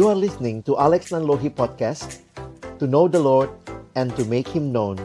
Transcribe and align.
You 0.00 0.08
are 0.08 0.16
listening 0.16 0.64
to 0.64 0.80
Alex 0.80 1.12
Nanlohi 1.12 1.52
Podcast 1.52 2.24
To 2.80 2.88
know 2.88 3.04
the 3.04 3.20
Lord 3.20 3.52
and 3.92 4.08
to 4.16 4.24
make 4.24 4.48
Him 4.48 4.72
known. 4.72 4.96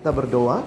Kita 0.00 0.08
berdoa. 0.08 0.64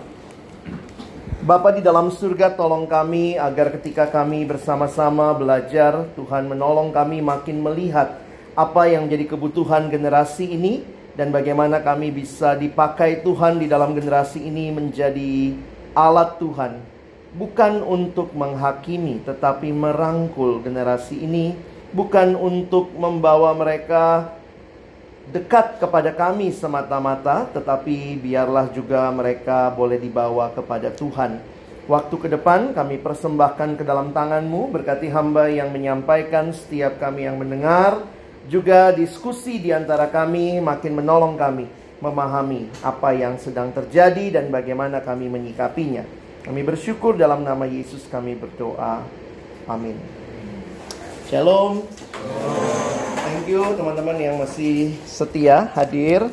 Bapa 1.41 1.73
di 1.73 1.81
dalam 1.81 2.13
surga 2.13 2.53
tolong 2.53 2.85
kami 2.85 3.33
agar 3.33 3.73
ketika 3.81 4.05
kami 4.05 4.45
bersama-sama 4.45 5.33
belajar 5.33 6.05
Tuhan 6.13 6.53
menolong 6.53 6.93
kami 6.93 7.25
makin 7.25 7.57
melihat 7.57 8.13
apa 8.53 8.93
yang 8.93 9.09
jadi 9.09 9.25
kebutuhan 9.25 9.89
generasi 9.89 10.53
ini 10.53 10.85
dan 11.17 11.33
bagaimana 11.33 11.81
kami 11.81 12.13
bisa 12.13 12.53
dipakai 12.53 13.25
Tuhan 13.25 13.57
di 13.57 13.65
dalam 13.65 13.97
generasi 13.97 14.45
ini 14.45 14.69
menjadi 14.69 15.57
alat 15.97 16.37
Tuhan 16.37 16.98
bukan 17.35 17.85
untuk 17.85 18.33
menghakimi 18.33 19.21
tetapi 19.21 19.69
merangkul 19.69 20.65
generasi 20.65 21.21
ini 21.21 21.53
bukan 21.93 22.37
untuk 22.37 22.93
membawa 22.93 23.53
mereka 23.57 24.33
dekat 25.29 25.77
kepada 25.77 26.09
kami 26.09 26.49
semata-mata, 26.49 27.45
tetapi 27.53 28.17
biarlah 28.17 28.69
juga 28.73 29.09
mereka 29.13 29.69
boleh 29.69 30.01
dibawa 30.01 30.49
kepada 30.53 30.89
Tuhan. 30.89 31.37
Waktu 31.89 32.15
ke 32.21 32.27
depan 32.29 32.73
kami 32.73 33.01
persembahkan 33.01 33.77
ke 33.77 33.83
dalam 33.85 34.13
tanganmu, 34.13 34.73
berkati 34.73 35.09
hamba 35.09 35.49
yang 35.49 35.73
menyampaikan, 35.73 36.53
setiap 36.53 37.01
kami 37.01 37.25
yang 37.25 37.37
mendengar, 37.37 38.05
juga 38.49 38.89
diskusi 38.93 39.61
di 39.61 39.69
antara 39.69 40.09
kami 40.09 40.57
makin 40.61 40.97
menolong 40.97 41.37
kami 41.37 41.69
memahami 42.01 42.69
apa 42.81 43.13
yang 43.13 43.37
sedang 43.37 43.69
terjadi 43.69 44.41
dan 44.41 44.49
bagaimana 44.49 45.01
kami 45.01 45.29
menyikapinya. 45.29 46.18
Kami 46.39 46.63
bersyukur 46.63 47.19
dalam 47.19 47.43
nama 47.43 47.67
Yesus 47.67 48.07
kami 48.07 48.31
berdoa. 48.39 49.03
Amin. 49.67 49.99
Shalom. 51.27 51.83
Thank 53.19 53.51
you 53.51 53.61
teman-teman 53.75 54.15
yang 54.15 54.39
masih 54.39 54.95
setia 55.03 55.67
hadir. 55.75 56.31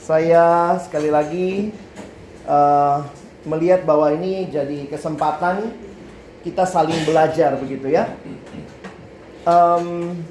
Saya 0.00 0.76
sekali 0.80 1.12
lagi 1.12 1.76
uh, 2.48 3.04
melihat 3.44 3.84
bahwa 3.84 4.08
ini 4.16 4.48
jadi 4.48 4.88
kesempatan 4.88 5.76
kita 6.40 6.64
saling 6.64 7.04
belajar 7.04 7.60
begitu 7.60 7.92
ya. 7.92 8.08
Um, 9.44 10.24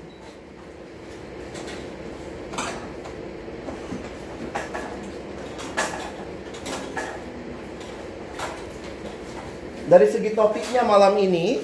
dari 9.94 10.10
segi 10.10 10.34
topiknya 10.34 10.82
malam 10.82 11.14
ini, 11.22 11.62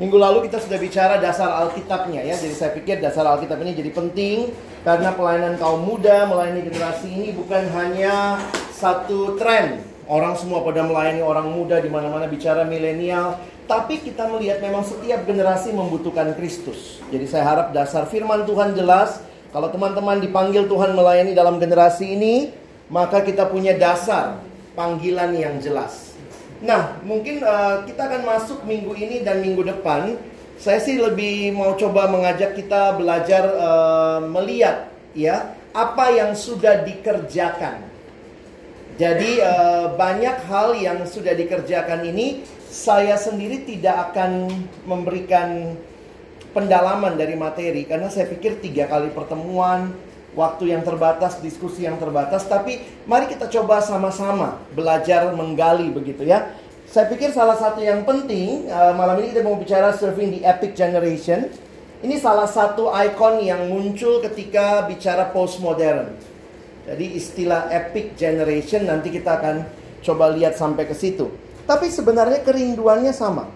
minggu 0.00 0.16
lalu 0.16 0.48
kita 0.48 0.56
sudah 0.56 0.80
bicara 0.80 1.20
dasar 1.20 1.52
Alkitabnya 1.68 2.24
ya. 2.24 2.32
Jadi 2.32 2.56
saya 2.56 2.72
pikir 2.72 2.96
dasar 2.96 3.28
Alkitab 3.28 3.60
ini 3.60 3.76
jadi 3.76 3.92
penting 3.92 4.56
karena 4.88 5.12
pelayanan 5.12 5.60
kaum 5.60 5.84
muda, 5.84 6.24
melayani 6.24 6.64
generasi 6.64 7.12
ini 7.12 7.36
bukan 7.36 7.68
hanya 7.76 8.40
satu 8.72 9.36
tren. 9.36 9.84
Orang 10.08 10.32
semua 10.40 10.64
pada 10.64 10.80
melayani 10.80 11.20
orang 11.20 11.52
muda 11.52 11.76
di 11.76 11.92
mana-mana 11.92 12.24
bicara 12.24 12.64
milenial, 12.64 13.36
tapi 13.68 14.00
kita 14.00 14.32
melihat 14.32 14.64
memang 14.64 14.80
setiap 14.88 15.28
generasi 15.28 15.76
membutuhkan 15.76 16.32
Kristus. 16.40 17.04
Jadi 17.12 17.28
saya 17.28 17.44
harap 17.52 17.76
dasar 17.76 18.08
firman 18.08 18.48
Tuhan 18.48 18.72
jelas. 18.72 19.20
Kalau 19.52 19.68
teman-teman 19.68 20.24
dipanggil 20.24 20.64
Tuhan 20.72 20.96
melayani 20.96 21.36
dalam 21.36 21.60
generasi 21.60 22.16
ini, 22.16 22.48
maka 22.88 23.20
kita 23.20 23.44
punya 23.52 23.76
dasar 23.76 24.40
panggilan 24.72 25.36
yang 25.36 25.60
jelas. 25.60 26.05
Nah, 26.64 26.96
mungkin 27.04 27.44
uh, 27.44 27.84
kita 27.84 28.08
akan 28.08 28.22
masuk 28.24 28.64
minggu 28.64 28.96
ini 28.96 29.20
dan 29.20 29.44
minggu 29.44 29.60
depan. 29.66 30.16
Saya 30.56 30.80
sih 30.80 30.96
lebih 30.96 31.52
mau 31.52 31.76
coba 31.76 32.08
mengajak 32.08 32.56
kita 32.56 32.96
belajar 32.96 33.44
uh, 33.60 34.24
melihat 34.24 34.88
ya 35.12 35.52
apa 35.76 36.08
yang 36.16 36.32
sudah 36.32 36.80
dikerjakan. 36.80 37.84
Jadi 38.96 39.44
uh, 39.44 39.92
banyak 39.92 40.48
hal 40.48 40.72
yang 40.80 41.04
sudah 41.04 41.36
dikerjakan 41.36 42.08
ini 42.08 42.40
saya 42.72 43.20
sendiri 43.20 43.68
tidak 43.68 44.12
akan 44.12 44.48
memberikan 44.88 45.76
pendalaman 46.56 47.20
dari 47.20 47.36
materi 47.36 47.84
karena 47.84 48.08
saya 48.08 48.24
pikir 48.32 48.64
tiga 48.64 48.88
kali 48.88 49.12
pertemuan 49.12 49.92
waktu 50.36 50.76
yang 50.76 50.84
terbatas, 50.84 51.40
diskusi 51.40 51.88
yang 51.88 51.96
terbatas, 51.96 52.44
tapi 52.44 52.84
mari 53.08 53.26
kita 53.26 53.48
coba 53.48 53.80
sama-sama 53.80 54.60
belajar 54.76 55.32
menggali 55.32 55.88
begitu 55.88 56.28
ya. 56.28 56.52
Saya 56.86 57.10
pikir 57.10 57.34
salah 57.34 57.58
satu 57.58 57.82
yang 57.82 58.06
penting 58.06 58.70
uh, 58.70 58.94
malam 58.94 59.18
ini 59.18 59.34
kita 59.34 59.42
mau 59.42 59.58
bicara 59.58 59.96
serving 59.96 60.38
the 60.38 60.42
epic 60.46 60.78
generation. 60.78 61.50
Ini 62.04 62.20
salah 62.20 62.46
satu 62.46 62.92
ikon 62.92 63.42
yang 63.42 63.72
muncul 63.72 64.20
ketika 64.22 64.84
bicara 64.86 65.32
postmodern. 65.32 66.14
Jadi 66.86 67.18
istilah 67.18 67.66
epic 67.72 68.14
generation 68.14 68.86
nanti 68.86 69.10
kita 69.10 69.42
akan 69.42 69.66
coba 70.06 70.30
lihat 70.30 70.54
sampai 70.54 70.86
ke 70.86 70.94
situ. 70.94 71.26
Tapi 71.66 71.90
sebenarnya 71.90 72.46
kerinduannya 72.46 73.10
sama. 73.10 73.50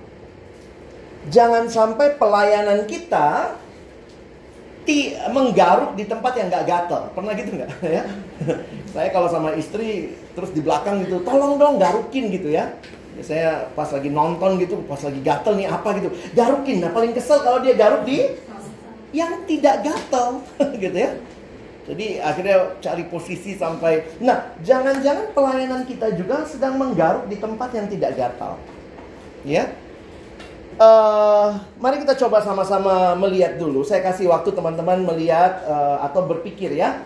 Jangan 1.30 1.70
sampai 1.70 2.18
pelayanan 2.18 2.90
kita 2.90 3.54
ti 4.84 5.12
menggaruk 5.30 5.94
di 5.94 6.04
tempat 6.08 6.32
yang 6.36 6.48
nggak 6.48 6.64
gatel. 6.66 7.02
Pernah 7.12 7.32
gitu 7.36 7.50
nggak? 7.56 7.70
ya? 7.98 8.04
Saya 8.90 9.08
kalau 9.12 9.28
sama 9.28 9.54
istri 9.54 10.16
terus 10.32 10.50
di 10.54 10.60
belakang 10.64 11.04
gitu, 11.04 11.20
tolong 11.22 11.60
dong 11.60 11.76
garukin 11.76 12.32
gitu 12.32 12.48
ya. 12.50 12.72
ya. 13.16 13.22
Saya 13.22 13.48
pas 13.76 13.88
lagi 13.90 14.08
nonton 14.08 14.56
gitu, 14.60 14.80
pas 14.86 15.00
lagi 15.00 15.20
gatel 15.20 15.54
nih 15.60 15.68
apa 15.68 15.88
gitu, 16.00 16.08
garukin. 16.32 16.80
Nah 16.80 16.90
paling 16.90 17.12
kesel 17.12 17.44
kalau 17.44 17.60
dia 17.60 17.76
garuk 17.76 18.06
di 18.08 18.24
yang 19.10 19.42
tidak 19.44 19.82
gatel, 19.82 20.40
gitu 20.82 20.96
ya. 20.96 21.10
Jadi 21.90 22.22
akhirnya 22.22 22.78
cari 22.78 23.02
posisi 23.10 23.58
sampai 23.58 24.22
Nah 24.22 24.54
jangan-jangan 24.62 25.34
pelayanan 25.34 25.82
kita 25.88 26.14
juga 26.14 26.46
sedang 26.46 26.78
menggaruk 26.78 27.26
di 27.26 27.34
tempat 27.40 27.72
yang 27.74 27.90
tidak 27.90 28.14
gatal 28.14 28.60
Ya 29.42 29.72
uh, 30.80 31.48
Mari 31.76 32.02
kita 32.02 32.16
coba 32.16 32.40
sama-sama 32.40 33.12
melihat 33.14 33.60
dulu. 33.60 33.84
Saya 33.84 34.00
kasih 34.00 34.32
waktu 34.32 34.50
teman-teman 34.56 35.04
melihat 35.04 35.62
uh, 35.68 36.00
atau 36.08 36.24
berpikir 36.24 36.72
ya. 36.74 37.04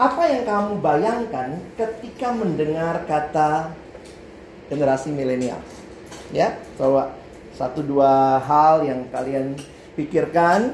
Apa 0.00 0.24
yang 0.30 0.42
kamu 0.48 0.72
bayangkan 0.80 1.60
ketika 1.76 2.32
mendengar 2.32 3.04
kata 3.04 3.70
generasi 4.72 5.12
milenial? 5.12 5.60
Ya 6.32 6.56
coba 6.80 7.12
satu 7.52 7.84
dua 7.84 8.40
hal 8.40 8.88
yang 8.88 9.04
kalian 9.12 9.58
pikirkan. 9.94 10.72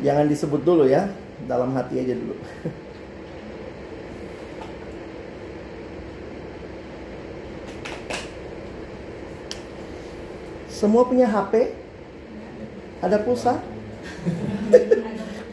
Jangan 0.00 0.30
disebut 0.30 0.64
dulu 0.64 0.88
ya 0.88 1.10
dalam 1.44 1.74
hati 1.76 2.00
aja 2.00 2.14
dulu. 2.16 2.36
Semua 10.80 11.04
punya 11.04 11.28
HP? 11.28 11.76
Ada 13.04 13.20
pulsa? 13.20 13.60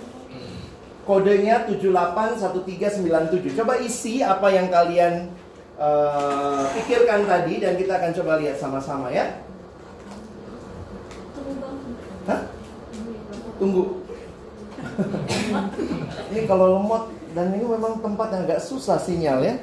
Kodenya 1.03 1.67
781397 1.67 3.59
Coba 3.59 3.75
isi 3.83 4.23
apa 4.23 4.47
yang 4.55 4.71
kalian 4.71 5.27
uh, 5.75 6.63
pikirkan 6.79 7.27
tadi 7.27 7.59
Dan 7.59 7.75
kita 7.75 7.99
akan 7.99 8.15
coba 8.15 8.39
lihat 8.39 8.55
sama-sama 8.55 9.11
ya 9.11 9.27
Hah? 12.29 12.45
Tunggu. 13.59 13.99
ini 16.31 16.41
kalau 16.47 16.79
lemot 16.79 17.11
dan 17.33 17.57
ini 17.57 17.65
memang 17.65 17.99
tempat 17.99 18.27
yang 18.31 18.45
agak 18.45 18.61
susah 18.63 19.01
sinyal 19.01 19.43
ya. 19.43 19.57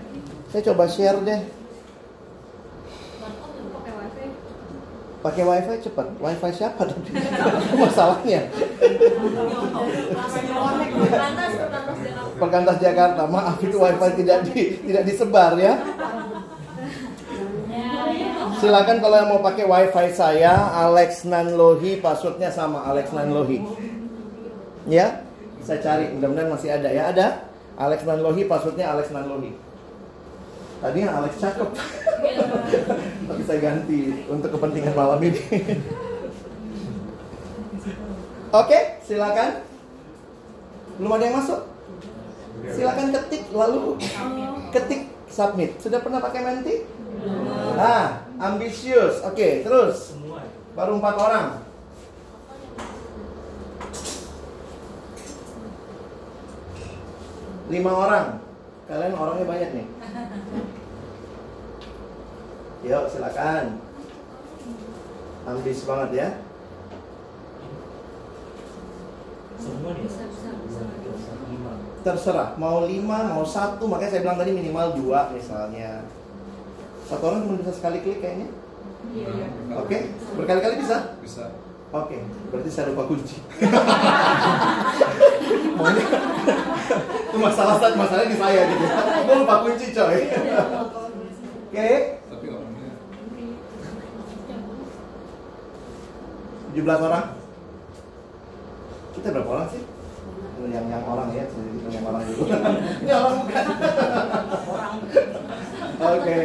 Saya 0.51 0.63
coba 0.73 0.91
share 0.91 1.23
deh. 1.23 1.41
Pakai 5.27 5.43
wifi 5.43 5.75
cepat. 5.83 6.07
Wifi 6.23 6.51
siapa 6.55 6.87
tapi 6.87 7.11
masalahnya. 7.75 8.47
Perkantas 12.39 12.77
Jakarta. 12.79 13.27
Maaf 13.27 13.59
itu 13.59 13.75
wifi 13.75 14.23
tidak 14.23 14.39
di, 14.47 14.79
tidak 14.87 15.03
disebar 15.03 15.59
ya. 15.59 15.75
Silakan 18.63 19.03
kalau 19.03 19.17
yang 19.19 19.29
mau 19.35 19.43
pakai 19.43 19.67
wifi 19.67 20.15
saya 20.15 20.71
Alex 20.87 21.27
Nanlohi 21.27 21.99
passwordnya 21.99 22.55
sama 22.55 22.87
Alex 22.87 23.11
Nanlohi. 23.11 23.67
Ya, 24.87 25.27
saya 25.67 25.83
cari 25.83 26.15
mudah-mudahan 26.15 26.55
masih 26.55 26.71
ada 26.71 26.89
ya 26.95 27.11
ada. 27.11 27.27
Alex 27.75 28.07
Nanlohi 28.07 28.47
passwordnya 28.47 28.95
Alex 28.95 29.11
Nanlohi. 29.11 29.66
Tadi 30.77 30.99
yang 31.01 31.15
Alex 31.17 31.33
cakep. 31.41 31.69
Tapi 33.29 33.43
saya 33.49 33.59
ganti 33.65 34.01
untuk 34.29 34.51
kepentingan 34.57 34.95
malam 34.95 35.21
ini. 35.25 35.41
Oke, 38.53 38.79
silakan. 39.05 39.65
Belum 40.97 41.13
ada 41.17 41.25
yang 41.29 41.37
masuk? 41.37 41.61
Silakan 42.73 43.13
ketik 43.13 43.45
lalu 43.53 44.01
ketik 44.73 45.13
submit. 45.29 45.77
Sudah 45.81 46.01
pernah 46.01 46.21
pakai 46.25 46.41
Menti? 46.41 46.77
Ah, 47.77 48.25
ambisius. 48.41 49.21
Oke, 49.25 49.61
terus. 49.65 50.17
Baru 50.77 51.01
empat 51.01 51.17
orang. 51.17 51.47
Lima 57.67 57.93
orang. 57.93 58.46
Kalian 58.87 59.19
orangnya 59.19 59.47
banyak 59.51 59.71
nih. 59.75 59.87
Yuk, 62.87 63.05
silakan. 63.11 63.83
Ambis 65.47 65.83
banget 65.83 66.11
ya. 66.15 66.29
Semua 69.59 69.91
nih. 69.95 70.07
Lima. 71.47 71.73
terserah 72.03 72.55
mau 72.59 72.87
lima 72.87 73.35
mau 73.35 73.43
satu 73.47 73.87
makanya 73.87 74.11
saya 74.15 74.23
bilang 74.27 74.39
tadi 74.39 74.51
minimal 74.55 74.95
dua 74.99 75.31
misalnya 75.31 76.07
satu 77.07 77.23
orang 77.23 77.47
cuma 77.47 77.59
bisa 77.59 77.73
sekali 77.75 78.03
klik 78.03 78.19
kayaknya 78.23 78.51
Iya, 79.15 79.27
iya. 79.31 79.47
oke 79.79 79.99
berkali-kali 80.35 80.83
bisa 80.83 81.15
Bisa. 81.23 81.47
Oke 81.93 82.19
berarti 82.51 82.71
saya 82.71 82.91
lupa 82.91 83.05
kunci. 83.07 83.37
Mau 85.77 85.87
ini 85.93 86.03
itu 87.27 87.39
masalah 87.39 87.77
saat 87.77 87.95
masalahnya 88.01 88.33
di 88.33 88.39
saya 88.41 88.61
gitu. 88.65 88.85
Gue 89.29 89.37
lupa 89.45 89.61
kunci 89.61 89.87
coy. 89.93 90.19
Oke. 91.69 91.91
Tapi 92.33 92.47
orangnya 92.49 92.91
17 96.73 97.07
orang. 97.07 97.27
Kita 99.17 99.29
berapa 99.37 99.51
orang 99.53 99.69
sih? 99.69 99.83
Yang 100.67 100.87
yang 100.89 101.05
orang 101.05 101.29
ya 101.37 101.45
yang 101.93 102.05
orang 102.09 102.23
dulu. 102.25 102.43
Ini 103.05 103.13
orang 103.13 103.35
bukan. 103.45 103.65
Oke 105.97 106.41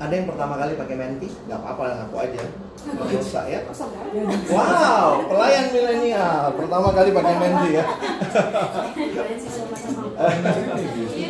ada 0.00 0.12
yang 0.16 0.24
pertama 0.24 0.56
kali 0.56 0.72
pakai 0.80 0.96
menti 0.96 1.28
nggak 1.44 1.60
apa-apa 1.60 2.08
aku 2.08 2.16
aja. 2.24 2.40
Dosa 2.80 3.40
ya. 3.44 3.60
Wow 4.48 5.28
pelayan 5.28 5.68
milenial. 5.76 6.56
Pertama 6.56 6.88
kali 6.96 7.12
pakai 7.12 7.34
menti 7.36 7.70
ya. 7.76 7.84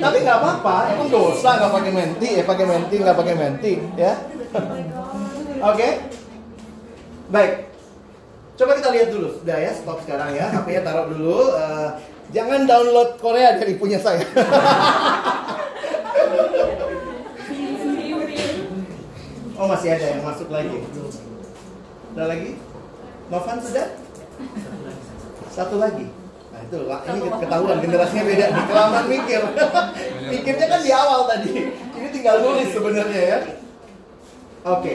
Tapi 0.06 0.16
nggak 0.22 0.38
apa-apa 0.38 0.76
emang 0.94 1.10
dosa 1.10 1.58
nggak 1.58 1.72
pakai 1.74 1.92
menti 1.92 2.28
ya 2.38 2.44
pakai 2.46 2.66
menti 2.70 2.94
nggak 3.02 3.18
pakai 3.18 3.34
menti 3.34 3.72
ya. 3.98 4.14
Oke. 5.74 5.88
Baik. 7.34 7.52
Coba 8.54 8.78
kita 8.78 8.88
lihat 8.94 9.08
dulu. 9.10 9.34
Sudah 9.34 9.58
ya 9.58 9.74
stop 9.74 9.98
sekarang 10.06 10.30
ya. 10.38 10.46
HP-nya 10.46 10.86
taruh 10.86 11.10
dulu. 11.10 11.58
Eh, 11.58 11.90
jangan 12.30 12.66
download 12.66 13.18
Korea 13.18 13.58
dari 13.58 13.74
punya 13.74 13.98
saya 13.98 14.22
masih 19.70 19.88
ada 19.94 20.06
yang 20.10 20.22
masuk 20.26 20.48
lagi. 20.50 20.78
Ada 22.14 22.24
lagi? 22.26 22.50
Novan 23.30 23.58
sudah? 23.62 23.86
Satu 25.54 25.76
lagi? 25.78 26.06
Nah 26.50 26.60
itu 26.66 26.78
lah 26.90 27.00
ini 27.06 27.18
ketahuan 27.30 27.78
generasinya 27.78 28.24
beda. 28.26 28.46
Nih 28.50 28.64
kelamaan 28.66 29.06
mikir. 29.06 29.42
Mikirnya 30.34 30.66
kan 30.66 30.80
di 30.82 30.90
awal 30.90 31.20
tadi. 31.30 31.52
Ini 31.70 32.08
tinggal 32.10 32.36
nulis 32.42 32.68
sebenarnya 32.74 33.22
ya. 33.22 33.38
Oke. 34.66 34.94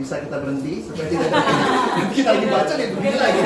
Bisa 0.00 0.14
kita 0.24 0.36
berhenti? 0.40 0.74
Supaya 0.88 1.06
tidak 1.12 1.30
kita 2.16 2.28
lagi 2.32 2.46
baca 2.48 2.72
nih 2.80 2.86
begini 2.96 3.18
lagi. 3.20 3.40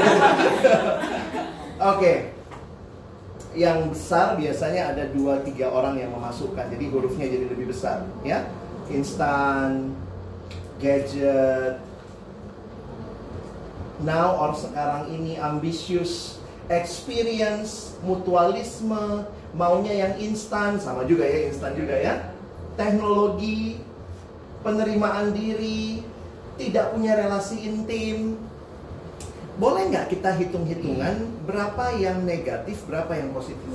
Oke 1.95 2.34
yang 3.55 3.91
besar 3.95 4.35
biasanya 4.35 4.95
ada 4.95 5.05
dua 5.15 5.41
tiga 5.47 5.71
orang 5.71 5.99
yang 5.99 6.11
memasukkan. 6.11 6.69
Jadi 6.75 6.85
hurufnya 6.91 7.27
jadi 7.31 7.47
lebih 7.51 7.71
besar 7.71 8.03
ya. 8.27 8.47
Instan 8.91 9.95
gadget. 10.83 11.79
Now 14.03 14.37
or 14.43 14.53
sekarang 14.59 15.09
ini 15.15 15.39
ambisius 15.39 16.43
experience 16.67 17.95
mutualisme 18.03 19.23
maunya 19.55 19.95
yang 19.95 20.15
instan 20.19 20.83
sama 20.83 21.07
juga 21.07 21.23
ya 21.25 21.49
instan 21.49 21.79
juga 21.79 21.95
ya. 21.95 22.15
Teknologi 22.75 23.79
penerimaan 24.67 25.31
diri 25.31 26.03
tidak 26.59 26.91
punya 26.91 27.15
relasi 27.15 27.63
intim 27.63 28.35
boleh 29.55 29.87
nggak 29.87 30.11
kita 30.11 30.35
hitung-hitungan 30.35 31.31
berapa 31.47 31.95
yang 31.95 32.27
negatif 32.27 32.83
berapa 32.91 33.15
yang 33.15 33.31
positif? 33.31 33.63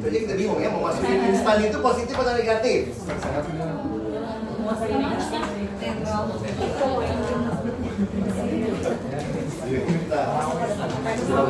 Itu 0.00 0.08
aja 0.08 0.18
kita 0.24 0.32
bingung 0.32 0.56
ya 0.64 0.72
mau 0.72 0.88
masukin 0.88 1.28
instan 1.28 1.60
itu 1.60 1.76
positif 1.76 2.16
atau 2.16 2.32
negatif? 2.32 2.88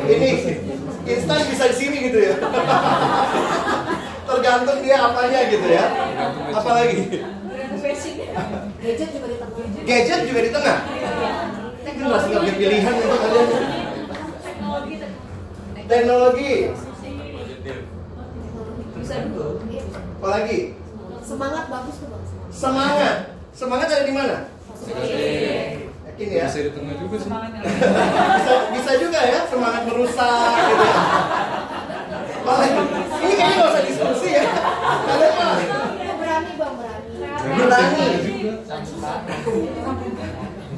Ini 0.03 0.29
instan 1.07 1.39
bisa 1.47 1.63
di 1.71 1.75
sini 1.79 1.97
gitu 2.11 2.19
ya. 2.27 2.35
Tergantung 4.27 4.83
dia 4.83 4.97
apanya 4.99 5.39
gitu 5.47 5.67
ya. 5.71 5.85
Apalagi 6.51 7.23
Gadget 8.81 9.09
juga 9.11 9.27
di 9.27 9.37
tengah. 9.37 9.59
gadget 9.85 10.19
juga 10.25 10.41
di 10.41 10.51
tengah 10.51 10.77
itu 11.81 12.01
masih 12.03 12.27
nggak 12.27 12.41
punya 12.41 12.55
pilihan 12.55 12.93
itu 12.95 13.07
kalian 13.11 13.47
teknologi 15.83 16.55
Bisa 18.93 19.15
dulu. 19.27 19.47
Iya, 19.65 19.81
bisa. 19.83 19.99
apalagi 20.15 20.59
Semangat 21.21 21.63
bagus 21.67 21.95
tuh 21.95 22.07
bang. 22.07 22.23
semangat 22.49 23.15
semangat 23.51 23.87
ada 23.87 24.03
di 24.03 24.13
mana 24.13 24.37
yakin 26.07 26.27
ya 26.27 26.45
Bisa 26.47 26.59
di 26.59 26.71
tengah 26.71 26.95
juga 26.97 27.15
sih. 27.17 27.29
bisa, 27.29 28.53
bisa 28.73 28.91
juga 28.97 29.19
ya 29.21 29.39
semangat 29.45 29.81
merusak 29.85 30.53
gitu 30.59 30.85
ya. 30.85 31.01
Apalagi? 32.41 32.73
ini 33.21 33.33
kayaknya 33.35 33.55
nggak 33.55 33.69
usah 33.69 33.83
diskusi 33.83 34.29
ya 34.31 34.45
kalian 35.03 35.33
mah 35.35 35.55
Berani 36.17 36.51
bang 36.55 36.73
berani. 36.73 37.13
berani 37.59 38.09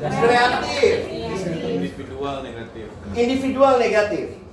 kreatif 0.03 0.98
individual 1.63 2.36
negatif 2.43 2.88
individual 3.15 3.74
negatif 3.79 4.43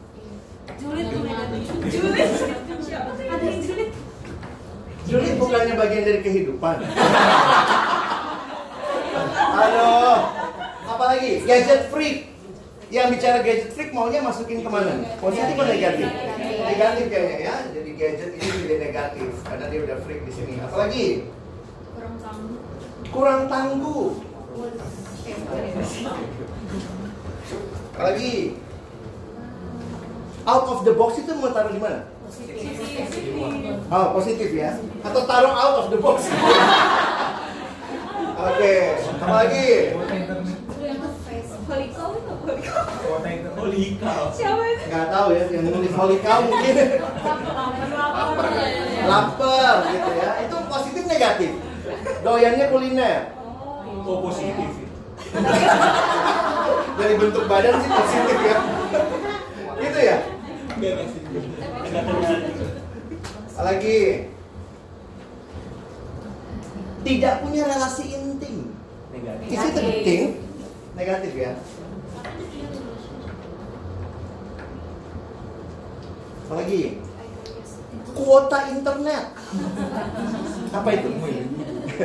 Julid 0.80 1.06
tuh 1.12 1.20
negatif. 1.28 1.64
Julid. 1.92 2.28
Ada 3.28 3.48
julid. 3.60 3.90
Julid 5.04 5.34
bukannya 5.36 5.74
bagian 5.76 6.04
dari 6.08 6.20
kehidupan. 6.24 6.76
Aduh, 9.60 10.18
apalagi 10.88 11.44
gadget 11.44 11.92
freak. 11.92 12.32
Yang 12.90 13.06
bicara 13.12 13.38
gadget 13.44 13.70
freak 13.76 13.92
maunya 13.92 14.24
masukin 14.24 14.64
ke 14.64 14.70
mana? 14.72 15.04
Positif 15.20 15.52
atau 15.52 15.68
negatif? 15.68 16.08
Negatif 16.64 17.04
kayaknya 17.12 17.36
ya. 17.44 17.54
Jadi 17.76 17.90
gadget 18.00 18.30
ini 18.40 18.48
jadi 18.64 18.76
negatif 18.88 19.30
karena 19.44 19.64
dia 19.68 19.80
udah 19.84 19.96
freak 20.00 20.24
di 20.24 20.32
sini. 20.32 20.54
Apalagi 20.64 21.28
Kurang 21.92 22.16
tangguh. 22.24 22.69
Kurang 23.10 23.50
tangguh. 23.50 24.14
Apalagi 27.94 28.56
out 30.48 30.66
of 30.72 30.80
the 30.88 30.94
box 30.96 31.20
itu 31.20 31.32
mau 31.36 31.52
taruh 31.52 31.74
di 31.74 31.80
mana? 31.82 32.08
Oh, 33.90 34.06
positif 34.16 34.54
ya. 34.54 34.78
Atau 35.04 35.26
taruh 35.26 35.52
out 35.52 35.76
of 35.84 35.86
the 35.92 35.98
box. 36.00 36.30
Oke, 38.40 38.74
apa 39.20 39.34
lagi? 39.44 39.68
Holikau 41.70 42.08
itu 42.18 42.32
holikau. 42.34 42.82
Holy 43.60 43.84
cow. 44.00 44.32
Siapa 44.32 44.62
itu? 44.64 44.84
Nggak 44.90 45.06
tahu 45.12 45.28
ya, 45.36 45.44
yang 45.54 45.64
nulis 45.70 45.92
holy 45.94 46.18
cow 46.24 46.38
mungkin 46.42 46.74
Lapar. 48.10 48.48
lapar 49.06 49.74
gitu 49.92 50.10
ya. 50.18 50.30
Itu 50.48 50.56
positif 50.66 51.04
negatif. 51.04 51.52
Doyannya 52.24 52.66
kuliner. 52.72 53.20
Oh 54.04 54.24
positif. 54.24 54.70
Dari 57.00 57.14
bentuk 57.16 57.44
badan 57.48 57.74
sih 57.80 57.90
positif 57.90 58.38
ya. 58.44 58.58
gitu 59.80 60.00
ya. 60.00 60.16
Lagi. 63.60 64.00
Tidak 67.00 67.34
punya 67.44 67.62
relasi 67.64 68.04
intim. 68.12 68.76
Negatif. 69.10 69.48
Is 69.48 69.62
it 69.64 69.76
a 69.76 69.82
good 69.82 70.00
thing? 70.04 70.22
Negatif 70.92 71.32
ya. 71.32 71.52
Apalagi? 76.44 76.98
Kuota 78.10 78.58
internet. 78.68 79.24
Apa 80.74 80.88
itu? 80.92 81.08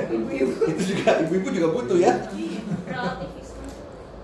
Itu 0.03 0.81
juga 0.91 1.23
ibu-ibu 1.23 1.47
juga 1.55 1.67
butuh 1.71 1.97
ya. 1.99 2.27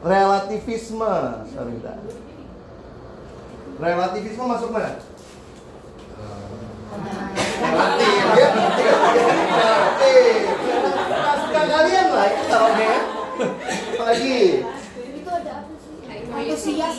Relativisme. 0.02 1.14
Sorry, 1.54 1.72
bentar. 1.78 1.98
Relativisme 3.80 4.44
masuk 4.46 4.70
mana? 4.74 4.98
Relatif 7.62 8.16
ya. 8.36 8.50
Relatif. 9.54 10.44
Suka 11.42 11.62
kalian 11.70 12.08
lah 12.12 12.26
itu 12.28 12.44
taruhnya 12.50 12.86
ya. 12.86 13.00
Apalagi? 13.96 14.40
Itu 15.22 15.30
ada 15.30 15.52
apa 15.62 15.74
sih? 15.78 15.94
Antusias. 16.34 16.96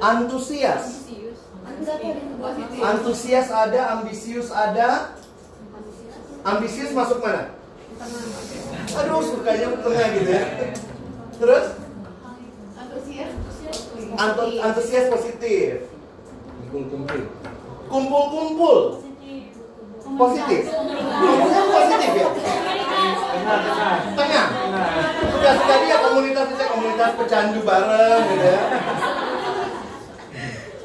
Antusias. 0.00 0.84
Antusias 2.76 3.48
ada, 3.50 3.80
ambisius 3.98 4.48
ada. 4.52 5.16
Ambisius 6.46 6.94
masuk 6.94 7.18
mana? 7.18 7.50
Aduh, 8.96 9.18
sukanya 9.18 9.66
tengah 9.82 10.06
gitu 10.14 10.30
ya. 10.30 10.44
Terus? 11.42 11.66
Antusias. 12.78 13.30
Antu- 14.14 14.60
antusias 14.62 15.06
positif. 15.10 15.90
Kumpul-kumpul. 16.70 17.20
Kumpul-kumpul. 17.90 18.78
Positif. 20.06 20.62
Kumpulnya 20.70 21.62
positif 21.66 22.10
ya? 22.14 22.28
Tengah. 24.14 24.46
Benar. 24.46 24.90
Sudah 25.34 25.54
sekali 25.58 25.86
ya 25.90 25.98
komunitas 25.98 26.46
kita 26.46 26.64
komunitas 26.70 27.10
pecandu 27.18 27.60
bareng 27.66 28.22
gitu 28.22 28.46
ya. 28.46 28.60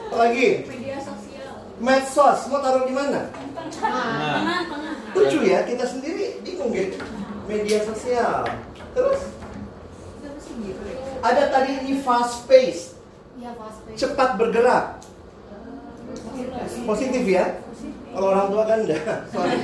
Apalagi? 0.10 0.48
Media 0.68 0.98
sosial. 1.00 1.54
Medsos, 1.78 2.40
mau 2.50 2.60
taruh 2.66 2.84
di 2.90 2.94
mana? 2.98 3.30
Nah. 3.82 4.91
Lucu 5.12 5.40
ya, 5.44 5.68
kita 5.68 5.84
sendiri 5.84 6.40
bingung 6.42 6.72
gitu. 6.72 6.98
Media 7.48 7.84
sosial. 7.84 8.48
Terus? 8.96 9.22
Ada 11.22 11.54
tadi 11.54 11.72
ini 11.86 12.02
fast 12.02 12.50
pace, 12.50 12.98
Iya, 13.38 13.54
fast 13.54 13.80
pace. 13.86 13.98
cepat 13.98 14.42
bergerak. 14.42 14.98
Positif 16.84 17.24
ya? 17.24 17.62
Kalau 18.12 18.28
orang 18.36 18.48
tua 18.52 18.64
kan 18.68 18.80
enggak. 18.84 19.04
Sorry. 19.30 19.58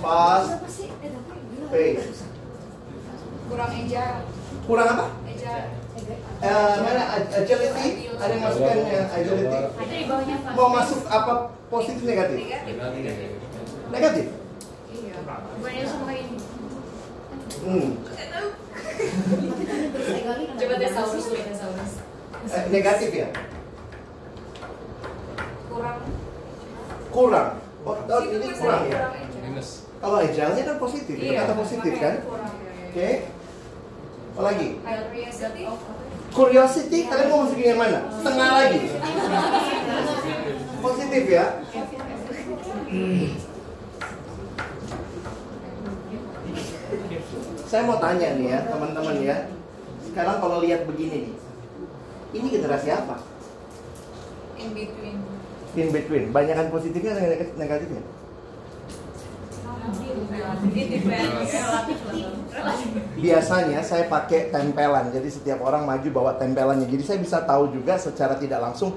Fast 0.00 0.50
pace. 1.70 2.06
Kurang 3.50 3.70
ejar. 3.84 4.14
Kurang 4.64 4.86
apa? 4.96 5.06
Ejar. 5.28 5.62
Eh, 6.40 6.74
mana 6.80 7.02
ag- 7.20 7.32
agility? 7.36 8.08
Ada 8.16 8.32
yang 8.32 8.42
masukkan 8.42 8.76
ya 8.88 9.02
agility? 9.12 9.58
Mau 10.56 10.68
masuk 10.72 11.04
apa 11.04 11.32
positif 11.68 12.00
negatif? 12.00 12.38
Negatif. 13.92 14.24
Iya. 14.88 15.16
Ini. 15.60 16.36
Hmm. 17.60 17.88
Coba 20.56 20.74
tesaurus 20.80 21.24
dulu 21.28 21.40
tesaurus. 21.44 21.92
Eh, 22.48 22.64
negatif 22.72 23.10
ya? 23.12 23.28
Kurang. 25.68 25.98
Kurang. 27.12 27.48
Oh, 27.80 27.96
oh, 27.96 28.20
ini 28.24 28.48
kurang 28.56 28.88
ya? 28.88 29.12
Minus. 29.44 29.84
Kalau 30.00 30.16
agile-nya 30.16 30.64
kan 30.64 30.76
positif, 30.80 31.12
itu 31.12 31.32
kata 31.36 31.52
positif 31.52 31.92
kan? 32.00 32.14
Oke. 32.88 33.08
Apa 34.30 34.40
lagi? 34.46 34.68
Curiosity, 36.30 37.10
kalian 37.10 37.28
mau 37.28 37.42
masukin 37.42 37.74
yang 37.74 37.80
mana? 37.80 38.00
Setengah 38.14 38.48
lagi. 38.54 38.80
Positif 40.80 41.24
ya? 41.26 41.46
Saya 47.66 47.82
mau 47.86 47.98
tanya 48.02 48.34
nih 48.34 48.46
ya, 48.50 48.58
teman-teman 48.66 49.16
ya. 49.22 49.36
Sekarang 50.02 50.42
kalau 50.42 50.58
lihat 50.58 50.86
begini 50.90 51.30
nih. 51.30 51.34
Ini 52.30 52.46
generasi 52.46 52.88
apa? 52.90 53.22
In 54.58 54.70
between. 54.74 55.16
In 55.78 55.88
between. 55.90 56.24
Banyakan 56.34 56.70
positifnya 56.70 57.14
atau 57.14 57.26
neg- 57.26 57.56
negatifnya? 57.58 58.02
Biasanya 63.20 63.80
saya 63.84 64.04
pakai 64.08 64.52
tempelan, 64.52 65.12
jadi 65.12 65.28
setiap 65.28 65.60
orang 65.64 65.84
maju 65.84 66.08
bawa 66.12 66.32
tempelannya. 66.36 66.88
Jadi 66.88 67.02
saya 67.04 67.18
bisa 67.20 67.38
tahu 67.44 67.72
juga 67.72 67.96
secara 67.96 68.36
tidak 68.36 68.60
langsung 68.60 68.96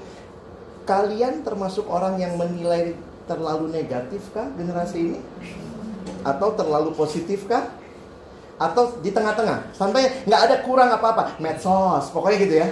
kalian 0.84 1.40
termasuk 1.40 1.88
orang 1.88 2.20
yang 2.20 2.36
menilai 2.36 2.92
terlalu 3.24 3.72
negatif 3.72 4.28
kah 4.36 4.48
generasi 4.56 4.96
ini? 5.00 5.20
Atau 6.24 6.52
terlalu 6.56 6.92
positif 6.92 7.48
kah? 7.48 7.72
Atau 8.60 9.00
di 9.00 9.10
tengah-tengah? 9.10 9.72
Sampai 9.72 10.24
nggak 10.28 10.42
ada 10.50 10.56
kurang 10.62 10.92
apa-apa, 10.92 11.40
medsos, 11.40 12.12
pokoknya 12.12 12.38
gitu 12.44 12.54
ya. 12.60 12.68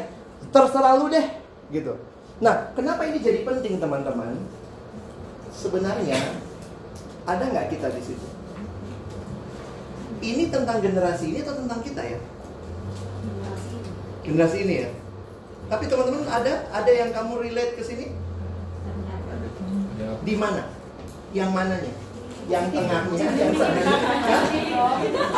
Terserah 0.52 0.94
lu 1.00 1.09
deh, 1.09 1.26
gitu. 1.73 1.97
Nah, 2.42 2.71
kenapa 2.76 3.09
ini 3.09 3.23
jadi 3.23 3.47
penting 3.47 3.80
teman-teman? 3.80 4.37
Sebenarnya 5.52 6.18
ada 7.26 7.45
nggak 7.47 7.67
kita 7.71 7.88
di 7.95 8.02
situ? 8.02 8.26
Ini 10.23 10.55
tentang 10.55 10.79
generasi 10.79 11.35
ini 11.35 11.38
atau 11.43 11.55
tentang 11.59 11.81
kita 11.83 12.02
ya? 12.02 12.19
Generasi 14.23 14.57
ini 14.62 14.75
ya. 14.87 14.91
Tapi 15.67 15.85
teman-teman 15.91 16.26
ada 16.31 16.67
ada 16.71 16.91
yang 16.91 17.11
kamu 17.11 17.43
relate 17.43 17.75
ke 17.79 17.83
sini? 17.83 18.07
Di 20.23 20.35
mana? 20.38 20.71
Yang 21.35 21.50
mananya? 21.50 21.95
Yang 22.50 22.64
tengahnya, 22.75 23.26
yang 23.38 23.55
sananya? 23.55 23.97
Hah? 24.26 24.43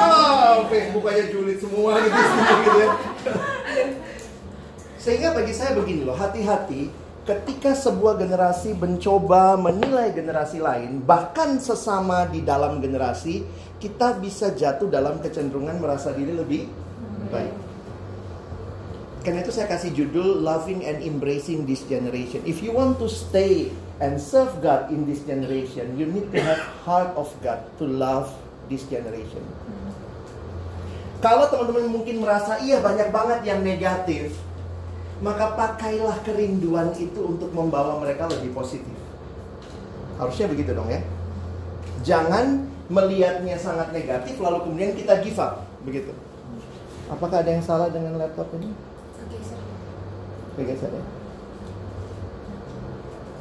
Oh, 0.00 0.57
Facebook 0.73 1.05
aja 1.05 1.25
julid 1.29 1.61
semua 1.61 2.00
gitu, 2.00 2.17
gitu 2.17 2.79
ya. 2.81 2.88
Sehingga 5.05 5.37
bagi 5.37 5.53
saya 5.53 5.76
begini 5.76 6.09
loh, 6.09 6.17
hati-hati 6.17 6.88
ketika 7.25 7.73
sebuah 7.73 8.21
generasi 8.21 8.76
mencoba 8.76 9.57
menilai 9.57 10.12
generasi 10.12 10.61
lain, 10.61 11.00
bahkan 11.00 11.57
sesama 11.57 12.28
di 12.28 12.45
dalam 12.45 12.85
generasi, 12.85 13.45
kita 13.81 14.21
bisa 14.21 14.52
jatuh 14.52 14.93
dalam 14.93 15.19
kecenderungan 15.25 15.81
merasa 15.81 16.12
diri 16.12 16.37
lebih 16.37 16.69
baik. 17.33 17.54
Karena 19.25 19.40
itu 19.40 19.57
saya 19.57 19.64
kasih 19.73 19.97
judul 19.97 20.45
Loving 20.45 20.85
and 20.85 21.00
Embracing 21.00 21.64
this 21.64 21.81
Generation. 21.88 22.45
If 22.45 22.61
you 22.61 22.76
want 22.76 23.00
to 23.00 23.09
stay 23.09 23.73
and 23.97 24.21
serve 24.21 24.61
God 24.61 24.93
in 24.93 25.09
this 25.09 25.25
generation, 25.25 25.97
you 25.97 26.04
need 26.04 26.28
to 26.28 26.45
have 26.45 26.61
heart 26.85 27.16
of 27.16 27.33
God 27.40 27.64
to 27.81 27.88
love 27.88 28.28
this 28.69 28.85
generation. 28.85 29.40
Kalau 31.25 31.49
teman-teman 31.49 31.88
mungkin 31.88 32.21
merasa 32.21 32.61
iya 32.61 32.85
banyak 32.85 33.09
banget 33.09 33.49
yang 33.49 33.64
negatif, 33.64 34.37
maka 35.25 35.57
pakailah 35.57 36.21
kerinduan 36.21 36.93
itu 37.00 37.16
untuk 37.16 37.49
membawa 37.57 37.97
mereka 37.97 38.28
lebih 38.28 38.52
positif. 38.52 38.93
Harusnya 40.21 40.52
begitu 40.52 40.76
dong 40.76 40.93
ya. 40.93 41.00
Jangan 42.04 42.69
melihatnya 42.93 43.57
sangat 43.57 43.97
negatif 43.97 44.37
lalu 44.37 44.69
kemudian 44.69 44.93
kita 44.93 45.25
give 45.25 45.40
up, 45.40 45.64
begitu. 45.88 46.12
Apakah 47.09 47.40
ada 47.40 47.57
yang 47.57 47.64
salah 47.64 47.88
dengan 47.88 48.21
laptop 48.21 48.52
ini? 48.61 48.69
Bergeser 50.61 50.93
ya. 50.93 51.04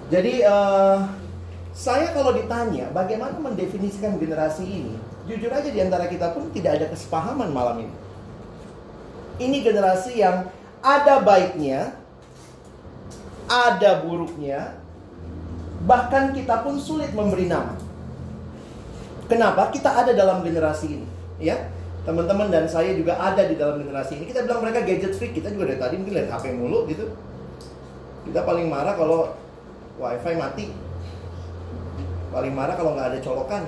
Jadi 0.08 0.34
eh, 0.40 0.98
saya 1.75 2.16
kalau 2.16 2.32
ditanya 2.32 2.88
bagaimana 2.96 3.36
mendefinisikan 3.44 4.16
generasi 4.16 4.63
ini, 4.63 4.96
jujur 5.28 5.52
aja 5.52 5.68
di 5.68 5.80
antara 5.84 6.08
kita 6.08 6.32
pun 6.32 6.48
tidak 6.56 6.80
ada 6.80 6.88
kesepahaman 6.88 7.52
malam 7.52 7.84
ini. 7.84 7.96
Ini 9.44 9.58
generasi 9.66 10.24
yang 10.24 10.48
ada 10.84 11.24
baiknya, 11.24 11.96
ada 13.48 14.04
buruknya, 14.04 14.75
bahkan 15.88 16.36
kita 16.36 16.60
pun 16.60 16.75
sulit 16.75 17.16
memberi 17.16 17.48
nama. 17.48 17.80
Kenapa? 19.32 19.72
Kita 19.72 20.04
ada 20.04 20.12
dalam 20.12 20.44
generasi 20.44 21.00
ini, 21.00 21.08
ya. 21.40 21.72
Teman-teman 22.04 22.52
dan 22.52 22.68
saya 22.68 22.92
juga 23.00 23.16
ada 23.16 23.48
di 23.48 23.56
dalam 23.56 23.80
generasi 23.80 24.20
ini. 24.20 24.28
Kita 24.28 24.44
bilang 24.44 24.60
mereka 24.60 24.84
gadget 24.84 25.16
freak, 25.16 25.40
kita 25.40 25.56
juga 25.56 25.72
dari 25.72 25.80
tadi 25.80 25.96
mungkin 26.04 26.20
lihat 26.20 26.30
HP 26.36 26.52
mulu 26.52 26.84
gitu. 26.92 27.08
Kita 28.28 28.44
paling 28.44 28.68
marah 28.68 29.00
kalau 29.00 29.32
wifi 29.96 30.36
mati. 30.36 30.68
Paling 32.36 32.52
marah 32.52 32.75
kalau 32.75 33.00
nggak 33.00 33.08
ada 33.08 33.20
colokan. 33.24 33.63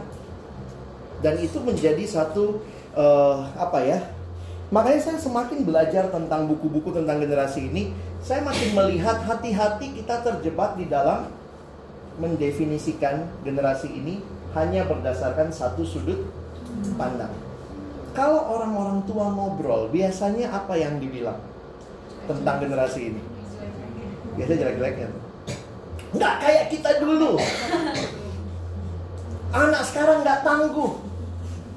Dan 1.24 1.40
itu 1.40 1.64
menjadi 1.64 2.04
satu 2.04 2.60
eh, 2.92 3.38
apa 3.56 3.80
ya? 3.88 4.04
Makanya 4.74 4.98
saya 4.98 5.18
semakin 5.22 5.62
belajar 5.62 6.10
tentang 6.10 6.50
buku-buku 6.50 6.90
tentang 6.90 7.22
generasi 7.22 7.70
ini, 7.70 7.94
saya 8.26 8.42
makin 8.42 8.74
melihat 8.74 9.22
hati-hati 9.22 9.94
kita 10.02 10.26
terjebak 10.26 10.74
di 10.74 10.90
dalam 10.90 11.30
mendefinisikan 12.18 13.30
generasi 13.46 13.94
ini 13.94 14.26
hanya 14.58 14.88
berdasarkan 14.90 15.54
satu 15.54 15.86
sudut 15.86 16.26
pandang. 16.98 17.30
Kalau 18.16 18.42
orang-orang 18.58 19.04
tua 19.06 19.28
ngobrol, 19.30 19.92
biasanya 19.92 20.50
apa 20.50 20.80
yang 20.80 20.98
dibilang 20.98 21.38
tentang 22.26 22.64
generasi 22.64 23.14
ini? 23.14 23.22
Biasanya 24.40 24.60
jelek-jeleknya. 24.66 25.10
Nggak 26.16 26.36
kayak 26.42 26.66
kita 26.72 26.92
dulu. 27.04 27.36
Anak 29.52 29.84
sekarang 29.84 30.24
nggak 30.24 30.42
tangguh. 30.48 30.92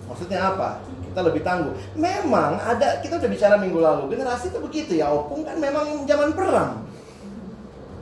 Maksudnya 0.08 0.40
apa? 0.40 0.87
Kita 1.18 1.34
lebih 1.34 1.42
tangguh. 1.42 1.74
Memang 1.98 2.62
ada, 2.62 3.02
kita 3.02 3.18
udah 3.18 3.26
bicara 3.26 3.58
minggu 3.58 3.82
lalu, 3.82 4.14
generasi 4.14 4.54
itu 4.54 4.62
begitu 4.62 4.92
ya. 5.02 5.10
Opung 5.10 5.42
kan 5.42 5.58
memang 5.58 6.06
zaman 6.06 6.30
perang. 6.30 6.86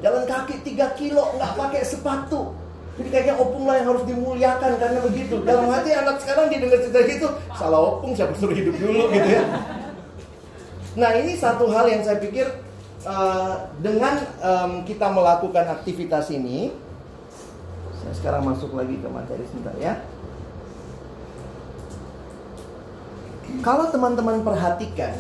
Jalan 0.04 0.28
kaki 0.28 0.60
3 0.60 1.00
kilo, 1.00 1.24
nggak 1.40 1.56
pakai 1.56 1.80
sepatu. 1.80 2.52
Jadi 3.00 3.08
kayaknya 3.08 3.40
opung 3.40 3.64
lah 3.64 3.80
yang 3.80 3.88
harus 3.88 4.04
dimuliakan 4.04 4.76
karena 4.76 5.00
begitu. 5.00 5.40
Dalam 5.48 5.64
hati 5.72 5.96
anak 5.96 6.20
sekarang 6.20 6.52
didengar 6.52 6.76
cerita 6.76 7.00
gitu, 7.08 7.28
salah 7.56 7.80
opung 7.80 8.12
siapa 8.12 8.36
suruh 8.36 8.52
hidup 8.52 8.76
dulu 8.76 9.08
gitu 9.08 9.28
ya. 9.32 9.44
Nah 11.00 11.10
ini 11.16 11.40
satu 11.40 11.72
hal 11.72 11.88
yang 11.88 12.04
saya 12.04 12.20
pikir 12.20 12.52
uh, 13.08 13.72
dengan 13.80 14.28
um, 14.44 14.84
kita 14.84 15.08
melakukan 15.08 15.72
aktivitas 15.72 16.28
ini, 16.36 16.68
saya 18.04 18.12
sekarang 18.12 18.44
masuk 18.44 18.76
lagi 18.76 19.00
ke 19.00 19.08
materi 19.08 19.48
sebentar 19.48 19.72
ya. 19.80 20.04
Kalau 23.62 23.90
teman-teman 23.90 24.42
perhatikan, 24.42 25.14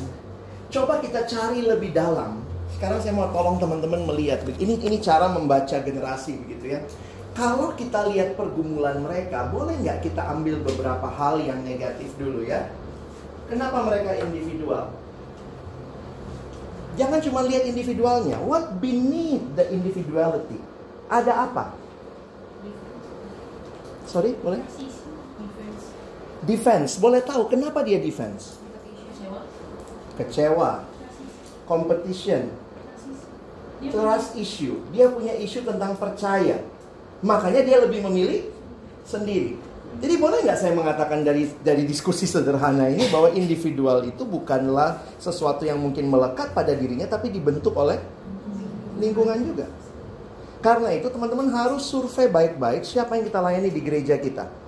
coba 0.70 0.98
kita 0.98 1.26
cari 1.26 1.62
lebih 1.62 1.94
dalam. 1.94 2.42
Sekarang 2.74 2.98
saya 3.00 3.14
mau 3.14 3.30
tolong 3.30 3.56
teman-teman 3.56 4.04
melihat 4.04 4.42
ini 4.58 4.76
ini 4.82 4.98
cara 5.00 5.30
membaca 5.30 5.78
generasi 5.80 6.36
begitu 6.44 6.76
ya. 6.76 6.80
Kalau 7.36 7.76
kita 7.76 8.08
lihat 8.10 8.32
pergumulan 8.34 9.04
mereka, 9.04 9.52
boleh 9.52 9.76
nggak 9.84 10.08
kita 10.08 10.24
ambil 10.24 10.56
beberapa 10.64 11.04
hal 11.04 11.36
yang 11.40 11.60
negatif 11.62 12.08
dulu 12.16 12.42
ya? 12.42 12.72
Kenapa 13.46 13.84
mereka 13.84 14.16
individual? 14.18 14.90
Jangan 16.96 17.20
cuma 17.20 17.44
lihat 17.44 17.68
individualnya. 17.68 18.40
What 18.40 18.80
beneath 18.80 19.44
the 19.52 19.68
individuality? 19.68 20.56
Ada 21.12 21.46
apa? 21.46 21.76
Sorry, 24.08 24.32
boleh? 24.40 24.64
Defense. 26.46 26.96
Boleh 27.02 27.20
tahu 27.26 27.50
kenapa 27.50 27.82
dia 27.82 27.98
defense? 27.98 28.56
Kecewa. 30.14 30.86
Competition. 31.66 32.48
Trust 33.90 34.38
issue. 34.38 34.80
Dia 34.94 35.10
punya 35.10 35.34
isu 35.36 35.66
tentang 35.66 35.98
percaya. 35.98 36.62
Makanya 37.20 37.66
dia 37.66 37.82
lebih 37.82 38.00
memilih 38.06 38.48
sendiri. 39.02 39.58
Jadi 39.96 40.14
boleh 40.20 40.44
nggak 40.44 40.58
saya 40.60 40.76
mengatakan 40.76 41.24
dari 41.24 41.48
dari 41.64 41.88
diskusi 41.88 42.28
sederhana 42.28 42.92
ini 42.92 43.08
bahwa 43.08 43.32
individual 43.32 44.04
itu 44.04 44.28
bukanlah 44.28 45.00
sesuatu 45.16 45.64
yang 45.64 45.80
mungkin 45.80 46.04
melekat 46.12 46.52
pada 46.52 46.76
dirinya 46.76 47.08
tapi 47.08 47.32
dibentuk 47.32 47.72
oleh 47.72 47.96
lingkungan 49.00 49.40
juga. 49.40 49.66
Karena 50.60 50.92
itu 50.92 51.08
teman-teman 51.08 51.48
harus 51.48 51.84
survei 51.86 52.28
baik-baik 52.28 52.84
siapa 52.84 53.16
yang 53.16 53.24
kita 53.24 53.40
layani 53.40 53.70
di 53.72 53.80
gereja 53.80 54.20
kita. 54.20 54.65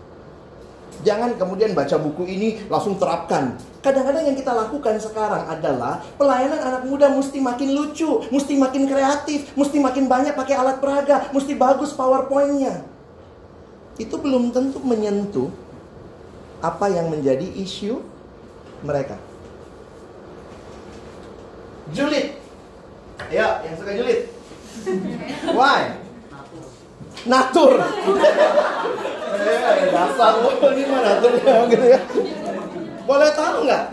Jangan 1.07 1.39
kemudian 1.39 1.75
baca 1.79 1.95
buku 1.99 2.27
ini 2.27 2.49
langsung 2.67 2.99
terapkan. 2.99 3.55
Kadang-kadang 3.79 4.27
yang 4.27 4.37
kita 4.37 4.51
lakukan 4.51 4.99
sekarang 4.99 5.47
adalah 5.47 6.03
pelayanan 6.19 6.59
anak 6.59 6.83
muda 6.87 7.07
mesti 7.11 7.39
makin 7.39 7.71
lucu, 7.75 8.27
mesti 8.35 8.59
makin 8.59 8.91
kreatif, 8.91 9.55
mesti 9.55 9.79
makin 9.79 10.11
banyak 10.11 10.35
pakai 10.35 10.59
alat 10.59 10.83
peraga, 10.83 11.31
mesti 11.31 11.55
bagus 11.55 11.95
powerpointnya 11.95 12.99
itu 13.99 14.15
belum 14.15 14.55
tentu 14.55 14.79
menyentuh 14.79 15.51
apa 16.63 16.87
yang 16.87 17.11
menjadi 17.11 17.45
isu 17.59 17.99
mereka. 18.87 19.19
Julid. 21.91 22.39
Ya, 23.35 23.59
yang 23.67 23.75
suka 23.75 23.93
julid. 23.99 24.31
Why? 25.51 25.99
Natur. 27.27 27.83
eh, 29.39 29.91
dasar 29.91 30.33
lo 30.45 30.51
ini 30.75 30.83
mah 30.87 31.01
naturnya 31.03 31.55
gitu 31.73 31.87
ya. 31.89 32.01
Boleh 33.09 33.31
tahu 33.33 33.65
nggak? 33.65 33.85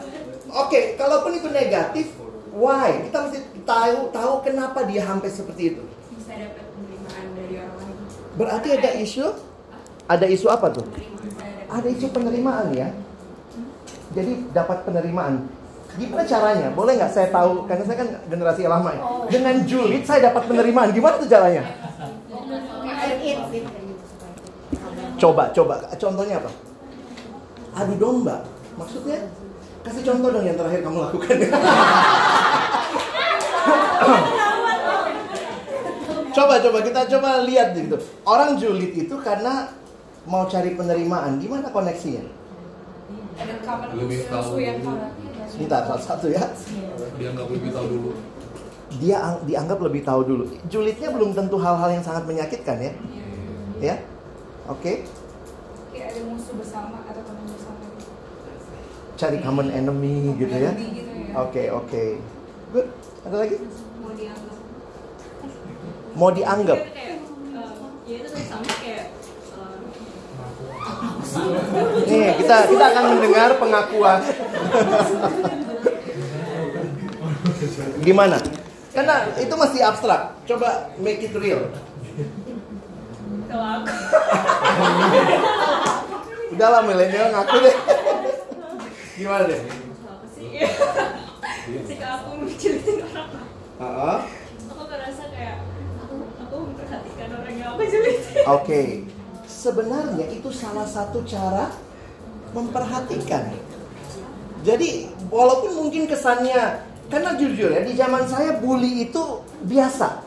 Oke, 0.55 0.79
kalaupun 0.99 1.31
itu 1.35 1.47
negatif, 1.51 2.15
why? 2.55 3.07
Kita 3.07 3.27
mesti 3.27 3.39
tahu 3.63 4.11
tahu 4.11 4.33
kenapa 4.43 4.83
dia 4.87 5.03
sampai 5.03 5.29
seperti 5.31 5.75
itu. 5.75 5.83
Bisa 6.15 6.31
dapat 6.35 6.63
penerimaan 6.71 7.25
dari 7.35 7.55
orang 7.59 7.75
lain. 7.79 7.95
Berarti 8.35 8.67
ada 8.75 8.89
isu 8.99 9.25
ada 10.05 10.25
isu 10.29 10.47
apa 10.51 10.67
tuh? 10.69 10.85
Ada 11.71 11.87
isu 11.91 12.07
penerimaan 12.13 12.71
ya. 12.71 12.93
Jadi 14.15 14.47
dapat 14.55 14.87
penerimaan. 14.87 15.43
Gimana 15.95 16.23
caranya? 16.27 16.67
Boleh 16.75 16.99
nggak 16.99 17.11
saya 17.11 17.27
tahu? 17.31 17.67
Karena 17.67 17.83
saya 17.87 17.97
kan 18.03 18.09
generasi 18.27 18.67
lama 18.67 18.89
ya. 18.91 19.01
Dengan 19.31 19.55
julid 19.63 20.03
saya 20.03 20.31
dapat 20.31 20.47
penerimaan. 20.47 20.91
Gimana 20.91 21.19
tuh 21.19 21.27
caranya? 21.27 21.63
Coba, 25.25 25.49
coba. 25.49 25.81
Contohnya 25.97 26.37
apa? 26.37 26.53
Adu 27.73 27.97
domba. 27.97 28.45
Maksudnya? 28.77 29.17
Kasih 29.81 30.05
contoh 30.05 30.29
dong 30.29 30.45
yang 30.45 30.53
terakhir 30.53 30.85
kamu 30.85 31.01
lakukan. 31.01 31.37
coba, 36.29 36.53
coba 36.61 36.79
kita 36.85 37.01
coba 37.17 37.29
lihat 37.41 37.73
gitu. 37.73 37.97
Orang 38.21 38.61
julid 38.61 38.93
itu 38.93 39.15
karena 39.25 39.73
mau 40.29 40.45
cari 40.45 40.77
penerimaan, 40.77 41.41
gimana 41.41 41.73
koneksinya? 41.73 42.21
Ada 43.35 43.55
kabar 43.65 43.89
Lebih 43.97 44.29
tahu 44.29 44.61
yang 44.61 44.77
dulu. 44.85 45.09
Sebentar, 45.49 45.89
salah 45.89 46.05
satu 46.05 46.29
ya. 46.29 46.45
Dia 47.17 47.33
nggak 47.33 47.49
lebih 47.49 47.71
tahu 47.73 47.85
dulu. 47.89 48.09
Dia 49.01 49.17
ang- 49.25 49.41
dianggap 49.49 49.79
lebih 49.81 50.01
tahu 50.05 50.21
dulu. 50.21 50.43
Julidnya 50.69 51.09
belum 51.09 51.33
tentu 51.33 51.57
hal-hal 51.57 51.89
yang 51.89 52.05
sangat 52.05 52.29
menyakitkan 52.29 52.77
ya. 52.77 52.93
Ya, 53.83 53.95
oke. 54.69 54.93
Kayak 55.91 56.07
ada 56.11 56.21
musuh 56.27 56.53
bersama 56.59 56.97
atau 57.07 57.21
teman 57.23 57.45
bersama. 57.47 57.83
gitu. 57.95 58.11
Cari 59.15 59.37
common 59.39 59.69
enemy 59.71 60.35
gitu 60.35 60.55
ya. 60.55 60.71
Enemy 60.75 60.87
gitu 60.91 61.11
ya. 61.13 61.31
Oke, 61.39 61.63
oke. 61.71 62.03
Good. 62.73 62.87
Ada 63.23 63.35
lagi? 63.39 63.55
Mau 64.03 64.11
dianggap. 64.11 64.57
Mau 66.15 66.29
dianggap. 66.31 66.79
Kayak, 66.91 66.95
eh, 66.95 67.71
ya 68.05 68.15
itu 68.21 68.29
sama 68.45 68.73
kayak 68.83 69.05
eh, 69.09 69.13
Nih, 72.07 72.27
kita 72.39 72.57
kita 72.71 72.85
akan 72.91 73.03
mendengar 73.17 73.49
pengakuan. 73.59 74.19
Gimana? 78.03 78.37
Karena 78.95 79.15
itu 79.35 79.53
masih 79.59 79.81
abstrak. 79.83 80.21
Coba 80.47 80.87
make 81.01 81.19
it 81.19 81.35
real. 81.35 81.67
Kalau 83.55 83.87
aku 83.87 83.87
Udahlah 86.55 86.81
milenial 86.87 87.27
ngaku 87.33 87.55
deh. 87.63 87.75
Gimana 89.15 89.43
deh? 89.47 89.61
aku 90.05 90.25
sih 90.35 90.47
ketika 91.65 92.07
aku 92.21 92.29
menjelitin 92.45 93.01
orang 93.09 93.29
Heeh. 93.81 94.17
aku 94.69 94.83
ngerasa 94.85 95.23
kayak 95.33 95.57
aku 96.03 96.15
aku 96.37 96.55
memperhatikan 96.67 97.29
orang 97.33 97.55
yang 97.55 97.69
aku 97.73 97.83
julitin 97.87 98.43
Oke. 98.51 98.81
Sebenarnya 99.45 100.25
itu 100.29 100.49
salah 100.53 100.85
satu 100.85 101.25
cara 101.25 101.73
memperhatikan. 102.53 103.49
Jadi 104.61 105.09
walaupun 105.33 105.73
mungkin 105.73 106.05
kesannya 106.05 106.85
karena 107.09 107.33
jujur 107.37 107.73
ya 107.73 107.81
di 107.81 107.93
zaman 107.97 108.29
saya 108.29 108.61
bully 108.61 109.09
itu 109.09 109.41
biasa. 109.65 110.21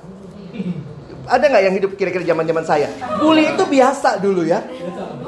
Ada 1.29 1.45
nggak 1.45 1.63
yang 1.69 1.75
hidup 1.77 1.91
kira-kira 2.01 2.25
zaman-zaman 2.25 2.65
saya? 2.65 2.89
Bully 3.21 3.53
itu 3.53 3.65
biasa 3.69 4.17
dulu 4.19 4.43
ya. 4.49 4.65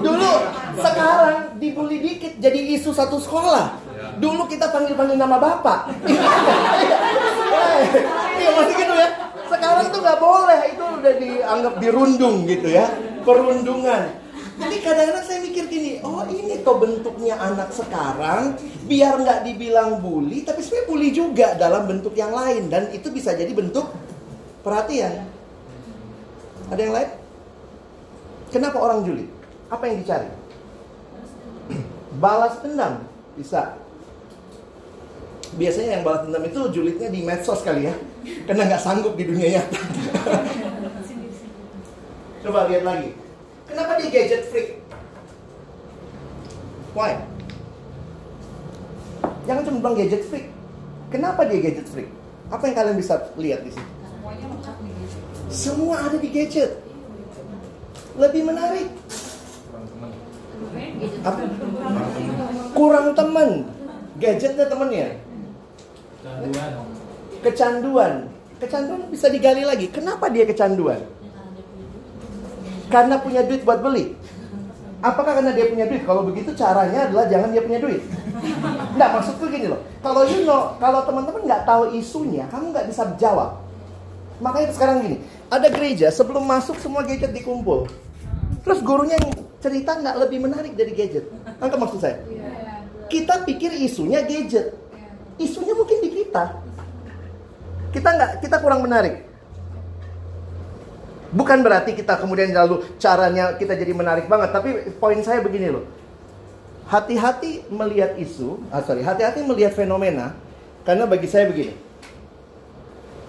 Dulu 0.01 0.33
sekarang 0.81 1.61
dibully 1.61 2.01
dikit 2.01 2.41
jadi 2.41 2.57
isu 2.81 2.97
satu 2.97 3.21
sekolah. 3.21 3.77
Dulu 4.17 4.49
kita 4.49 4.73
panggil-panggil 4.73 5.21
nama 5.21 5.37
bapak. 5.37 5.93
Iya 8.41 8.51
masih 8.57 8.75
gitu 8.81 8.95
ya. 8.97 9.09
Sekarang 9.47 9.87
tuh 9.93 10.01
nggak 10.01 10.19
boleh 10.19 10.61
itu 10.73 10.85
udah 10.85 11.13
dianggap 11.21 11.75
dirundung 11.79 12.49
gitu 12.49 12.69
ya. 12.73 12.89
Perundungan. 13.21 14.17
Jadi 14.61 14.77
kadang-kadang 14.85 15.25
saya 15.25 15.41
mikir 15.41 15.65
gini, 15.73 16.05
oh 16.05 16.21
ini 16.29 16.61
tuh 16.61 16.77
bentuknya 16.77 17.33
anak 17.41 17.73
sekarang, 17.73 18.61
biar 18.85 19.17
nggak 19.17 19.49
dibilang 19.49 20.05
bully, 20.05 20.45
tapi 20.45 20.61
sebenarnya 20.61 20.85
bully 20.85 21.09
juga 21.17 21.57
dalam 21.57 21.89
bentuk 21.89 22.13
yang 22.13 22.29
lain 22.29 22.69
dan 22.69 22.93
itu 22.93 23.09
bisa 23.09 23.33
jadi 23.33 23.49
bentuk 23.57 23.89
perhatian. 24.61 25.25
Ada 26.71 26.81
yang 26.87 26.95
lain? 26.95 27.11
Kenapa 28.55 28.79
orang 28.79 29.03
julid? 29.03 29.27
Apa 29.71 29.91
yang 29.91 30.03
dicari? 30.03 30.31
Balas 32.23 32.63
dendam 32.63 33.03
bisa. 33.35 33.75
Biasanya 35.59 35.99
yang 35.99 36.03
balas 36.07 36.27
dendam 36.27 36.47
itu 36.47 36.61
julidnya 36.71 37.11
di 37.11 37.27
medsos 37.27 37.67
kali 37.67 37.91
ya, 37.91 37.95
karena 38.47 38.71
nggak 38.71 38.83
sanggup 38.83 39.19
di 39.19 39.27
dunia 39.27 39.59
nyata. 39.59 39.79
Coba 42.47 42.71
lihat 42.71 42.87
lagi. 42.87 43.11
Kenapa 43.67 43.99
dia 43.99 44.11
gadget 44.11 44.47
freak? 44.51 44.83
Why? 46.95 47.19
Jangan 49.47 49.63
cuma 49.67 49.79
bilang 49.83 49.97
gadget 49.99 50.23
freak. 50.27 50.47
Kenapa 51.11 51.47
dia 51.47 51.63
gadget 51.63 51.87
freak? 51.87 52.11
Apa 52.51 52.67
yang 52.67 52.77
kalian 52.79 52.97
bisa 52.99 53.15
lihat 53.39 53.63
di 53.63 53.71
sini? 53.75 53.91
Semuanya. 54.07 54.47
Semua 55.51 56.07
ada 56.07 56.17
di 56.17 56.31
gadget. 56.31 56.79
Lebih 58.15 58.43
menarik. 58.47 58.89
Apa? 61.27 61.41
Kurang 62.73 63.07
teman. 63.19 63.67
Gadgetnya 64.23 64.67
temennya. 64.71 65.09
Canduan. 66.23 66.73
Kecanduan. 67.43 68.13
Kecanduan 68.63 69.01
bisa 69.11 69.27
digali 69.27 69.67
lagi. 69.67 69.91
Kenapa 69.91 70.31
dia 70.31 70.47
kecanduan? 70.47 71.03
Karena 72.91 73.19
punya 73.19 73.43
duit 73.47 73.67
buat 73.67 73.83
beli. 73.83 74.15
Apakah 75.01 75.41
karena 75.41 75.57
dia 75.57 75.73
punya 75.73 75.89
duit? 75.89 76.05
Kalau 76.05 76.29
begitu 76.29 76.53
caranya 76.53 77.09
adalah 77.09 77.25
jangan 77.27 77.49
dia 77.57 77.65
punya 77.65 77.81
duit. 77.81 78.05
Nggak, 79.01 79.11
maksudku 79.17 79.49
gini 79.49 79.73
loh. 79.73 79.81
Kalau 80.05 80.29
you 80.29 80.45
know, 80.45 80.77
kalau 80.77 81.01
teman-teman 81.09 81.41
nggak 81.49 81.65
tahu 81.65 81.97
isunya, 81.97 82.45
kamu 82.53 82.77
nggak 82.77 82.87
bisa 82.93 83.09
jawab. 83.17 83.57
Makanya 84.45 84.73
sekarang 84.77 85.05
gini, 85.05 85.17
ada 85.51 85.67
gereja 85.67 86.09
sebelum 86.15 86.47
masuk 86.47 86.79
semua 86.79 87.03
gadget 87.03 87.35
dikumpul. 87.35 87.91
Terus 88.63 88.79
gurunya 88.87 89.19
yang 89.19 89.35
cerita 89.59 89.99
nggak 89.99 90.17
lebih 90.23 90.39
menarik 90.47 90.73
dari 90.79 90.95
gadget. 90.95 91.27
Nangkep 91.59 91.79
maksud 91.83 92.01
saya? 92.01 92.23
Kita 93.11 93.43
pikir 93.43 93.75
isunya 93.83 94.23
gadget. 94.23 94.79
Isunya 95.37 95.75
mungkin 95.75 95.99
di 95.99 96.11
kita. 96.15 96.63
Kita 97.91 98.09
nggak, 98.15 98.31
kita 98.47 98.57
kurang 98.63 98.87
menarik. 98.87 99.27
Bukan 101.31 101.63
berarti 101.63 101.95
kita 101.95 102.19
kemudian 102.19 102.51
lalu 102.55 102.87
caranya 102.99 103.55
kita 103.59 103.75
jadi 103.75 103.91
menarik 103.95 104.27
banget, 104.31 104.51
tapi 104.55 104.71
poin 104.99 105.19
saya 105.23 105.43
begini 105.43 105.71
loh. 105.71 105.87
Hati-hati 106.91 107.71
melihat 107.71 108.19
isu, 108.19 108.59
ah 108.71 108.83
sorry, 108.83 109.07
hati-hati 109.07 109.47
melihat 109.47 109.71
fenomena, 109.75 110.35
karena 110.83 111.07
bagi 111.07 111.31
saya 111.31 111.47
begini. 111.47 111.75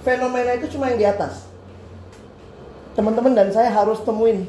Fenomena 0.01 0.57
itu 0.57 0.65
cuma 0.73 0.89
yang 0.89 0.97
di 0.97 1.05
atas. 1.05 1.50
Teman-teman 2.91 3.31
dan 3.31 3.49
saya 3.55 3.71
harus 3.71 4.03
temuin 4.03 4.47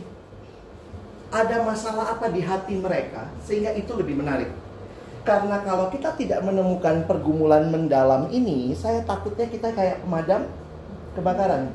ada 1.33 1.65
masalah 1.65 2.13
apa 2.13 2.29
di 2.29 2.45
hati 2.45 2.77
mereka 2.77 3.31
sehingga 3.41 3.73
itu 3.73 3.97
lebih 3.97 4.21
menarik. 4.21 4.53
Karena 5.23 5.63
kalau 5.63 5.87
kita 5.89 6.19
tidak 6.19 6.43
menemukan 6.43 7.07
pergumulan 7.07 7.71
mendalam 7.71 8.27
ini, 8.35 8.75
saya 8.75 9.07
takutnya 9.07 9.47
kita 9.47 9.71
kayak 9.71 10.03
pemadam 10.03 10.51
kebakaran. 11.15 11.71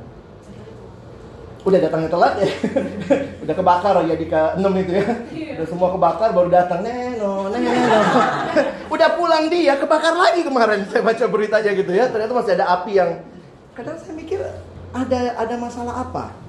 Udah 1.63 1.79
datangnya 1.79 2.11
telat 2.11 2.33
ya. 2.43 2.51
Udah 3.43 3.55
kebakar 3.55 3.95
ya 4.03 4.15
di 4.19 4.27
ke-6 4.27 4.67
itu 4.83 4.91
ya. 4.99 5.07
Udah 5.57 5.67
semua 5.67 5.89
kebakar 5.95 6.29
baru 6.35 6.49
datang 6.51 6.83
neno 6.83 7.47
neno. 7.47 7.71
Udah 8.93 9.09
pulang 9.15 9.47
dia 9.47 9.79
kebakar 9.79 10.11
lagi 10.15 10.43
kemarin. 10.43 10.83
Saya 10.91 11.03
baca 11.03 11.25
beritanya 11.27 11.71
gitu 11.71 11.91
ya. 11.95 12.11
Ternyata 12.11 12.31
masih 12.35 12.53
ada 12.59 12.65
api 12.71 12.91
yang 12.99 13.11
kadang 13.75 13.95
saya 13.99 14.13
mikir 14.15 14.39
ada 14.91 15.19
ada 15.39 15.55
masalah 15.55 16.07
apa? 16.07 16.46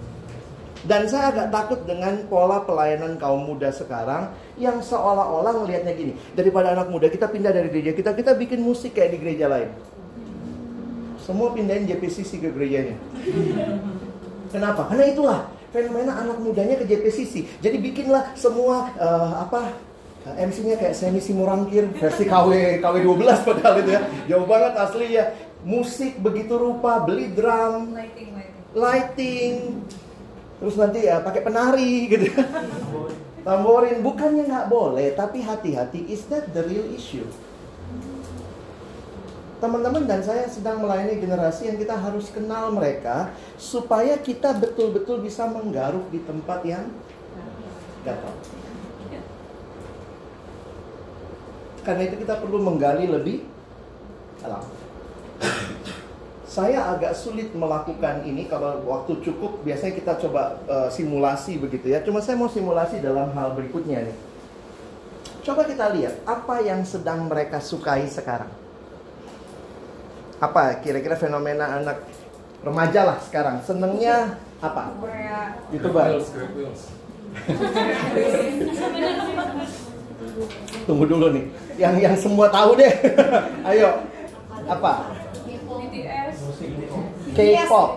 Dan 0.86 1.10
saya 1.10 1.34
agak 1.34 1.48
takut 1.50 1.80
dengan 1.82 2.22
pola 2.30 2.62
pelayanan 2.62 3.18
kaum 3.18 3.42
muda 3.42 3.74
sekarang 3.74 4.30
yang 4.54 4.78
seolah-olah 4.78 5.64
ngelihatnya 5.64 5.94
gini. 5.96 6.12
Daripada 6.38 6.70
anak 6.76 6.92
muda 6.92 7.10
kita 7.10 7.26
pindah 7.26 7.50
dari 7.50 7.66
gereja 7.72 7.96
kita, 7.96 8.14
kita 8.14 8.38
bikin 8.38 8.62
musik 8.62 8.94
kayak 8.94 9.16
di 9.16 9.18
gereja 9.18 9.50
lain. 9.50 9.70
Semua 11.18 11.50
pindahin 11.52 11.84
JPCC 11.84 12.40
ke 12.40 12.48
gerejanya. 12.54 12.94
Kenapa? 14.48 14.88
Karena 14.88 15.04
itulah 15.10 15.40
fenomena 15.68 16.16
anak 16.16 16.40
mudanya 16.40 16.80
ke 16.80 16.88
JPCC. 16.88 17.60
Jadi 17.60 17.76
bikinlah 17.82 18.32
semua 18.32 18.88
eh, 18.96 19.32
apa 19.36 19.76
eh, 20.24 20.46
MC-nya 20.48 20.80
kayak 20.80 20.96
Semi 20.96 21.20
Simorangkir 21.20 21.92
versi 22.00 22.24
KW 22.24 22.80
KW 22.80 22.94
12 23.04 23.44
padahal 23.44 23.74
itu 23.84 23.90
ya. 23.92 24.02
Jauh 24.30 24.46
banget 24.48 24.72
asli 24.78 25.06
ya. 25.18 25.24
Musik 25.66 26.22
begitu 26.22 26.54
rupa, 26.54 27.02
beli 27.02 27.34
drum, 27.34 27.90
Lighting, 27.92 28.30
lighting. 28.30 28.62
lighting, 28.78 29.54
terus 30.58 30.74
nanti 30.74 31.06
ya 31.06 31.22
pakai 31.22 31.42
penari 31.42 32.10
gitu. 32.10 32.26
Tamborin 33.46 34.04
bukannya 34.04 34.44
nggak 34.44 34.68
boleh, 34.68 35.16
tapi 35.16 35.40
hati-hati 35.40 36.04
is 36.10 36.26
that 36.28 36.50
the 36.52 36.60
real 36.68 36.84
issue? 36.92 37.24
Teman-teman 39.58 40.06
dan 40.06 40.22
saya 40.22 40.46
sedang 40.46 40.84
melayani 40.84 41.18
generasi 41.18 41.66
yang 41.66 41.78
kita 41.80 41.96
harus 41.96 42.30
kenal 42.30 42.70
mereka 42.70 43.34
supaya 43.58 44.14
kita 44.20 44.54
betul-betul 44.54 45.18
bisa 45.24 45.50
menggaruk 45.50 46.06
di 46.14 46.22
tempat 46.22 46.62
yang 46.62 46.86
gatal. 48.06 48.34
Karena 51.82 52.02
itu 52.04 52.16
kita 52.20 52.38
perlu 52.38 52.60
menggali 52.60 53.08
lebih 53.08 53.48
dalam. 54.44 54.62
Saya 56.48 56.96
agak 56.96 57.12
sulit 57.12 57.52
melakukan 57.52 58.24
ini 58.24 58.48
kalau 58.48 58.80
waktu 58.88 59.20
cukup 59.20 59.60
biasanya 59.68 60.00
kita 60.00 60.16
coba 60.16 60.56
eh, 60.64 60.88
simulasi 60.88 61.60
begitu 61.60 61.92
ya. 61.92 62.00
Cuma 62.00 62.24
saya 62.24 62.40
mau 62.40 62.48
simulasi 62.48 63.04
dalam 63.04 63.28
hal 63.36 63.52
berikutnya 63.52 64.08
nih. 64.08 64.16
Coba 65.44 65.68
kita 65.68 65.92
lihat 65.92 66.24
apa 66.24 66.64
yang 66.64 66.80
sedang 66.88 67.28
mereka 67.28 67.60
sukai 67.60 68.08
sekarang. 68.08 68.48
Apa 70.40 70.80
kira-kira 70.80 71.20
fenomena 71.20 71.84
anak 71.84 72.00
remaja 72.64 73.04
lah 73.04 73.20
sekarang 73.20 73.60
senengnya 73.60 74.40
apa? 74.64 74.96
YouTuber. 75.68 76.16
Tunggu 80.88 81.04
dulu 81.04 81.36
nih. 81.36 81.44
Yang 81.76 81.94
yang 82.00 82.16
semua 82.16 82.48
tahu 82.48 82.80
deh. 82.80 82.88
Ayo. 83.68 84.00
Apa? 84.64 85.17
K-pop. 87.38 87.90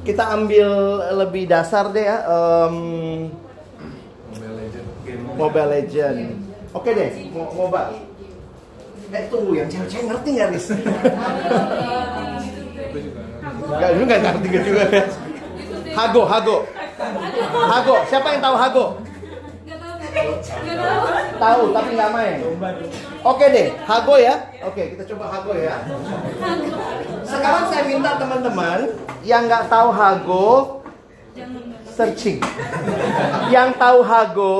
Kita 0.00 0.24
ambil 0.32 0.68
lebih 1.18 1.44
dasar 1.44 1.92
deh 1.92 2.00
ya. 2.00 2.24
em, 2.24 2.74
Mobile 4.32 4.56
Legend. 4.56 5.36
Mobile 5.36 5.68
Legend. 5.68 6.18
Oke 6.70 6.90
deh, 6.90 7.08
mo- 7.28 7.52
MOBA. 7.54 7.82
Eh 9.08 9.24
tunggu, 9.26 9.52
yang 9.54 9.64
cewek-cewek 9.66 10.04
ngerti 10.06 10.28
nggak 10.34 10.48
Riz? 10.52 10.66
Gak, 13.70 13.90
lu 13.94 14.02
nggak 14.04 14.20
ngerti 14.22 14.48
juga 14.58 14.84
ya. 14.86 15.04
Hago, 15.94 16.22
Hago. 16.24 16.56
Hago, 17.68 17.96
siapa 18.06 18.28
yang 18.30 18.42
tahu 18.42 18.56
Hago? 18.56 18.86
Gak 19.64 19.76
tahu, 19.76 19.92
gak 19.98 20.10
tahu. 20.10 20.32
Gak 20.40 20.76
tahu. 20.76 21.00
Tahu 21.38 21.62
tapi 21.72 21.90
nggak 21.94 22.10
main. 22.10 22.36
Oke 23.26 23.46
deh, 23.50 23.74
Hago 23.82 24.14
ya. 24.14 24.34
Oke, 24.62 24.94
kita 24.94 25.02
coba 25.14 25.24
Hago 25.26 25.52
ya. 25.58 25.82
Sekarang 27.26 27.64
saya 27.66 27.82
minta 27.90 28.14
teman-teman 28.14 28.78
yang 29.26 29.50
nggak 29.50 29.66
tahu 29.66 29.88
Hago 29.90 30.46
searching. 31.98 32.38
Yang 33.50 33.68
tahu 33.74 33.98
Hago, 34.06 34.56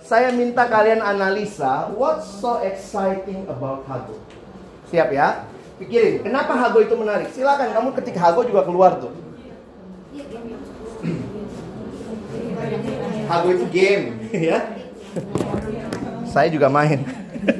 saya 0.00 0.32
minta 0.32 0.64
kalian 0.64 1.04
analisa 1.04 1.92
what's 1.92 2.24
so 2.40 2.64
exciting 2.64 3.44
about 3.44 3.84
Hago. 3.84 4.16
Siap 4.88 5.12
ya? 5.12 5.44
Pikirin, 5.76 6.24
kenapa 6.24 6.56
Hago 6.56 6.80
itu 6.80 6.96
menarik? 6.96 7.28
Silakan 7.36 7.76
kamu 7.76 7.88
ketik 7.92 8.16
Hago 8.16 8.40
juga 8.48 8.64
keluar 8.64 8.96
tuh. 8.96 9.12
Hago 13.28 13.48
itu 13.52 13.66
game, 13.68 14.04
ya. 14.48 14.58
Saya 16.24 16.48
juga 16.48 16.72
main. 16.72 17.21
Kalau 17.42 17.58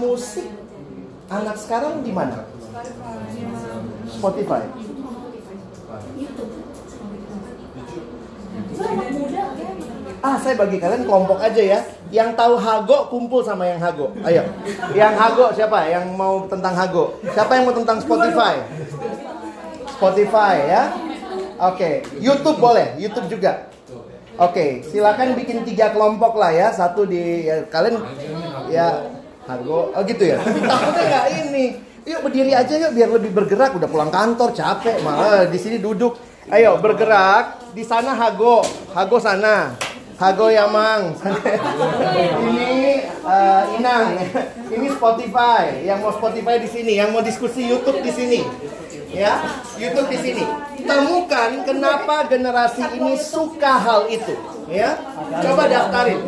musik 0.00 0.48
anak 1.28 1.60
sekarang 1.60 2.00
di 2.00 2.08
mana? 2.08 2.48
Spotify. 4.08 4.64
Ah, 10.28 10.36
saya 10.36 10.60
bagi 10.60 10.76
kalian 10.76 11.08
kelompok 11.08 11.40
aja 11.40 11.56
ya. 11.56 11.80
Yang 12.12 12.36
tahu 12.36 12.60
Hago 12.60 13.08
kumpul 13.08 13.40
sama 13.40 13.64
yang 13.64 13.80
Hago. 13.80 14.12
Ayo. 14.20 14.44
Yang 14.92 15.14
Hago 15.16 15.46
siapa? 15.56 15.88
Yang 15.88 16.04
mau 16.12 16.44
tentang 16.44 16.76
Hago? 16.76 17.16
Siapa 17.32 17.56
yang 17.56 17.64
mau 17.64 17.72
tentang 17.72 17.96
Spotify? 17.96 18.60
Spotify 19.96 20.54
ya. 20.68 20.82
Oke, 21.72 22.04
YouTube 22.20 22.60
boleh, 22.60 23.00
YouTube 23.00 23.24
juga. 23.32 23.72
Oke, 24.36 24.84
silakan 24.84 25.32
bikin 25.32 25.64
tiga 25.64 25.96
kelompok 25.96 26.36
lah 26.36 26.52
ya. 26.52 26.68
Satu 26.76 27.08
di 27.08 27.48
ya, 27.48 27.64
kalian 27.72 27.96
ya 28.68 29.08
Hargo. 29.48 29.96
Oh 29.96 30.02
gitu 30.04 30.28
ya. 30.28 30.44
Takutnya 30.44 31.04
nggak 31.08 31.26
ini. 31.40 31.64
Yuk 32.04 32.20
berdiri 32.28 32.52
aja 32.52 32.76
yuk 32.76 32.92
biar 32.92 33.08
lebih 33.16 33.32
bergerak. 33.32 33.72
Udah 33.80 33.88
pulang 33.88 34.12
kantor 34.12 34.52
capek 34.52 35.00
malah 35.00 35.48
di 35.48 35.56
sini 35.56 35.80
duduk. 35.80 36.20
Ayo 36.52 36.76
bergerak. 36.76 37.72
Di 37.72 37.80
sana 37.80 38.12
Hago. 38.12 38.60
Hago 38.92 39.16
sana. 39.16 39.72
Hago 40.18 40.50
Yamang. 40.50 41.14
ini 42.50 43.06
eh, 43.06 43.62
Inang. 43.78 44.18
Ini 44.66 44.86
Spotify. 44.90 45.86
Yang 45.86 45.98
mau 46.02 46.12
Spotify 46.18 46.58
di 46.58 46.66
sini, 46.66 46.98
yang 46.98 47.14
mau 47.14 47.22
diskusi 47.22 47.62
YouTube 47.62 48.02
di 48.02 48.10
sini. 48.10 48.40
Ya, 49.14 49.40
YouTube 49.78 50.10
di 50.10 50.18
sini. 50.18 50.44
Temukan 50.82 51.62
kenapa 51.62 52.26
generasi 52.26 52.82
ini 52.98 53.14
suka 53.14 53.78
hal 53.78 54.10
itu. 54.10 54.34
Ya, 54.66 54.98
coba 55.38 55.70
daftarin. 55.70 56.18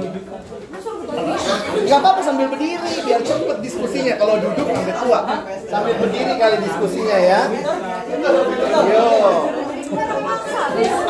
Gak 1.90 1.98
apa-apa 1.98 2.20
sambil 2.22 2.46
berdiri 2.46 3.02
biar 3.02 3.20
cepet 3.26 3.58
diskusinya. 3.58 4.14
Kalau 4.16 4.38
duduk 4.38 4.70
sampai 4.70 4.94
tua. 5.02 5.20
Sambil 5.66 5.94
berdiri 5.98 6.32
kali 6.38 6.56
diskusinya 6.62 7.18
ya. 7.18 7.40
Yo. 8.86 9.10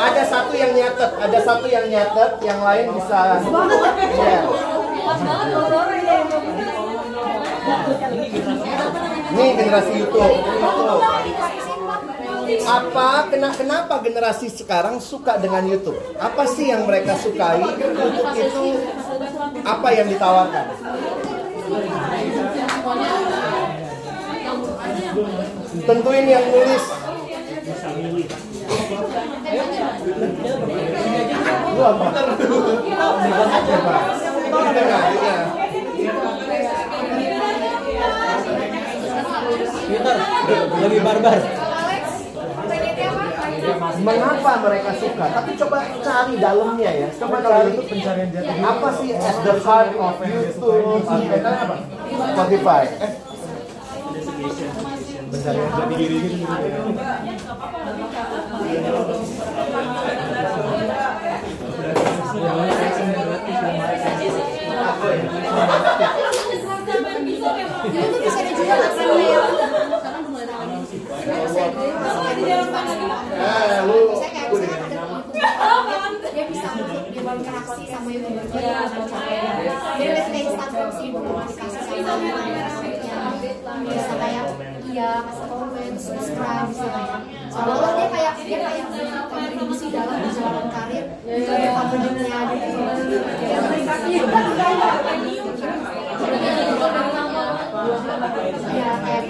Ada 0.01 0.23
satu 0.25 0.53
yang 0.57 0.73
nyatet, 0.73 1.11
ada 1.21 1.39
satu 1.45 1.67
yang 1.69 1.85
nyatet, 1.85 2.31
yang 2.41 2.59
lain 2.65 2.85
bisa. 2.97 3.21
Ini 9.31 9.45
generasi 9.53 9.91
YouTube. 10.01 10.35
Apa 12.67 13.31
kena 13.31 13.53
kenapa 13.55 14.01
generasi 14.03 14.49
sekarang 14.51 14.97
suka 14.99 15.37
dengan 15.37 15.63
YouTube? 15.69 15.95
Apa 16.19 16.43
sih 16.49 16.73
yang 16.73 16.89
mereka 16.89 17.15
sukai? 17.21 17.61
YouTube 17.61 18.33
itu 18.33 18.65
apa 19.61 19.87
yang 19.93 20.07
ditawarkan? 20.09 20.65
Tentuin 25.85 26.25
yang 26.27 26.45
nulis. 26.49 26.83
Lu 31.75 31.81
apa? 31.83 32.05
Coba. 33.67 33.95
Kita 34.51 34.81
nggak, 34.87 35.03
kita. 35.11 35.33
Peter, 39.91 40.15
lebih 40.79 40.99
barbar. 41.03 41.39
Mengapa 44.01 44.51
mereka 44.63 44.91
suka? 44.97 45.25
Tapi 45.35 45.51
coba 45.59 45.77
cari 45.99 46.35
dalamnya 46.39 46.91
ya. 46.95 47.09
Coba 47.19 47.37
cari 47.43 47.71
pencarian 47.75 48.29
jati 48.31 48.51
diri. 48.55 48.63
apa 48.63 48.87
sih 48.97 49.09
at 49.13 49.37
the 49.43 49.55
heart 49.61 49.91
of 49.99 50.15
YouTube? 50.23 51.03
Spotify. 52.31 52.83
Eh, 52.87 53.11
Pencarian 55.31 55.69
jati 55.71 55.95
diri 55.95 56.17
gitu. 56.27 56.43
Jadi 67.81 67.97
itu 67.97 68.17
bisa 68.21 68.39
dijual 68.45 68.79
sih? 68.91 69.07
Sekarang 69.81 70.23
eh, 73.41 73.79
lu 73.87 73.99
temanku, 74.19 74.55
dia 76.31 76.45
bisa 76.47 76.67
baru 77.21 77.37
interaksi 77.39 77.83
sama 77.87 78.09
youtuber 78.11 78.45
dia 78.51 78.61
lihat 80.01 80.33
Instagram 80.33 80.89
sih 80.97 81.09
sama 81.11 82.27
ya 82.49 82.67
bisa 83.81 84.13
kayak 84.17 84.45
iya 84.91 85.23
kasih 85.23 85.47
komen 85.47 85.93
subscribe 85.95 86.67
bisa 86.67 86.87
kayak 86.91 87.19
seolah 87.47 87.91
dia 87.95 88.07
kayak 88.11 88.33
dia 88.43 88.59
kayak 88.59 88.85
kontribusi 89.31 89.85
dalam 89.87 90.19
perjalanan 90.19 90.67
karir 90.67 91.05
itu 91.31 91.51
dia 91.55 91.71
favoritnya 91.71 92.39
gitu 92.51 92.67
ya 98.75 98.91
kayak 98.99 99.23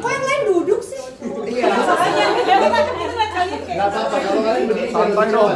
kok 0.00 0.10
yang 0.10 0.24
lain 0.24 0.42
duduk 0.48 0.80
sih 0.80 1.04
iya. 1.44 1.68
Gak 3.74 3.90
apa-apa 3.90 4.16
kalau 4.22 4.42
kalian 4.46 4.64
berdiri. 4.70 4.94
Santai 4.94 5.28
dong. 5.34 5.50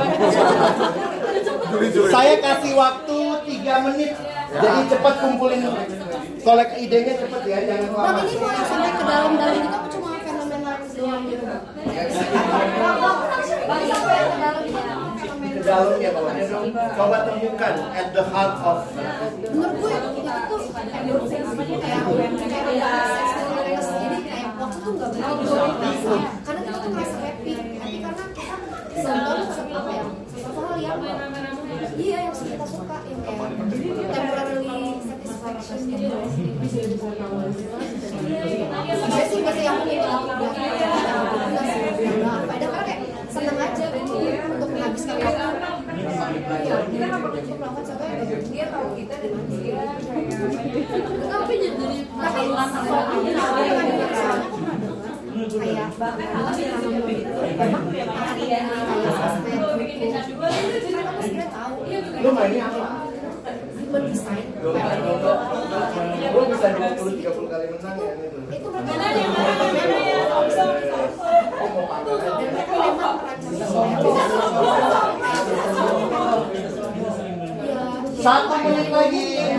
Saya 2.09 2.41
kasih 2.41 2.73
waktu 2.73 3.45
3 3.45 3.85
menit. 3.93 4.17
Jadi 4.49 4.89
cepat 4.89 5.21
kumpulin 5.21 5.61
kolek 6.41 6.81
idenya 6.81 7.21
cepet 7.21 7.45
ya, 7.45 7.69
jangan 7.69 7.93
Bang 7.93 8.17
lama. 8.17 8.25
ini 8.25 8.41
mau 8.41 8.49
yang 8.49 8.65
sampai 8.65 8.97
ke 8.97 9.05
dalam-dalam 9.05 9.61
gitu 9.61 9.69
apa 9.69 9.93
cuma 9.93 10.17
fenomena 10.25 10.81
doang 10.97 11.29
gitu? 11.29 11.45
Bang 11.45 11.69
ke 13.85 13.93
dalam 14.41 14.65
gitu 14.65 14.81
fenomena. 14.81 15.13
Ke 15.53 15.61
dalamnya 15.69 16.09
kalau 16.17 16.33
coba 16.97 17.29
temukan 17.29 17.93
at 17.93 18.09
the 18.17 18.25
heart 18.33 18.57
of 18.65 18.89
Menurut 18.89 19.77
gue 19.77 19.93
itu 19.93 20.25
tuh 20.49 20.65
jadi 23.85 24.25
kayak 24.25 24.57
waktu 24.57 24.81
tuh 24.81 24.97
nggak 24.97 25.13
begitu 25.13 26.17
karena 26.49 26.61
kita 26.65 26.81
tuh 26.81 26.89
merasa 26.97 27.21
happy 27.21 27.53
happy 27.53 28.01
karena 28.01 28.25
kita 28.33 28.57
senang 28.97 29.45
apa 29.53 29.93
ya 29.93 30.09
hal 30.49 30.81
yang 30.81 31.05
iya 31.99 32.19
yang 32.27 32.35
kita 32.35 32.67
suka 32.67 32.97
yang 33.07 33.21
kayak 33.23 33.51
temporarily 34.11 34.99
satisfaction 35.05 35.79
gitu 35.87 36.19
Gue 39.09 39.25
sih 39.31 39.41
biasa 39.43 39.61
yang 39.63 39.79
punya 39.83 39.95
itu 39.99 40.11
Padahal 42.49 42.83
kayak 42.85 43.01
seneng 43.31 43.59
aja 43.59 43.85
gitu 43.95 44.15
untuk 44.59 44.69
menghabiskan 44.75 45.17
waktu 45.23 45.69
Iya, 45.99 46.77
kita 46.89 47.05
nggak 47.11 47.21
perlu 47.21 47.39
untuk 47.39 47.59
melakukan 47.59 47.85
sesuatu 47.85 48.05
yang 48.07 48.43
dia 48.49 48.67
tahu 48.71 48.89
kita 48.95 49.15
dan 49.19 49.33
dia 49.51 49.83
tapi 51.29 51.55
jadi 51.59 51.99
tapi 52.09 52.41
soalnya 52.49 53.33
soalnya 53.39 53.73
kan 53.75 53.87
ada 53.89 54.07
soalnya 54.09 54.47
aku 54.47 54.57
pernah 55.99 56.43
dengar 56.49 58.31
kayak 58.39 58.63
kayak 58.69 59.13
sosmed 59.19 59.55
gitu 59.89 60.89
kan 60.95 61.05
aku 61.09 61.21
sebenarnya 61.23 61.49
tahu 61.53 61.77
lu 62.29 62.37
mainnya 62.37 62.69
apa? 62.69 63.09
mendesain 63.89 64.45
Gue 66.29 66.45
bisa 66.47 66.69
20 66.77 67.25
30 67.25 67.49
kali 67.49 67.65
menang 67.73 67.97
ya 67.97 68.13
itu. 68.21 68.39
itu 68.53 68.69
Oh, 71.59 71.89
aja. 71.91 72.15
dan 72.15 72.49
mereka 72.49 72.75
memang 72.77 73.17
merancang 73.19 73.59
Satu 78.19 78.55
menit 78.61 78.89
lagi. 78.91 79.25
ya 79.39 79.57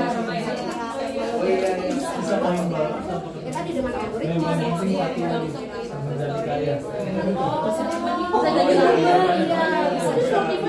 dengan 3.69 3.93
algoritma 3.95 4.49
Menjadi 4.49 6.41
kaya. 6.41 6.75
bisa 8.29 8.49
jadi 8.49 8.75
apa 8.75 8.97
ya 8.99 9.15
bisa 9.89 10.12
sebenarnya 10.19 10.68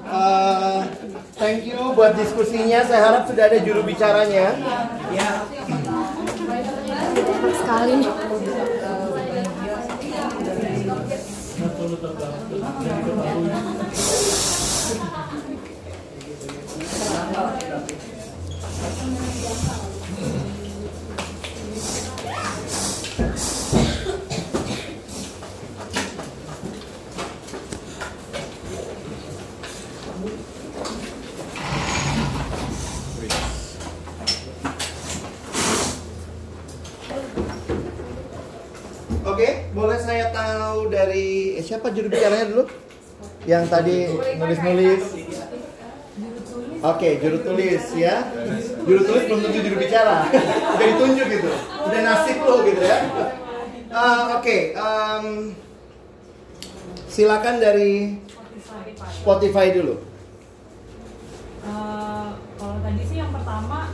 Thank 1.37 1.65
you 1.69 1.93
buat 1.97 2.13
diskusinya. 2.13 2.85
Saya 2.85 3.01
harap 3.01 3.23
sudah 3.25 3.49
ada 3.49 3.59
juru 3.61 3.81
bicaranya. 3.81 4.53
sekali 7.61 8.03
Oke, 39.21 39.69
boleh 39.71 40.01
tahu 40.51 40.91
dari 40.91 41.55
eh, 41.55 41.63
siapa 41.63 41.87
juru 41.95 42.11
bicaranya 42.11 42.45
dulu? 42.51 42.63
Yang 43.47 43.63
tadi 43.71 43.97
nulis-nulis. 44.37 45.03
Oke, 46.81 47.09
juru 47.21 47.37
tulis 47.45 47.85
ya. 47.93 48.25
Juru 48.83 49.01
tulis 49.05 49.23
belum 49.29 49.39
tentu 49.45 49.59
juru 49.61 49.77
bicara. 49.77 50.25
Udah 50.75 50.85
ditunjuk 50.89 51.27
gitu. 51.29 51.51
Udah 51.85 51.99
nasib 52.01 52.37
lo 52.41 52.55
gitu 52.65 52.81
ya. 52.81 52.99
Ah, 53.93 54.41
Oke, 54.41 54.73
em, 54.73 55.25
silakan 57.05 57.55
dari 57.61 58.17
Spotify 59.21 59.77
dulu. 59.77 60.01
Eh, 61.61 62.27
kalau 62.57 62.77
tadi 62.81 63.01
sih 63.05 63.17
yang 63.21 63.29
pertama 63.29 63.93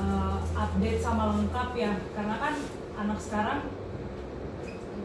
eh, 0.00 0.36
update 0.56 1.00
sama 1.04 1.36
lengkap 1.36 1.68
ya 1.76 1.92
karena 2.16 2.36
kan 2.40 2.54
anak 3.04 3.18
sekarang 3.20 3.60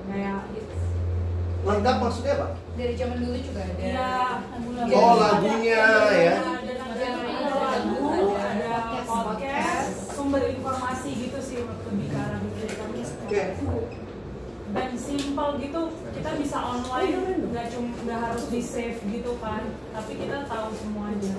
kayak 0.07 0.39
Lengkap 1.59 1.95
maksudnya 1.99 2.33
apa? 2.39 2.47
Dari 2.73 2.93
zaman 2.95 3.17
dulu 3.19 3.37
juga 3.37 3.61
ada. 3.61 3.83
ya 3.83 4.11
Oh, 4.89 5.13
lagunya 5.19 5.83
ya. 6.07 6.39
ada 6.39 6.73
ada 6.87 7.51
lagu 7.51 8.07
ada 8.31 8.75
podcast 9.03 10.15
sumber 10.15 10.43
informasi 10.47 11.09
gitu 11.19 11.39
sih 11.39 11.57
lebih 11.63 12.07
ke 12.07 12.17
arah 12.17 12.39
gitu 12.39 12.63
Oke. 13.27 13.43
dan 14.69 14.89
simple 14.93 15.51
gitu 15.57 15.81
kita 16.13 16.29
bisa 16.37 16.57
online 16.61 17.41
nggak 17.49 17.65
cuma 17.73 17.89
nggak 18.05 18.19
harus 18.21 18.45
di 18.47 18.61
save 18.61 19.01
gitu 19.03 19.33
kan 19.41 19.65
tapi 19.91 20.11
kita 20.15 20.45
tahu 20.45 20.67
semuanya 20.77 21.33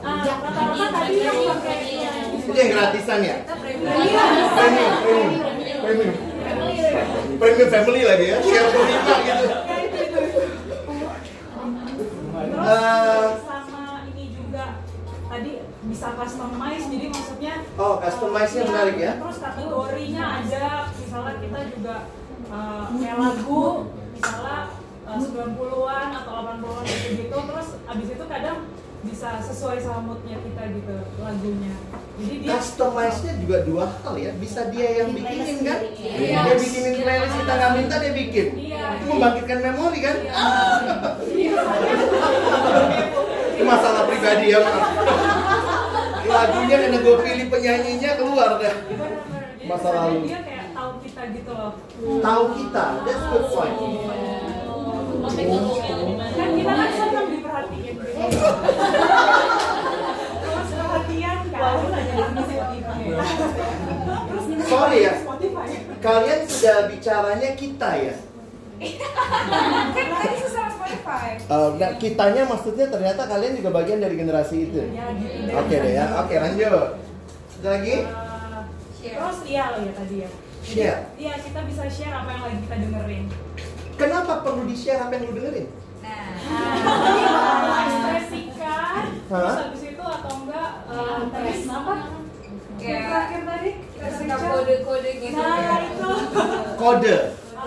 ah 0.00 0.22
rata-rata 0.22 0.86
tadi 0.92 1.16
yang 1.18 1.38
pakai 1.50 1.78
Itu 2.38 2.54
yang 2.54 2.70
gratisan 2.70 3.20
ya? 3.20 3.36
Iya. 3.42 4.24
Premium, 4.54 4.94
premium, 5.02 5.78
premium. 5.82 6.31
Premium 6.42 7.68
family 7.68 8.02
lagi 8.02 8.26
ya, 8.28 8.38
share 8.38 8.68
berlima 8.70 9.14
gitu. 9.22 9.46
Eh. 12.62 13.28
sama 13.42 13.82
ini 14.08 14.24
juga 14.30 14.64
tadi 15.26 15.52
bisa 15.82 16.08
customize 16.14 16.86
jadi 16.86 17.06
maksudnya 17.10 17.54
Oh, 17.74 17.94
customize-nya 17.98 18.62
eh, 18.62 18.68
menarik 18.70 18.96
ya. 18.96 19.12
Terus 19.18 19.38
kategorinya 19.38 20.24
ada 20.38 20.64
misalnya 20.94 21.34
kita 21.42 21.58
juga 21.74 21.96
kayak 22.94 23.16
lagu 23.18 23.64
misalnya 24.14 24.58
eh, 25.02 25.18
90-an 25.18 26.08
atau 26.14 26.32
80-an 26.32 26.84
gitu 26.86 27.08
gitu 27.18 27.36
terus 27.36 27.68
abis 27.82 28.08
itu 28.08 28.24
kadang 28.26 28.58
bisa 29.02 29.42
sesuai 29.42 29.82
sama 29.82 30.14
moodnya 30.14 30.38
kita 30.38 30.62
gitu 30.78 30.94
lagunya. 31.18 31.74
Jadi 32.12 32.34
dia 32.44 32.54
Customize-nya 32.54 33.32
juga 33.42 33.56
dua 33.66 33.84
hal 33.88 34.14
ya, 34.14 34.30
bisa 34.38 34.70
dia 34.70 35.02
yang 35.02 35.10
Bikin 35.10 35.26
bikinin 35.26 35.58
kan? 35.66 35.78
Iya. 35.98 36.38
Dia 36.46 36.54
bikinin 36.54 36.94
playlist 37.02 37.34
kita 37.34 37.52
nggak 37.58 37.72
minta 37.82 37.94
dia 37.98 38.12
bikin. 38.14 38.48
Iya. 38.54 38.84
Itu 39.00 39.04
membangkitkan 39.10 39.58
memori 39.58 39.98
kan? 40.06 40.16
Iya. 41.26 41.60
Itu 43.58 43.62
masalah 43.66 44.02
pribadi 44.06 44.46
ya, 44.54 44.58
maaf. 44.62 44.86
Lagunya 46.22 46.76
karena 46.78 46.98
gue 47.02 47.16
pilih 47.26 47.46
penyanyinya 47.50 48.10
keluar 48.16 48.50
dah. 48.62 48.74
Bener-bener. 48.86 49.42
Jadi 49.58 49.66
Masa 49.66 49.88
lalu. 49.90 50.30
Dia 50.30 50.40
kayak 50.46 50.66
tahu 50.72 50.90
kita 51.02 51.22
gitu 51.34 51.52
loh. 51.52 51.72
Tahu 52.22 52.42
kita, 52.54 52.84
that's 53.02 53.24
good 53.34 53.46
point. 53.50 53.76
Kan 56.32 56.48
kita 56.54 56.72
kan 56.72 56.90
gitu. 57.70 58.02
Terus 60.42 60.68
perhatian 60.72 61.38
kan. 61.52 61.74
Terus 64.30 64.44
Sorry 64.66 64.98
ya. 65.04 65.12
Spotify. 65.20 65.66
Kalian 66.02 66.40
sudah 66.48 66.78
bicaranya 66.90 67.50
kita 67.54 67.90
ya? 67.98 68.14
Kan 68.82 70.06
tadi 70.10 70.36
susah 70.42 70.66
Spotify. 70.74 71.28
Eh, 71.38 71.68
nah, 71.78 71.90
kitanya 72.02 72.42
maksudnya 72.50 72.86
ternyata 72.90 73.22
kalian 73.30 73.54
juga 73.54 73.70
bagian 73.70 74.02
dari 74.02 74.18
generasi 74.18 74.56
itu. 74.70 74.82
Ya 74.90 75.06
gitu 75.14 75.46
deh. 75.46 75.54
Oke 75.54 75.74
deh 75.78 75.92
ya, 75.94 76.04
oke 76.18 76.34
lanjut. 76.34 76.98
Ada 77.62 77.68
lagi? 77.78 77.96
Eh, 79.02 79.14
Terus 79.14 79.38
iya 79.46 79.64
loh 79.70 79.80
ya 79.86 79.92
tadi 79.94 80.16
ya. 80.26 80.28
Share. 80.62 81.00
Iya 81.18 81.32
kita 81.42 81.60
bisa 81.66 81.82
share 81.90 82.14
apa 82.14 82.30
yang 82.34 82.42
lagi 82.46 82.58
kita 82.66 82.76
dengerin. 82.86 83.24
Kenapa 83.98 84.42
perlu 84.42 84.62
di-share 84.66 84.98
apa 84.98 85.14
yang 85.14 85.30
lu 85.30 85.34
dengerin? 85.38 85.66
Nah, 86.02 87.82
Ekspresikan. 87.82 89.02
Hah? 89.30 89.38
Terus 89.38 89.58
habis 89.62 89.82
itu 89.86 90.02
atau 90.02 90.32
enggak 90.42 90.70
eh, 90.84 91.18
tadi 91.30 91.50
apa? 91.64 91.94
Kayak 92.76 93.00
terakhir 93.06 93.40
tadi? 93.46 93.70
kode-kode 94.32 95.10
gitu. 95.22 95.38
Nah 95.38 95.78
itu. 95.80 96.10
Kode. 96.74 97.16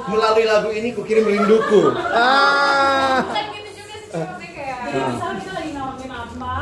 Melalui 0.06 0.46
lagu 0.46 0.70
ini 0.70 0.92
kukirim 0.92 1.26
rinduku. 1.26 1.96
Ah. 2.12 3.24
Kan 3.26 3.46
gitu 3.50 3.70
juga 3.74 3.96
sih 3.96 4.10
cuma 4.12 4.38
kayak 4.38 4.78
Jadi 4.86 5.00
misalnya 5.08 5.40
kita 5.40 5.52
lagi 5.56 5.72
ngalamin 5.72 6.12
apa, 6.12 6.56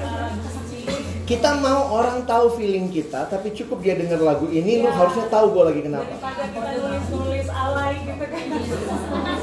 eh, 0.00 0.30
sedih, 0.48 0.86
Kita 1.22 1.50
mau 1.60 1.80
orang 1.94 2.24
tahu 2.24 2.56
feeling 2.56 2.88
kita, 2.88 3.28
tapi 3.28 3.52
cukup 3.52 3.84
dia 3.84 3.94
denger 3.94 4.18
lagu 4.18 4.48
ini, 4.48 4.80
lu 4.80 4.88
Iya. 4.88 4.96
harusnya 4.96 5.28
tahu 5.28 5.46
gue 5.52 5.64
lagi 5.68 5.80
kenapa. 5.84 6.08
daripada 6.08 6.44
kita 6.48 6.70
nulis-nulis 6.74 7.48
alay 7.52 7.92
gitu 8.02 8.24
kan. 8.24 8.44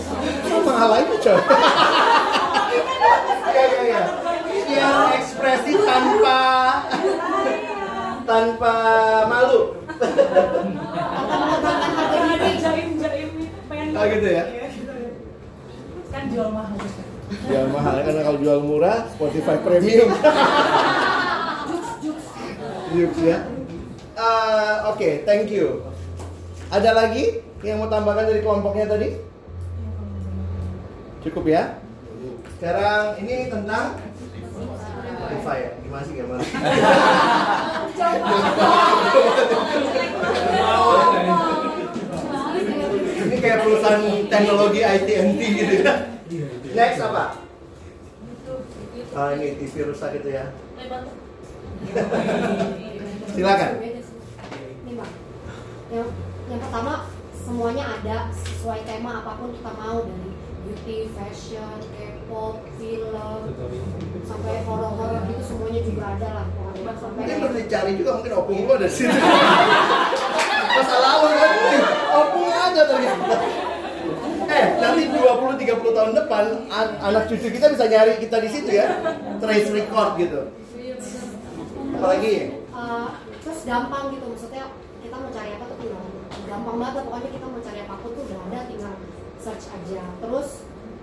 Hal 0.63 0.89
lainnya 0.91 1.17
coy. 1.19 1.39
Iya 3.55 3.65
iya 3.71 3.81
iya. 3.87 4.03
Yang 4.67 4.99
ekspresi 5.15 5.71
tanpa 5.83 6.39
tanpa 8.27 8.73
malu. 9.31 9.61
Oh, 13.95 14.03
gitu 14.11 14.27
ya? 14.27 14.43
Kan 16.11 16.23
jual 16.27 16.51
mahal. 16.51 16.75
Ya 17.47 17.61
mahal 17.71 17.95
karena 18.03 18.21
kalau 18.27 18.37
jual 18.43 18.59
murah 18.59 19.07
Spotify 19.07 19.55
premium. 19.63 20.11
Yuk 22.91 23.13
ya. 23.23 23.37
Eh, 24.15 24.75
Oke, 24.91 25.23
thank 25.23 25.47
you. 25.47 25.79
Ada 26.71 26.91
lagi 26.91 27.39
yang 27.63 27.79
mau 27.79 27.87
tambahkan 27.87 28.27
dari 28.27 28.43
kelompoknya 28.43 28.91
tadi? 28.91 29.15
Cukup 31.25 31.49
ya. 31.49 31.81
Sekarang 32.61 33.17
ini 33.17 33.49
tentang 33.49 33.97
Spotify 35.17 35.57
ya. 35.57 35.71
Gimana 35.81 36.03
sih? 36.05 36.15
Ini 43.25 43.35
kayak 43.41 43.59
perusahaan 43.65 44.05
teknologi 44.29 44.81
IT&T 44.85 45.41
gitu 45.41 45.73
ya. 45.81 45.93
Next 46.77 47.01
apa? 47.01 47.41
Ah 49.15 49.31
ini 49.33 49.57
TV 49.57 49.73
rusak 49.89 50.21
gitu 50.21 50.29
ya. 50.29 50.53
Silakan. 53.33 53.71
Yang, 55.89 56.07
yang 56.49 56.59
pertama 56.61 56.93
semuanya 57.33 57.85
ada 57.97 58.29
sesuai 58.33 58.85
tema 58.89 59.21
apa 59.21 59.31
pun 59.37 59.53
kita 59.53 59.71
mau 59.77 60.01
dari 60.05 60.34
beauty, 60.65 61.13
fashion, 61.13 61.77
K-pop, 61.93 62.57
film, 62.75 63.41
sampai 64.25 64.65
horor-horor 64.65 65.21
gitu 65.29 65.43
semuanya 65.45 65.81
juga 65.85 66.03
ada 66.17 66.27
lah. 66.41 66.47
Sampai 66.95 67.21
Mungkin 67.21 67.35
perlu 67.39 67.55
dicari 67.55 67.91
juga 67.95 68.11
mungkin 68.17 68.33
opung 68.33 68.57
gua 68.65 68.75
ada 68.77 68.87
di 68.89 68.93
situ. 68.93 69.13
Masa 70.75 70.95
lalu 70.97 71.27
kan, 71.31 71.51
"Wih, 71.55 71.81
opung 72.11 72.49
ada 72.49 72.81
ternyata. 72.83 73.35
Eh, 74.45 74.65
nanti 74.77 75.01
20-30 75.09 75.91
tahun 75.91 76.11
depan 76.13 76.43
an- 76.69 76.95
anak 77.01 77.23
cucu 77.25 77.47
kita 77.49 77.73
bisa 77.73 77.85
nyari 77.85 78.21
kita 78.21 78.37
di 78.37 78.49
situ 78.49 78.69
ya. 78.71 78.87
Trace 79.41 79.69
record 79.69 80.09
gitu. 80.17 80.41
Apalagi? 81.95 82.35
Uh, 82.69 83.07
terus 83.39 83.59
gampang 83.63 84.11
gitu 84.11 84.25
maksudnya 84.27 84.67
kita 84.99 85.15
mau 85.15 85.29
cari 85.31 85.51
apa 85.55 85.63
tuh 85.63 85.77
tinggal 85.79 86.03
gampang 86.43 86.75
banget 86.75 87.01
pokoknya 87.07 87.29
kita 87.31 87.45
mau 87.47 87.61
cari 87.63 87.79
apa 87.81 87.95
pun 87.95 88.09
tuh 88.11 88.23
udah 88.27 88.39
ada 88.51 88.59
tinggal 88.67 88.93
search 89.39 89.65
aja 89.71 90.01
terus 90.19 90.49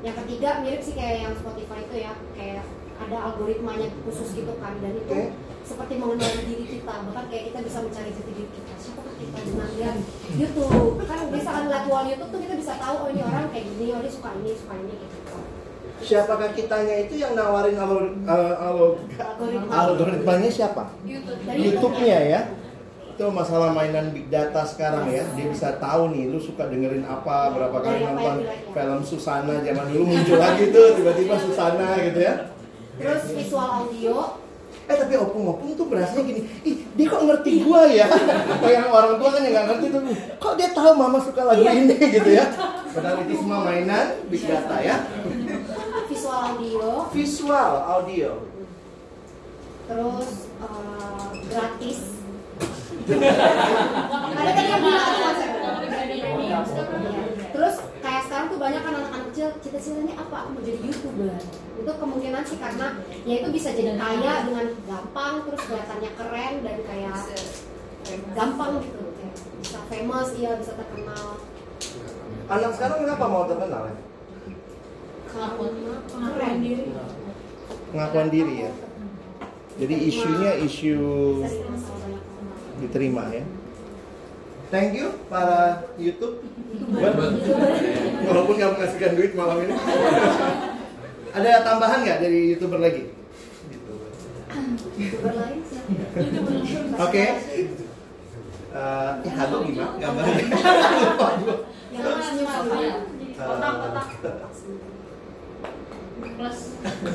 yang 0.02 0.16
ketiga 0.18 0.48
mirip 0.62 0.82
sih 0.82 0.94
kayak 0.98 1.16
yang 1.22 1.34
Spotify 1.38 1.78
itu 1.86 1.96
ya 2.02 2.12
kayak 2.34 2.64
ada 3.02 3.16
algoritmanya 3.30 3.88
khusus 4.06 4.34
gitu 4.34 4.52
kan 4.58 4.74
dan 4.82 4.94
itu 4.98 5.10
Oke. 5.10 5.30
seperti 5.62 5.94
mengenali 5.98 6.42
diri 6.46 6.64
kita 6.78 6.94
bahkan 7.06 7.24
kayak 7.30 7.44
kita 7.50 7.58
bisa 7.62 7.78
mencari 7.82 8.10
jati 8.10 8.32
diri 8.34 8.50
kita 8.50 8.72
siapa 8.78 9.00
kita 9.14 9.38
dengan 9.46 9.68
lihat 9.78 9.96
YouTube 10.34 10.94
kan 11.06 11.18
bisa 11.30 11.50
kan 11.50 11.64
lihat 11.70 11.84
wall 11.86 12.06
YouTube 12.06 12.30
tuh 12.34 12.40
kita 12.42 12.54
bisa 12.58 12.72
tahu 12.82 12.96
oh 13.06 13.08
ini 13.10 13.22
orang 13.22 13.46
kayak 13.50 13.66
gini 13.70 13.84
oh 13.94 14.00
dia 14.02 14.12
suka 14.12 14.28
ini 14.42 14.50
suka 14.58 14.74
ini 14.78 14.94
gitu 14.98 15.18
Siapakah 16.02 16.50
kitanya 16.50 17.06
itu 17.06 17.14
yang 17.14 17.38
nawarin 17.38 17.78
alur, 17.78 18.10
uh, 18.26 18.54
alur- 18.58 18.98
algoritma 19.22 19.70
algoritmanya 19.70 20.50
siapa? 20.50 20.90
YouTube. 21.06 21.38
YouTube-nya 21.46 22.18
ya. 22.26 22.40
Itu 23.12 23.28
masalah 23.28 23.70
mainan 23.76 24.10
big 24.16 24.32
data 24.32 24.64
sekarang 24.64 25.04
ya. 25.12 25.22
Dia 25.36 25.46
bisa 25.52 25.76
tahu 25.76 26.16
nih 26.16 26.32
lu 26.32 26.40
suka 26.40 26.66
dengerin 26.72 27.04
apa, 27.04 27.52
berapa 27.52 27.76
kali 27.84 28.00
yang 28.00 28.16
nonton 28.16 28.36
film 28.72 29.00
Susana 29.04 29.60
zaman 29.60 29.84
dulu 29.92 30.04
muncul 30.16 30.38
lagi 30.40 30.72
tuh 30.72 30.96
tiba-tiba 30.96 31.34
Susana 31.36 32.00
gitu 32.00 32.20
ya. 32.20 32.34
terus 32.92 33.24
visual 33.32 33.68
audio 33.88 34.36
Eh 34.82 34.96
tapi 34.98 35.14
opung-opung 35.14 35.78
tuh 35.78 35.86
berasanya 35.86 36.26
gini, 36.26 36.42
ih 36.66 36.82
dia 36.98 37.06
kok 37.06 37.22
ngerti 37.22 37.62
gua 37.62 37.86
ya? 37.86 38.02
Kayak 38.62 38.90
orang 38.90 39.14
tua 39.14 39.30
kan 39.30 39.40
yang 39.46 39.54
nggak 39.54 39.66
ngerti 39.70 39.86
tuh, 39.94 40.00
kok 40.42 40.54
dia 40.58 40.68
tahu 40.74 40.92
mama 40.98 41.22
suka 41.22 41.46
lagu 41.46 41.62
ini 41.62 41.94
gitu 41.96 42.30
ya? 42.34 42.50
Padahal 42.90 43.22
itu 43.22 43.34
semua 43.38 43.62
mainan 43.62 44.18
big 44.26 44.42
data 44.42 44.76
ya. 44.82 44.96
visual 46.10 46.34
audio 46.34 46.86
Visual, 47.14 47.72
audio. 47.88 48.30
terus 49.86 50.28
eh, 50.60 51.26
gratis 51.48 51.98
ada 54.32 54.50
tadi 54.54 54.68
yang 54.70 54.82
bilang 54.82 55.04
kan 55.04 56.88
terus 57.52 57.74
kayak 58.00 58.22
sekarang 58.26 58.46
tuh 58.48 58.58
banyak 58.58 58.80
kan 58.80 58.92
anak-anak 58.96 59.26
kecil 59.32 59.48
cita-citanya 59.60 60.14
apa? 60.16 60.34
Aku 60.44 60.48
mau 60.56 60.62
jadi 60.64 60.78
youtuber. 60.80 61.36
Itu 61.80 61.92
kemungkinan 61.96 62.42
sih 62.48 62.58
karena 62.60 62.86
ya 63.28 63.34
itu 63.40 63.48
bisa 63.52 63.68
jadi 63.72 63.92
kaya 63.96 64.32
dengan 64.48 64.66
gampang 64.88 65.34
terus 65.48 65.60
kelihatannya 65.68 66.10
keren 66.16 66.54
dan 66.64 66.76
kayak 66.84 67.16
gampang 68.36 68.72
gitu. 68.84 69.02
Bisa 69.62 69.78
famous 69.88 70.28
iya 70.36 70.56
bisa 70.56 70.72
terkenal. 70.76 71.40
Anak 72.48 72.70
sekarang 72.76 72.98
kenapa 73.04 73.24
mau 73.28 73.44
terkenal? 73.48 73.82
Ya? 73.88 73.96
pengakuan 75.32 76.60
diri. 76.60 76.84
Pengakuan 77.92 78.28
diri 78.28 78.54
ya. 78.68 78.72
Jadi 79.80 79.94
isunya 80.12 80.52
isu 80.60 81.00
diterima 82.82 83.30
ya. 83.30 83.44
Thank 84.72 84.96
you 84.96 85.12
para 85.28 85.84
YouTube. 86.00 86.40
Walaupun 88.28 88.54
kamu 88.56 88.74
ngasihkan 88.80 89.12
duit 89.14 89.32
malam 89.36 89.68
ini. 89.68 89.74
Ada 91.36 91.64
tambahan 91.64 92.04
nggak 92.04 92.18
dari 92.24 92.56
youtuber 92.56 92.80
lagi? 92.80 93.08
youtuber 94.92 95.32
lain 95.32 95.64
siapa 95.64 97.00
Oke. 97.08 97.24
Eh, 98.72 99.12
ya 99.28 99.32
halo 99.36 99.56
gimana 99.68 99.96
gambarnya? 100.00 100.44
Lupa 101.92 102.24
senyum 102.24 103.12
Eh, 103.32 104.91
plus 106.30 106.58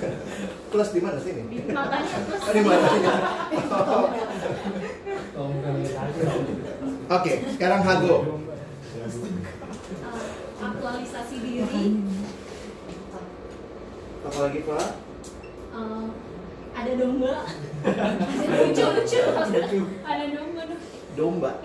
plus 0.71 0.89
di 0.91 0.99
mana 0.99 1.17
sih 1.17 1.31
ini? 1.31 1.43
di 1.47 1.71
matanya 1.71 2.17
plus 2.27 2.41
Oh, 2.43 2.53
di 2.53 2.61
mana? 2.61 2.87
Oke, 7.17 7.31
sekarang 7.53 7.81
Hago. 7.81 8.15
uh, 8.17 8.27
aktualisasi 10.59 11.35
diri 11.39 11.63
Apa 14.21 14.39
lagi 14.43 14.59
Pak? 14.65 14.85
uh, 15.71 16.03
ada 16.73 16.91
domba 16.93 17.33
lucu 18.45 18.85
lucu 18.85 19.19
ada 20.03 20.25
domba 20.29 20.63
Domba. 21.17 21.57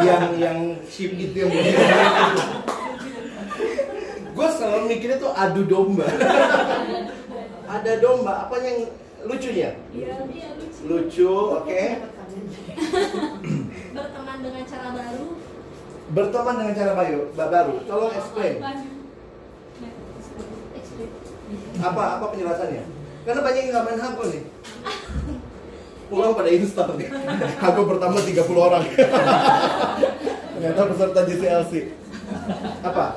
yang 0.00 0.36
yang 0.36 0.58
sheep 0.84 1.16
itu 1.16 1.32
yang. 1.40 1.48
Gue 4.34 4.48
selalu 4.50 4.84
mikirnya 4.90 5.18
tuh 5.22 5.30
adu 5.30 5.62
domba. 5.64 6.06
Ada 7.74 7.92
domba, 8.02 8.46
apa 8.46 8.54
yang 8.60 8.90
lucunya? 9.24 9.72
iya 9.96 10.20
iya 10.28 10.52
lucu 10.52 10.80
Lucu, 10.84 11.32
oke. 11.64 11.82
berteman 13.96 14.36
dengan 14.42 14.62
cara 14.66 14.88
baru 14.90 15.24
Berteman 16.12 16.54
dengan 16.60 16.74
cara 16.76 16.92
baru, 16.92 17.20
baru. 17.32 17.74
Tolong 17.88 18.12
explain. 18.12 18.60
Nah, 18.60 18.76
explain. 20.76 21.08
Apa 21.80 22.02
apa 22.20 22.24
penjelasannya? 22.28 22.84
Karena 23.24 23.40
banyak 23.40 23.62
yang 23.64 23.72
nggak 23.72 23.84
main 23.88 24.00
Hago 24.04 24.22
nih. 24.28 24.42
Pulang 26.12 26.36
pada 26.36 26.50
instan 26.52 26.92
nih. 27.00 27.08
Hago 27.64 27.82
pertama 27.88 28.20
30 28.20 28.36
orang. 28.52 28.84
Ternyata 30.54 30.80
peserta 30.92 31.20
JCLC. 31.24 31.72
Apa? 32.84 33.16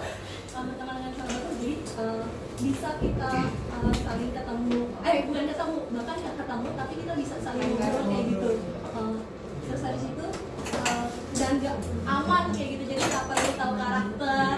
Uh, 0.55 0.63
berteman 0.63 0.93
dengan 1.03 1.11
cara 1.11 1.28
baru 1.28 1.49
jadi 1.59 1.72
uh, 1.99 2.24
bisa 2.58 2.89
kita 2.97 3.32
uh, 3.70 3.93
saling 4.01 4.32
ketemu. 4.34 4.80
Eh 5.05 5.18
bukan 5.30 5.43
ketemu 5.45 5.78
bahkan 5.93 6.16
nggak 6.18 6.36
ketemu 6.41 6.68
tapi 6.74 6.93
kita 6.97 7.14
bisa 7.14 7.36
saling 7.45 7.70
ngobrol 7.78 8.05
kayak 8.10 8.26
gitu. 8.34 8.51
Uh, 8.97 9.16
terus 9.62 9.82
habis 9.86 10.03
itu 10.10 10.26
uh, 10.74 11.05
dan 11.38 11.51
nggak 11.62 11.76
aman 12.10 12.43
kayak 12.49 12.70
gitu. 12.74 12.84
Jadi 12.89 13.03
siapa 13.05 13.34
yang 13.38 13.55
tahu 13.62 13.74
karakter. 13.78 14.55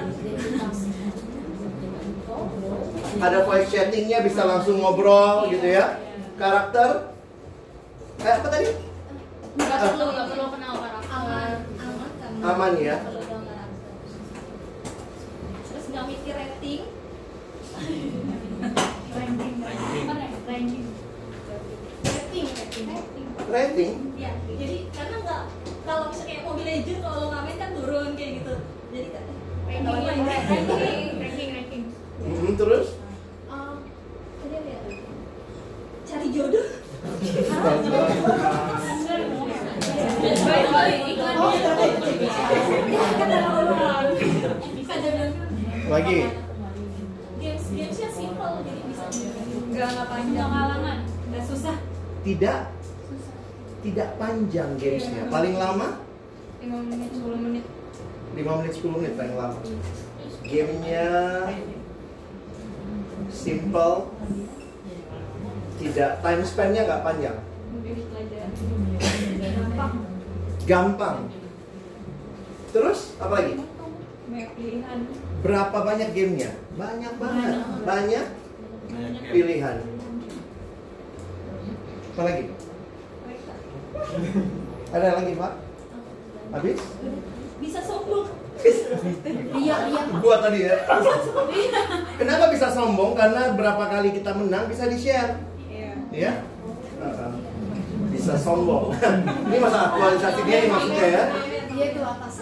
Ada 3.20 3.40
voice 3.44 3.68
chattingnya 3.68 4.20
bisa 4.24 4.42
langsung 4.48 4.80
ngobrol 4.80 5.52
gitu 5.52 5.68
ya. 5.68 6.00
Karakter? 6.40 7.12
Eh, 8.24 8.32
apa 8.32 8.48
tadi? 8.48 8.68
nggak 9.60 9.80
perlu 9.92 10.06
nggak 10.08 10.28
perlu 10.32 10.46
kenal 10.56 10.74
karakter. 10.80 11.12
Aman. 11.20 11.52
Aman 11.84 12.10
kan? 12.16 12.32
Aman 12.48 12.72
ya. 12.80 12.96
Nggak 12.96 13.12
perlu 13.12 13.22
tahu 13.28 13.42
karakter. 13.44 13.68
terus 15.68 15.86
nggak 15.92 16.06
mikir 16.08 16.36
rating 16.40 16.84
ranking 16.84 16.88
apa 16.88 16.88
ranking 16.88 16.88
ranking 16.88 16.98
rating 23.50 24.14
ya 24.16 24.32
jadi 24.46 24.78
karena 24.94 25.16
nggak 25.26 25.44
kalau 25.84 26.04
misalnya 26.14 26.28
kayak 26.30 26.42
Mobile 26.46 26.68
Legends 26.70 27.02
kalau 27.02 27.34
ngamen 27.34 27.56
kan 27.58 27.70
turun 27.74 28.10
kayak 28.14 28.32
gitu 28.42 28.54
jadi 28.94 29.08
kan 29.10 29.24
ranking 29.70 30.26
ranking 30.26 30.66
ranking 31.18 31.50
ranking 31.56 31.84
Hmm, 32.20 32.52
terus? 32.60 33.00
Eh, 33.48 33.74
tadi 34.44 34.58
cari 36.04 36.28
jodoh 36.36 36.68
Oh. 41.40 41.56
Lagi. 45.90 46.49
Nggak 49.80 49.96
nggak 49.96 50.10
panjang 50.12 50.50
pengalaman 50.52 50.98
nggak 51.32 51.44
susah 51.48 51.76
Tidak 52.20 52.60
tidak 53.80 54.20
panjang 54.20 54.76
gamesnya. 54.76 55.32
Paling 55.32 55.56
lama 55.56 56.04
5 56.60 56.68
menit 56.68 57.10
10 57.16 57.40
menit 57.48 57.66
5 58.36 58.60
menit 58.60 58.74
10 58.76 58.96
menit 59.00 59.14
paling 59.16 59.36
lama. 59.40 59.60
Gamenya 60.44 61.08
simple. 63.32 63.96
Tidak 65.80 66.12
time 66.20 66.44
span-nya 66.44 66.84
nggak 66.84 67.04
panjang. 67.08 67.38
gampang 69.00 69.94
Gampang. 70.68 71.18
Terus 72.76 73.16
apa 73.16 73.34
lagi? 73.40 73.54
Berapa 75.40 75.78
banyak 75.88 76.10
gamenya? 76.12 76.52
Banyak 76.76 77.14
banget. 77.16 77.56
Banyak 77.88 78.26
pilihan. 79.30 79.78
Apa 82.14 82.22
lagi? 82.26 82.44
Ada 84.90 85.08
lagi 85.22 85.34
Pak? 85.38 85.54
Habis? 86.50 86.80
bisa 87.60 87.84
sombong 87.84 88.28
Iya, 89.56 89.76
iya. 89.88 90.02
Gua 90.20 90.36
tadi 90.44 90.68
ya. 90.68 90.76
Kenapa 92.20 92.52
bisa 92.52 92.68
sombong? 92.76 93.16
Karena 93.16 93.56
berapa 93.56 93.88
kali 93.88 94.12
kita 94.12 94.36
menang 94.36 94.68
bisa 94.68 94.92
di-share. 94.92 95.40
Iya. 95.72 95.96
Ya? 96.12 96.34
Bisa 98.12 98.36
sombong. 98.36 98.92
Ini 99.48 99.58
masa 99.64 99.96
aktualisasi 99.96 100.40
dia 100.44 100.58
nih 100.68 100.70
maksudnya 100.76 101.08
ya. 101.08 101.24
Dia 101.72 101.86
itu 101.96 102.02
atas. 102.04 102.36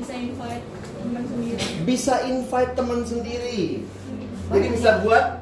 bisa 0.00 0.16
invite 0.16 0.64
teman 0.96 1.24
sendiri 1.28 1.60
Bisa 1.84 2.14
invite 2.24 2.72
teman 2.72 3.00
sendiri. 3.04 3.84
Jadi 4.48 4.66
bisa 4.72 4.90
buat 5.04 5.39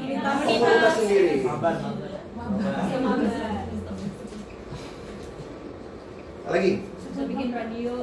komunitas 0.00 0.94
sendiri. 0.98 1.34
Lagi? 6.50 6.72
bikin 7.20 7.48
radio 7.52 7.94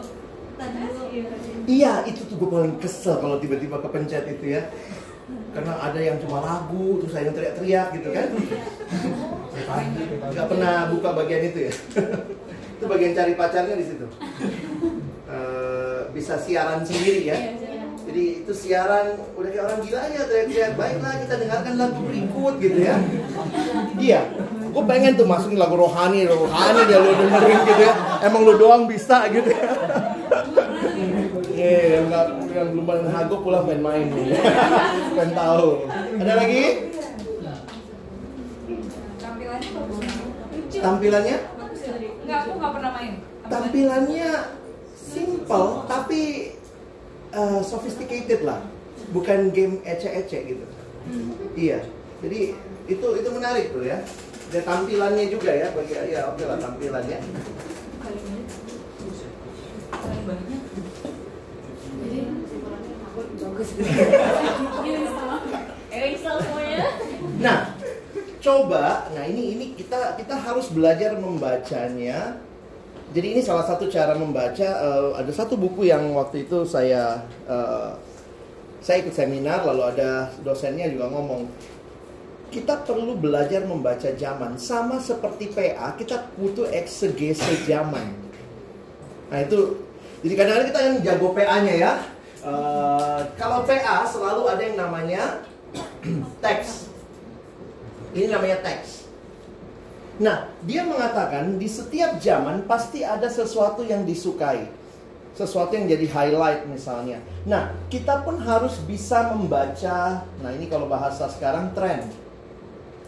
Iya, 1.70 1.94
itu 2.10 2.26
tuh 2.26 2.36
gue 2.42 2.50
paling 2.50 2.82
kesel 2.82 3.22
kalau 3.22 3.38
tiba-tiba 3.38 3.78
kepencet 3.78 4.26
itu 4.26 4.58
ya. 4.58 4.74
Karena 5.54 5.78
ada 5.78 6.00
yang 6.02 6.18
cuma 6.18 6.42
lagu, 6.42 6.98
terus 6.98 7.14
ada 7.14 7.30
yang 7.30 7.38
teriak-teriak 7.38 7.88
gitu 7.94 8.10
kan. 8.10 8.28
Gak 10.34 10.48
pernah 10.50 10.90
buka 10.90 11.10
bagian 11.14 11.54
itu 11.54 11.70
ya. 11.70 11.74
itu 12.78 12.86
bagian 12.90 13.14
cari 13.14 13.34
pacarnya 13.38 13.76
di 13.78 13.86
situ. 13.86 14.08
Eh, 15.30 16.00
bisa 16.18 16.42
siaran 16.42 16.82
sendiri 16.82 17.30
ya. 17.30 17.38
Jadi 18.18 18.42
itu 18.42 18.50
siaran 18.50 19.14
udah 19.38 19.50
kayak 19.54 19.66
orang 19.70 19.80
gila 19.86 20.00
aja 20.10 20.26
teriak-teriak. 20.26 20.74
Baiklah 20.74 21.14
kita 21.22 21.38
dengarkan 21.38 21.74
lagu 21.78 22.02
berikut 22.02 22.54
gitu 22.58 22.80
ya. 22.82 22.98
Iya. 24.02 24.22
Gue 24.74 24.84
pengen 24.90 25.14
tuh 25.14 25.30
masukin 25.30 25.62
lagu 25.62 25.78
rohani, 25.78 26.26
rohani 26.26 26.82
dia 26.90 26.98
lu 26.98 27.14
dengerin 27.14 27.62
gitu 27.62 27.82
ya. 27.86 27.94
Emang 28.26 28.42
lu 28.42 28.58
doang 28.58 28.90
bisa 28.90 29.30
gitu 29.30 29.54
ya. 29.54 29.70
Iya, 31.54 31.78
yang 31.94 32.06
nggak 32.10 32.26
yang 32.58 32.68
belum 32.74 32.86
main 32.90 33.06
hago 33.06 33.36
pulang 33.46 33.70
main 33.70 33.82
main 33.86 34.10
nih. 34.10 34.34
Pengen 35.14 35.32
tahu. 35.38 35.86
Ada 36.18 36.34
lagi? 36.42 36.64
tampilannya 39.22 39.70
Tampilannya 40.74 41.38
bagus 41.54 41.80
dari 41.86 42.08
aku 42.34 42.50
nggak 42.58 42.74
pernah 42.82 42.92
main. 42.98 43.14
Tampilannya 43.46 44.30
simple 44.98 45.86
tapi 45.86 46.57
uh, 47.34 47.62
sophisticated 47.64 48.44
lah. 48.44 48.62
Bukan 49.16 49.56
game 49.56 49.80
ecek-ecek 49.88 50.42
gitu. 50.56 50.66
Iya. 51.56 51.80
Jadi 52.24 52.56
itu 52.88 53.08
itu 53.16 53.30
menarik 53.32 53.72
tuh 53.72 53.84
ya. 53.88 54.04
Dan 54.48 54.64
tampilannya 54.64 55.28
juga 55.28 55.52
ya 55.52 55.68
bagi 55.76 55.96
ya 55.96 56.32
oke 56.32 56.44
lah 56.48 56.58
tampilannya. 56.60 57.20
Semuanya. 66.28 66.86
Nah, 67.42 67.60
coba, 68.38 69.10
nah 69.14 69.24
ini 69.26 69.58
ini 69.58 69.66
kita 69.74 70.18
kita 70.20 70.36
harus 70.38 70.70
belajar 70.70 71.18
membacanya. 71.18 72.38
Jadi 73.16 73.28
ini 73.38 73.42
salah 73.42 73.64
satu 73.64 73.88
cara 73.88 74.14
membaca. 74.20 74.68
eh, 74.68 75.10
ada 75.16 75.32
satu 75.32 75.56
buku 75.56 75.88
yang 75.88 76.12
waktu 76.12 76.44
itu 76.44 76.68
saya 76.68 77.24
eh, 77.48 77.92
saya 78.84 79.04
ikut 79.04 79.16
seminar, 79.16 79.68
lalu 79.68 79.84
ada 79.84 80.32
dosennya 80.44 80.88
juga 80.88 81.12
ngomong, 81.12 81.50
kita 82.54 82.88
perlu 82.88 83.20
belajar 83.20 83.68
membaca 83.68 84.08
zaman. 84.16 84.56
Sama 84.56 85.02
seperti 85.02 85.52
PA, 85.52 85.92
kita 85.98 86.32
butuh 86.40 86.68
eksegese 86.72 87.68
zaman. 87.68 88.16
Nah 89.28 89.40
itu, 89.44 89.84
jadi 90.24 90.34
kadang-kadang 90.40 90.68
kita 90.72 90.80
yang 90.84 90.96
jago 91.04 91.28
PA-nya 91.36 91.74
ya. 91.76 91.94
Eh, 92.48 93.20
kalau 93.36 93.68
PA 93.68 94.08
selalu 94.08 94.44
ada 94.48 94.62
yang 94.64 94.78
namanya 94.80 95.24
teks. 96.44 96.88
Ini 98.16 98.32
namanya 98.32 98.64
teks. 98.64 99.07
Nah, 100.18 100.50
dia 100.66 100.82
mengatakan 100.82 101.62
di 101.62 101.70
setiap 101.70 102.18
zaman 102.18 102.66
pasti 102.66 103.06
ada 103.06 103.30
sesuatu 103.30 103.86
yang 103.86 104.02
disukai. 104.02 104.66
Sesuatu 105.38 105.78
yang 105.78 105.86
jadi 105.86 106.10
highlight 106.10 106.66
misalnya. 106.66 107.22
Nah, 107.46 107.70
kita 107.94 108.26
pun 108.26 108.42
harus 108.42 108.82
bisa 108.90 109.30
membaca, 109.30 110.26
nah 110.42 110.50
ini 110.50 110.66
kalau 110.66 110.90
bahasa 110.90 111.30
sekarang 111.30 111.70
trend. 111.78 112.10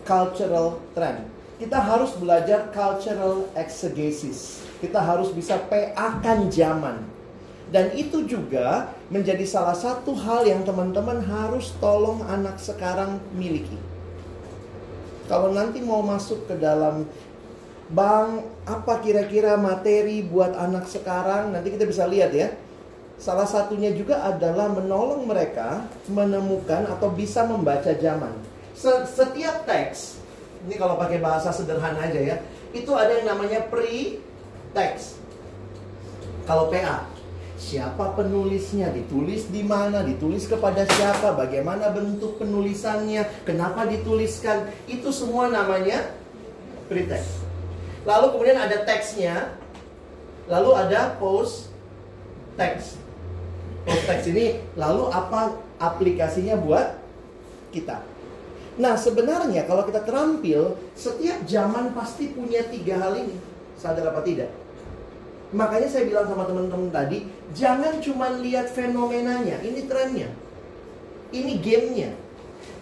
Cultural 0.05 0.77
trend. 0.93 1.25
Kita 1.57 1.81
harus 1.81 2.13
belajar 2.13 2.69
cultural 2.69 3.49
exegesis. 3.57 4.61
Kita 4.77 5.01
harus 5.01 5.33
bisa 5.33 5.57
PA-kan 5.57 6.45
zaman. 6.53 7.01
Dan 7.73 7.89
itu 7.97 8.25
juga 8.29 8.93
menjadi 9.09 9.45
salah 9.49 9.77
satu 9.77 10.13
hal 10.13 10.45
yang 10.45 10.61
teman-teman 10.61 11.25
harus 11.25 11.73
tolong 11.81 12.21
anak 12.29 12.61
sekarang 12.61 13.17
miliki. 13.33 13.77
Kalau 15.29 15.53
nanti 15.53 15.77
mau 15.79 16.01
masuk 16.01 16.49
ke 16.49 16.57
dalam 16.57 17.05
Bang, 17.89 18.45
apa 18.69 19.01
kira-kira 19.01 19.57
materi 19.57 20.21
buat 20.21 20.53
anak 20.53 20.85
sekarang? 20.85 21.49
Nanti 21.49 21.73
kita 21.73 21.89
bisa 21.89 22.05
lihat 22.05 22.29
ya. 22.33 22.53
Salah 23.17 23.49
satunya 23.49 23.89
juga 23.97 24.21
adalah 24.21 24.69
menolong 24.69 25.25
mereka 25.25 25.89
menemukan 26.05 26.85
atau 26.85 27.09
bisa 27.09 27.49
membaca 27.49 27.89
zaman. 27.97 28.29
Se- 28.77 29.09
Setiap 29.09 29.65
teks, 29.65 30.21
ini 30.69 30.77
kalau 30.77 31.01
pakai 31.01 31.17
bahasa 31.17 31.49
sederhana 31.49 31.97
aja 31.97 32.21
ya, 32.21 32.37
itu 32.77 32.93
ada 32.93 33.09
yang 33.17 33.33
namanya 33.33 33.65
pre-text. 33.73 35.17
Kalau 36.45 36.69
PA, 36.69 37.09
siapa 37.59 38.15
penulisnya, 38.15 38.87
ditulis 38.95 39.51
di 39.51 39.67
mana, 39.67 39.99
ditulis 40.01 40.47
kepada 40.47 40.87
siapa, 40.87 41.35
bagaimana 41.35 41.91
bentuk 41.91 42.39
penulisannya, 42.39 43.27
kenapa 43.43 43.83
dituliskan, 43.83 44.71
itu 44.87 45.11
semua 45.11 45.51
namanya 45.51 46.07
pretext. 46.87 47.43
Lalu 48.07 48.25
kemudian 48.31 48.57
ada 48.63 48.87
teksnya, 48.87 49.59
lalu 50.47 50.71
ada 50.71 51.19
post 51.19 51.67
text. 52.55 52.95
Post 53.83 54.03
text 54.07 54.25
ini 54.31 54.63
lalu 54.79 55.11
apa 55.11 55.59
aplikasinya 55.83 56.55
buat 56.55 56.95
kita? 57.75 57.99
Nah 58.79 58.95
sebenarnya 58.95 59.67
kalau 59.67 59.83
kita 59.83 60.07
terampil, 60.07 60.79
setiap 60.95 61.43
zaman 61.43 61.91
pasti 61.91 62.31
punya 62.31 62.63
tiga 62.71 62.95
hal 63.03 63.19
ini. 63.19 63.35
Sadar 63.75 64.15
apa 64.15 64.23
tidak? 64.23 64.51
Makanya 65.49 65.89
saya 65.89 66.05
bilang 66.05 66.29
sama 66.29 66.45
teman-teman 66.45 66.93
tadi, 66.93 67.25
jangan 67.57 67.97
cuma 68.05 68.29
lihat 68.37 68.69
fenomenanya, 68.69 69.57
ini 69.65 69.81
trennya. 69.89 70.29
Ini 71.33 71.53
gamenya. 71.57 72.11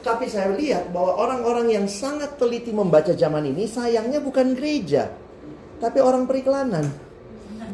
Tapi 0.03 0.27
saya 0.27 0.51
lihat 0.55 0.91
bahwa 0.91 1.15
orang-orang 1.15 1.71
yang 1.71 1.87
sangat 1.87 2.35
teliti 2.35 2.71
membaca 2.75 3.11
zaman 3.15 3.43
ini 3.47 3.67
sayangnya 3.67 4.19
bukan 4.19 4.55
gereja, 4.55 5.11
tapi 5.79 5.99
orang 6.03 6.27
periklanan. 6.27 6.87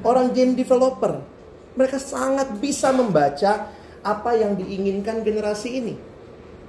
Orang 0.06 0.34
game 0.34 0.54
developer. 0.54 1.22
Mereka 1.74 1.98
sangat 1.98 2.54
bisa 2.62 2.94
membaca 2.94 3.70
apa 4.06 4.32
yang 4.38 4.54
diinginkan 4.54 5.26
generasi 5.26 5.70
ini. 5.82 5.94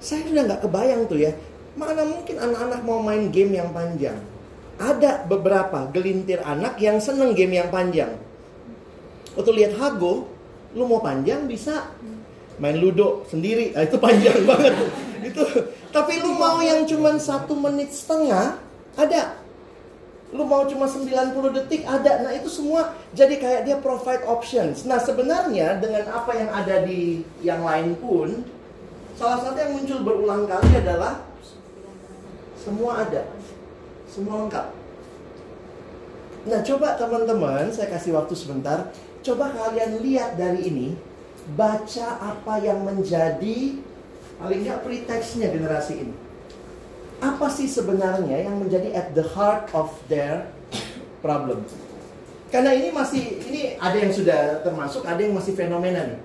Saya 0.01 0.25
sudah 0.25 0.43
nggak 0.49 0.63
kebayang 0.65 1.03
tuh 1.09 1.21
ya, 1.21 1.33
mana 1.77 2.09
mungkin 2.09 2.41
anak-anak 2.41 2.81
mau 2.87 3.05
main 3.05 3.29
game 3.29 3.57
yang 3.59 3.69
panjang. 3.75 4.17
Ada 4.75 5.27
beberapa 5.31 5.87
gelintir 5.95 6.43
anak 6.43 6.83
yang 6.83 6.99
seneng 6.99 7.33
game 7.33 7.55
yang 7.59 7.71
panjang. 7.71 8.19
Waktu 9.35 9.51
lihat 9.55 9.73
Hago, 9.79 10.31
lu 10.75 10.85
mau 10.87 11.03
panjang 11.03 11.47
bisa 11.47 11.95
main 12.59 12.79
ludo 12.79 13.27
sendiri, 13.27 13.75
nah, 13.75 13.83
itu 13.83 13.99
panjang 13.99 14.43
banget. 14.51 14.75
itu. 15.25 15.43
Tapi 15.91 16.23
lu 16.23 16.37
mau 16.37 16.59
yang 16.63 16.87
cuman 16.87 17.19
satu 17.19 17.55
menit 17.55 17.91
setengah, 17.91 18.59
ada. 18.95 19.39
Lu 20.35 20.43
mau 20.43 20.67
cuma 20.67 20.91
90 20.91 21.55
detik, 21.55 21.87
ada. 21.87 22.27
Nah 22.27 22.35
itu 22.35 22.51
semua 22.51 22.95
jadi 23.15 23.39
kayak 23.39 23.63
dia 23.67 23.77
provide 23.79 24.27
options. 24.27 24.83
Nah 24.83 24.99
sebenarnya 24.99 25.79
dengan 25.79 26.11
apa 26.11 26.35
yang 26.35 26.51
ada 26.51 26.83
di 26.83 27.23
yang 27.43 27.63
lain 27.63 27.95
pun, 27.99 28.43
salah 29.15 29.39
satu 29.39 29.55
yang 29.55 29.79
muncul 29.79 30.03
berulang 30.03 30.51
kali 30.51 30.75
adalah 30.75 31.23
semua 32.59 33.07
ada. 33.07 33.23
Semua 34.15 34.47
lengkap. 34.47 34.67
Nah, 36.47 36.63
coba 36.63 36.95
teman-teman, 36.95 37.67
saya 37.75 37.91
kasih 37.91 38.15
waktu 38.15 38.31
sebentar. 38.39 38.95
Coba 39.27 39.51
kalian 39.51 39.99
lihat 40.07 40.39
dari 40.39 40.71
ini, 40.71 40.89
baca 41.59 42.23
apa 42.23 42.63
yang 42.63 42.87
menjadi 42.87 43.75
paling 44.39 44.61
nggak 44.63 44.87
pretextnya 44.87 45.51
generasi 45.51 46.07
ini. 46.07 46.15
Apa 47.19 47.51
sih 47.51 47.67
sebenarnya 47.67 48.47
yang 48.47 48.63
menjadi 48.63 48.95
at 48.95 49.19
the 49.19 49.27
heart 49.35 49.67
of 49.75 49.91
their 50.07 50.47
problem? 51.19 51.67
Karena 52.55 52.71
ini 52.71 52.95
masih, 52.95 53.43
ini 53.51 53.75
ada 53.83 53.99
yang 53.99 54.15
sudah 54.15 54.63
termasuk, 54.63 55.03
ada 55.03 55.19
yang 55.19 55.35
masih 55.35 55.59
fenomena 55.59 56.07
nih. 56.07 56.21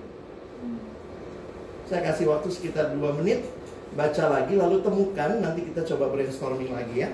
Saya 1.90 2.06
kasih 2.06 2.30
waktu 2.30 2.54
sekitar 2.54 2.94
2 2.94 3.18
menit, 3.18 3.50
baca 3.98 4.30
lagi, 4.30 4.54
lalu 4.54 4.78
temukan, 4.78 5.42
nanti 5.42 5.66
kita 5.66 5.82
coba 5.90 6.14
brainstorming 6.14 6.70
lagi 6.70 7.02
ya 7.02 7.10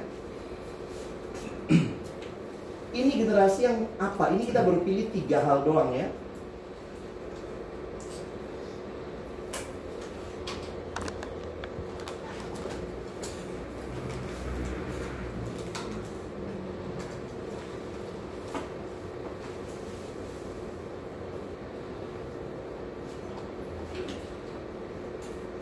ini 2.99 3.13
generasi 3.19 3.67
yang 3.67 3.91
apa? 3.99 4.31
Ini 4.31 4.47
kita 4.47 4.63
baru 4.63 4.87
pilih 4.87 5.11
tiga 5.11 5.43
hal 5.43 5.67
doang 5.67 5.91
ya. 5.95 6.09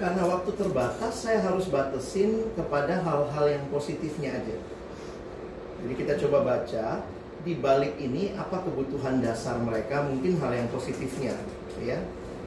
Karena 0.05 0.29
waktu 0.29 0.53
terbatas, 0.53 1.25
saya 1.25 1.41
harus 1.41 1.65
batasin 1.73 2.53
kepada 2.53 3.01
hal-hal 3.01 3.47
yang 3.49 3.65
positifnya 3.73 4.37
aja. 4.37 4.61
Jadi 5.85 6.01
kita 6.01 6.17
coba 6.17 6.39
baca 6.41 7.05
di 7.45 7.61
balik 7.61 8.01
ini 8.01 8.33
apa 8.41 8.65
kebutuhan 8.65 9.21
dasar 9.21 9.61
mereka, 9.61 10.01
mungkin 10.09 10.41
hal 10.41 10.57
yang 10.57 10.65
positifnya, 10.73 11.37
ya, 11.77 12.01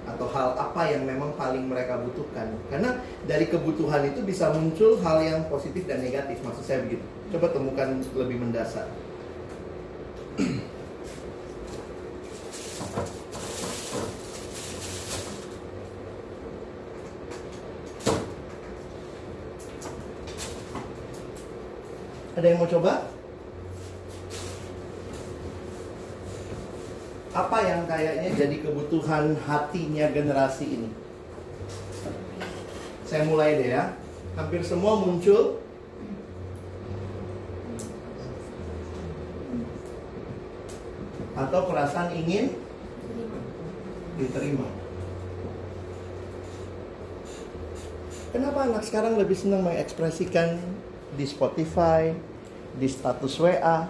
atau 0.09 0.25
hal 0.33 0.57
apa 0.57 0.89
yang 0.89 1.05
memang 1.05 1.37
paling 1.37 1.69
mereka 1.69 2.01
butuhkan. 2.01 2.57
Karena 2.73 2.97
dari 3.29 3.45
kebutuhan 3.45 4.09
itu 4.09 4.25
bisa 4.25 4.49
muncul 4.49 4.97
hal 5.05 5.21
yang 5.21 5.45
positif 5.53 5.85
dan 5.85 6.01
negatif, 6.01 6.41
maksud 6.41 6.65
saya 6.65 6.81
begitu. 6.81 7.05
Coba 7.29 7.53
temukan 7.53 8.01
lebih 8.17 8.41
mendasar. 8.41 8.89
Ada 22.37 22.53
yang 22.53 22.61
mau 22.61 22.69
coba? 22.69 23.16
Apa 27.37 27.61
yang 27.61 27.85
kayaknya 27.85 28.33
jadi 28.33 28.57
kebutuhan 28.65 29.37
hatinya 29.45 30.09
generasi 30.09 30.65
ini? 30.73 30.89
Saya 33.05 33.29
mulai 33.29 33.61
deh 33.61 33.69
ya. 33.77 33.93
Hampir 34.33 34.65
semua 34.65 34.97
muncul. 34.97 35.61
atau 41.37 41.69
perasaan 41.69 42.17
ingin 42.17 42.49
diterima. 44.17 44.65
Kenapa 48.33 48.65
anak 48.65 48.83
sekarang 48.83 49.21
lebih 49.21 49.37
senang 49.37 49.61
mengekspresikan 49.61 50.57
di 51.13 51.25
Spotify, 51.29 52.11
di 52.75 52.89
status 52.89 53.37
WA, 53.37 53.85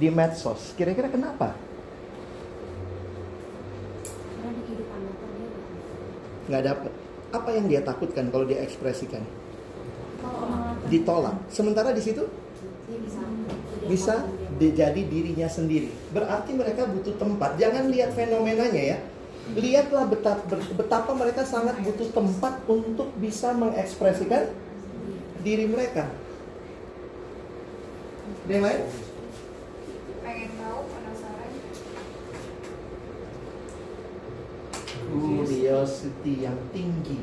di 0.00 0.08
medsos? 0.08 0.72
Kira-kira 0.74 1.12
kenapa? 1.12 1.52
Karena 1.52 1.60
di 1.60 1.60
kehidupan 1.60 1.60
nyata 1.60 1.60
dia 4.16 4.31
Nggak 6.50 6.62
dapet. 6.66 6.92
Apa 7.32 7.48
yang 7.56 7.66
dia 7.70 7.80
takutkan 7.80 8.28
kalau 8.28 8.44
dia 8.44 8.60
ekspresikan? 8.60 9.24
Ditolak. 10.92 11.36
Sementara 11.48 11.94
di 11.96 12.02
situ 12.04 12.28
bisa 12.92 13.24
bisa 13.88 14.14
jadi 14.58 15.02
dirinya 15.06 15.48
sendiri. 15.48 15.90
Berarti 16.12 16.52
mereka 16.52 16.86
butuh 16.86 17.16
tempat. 17.16 17.56
Jangan 17.56 17.88
lihat 17.88 18.12
fenomenanya 18.12 18.82
ya. 18.96 18.98
Lihatlah 19.58 20.06
betapa, 20.06 20.54
betapa 20.54 21.10
mereka 21.18 21.42
sangat 21.42 21.74
butuh 21.82 22.14
tempat 22.14 22.62
untuk 22.70 23.10
bisa 23.18 23.50
mengekspresikan 23.56 24.54
diri 25.42 25.66
mereka. 25.66 26.06
Ada 28.46 28.52
yang 28.54 28.64
lain? 28.66 28.82
pengen 30.22 30.50
tahu 30.54 30.80
penasaran 30.86 31.50
Curiosity 35.10 36.46
yang 36.46 36.58
tinggi. 36.70 37.18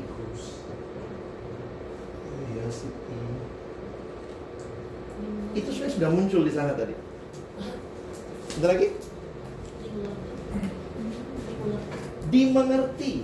Curiosity. 2.28 3.18
Itu 5.56 5.68
sebenarnya 5.72 5.96
sudah 5.96 6.10
muncul 6.12 6.42
di 6.46 6.52
sana 6.52 6.72
tadi. 6.76 6.94
Ada 8.60 8.66
lagi? 8.76 8.88
Dimengerti. 12.30 13.14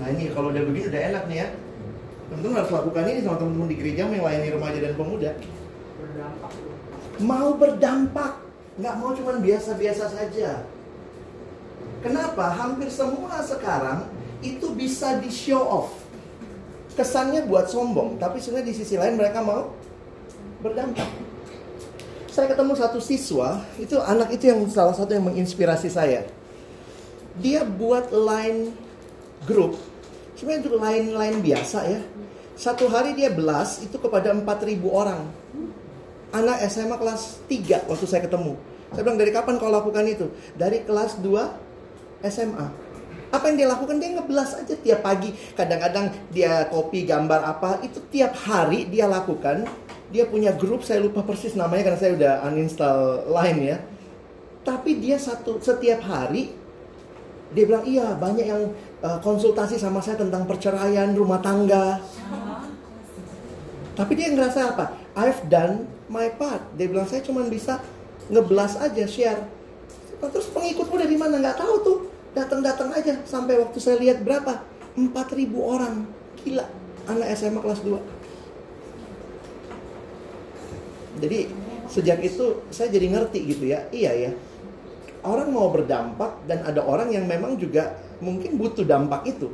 Nah 0.00 0.06
ini 0.08 0.32
kalau 0.32 0.50
udah 0.50 0.64
begitu 0.66 0.88
udah 0.88 1.02
enak 1.12 1.24
nih 1.28 1.38
ya. 1.44 1.48
Teman-teman 2.32 2.64
harus 2.64 2.72
lakukan 2.72 3.04
ini 3.12 3.20
sama 3.20 3.36
teman-teman 3.36 3.68
di 3.68 3.76
gereja 3.76 4.08
melayani 4.08 4.48
remaja 4.56 4.78
dan 4.80 4.96
pemuda. 4.96 5.30
Mau 7.20 7.54
berdampak, 7.60 8.40
nggak 8.80 8.94
mau 8.96 9.12
cuman 9.12 9.44
biasa-biasa 9.44 10.04
saja. 10.08 10.64
Kenapa? 12.02 12.50
Hampir 12.50 12.90
semua 12.90 13.38
sekarang 13.46 14.10
itu 14.42 14.74
bisa 14.74 15.22
di 15.22 15.30
show 15.30 15.62
off. 15.62 15.94
Kesannya 16.92 17.46
buat 17.48 17.70
sombong, 17.72 18.20
tapi 18.20 18.42
sebenarnya 18.42 18.68
di 18.68 18.76
sisi 18.76 19.00
lain 19.00 19.16
mereka 19.16 19.40
mau 19.40 19.72
berdampak. 20.60 21.08
Saya 22.28 22.52
ketemu 22.52 22.72
satu 22.76 22.98
siswa, 23.00 23.64
itu 23.80 23.96
anak 24.02 24.34
itu 24.34 24.52
yang 24.52 24.60
salah 24.68 24.92
satu 24.92 25.14
yang 25.16 25.24
menginspirasi 25.24 25.88
saya. 25.88 26.28
Dia 27.40 27.64
buat 27.64 28.12
line 28.12 28.76
grup, 29.48 29.80
sebenarnya 30.36 30.60
itu 30.68 30.70
line-line 30.76 31.38
biasa 31.40 31.78
ya. 31.88 32.00
Satu 32.52 32.92
hari 32.92 33.16
dia 33.16 33.32
belas 33.32 33.80
itu 33.80 33.96
kepada 33.96 34.28
4000 34.36 34.44
orang. 34.92 35.24
Anak 36.32 36.60
SMA 36.68 36.96
kelas 37.00 37.40
3 37.48 37.88
waktu 37.88 38.04
saya 38.04 38.24
ketemu. 38.28 38.56
Saya 38.92 39.02
bilang 39.08 39.16
dari 39.16 39.32
kapan 39.32 39.56
kau 39.56 39.72
lakukan 39.72 40.04
itu? 40.04 40.28
Dari 40.56 40.84
kelas 40.84 41.20
2 41.24 41.71
SMA. 42.26 42.66
Apa 43.32 43.48
yang 43.48 43.56
dia 43.64 43.68
lakukan? 43.72 43.96
Dia 43.96 44.12
ngebelas 44.12 44.60
aja 44.60 44.74
tiap 44.76 45.00
pagi. 45.00 45.32
Kadang-kadang 45.56 46.12
dia 46.28 46.68
copy 46.68 47.08
gambar 47.08 47.40
apa. 47.48 47.80
Itu 47.80 48.04
tiap 48.12 48.36
hari 48.44 48.86
dia 48.92 49.08
lakukan. 49.08 49.64
Dia 50.12 50.28
punya 50.28 50.52
grup, 50.52 50.84
saya 50.84 51.00
lupa 51.00 51.24
persis 51.24 51.56
namanya 51.56 51.88
karena 51.88 52.00
saya 52.00 52.12
udah 52.12 52.32
uninstall 52.44 53.32
Line 53.32 53.60
ya. 53.64 53.76
Tapi 54.62 55.00
dia 55.00 55.16
satu 55.16 55.56
setiap 55.64 56.04
hari 56.04 56.52
dia 57.52 57.64
bilang 57.68 57.84
iya 57.84 58.16
banyak 58.16 58.46
yang 58.48 58.62
uh, 59.04 59.20
konsultasi 59.20 59.76
sama 59.76 60.00
saya 60.00 60.16
tentang 60.16 60.48
perceraian 60.48 61.12
rumah 61.12 61.40
tangga. 61.40 62.00
Tapi 63.92 64.12
dia 64.16 64.32
ngerasa 64.32 64.72
apa? 64.72 64.96
I've 65.12 65.44
done 65.52 65.84
my 66.08 66.32
part. 66.36 66.64
Dia 66.80 66.88
bilang 66.88 67.04
saya 67.04 67.20
cuma 67.20 67.44
bisa 67.44 67.80
ngebelas 68.32 68.80
aja 68.80 69.04
share. 69.04 69.44
Terus 70.20 70.48
pengikutmu 70.48 70.96
dari 70.96 71.16
mana? 71.20 71.36
Nggak 71.40 71.60
tahu 71.60 71.74
tuh. 71.84 71.98
Datang-datang 72.32 72.90
aja 72.96 73.20
sampai 73.28 73.60
waktu 73.60 73.78
saya 73.80 74.00
lihat 74.00 74.24
berapa? 74.24 74.64
4000 74.96 75.52
orang. 75.60 76.08
Gila. 76.40 76.64
Anak 77.08 77.28
SMA 77.36 77.60
kelas 77.60 77.80
2. 77.84 78.00
Jadi 81.20 81.52
sejak 81.92 82.18
itu 82.24 82.64
saya 82.72 82.88
jadi 82.88 83.12
ngerti 83.12 83.38
gitu 83.52 83.68
ya. 83.68 83.84
Iya 83.92 84.12
ya. 84.28 84.32
Orang 85.22 85.54
mau 85.54 85.70
berdampak 85.70 86.42
dan 86.50 86.66
ada 86.66 86.82
orang 86.82 87.12
yang 87.14 87.28
memang 87.28 87.54
juga 87.60 87.94
mungkin 88.18 88.58
butuh 88.58 88.82
dampak 88.82 89.28
itu. 89.28 89.52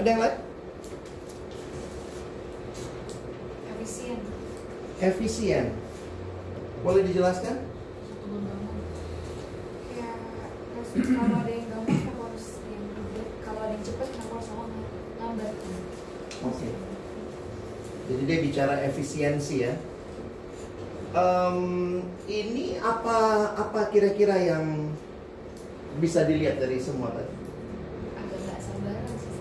Ada 0.00 0.08
yang 0.08 0.20
lain? 0.24 0.36
efisien 3.82 4.18
Efisien. 5.02 5.66
Boleh 6.86 7.02
dijelaskan? 7.06 7.56
ya 9.92 10.10
terus 10.74 10.81
kalau 10.92 11.36
ada 11.40 11.48
yang 11.48 11.66
gampang 11.72 11.96
kenapa 12.04 12.22
harus 12.28 12.46
yang 12.68 12.84
kalau 13.40 13.60
ada 13.64 13.72
yang 13.72 13.84
cepet 13.84 14.08
kenapa 14.12 14.32
harus 14.36 14.48
lama 14.52 14.78
lambat 15.16 15.54
Oke. 16.42 16.68
Jadi 18.10 18.22
dia 18.26 18.38
bicara 18.42 18.74
efisiensi 18.82 19.62
ya. 19.62 19.78
Em, 21.14 21.58
ini 22.26 22.76
apa 22.82 23.52
apa 23.54 23.88
kira-kira 23.94 24.34
yang 24.42 24.90
bisa 26.02 26.26
dilihat 26.26 26.58
dari 26.58 26.82
semua 26.82 27.14
tadi? 27.14 27.30
agak 28.16 28.38
nggak 28.42 28.60
sabaran 28.60 29.04
sih 29.06 29.32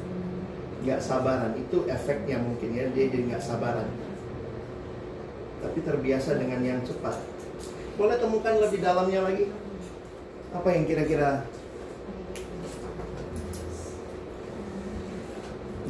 Nggak 0.86 1.02
sabaran 1.02 1.54
itu 1.58 1.78
efeknya 1.90 2.38
mungkin 2.38 2.70
ya 2.76 2.86
dia 2.94 3.06
jadi 3.10 3.24
nggak 3.34 3.44
sabaran. 3.44 3.90
Tapi 5.66 5.80
terbiasa 5.82 6.38
dengan 6.38 6.62
yang 6.62 6.80
cepat. 6.86 7.18
Boleh 7.98 8.22
temukan 8.22 8.56
lebih 8.62 8.78
dalamnya 8.78 9.26
lagi? 9.26 9.50
Apa 10.52 10.68
yang 10.76 10.84
kira-kira? 10.84 11.48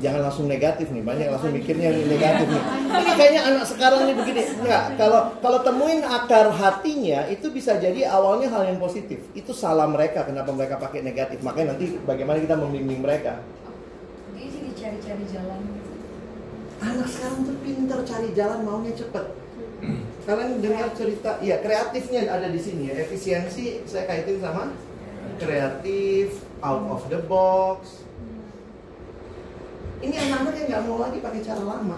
Jangan 0.01 0.21
langsung 0.25 0.49
negatif 0.49 0.89
nih, 0.89 1.05
banyak 1.05 1.29
yang 1.29 1.33
langsung 1.37 1.53
mikirnya 1.53 1.93
negatif 1.93 2.49
nih. 2.49 2.63
Ini 2.89 3.11
kayaknya 3.13 3.41
anak 3.53 3.65
sekarang 3.69 4.09
nih 4.09 4.15
begini. 4.17 4.41
Enggak, 4.65 4.97
kalau 4.97 5.21
kalau 5.37 5.59
temuin 5.61 6.01
akar 6.01 6.49
hatinya 6.49 7.29
itu 7.29 7.53
bisa 7.53 7.77
jadi 7.77 8.09
awalnya 8.09 8.49
hal 8.49 8.65
yang 8.65 8.81
positif. 8.81 9.21
Itu 9.37 9.53
salah 9.53 9.85
mereka 9.85 10.25
kenapa 10.25 10.49
mereka 10.57 10.81
pakai 10.81 11.05
negatif. 11.05 11.45
Makanya 11.45 11.77
nanti 11.77 12.01
bagaimana 12.01 12.41
kita 12.41 12.57
membimbing 12.57 13.05
mereka. 13.05 13.45
jadi 14.33 14.73
cari-cari 14.73 15.25
jalan 15.29 15.61
Anak 16.81 17.05
sekarang 17.05 17.45
tuh 17.45 17.57
pinter 17.61 17.99
cari 18.01 18.33
jalan 18.33 18.65
maunya 18.65 18.93
cepet. 18.97 19.25
Kalian 20.21 20.61
dengar 20.61 20.93
cerita, 20.93 21.41
ya 21.41 21.57
kreatifnya 21.59 22.29
ada 22.29 22.47
di 22.47 22.61
sini 22.61 22.93
ya. 22.93 23.01
Efisiensi 23.01 23.81
saya 23.89 24.05
kaitin 24.05 24.37
sama 24.37 24.69
kreatif, 25.41 26.45
out 26.61 26.85
of 26.93 27.01
the 27.09 27.17
box. 27.25 28.05
Ini 30.01 30.17
anak-anak 30.17 30.53
yang 30.57 30.67
nggak 30.69 30.85
mau 30.85 30.97
lagi 31.01 31.17
pakai 31.21 31.41
cara 31.41 31.63
lama. 31.65 31.97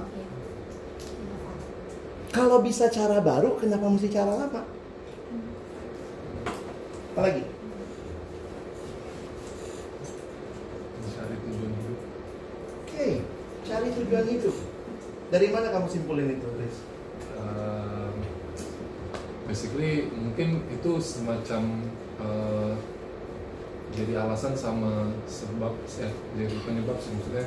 Kalau 2.34 2.64
bisa 2.64 2.90
cara 2.90 3.22
baru, 3.22 3.60
kenapa 3.60 3.86
mesti 3.92 4.10
cara 4.10 4.34
lama? 4.34 4.62
Apa 7.14 7.20
lagi? 7.22 7.44
Mencari 10.98 11.36
tujuan 11.46 11.72
hidup. 11.78 12.00
Oke, 12.82 13.08
cari 13.70 13.88
tujuan 13.94 14.26
hidup. 14.32 14.56
Dari 15.30 15.48
mana 15.54 15.68
kamu 15.70 15.88
simpulin 15.92 16.34
itu, 16.34 16.48
Riz? 16.58 16.93
Um, 17.44 18.16
basically 19.44 20.08
mungkin 20.16 20.64
itu 20.72 20.92
semacam 21.04 21.84
uh, 22.18 22.74
jadi 23.94 24.26
alasan 24.26 24.58
sama 24.58 25.14
sebab 25.30 25.76
ya, 25.86 26.10
jadi 26.34 26.56
penyebab 26.66 26.98
sih 26.98 27.14
maksudnya 27.14 27.46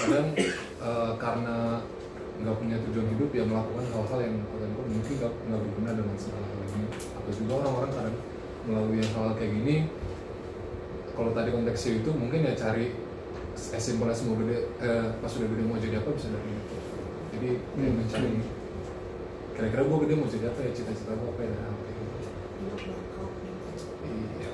kadang 0.00 0.28
uh, 0.80 1.12
karena 1.20 1.84
nggak 2.40 2.56
punya 2.56 2.76
tujuan 2.88 3.08
hidup 3.16 3.30
ya 3.32 3.44
melakukan 3.44 3.84
hal-hal 3.92 4.18
yang 4.22 4.36
unquote 4.54 4.88
mungkin 4.88 5.14
nggak 5.20 5.32
nggak 5.50 5.60
berguna 5.60 5.90
dengan 5.96 6.16
segala 6.16 6.46
hal 6.48 6.60
ini 6.64 6.86
atau 6.94 7.30
juga 7.32 7.52
orang-orang 7.60 7.92
kadang 7.92 8.18
melalui 8.66 9.00
hal 9.04 9.26
kayak 9.36 9.52
gini 9.52 9.76
kalau 11.16 11.30
tadi 11.32 11.48
konteksnya 11.52 11.92
itu 12.04 12.10
mungkin 12.12 12.40
ya 12.44 12.52
cari 12.52 12.92
as 13.56 13.80
simple 13.80 14.08
as 14.08 14.20
mau 14.24 14.36
gede 14.36 14.68
eh, 14.84 15.06
pas 15.16 15.32
udah 15.32 15.48
gede 15.48 15.62
mau 15.64 15.80
jadi 15.80 15.96
apa 16.00 16.10
bisa 16.12 16.28
dari 16.28 16.50
itu 16.52 16.76
jadi 17.36 17.50
Hmm. 17.76 18.00
mencari 18.00 18.32
kira-kira 19.56 19.82
gue 19.88 19.98
gede 20.04 20.14
mau 20.20 20.28
jadi 20.28 20.46
apa 20.52 20.60
ya 20.60 20.70
cita-cita 20.76 21.12
gue 21.16 21.28
apa 21.32 21.40
ya 21.42 21.52
kayak 21.56 21.72
iya 24.04 24.52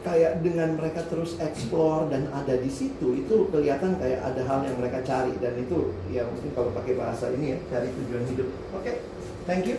kayak 0.00 0.40
dengan 0.40 0.80
mereka 0.80 1.04
terus 1.04 1.36
explore 1.36 2.08
dan 2.08 2.32
ada 2.32 2.56
di 2.56 2.72
situ 2.72 3.20
itu 3.20 3.52
kelihatan 3.52 4.00
kayak 4.00 4.24
ada 4.24 4.42
hal 4.48 4.64
yang 4.64 4.76
mereka 4.80 5.04
cari. 5.04 5.36
Dan 5.36 5.60
itu 5.60 5.92
ya 6.08 6.24
mungkin 6.24 6.50
kalau 6.56 6.72
pakai 6.72 6.96
bahasa 6.96 7.28
ini 7.36 7.56
ya 7.56 7.58
cari 7.68 7.92
tujuan 7.92 8.24
hidup. 8.32 8.48
Oke 8.72 9.04
thank 9.44 9.68
you. 9.68 9.76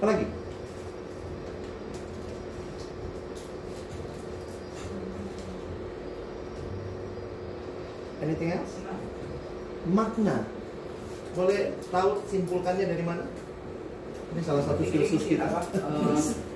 Apa 0.00 0.04
lagi? 0.16 0.26
Anything 8.24 8.50
else? 8.56 8.74
Makna. 9.86 10.55
Boleh 11.36 11.60
tahu 11.92 12.10
simpulkannya 12.24 12.84
dari 12.88 13.04
mana? 13.04 13.24
Ini 14.32 14.40
salah 14.40 14.64
satu 14.64 14.82
filsuf 14.82 15.22
kita. 15.22 15.44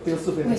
Filsuf 0.03 0.35
ini. 0.37 0.57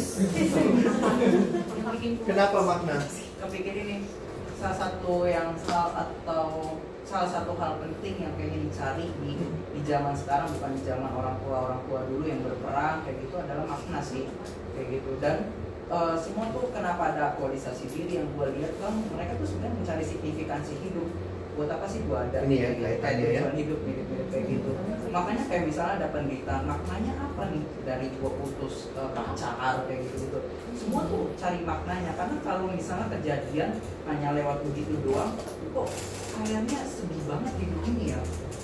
Kenapa 2.24 2.60
makna? 2.62 2.98
kepikir 3.42 3.74
ini 3.74 4.06
salah 4.54 4.78
satu 4.78 5.26
yang 5.26 5.58
salah 5.66 6.06
atau 6.06 6.78
salah 7.02 7.26
satu 7.26 7.58
hal 7.58 7.82
penting 7.82 8.22
yang 8.22 8.38
pengen 8.38 8.70
dicari 8.70 9.10
di 9.18 9.34
di 9.74 9.82
zaman 9.82 10.14
sekarang 10.14 10.46
bukan 10.54 10.78
di 10.78 10.86
zaman 10.86 11.10
orang 11.10 11.42
tua 11.42 11.58
orang 11.66 11.82
tua 11.90 12.06
dulu 12.06 12.22
yang 12.22 12.46
berperang 12.46 13.02
kayak 13.02 13.18
gitu 13.26 13.36
adalah 13.42 13.66
makna 13.66 13.98
sih 13.98 14.30
kayak 14.78 14.88
gitu 14.94 15.18
dan 15.18 15.50
eh, 15.90 16.16
semua 16.22 16.54
tuh 16.54 16.70
kenapa 16.70 17.18
ada 17.18 17.34
aktualisasi 17.34 17.90
diri 17.90 18.22
yang 18.22 18.30
gue 18.30 18.48
lihat 18.62 18.78
kan 18.78 18.94
mereka 19.10 19.42
tuh 19.42 19.50
sebenarnya 19.50 19.76
mencari 19.82 20.04
signifikansi 20.06 20.74
hidup 20.86 21.10
buat 21.58 21.68
apa 21.68 21.86
sih 21.90 22.06
gue 22.06 22.16
ada 22.16 22.38
Ini 22.46 22.56
ya, 22.56 22.70
Kayak 22.78 23.02
kaitannya 23.02 23.28
ya. 23.34 23.42
hidup 23.58 23.80
mirip-mirip 23.82 24.11
kayak 24.32 24.46
gitu. 24.48 24.72
Makanya 25.12 25.44
kayak 25.46 25.64
misalnya 25.68 25.94
ada 26.00 26.08
penderitaan 26.10 26.64
maknanya 26.64 27.14
apa 27.20 27.44
nih 27.52 27.64
dari 27.84 28.08
gue 28.10 28.32
putus 28.32 28.88
eh, 28.96 29.10
pacar 29.12 29.84
kayak 29.84 30.08
gitu 30.08 30.16
gitu 30.24 30.40
semua 30.72 31.04
tuh 31.04 31.36
cari 31.36 31.60
maknanya 31.62 32.16
karena 32.16 32.36
kalau 32.42 32.72
misalnya 32.72 33.12
kejadian 33.12 33.76
hanya 34.08 34.32
lewat 34.34 34.64
begitu 34.64 34.96
doang 35.04 35.36
kok 35.76 35.88
kayaknya 36.32 36.80
sedih 36.88 37.22
banget 37.28 37.54
hidup 37.60 37.82
ini 37.86 38.16
ya. 38.16 38.20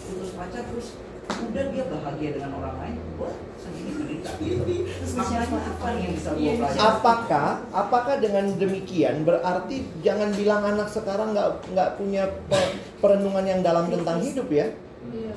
Putus 0.08 0.32
pacar 0.34 0.64
terus 0.72 0.96
udah 1.28 1.66
dia 1.70 1.84
bahagia 1.92 2.30
dengan 2.40 2.52
orang 2.56 2.76
lain 2.80 2.96
gue 3.20 3.30
sendiri 3.60 3.90
menderita 3.92 4.32
gitu. 4.40 4.64
Maknanya 5.20 5.60
apa 5.68 5.88
nih 5.92 6.02
yang 6.02 6.14
bisa 6.16 6.30
gue 6.32 6.52
pelajari? 6.56 6.80
Apakah 6.80 7.50
apakah 7.70 8.16
dengan 8.24 8.46
demikian 8.56 9.16
berarti 9.28 9.76
jangan 10.00 10.32
bilang 10.32 10.64
anak 10.64 10.88
sekarang 10.88 11.36
nggak 11.36 11.50
nggak 11.76 11.90
punya 12.00 12.24
pe- 12.48 12.72
perenungan 13.04 13.44
yang 13.44 13.60
dalam 13.60 13.92
tentang 13.92 14.24
hidup 14.24 14.48
ya? 14.48 14.72
Iya. 15.12 15.36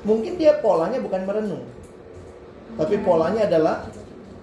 Mungkin 0.00 0.40
dia 0.40 0.56
polanya 0.64 0.96
bukan 0.96 1.28
merenung, 1.28 1.64
tapi 2.80 3.04
polanya 3.04 3.44
adalah 3.44 3.84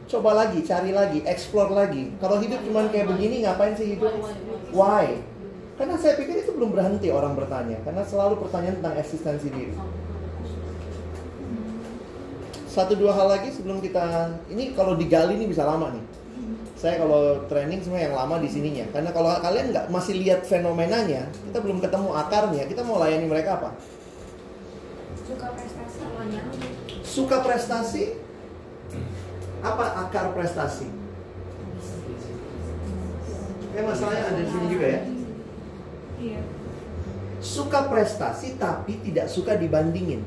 coba 0.05 0.37
lagi, 0.37 0.61
cari 0.61 0.93
lagi, 0.93 1.25
explore 1.25 1.73
lagi. 1.73 2.13
Kalau 2.21 2.37
hidup 2.37 2.61
cuma 2.61 2.85
kayak 2.93 3.09
begini, 3.09 3.41
ngapain 3.41 3.73
sih 3.73 3.97
hidup? 3.97 4.13
Why? 4.69 5.17
Karena 5.77 5.97
saya 5.97 6.13
pikir 6.13 6.45
itu 6.45 6.53
belum 6.53 6.77
berhenti 6.77 7.09
orang 7.09 7.33
bertanya, 7.33 7.81
karena 7.81 8.05
selalu 8.05 8.37
pertanyaan 8.45 8.77
tentang 8.81 8.95
eksistensi 9.01 9.49
diri. 9.49 9.73
Satu 12.69 12.93
dua 12.93 13.17
hal 13.17 13.25
lagi 13.25 13.49
sebelum 13.49 13.81
kita 13.81 14.37
ini 14.53 14.77
kalau 14.77 14.93
digali 14.93 15.41
ini 15.41 15.49
bisa 15.49 15.65
lama 15.65 15.89
nih. 15.89 16.05
Saya 16.77 17.01
kalau 17.01 17.41
training 17.49 17.81
semua 17.81 17.97
yang 17.97 18.13
lama 18.13 18.37
di 18.37 18.45
sininya. 18.45 18.85
Karena 18.93 19.09
kalau 19.09 19.33
kalian 19.41 19.73
nggak 19.73 19.89
masih 19.89 20.21
lihat 20.21 20.45
fenomenanya, 20.45 21.25
kita 21.49 21.57
belum 21.65 21.81
ketemu 21.81 22.13
akarnya. 22.13 22.69
Kita 22.69 22.85
mau 22.85 23.01
layani 23.01 23.25
mereka 23.25 23.57
apa? 23.57 23.96
Suka 25.27 25.47
prestasi 25.51 25.97
Suka 27.03 27.37
prestasi? 27.43 28.03
Apa 29.59 29.85
akar 30.07 30.31
prestasi? 30.31 30.87
Ya 33.75 33.81
masalahnya 33.83 34.23
ada 34.31 34.39
di 34.41 34.49
sini 34.49 34.65
juga 34.71 34.87
ya. 34.87 35.01
Iya. 36.17 36.41
Suka 37.43 37.79
prestasi 37.91 38.57
tapi 38.57 38.97
tidak 39.03 39.27
suka 39.29 39.59
dibandingin. 39.59 40.23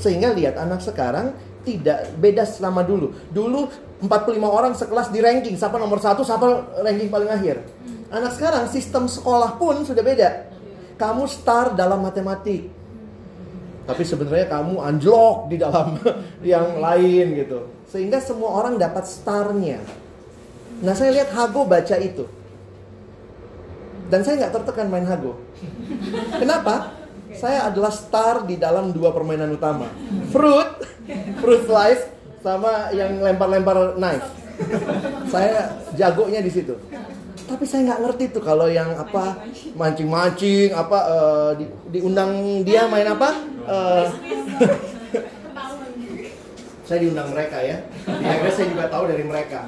Sehingga 0.00 0.32
lihat 0.32 0.56
anak 0.56 0.80
sekarang 0.80 1.36
tidak 1.62 2.16
beda 2.16 2.48
selama 2.48 2.82
dulu. 2.82 3.12
Dulu 3.30 3.68
45 4.00 4.40
orang 4.40 4.72
sekelas 4.72 5.12
di 5.12 5.20
ranking, 5.20 5.60
siapa 5.60 5.76
nomor 5.76 6.00
satu, 6.00 6.24
siapa 6.24 6.80
ranking 6.80 7.12
paling 7.12 7.28
akhir. 7.28 7.60
Anak 8.10 8.34
sekarang 8.34 8.66
sistem 8.66 9.06
sekolah 9.06 9.60
pun 9.60 9.84
sudah 9.84 10.02
beda. 10.02 10.50
Kamu 10.96 11.28
star 11.28 11.76
dalam 11.76 12.02
matematik. 12.02 12.79
Tapi 13.90 14.06
sebenarnya 14.06 14.46
kamu 14.46 14.78
anjlok 14.78 15.50
di 15.50 15.56
dalam 15.58 15.98
yang 16.46 16.78
lain 16.78 17.26
gitu. 17.42 17.66
Sehingga 17.90 18.22
semua 18.22 18.62
orang 18.62 18.78
dapat 18.78 19.02
starnya. 19.02 19.82
Nah 20.86 20.94
saya 20.94 21.10
lihat 21.10 21.34
Hago 21.34 21.66
baca 21.66 21.98
itu. 21.98 22.22
Dan 24.06 24.22
saya 24.22 24.46
nggak 24.46 24.54
tertekan 24.62 24.86
main 24.86 25.06
Hago. 25.10 25.42
Kenapa? 26.38 26.94
Saya 27.34 27.66
adalah 27.66 27.90
star 27.90 28.46
di 28.46 28.54
dalam 28.58 28.94
dua 28.94 29.10
permainan 29.10 29.54
utama. 29.54 29.90
Fruit, 30.30 30.70
fruit 31.42 31.62
slice, 31.66 32.06
sama 32.42 32.94
yang 32.94 33.18
lempar-lempar 33.18 33.98
knife. 33.98 34.26
Saya 35.30 35.82
jagonya 35.98 36.42
di 36.42 36.50
situ. 36.50 36.74
Tapi 37.50 37.64
saya 37.66 37.82
nggak 37.90 38.00
ngerti 38.06 38.24
tuh 38.30 38.42
kalau 38.46 38.70
yang 38.70 38.94
apa 38.94 39.42
mancing-mancing, 39.74 40.70
apa 40.70 40.98
eh, 41.02 41.50
di- 41.58 41.98
diundang 41.98 42.62
dia 42.62 42.86
main 42.86 43.10
apa? 43.10 43.34
Eh, 43.66 44.06
saya 46.86 46.98
diundang 47.02 47.34
mereka 47.34 47.58
ya. 47.58 47.82
Akhirnya 48.06 48.54
saya 48.54 48.66
juga 48.70 48.84
tahu 48.86 49.10
dari 49.10 49.26
mereka. 49.26 49.66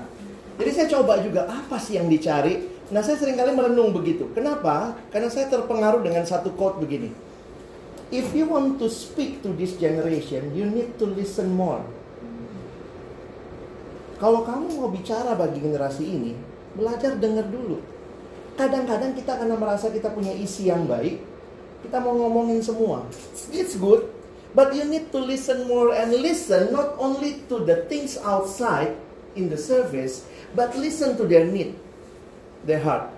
Jadi 0.62 0.70
saya 0.70 0.86
coba 0.94 1.18
juga 1.18 1.50
apa 1.50 1.74
sih 1.82 1.98
yang 1.98 2.06
dicari. 2.06 2.70
Nah 2.94 3.02
saya 3.02 3.18
sering 3.18 3.34
kali 3.34 3.50
merenung 3.50 3.90
begitu. 3.90 4.30
Kenapa? 4.30 4.94
Karena 5.10 5.26
saya 5.26 5.50
terpengaruh 5.50 6.06
dengan 6.06 6.22
satu 6.22 6.54
quote 6.54 6.78
begini. 6.78 7.10
If 8.12 8.36
you 8.36 8.46
want 8.46 8.76
to 8.78 8.92
speak 8.92 9.40
to 9.42 9.56
this 9.56 9.74
generation, 9.80 10.52
you 10.54 10.68
need 10.68 11.00
to 11.00 11.08
listen 11.08 11.50
more. 11.50 11.80
Kalau 14.20 14.46
kamu 14.46 14.78
mau 14.78 14.92
bicara 14.92 15.34
bagi 15.34 15.58
generasi 15.58 16.04
ini, 16.04 16.32
belajar 16.76 17.16
dengar 17.16 17.46
dulu. 17.48 17.80
Kadang-kadang 18.56 19.16
kita 19.16 19.40
karena 19.40 19.56
merasa 19.56 19.88
kita 19.88 20.12
punya 20.12 20.32
isi 20.36 20.68
yang 20.68 20.84
baik, 20.84 21.20
kita 21.82 21.98
mau 21.98 22.14
ngomongin 22.14 22.60
semua. 22.60 23.04
It's 23.48 23.74
good, 23.80 24.06
but 24.52 24.76
you 24.76 24.84
need 24.84 25.08
to 25.10 25.20
listen 25.20 25.64
more 25.64 25.96
and 25.96 26.12
listen 26.20 26.70
not 26.70 27.00
only 27.00 27.40
to 27.48 27.64
the 27.64 27.88
things 27.88 28.20
outside 28.20 28.92
in 29.34 29.48
the 29.48 29.56
service, 29.56 30.28
but 30.52 30.76
listen 30.76 31.16
to 31.16 31.24
their 31.24 31.48
need, 31.48 31.72
their 32.68 32.80
heart. 32.84 33.08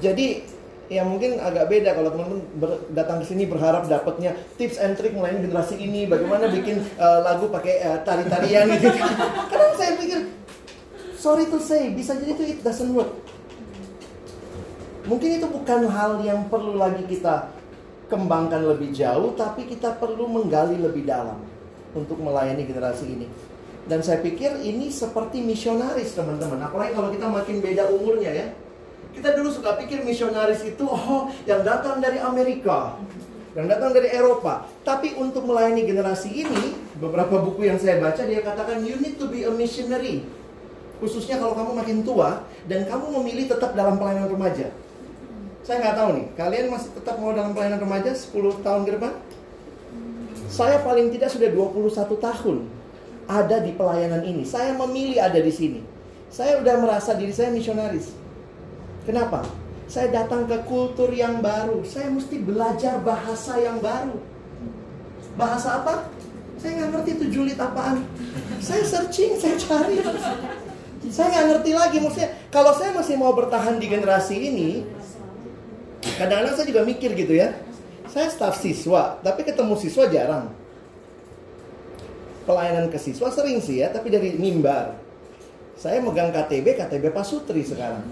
Jadi 0.00 0.42
ya 0.90 1.00
mungkin 1.00 1.40
agak 1.40 1.72
beda 1.72 1.96
kalau 1.96 2.12
teman-teman 2.12 2.40
datang 2.92 3.24
ke 3.24 3.24
sini 3.24 3.48
berharap 3.48 3.88
dapatnya 3.88 4.36
tips 4.60 4.76
and 4.76 4.96
trick 5.00 5.12
melayani 5.12 5.48
generasi 5.48 5.76
ini, 5.80 6.08
bagaimana 6.08 6.48
bikin 6.48 6.80
eh, 6.80 7.18
lagu 7.20 7.52
pakai 7.52 7.74
eh, 7.80 7.98
tari-tarian 8.02 8.72
gitu. 8.80 8.88
Karena 9.52 9.68
saya 9.76 9.92
pikir 10.00 10.43
sorry 11.24 11.48
to 11.48 11.56
say 11.56 11.88
bisa 11.96 12.12
jadi 12.20 12.36
itu 12.36 12.44
it 12.44 12.60
doesn't 12.60 12.92
work. 12.92 13.08
Mungkin 15.08 15.40
itu 15.40 15.48
bukan 15.48 15.88
hal 15.88 16.20
yang 16.20 16.52
perlu 16.52 16.76
lagi 16.76 17.08
kita 17.08 17.48
kembangkan 18.12 18.60
lebih 18.60 18.92
jauh, 18.92 19.32
tapi 19.32 19.64
kita 19.64 19.96
perlu 19.96 20.28
menggali 20.28 20.76
lebih 20.76 21.08
dalam 21.08 21.40
untuk 21.96 22.20
melayani 22.20 22.68
generasi 22.68 23.08
ini. 23.08 23.26
Dan 23.84 24.00
saya 24.00 24.20
pikir 24.20 24.64
ini 24.64 24.88
seperti 24.88 25.44
misionaris 25.44 26.16
teman-teman. 26.16 26.56
Apalagi 26.60 26.96
kalau 26.96 27.08
kita 27.12 27.26
makin 27.28 27.56
beda 27.60 27.88
umurnya 27.92 28.32
ya. 28.32 28.46
Kita 29.12 29.30
dulu 29.36 29.52
suka 29.52 29.76
pikir 29.78 30.02
misionaris 30.02 30.64
itu 30.64 30.84
oh 30.88 31.30
yang 31.44 31.62
datang 31.62 32.02
dari 32.02 32.18
Amerika, 32.18 32.96
yang 33.52 33.68
datang 33.68 33.92
dari 33.92 34.08
Eropa. 34.10 34.66
Tapi 34.82 35.14
untuk 35.20 35.44
melayani 35.44 35.84
generasi 35.84 36.32
ini, 36.32 36.74
beberapa 36.96 37.38
buku 37.44 37.68
yang 37.68 37.78
saya 37.78 38.00
baca 38.00 38.24
dia 38.24 38.40
katakan 38.40 38.82
you 38.82 38.96
need 38.98 39.20
to 39.20 39.28
be 39.28 39.44
a 39.44 39.52
missionary. 39.52 40.24
Khususnya 41.04 41.36
kalau 41.36 41.52
kamu 41.52 41.76
makin 41.76 41.98
tua 42.00 42.48
dan 42.64 42.88
kamu 42.88 43.20
memilih 43.20 43.52
tetap 43.52 43.76
dalam 43.76 44.00
pelayanan 44.00 44.32
remaja. 44.32 44.72
Saya 45.60 45.84
nggak 45.84 45.96
tahu 46.00 46.08
nih, 46.16 46.26
kalian 46.32 46.72
masih 46.72 46.96
tetap 46.96 47.20
mau 47.20 47.36
dalam 47.36 47.52
pelayanan 47.52 47.76
remaja 47.84 48.16
10 48.16 48.64
tahun 48.64 48.88
ke 48.88 48.90
depan? 48.96 49.12
Saya 50.48 50.80
paling 50.80 51.12
tidak 51.12 51.28
sudah 51.28 51.52
21 51.52 52.08
tahun 52.16 52.56
ada 53.28 53.56
di 53.60 53.76
pelayanan 53.76 54.24
ini. 54.24 54.48
Saya 54.48 54.72
memilih 54.80 55.20
ada 55.20 55.36
di 55.36 55.52
sini. 55.52 55.80
Saya 56.32 56.64
udah 56.64 56.80
merasa 56.80 57.12
diri 57.12 57.36
saya 57.36 57.52
misionaris. 57.52 58.16
Kenapa? 59.04 59.44
Saya 59.84 60.08
datang 60.08 60.48
ke 60.48 60.56
kultur 60.64 61.12
yang 61.12 61.44
baru. 61.44 61.84
Saya 61.84 62.08
mesti 62.08 62.40
belajar 62.40 63.04
bahasa 63.04 63.60
yang 63.60 63.76
baru. 63.84 64.16
Bahasa 65.36 65.84
apa? 65.84 66.08
Saya 66.56 66.80
nggak 66.80 66.90
ngerti 66.96 67.10
itu 67.20 67.24
julid 67.28 67.60
apaan. 67.60 68.08
Saya 68.64 68.80
searching, 68.80 69.36
saya 69.36 69.60
cari. 69.60 70.00
Saya 71.12 71.26
nggak 71.32 71.46
ngerti 71.52 71.70
lagi. 71.76 71.98
Maksudnya, 72.00 72.30
kalau 72.48 72.72
saya 72.72 72.96
masih 72.96 73.20
mau 73.20 73.32
bertahan 73.36 73.76
di 73.76 73.86
generasi 73.88 74.36
ini, 74.38 74.70
kadang-kadang 76.16 76.54
saya 76.56 76.66
juga 76.68 76.82
mikir 76.86 77.12
gitu 77.12 77.36
ya. 77.36 77.52
Saya 78.08 78.30
staf 78.30 78.56
siswa, 78.60 79.18
tapi 79.20 79.42
ketemu 79.42 79.74
siswa 79.74 80.06
jarang. 80.08 80.52
Pelayanan 82.44 82.92
ke 82.92 83.00
siswa 83.00 83.32
sering 83.32 83.58
sih 83.58 83.80
ya, 83.80 83.90
tapi 83.90 84.12
dari 84.12 84.36
mimbar. 84.36 84.96
Saya 85.74 85.98
megang 85.98 86.30
KTB, 86.30 86.78
KTB 86.78 87.10
Pasutri 87.10 87.66
sekarang. 87.66 88.04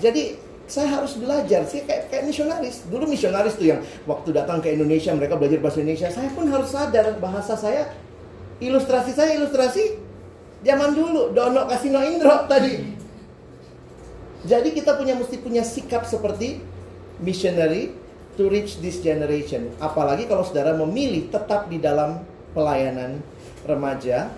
Jadi 0.00 0.38
saya 0.70 1.02
harus 1.02 1.18
belajar 1.18 1.66
sih 1.66 1.84
kayak 1.84 2.08
kayak 2.08 2.24
misionaris. 2.30 2.86
Dulu 2.88 3.04
misionaris 3.10 3.58
tuh 3.58 3.74
yang 3.74 3.82
waktu 4.06 4.30
datang 4.32 4.62
ke 4.62 4.72
Indonesia 4.72 5.12
mereka 5.12 5.36
belajar 5.36 5.58
bahasa 5.60 5.82
Indonesia. 5.82 6.08
Saya 6.08 6.30
pun 6.32 6.46
harus 6.48 6.70
sadar 6.70 7.18
bahasa 7.20 7.58
saya 7.58 7.90
ilustrasi 8.62 9.12
saya 9.12 9.36
ilustrasi 9.36 10.09
zaman 10.64 10.90
dulu 10.92 11.32
Dono 11.32 11.66
Kasino 11.68 12.00
Indro 12.04 12.44
tadi. 12.46 12.98
Jadi 14.40 14.72
kita 14.72 14.96
punya 14.96 15.12
mesti 15.20 15.36
punya 15.36 15.60
sikap 15.60 16.08
seperti 16.08 16.64
missionary 17.20 17.92
to 18.40 18.48
reach 18.48 18.80
this 18.80 19.04
generation. 19.04 19.68
Apalagi 19.76 20.24
kalau 20.24 20.40
saudara 20.44 20.72
memilih 20.72 21.28
tetap 21.28 21.68
di 21.68 21.76
dalam 21.76 22.24
pelayanan 22.56 23.20
remaja 23.68 24.32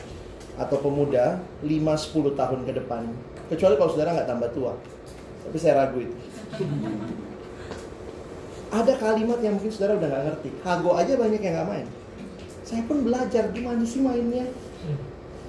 atau 0.58 0.76
pemuda 0.82 1.38
5-10 1.62 2.34
tahun 2.34 2.60
ke 2.66 2.72
depan. 2.82 3.02
Kecuali 3.46 3.74
kalau 3.78 3.90
saudara 3.94 4.10
nggak 4.18 4.28
tambah 4.28 4.50
tua. 4.50 4.72
Tapi 5.46 5.56
saya 5.58 5.86
ragu 5.86 6.02
itu. 6.02 6.16
Ada 8.72 8.96
kalimat 8.96 9.38
yang 9.44 9.60
mungkin 9.60 9.70
saudara 9.70 10.00
udah 10.00 10.08
nggak 10.10 10.24
ngerti. 10.32 10.50
Hago 10.66 10.90
aja 10.98 11.12
banyak 11.14 11.40
yang 11.40 11.54
nggak 11.60 11.68
main. 11.68 11.86
Saya 12.66 12.82
pun 12.90 13.06
belajar 13.06 13.54
gimana 13.54 13.84
sih 13.86 14.00
mainnya. 14.02 14.48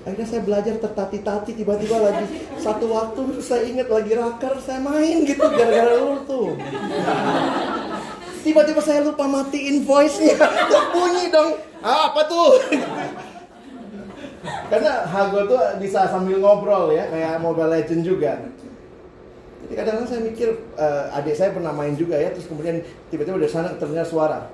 Akhirnya 0.03 0.27
saya 0.27 0.41
belajar 0.43 0.75
tertati-tati 0.83 1.55
tiba-tiba 1.55 1.95
lagi 1.95 2.27
satu 2.59 2.91
waktu 2.91 3.39
saya 3.39 3.63
ingat 3.63 3.87
lagi 3.87 4.11
rakar 4.19 4.59
saya 4.59 4.83
main 4.83 5.23
gitu 5.23 5.47
gara-gara 5.47 5.95
lu 5.95 6.19
tuh. 6.27 6.59
Tiba-tiba 8.43 8.83
saya 8.83 9.07
lupa 9.07 9.23
matiin 9.23 9.87
voice-nya. 9.87 10.35
Kok 10.43 10.85
bunyi 10.91 11.31
dong? 11.31 11.55
Ah, 11.79 12.11
apa 12.11 12.27
tuh? 12.27 12.59
Karena 14.67 15.07
Hago 15.07 15.47
tuh 15.47 15.59
bisa 15.79 16.11
sambil 16.11 16.43
ngobrol 16.43 16.91
ya, 16.91 17.07
kayak 17.07 17.39
Mobile 17.39 17.71
Legend 17.71 18.03
juga. 18.03 18.43
Jadi 19.63 19.73
kadang-kadang 19.79 20.09
saya 20.11 20.21
mikir, 20.27 20.49
eh, 20.75 21.15
adik 21.15 21.35
saya 21.39 21.55
pernah 21.55 21.71
main 21.71 21.95
juga 21.95 22.19
ya, 22.19 22.35
terus 22.35 22.51
kemudian 22.51 22.83
tiba-tiba 23.07 23.39
dari 23.39 23.47
sana 23.47 23.71
terdengar 23.79 24.03
suara. 24.03 24.51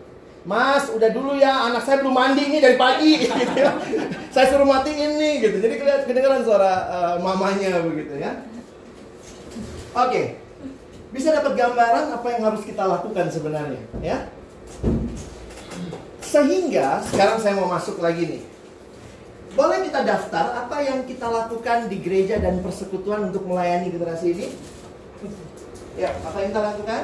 Mas, 0.48 0.88
udah 0.88 1.10
dulu 1.12 1.36
ya, 1.36 1.68
anak 1.68 1.84
saya 1.84 2.00
belum 2.00 2.16
mandi 2.16 2.48
nih 2.48 2.60
dari 2.64 2.78
pagi. 2.80 3.12
Gitu 3.28 3.56
ya. 3.60 3.76
Saya 4.32 4.46
suruh 4.54 4.68
matiin 4.68 5.20
nih, 5.20 5.34
gitu. 5.44 5.58
Jadi 5.60 5.76
kelihatan 5.82 6.06
kedengeran 6.06 6.42
suara 6.46 6.74
eh, 6.88 7.16
mamanya 7.20 7.82
begitu 7.84 8.16
ya. 8.16 8.46
Oke, 9.98 10.38
bisa 11.10 11.34
dapat 11.34 11.58
gambaran 11.58 12.14
apa 12.14 12.28
yang 12.30 12.46
harus 12.46 12.62
kita 12.62 12.86
lakukan 12.86 13.26
sebenarnya, 13.34 13.82
ya. 14.06 14.30
Sehingga 16.22 17.02
sekarang 17.10 17.42
saya 17.42 17.58
mau 17.58 17.66
masuk 17.66 17.98
lagi 17.98 18.38
nih. 18.38 18.44
Boleh 19.58 19.82
kita 19.82 20.06
daftar 20.06 20.62
apa 20.62 20.78
yang 20.86 21.10
kita 21.10 21.26
lakukan 21.26 21.90
di 21.90 21.98
gereja 22.06 22.38
dan 22.38 22.62
persekutuan 22.62 23.34
untuk 23.34 23.50
melayani 23.50 23.90
generasi 23.90 24.38
ini? 24.38 24.48
Ya, 25.98 26.14
apa 26.22 26.38
yang 26.46 26.54
kita 26.54 26.64
lakukan? 26.64 27.02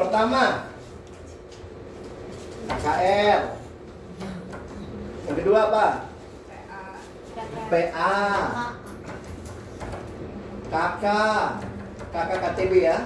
Pertama, 0.00 0.64
KKR. 2.72 3.40
Yang 5.28 5.36
kedua 5.44 5.58
apa? 5.68 5.86
PA. 7.68 8.16
KK. 10.72 11.04
KK 12.16 12.30
KTB 12.32 12.72
ya. 12.80 12.98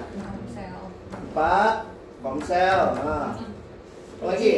Empat, 1.18 1.90
Komsel. 2.22 2.80
Nah. 3.03 3.42
Apa 3.42 4.24
lagi? 4.30 4.55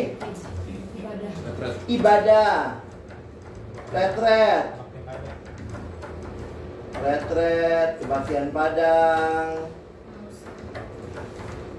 Ibadah. 1.89 2.84
Retret. 3.97 4.64
Retret, 7.01 7.91
kebaktian 8.05 8.53
Padang. 8.53 9.76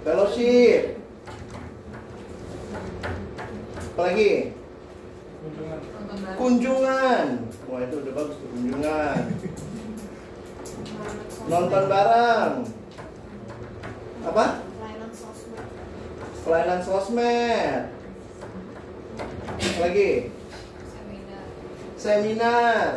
Fellowship. 0.08 1.04
Apa 3.76 4.02
lagi? 4.08 4.56
Kunjungan. 6.40 7.28
Wah 7.68 7.80
itu 7.84 7.96
udah 8.00 8.14
bagus 8.16 8.40
tuh 8.40 8.48
kunjungan. 8.56 9.20
Nonton 11.52 11.84
bareng. 11.92 12.54
Apa? 14.24 14.46
Pelayanan 14.64 15.12
sosmed. 15.12 15.68
Pelayanan 16.48 16.80
sosmed. 16.88 17.84
Apa 19.60 19.80
lagi? 19.84 20.12
Seminar. 20.88 21.44
Seminar. 22.00 22.92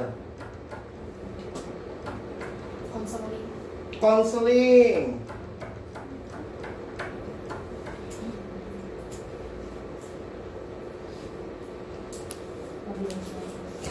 Konseling. 2.94 3.46
Konseling. 3.98 5.02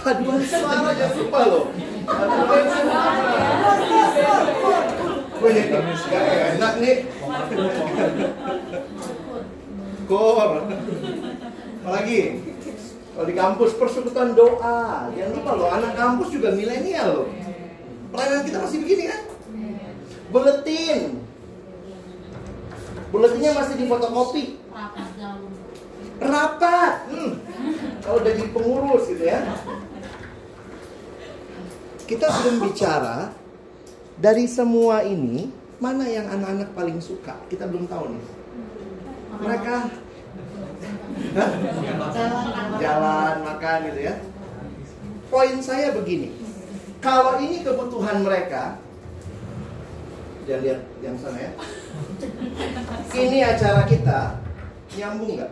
Paduan 0.09 0.41
suara 0.41 0.89
jangan 0.97 1.21
lupa 1.21 1.39
loh. 1.45 1.65
Paduan 2.09 2.65
suara. 2.65 3.01
Gue 5.37 5.49
nih, 5.53 5.65
gak 5.69 6.23
enak 6.57 6.73
nih. 6.81 6.97
Kor. 10.09 10.65
Apalagi? 11.85 12.41
Kalau 13.13 13.25
di 13.29 13.35
kampus 13.37 13.71
persekutuan 13.77 14.33
doa. 14.33 15.13
Jangan 15.13 15.31
lupa 15.37 15.51
loh, 15.53 15.69
anak 15.69 15.93
kampus 15.93 16.33
juga 16.33 16.57
milenial 16.57 17.07
loh. 17.13 17.29
Pelayanan 18.09 18.41
kita 18.49 18.57
masih 18.65 18.77
begini 18.81 19.13
kan? 19.13 19.21
Buletin. 20.33 21.21
Buletinnya 23.13 23.51
masih 23.53 23.77
di 23.77 23.85
fotokopi. 23.85 24.57
Rapat. 26.17 26.93
Hmm. 27.13 27.31
Kalau 28.01 28.17
udah 28.25 28.31
jadi 28.33 28.49
pengurus 28.49 29.05
gitu 29.05 29.21
ya. 29.29 29.45
Kita 32.09 32.25
belum 32.25 32.65
bicara 32.65 33.29
dari 34.17 34.49
semua 34.49 35.05
ini 35.05 35.53
mana 35.77 36.09
yang 36.09 36.25
anak-anak 36.25 36.73
paling 36.73 36.97
suka. 36.97 37.37
Kita 37.45 37.69
belum 37.69 37.85
tahu 37.85 38.17
nih. 38.17 38.25
Mereka 39.45 39.75
jalan 42.81 43.35
makan 43.45 43.79
gitu 43.93 43.99
ya. 44.09 44.15
Poin 45.29 45.61
saya 45.61 45.93
begini. 45.93 46.33
Kalau 46.97 47.37
ini 47.37 47.61
kebutuhan 47.61 48.25
mereka, 48.25 48.81
jangan 50.49 50.61
lihat 50.65 50.79
yang 51.05 51.15
sana 51.15 51.37
ya. 51.37 51.51
Ini 53.13 53.37
acara 53.53 53.85
kita 53.85 54.19
nyambung 54.97 55.37
nggak? 55.37 55.51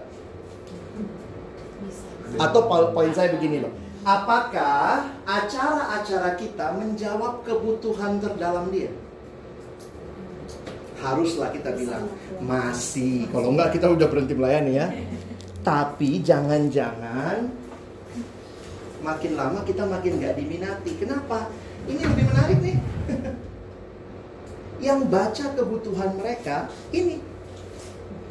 Atau 2.42 2.62
po- 2.66 2.92
poin 2.98 3.14
saya 3.14 3.32
begini 3.38 3.62
loh. 3.62 3.72
Apakah 4.08 5.04
acara-acara 5.28 6.40
kita 6.40 6.80
menjawab 6.80 7.44
kebutuhan 7.44 8.24
terdalam 8.24 8.72
dia? 8.72 8.88
Haruslah 11.04 11.52
kita 11.52 11.76
bilang 11.76 12.08
masih. 12.40 13.28
Kalau 13.28 13.52
enggak 13.52 13.76
kita 13.76 13.92
udah 13.92 14.08
berhenti 14.08 14.32
melayani 14.32 14.80
ya. 14.80 14.88
Tapi 15.60 16.24
jangan-jangan 16.24 17.52
makin 19.04 19.32
lama 19.36 19.60
kita 19.68 19.84
makin 19.84 20.24
nggak 20.24 20.40
diminati. 20.40 20.92
Kenapa? 20.96 21.52
Ini 21.92 22.00
lebih 22.08 22.26
menarik 22.32 22.58
nih. 22.64 22.78
Yang 24.88 25.00
baca 25.12 25.46
kebutuhan 25.52 26.16
mereka 26.16 26.72
ini 26.96 27.20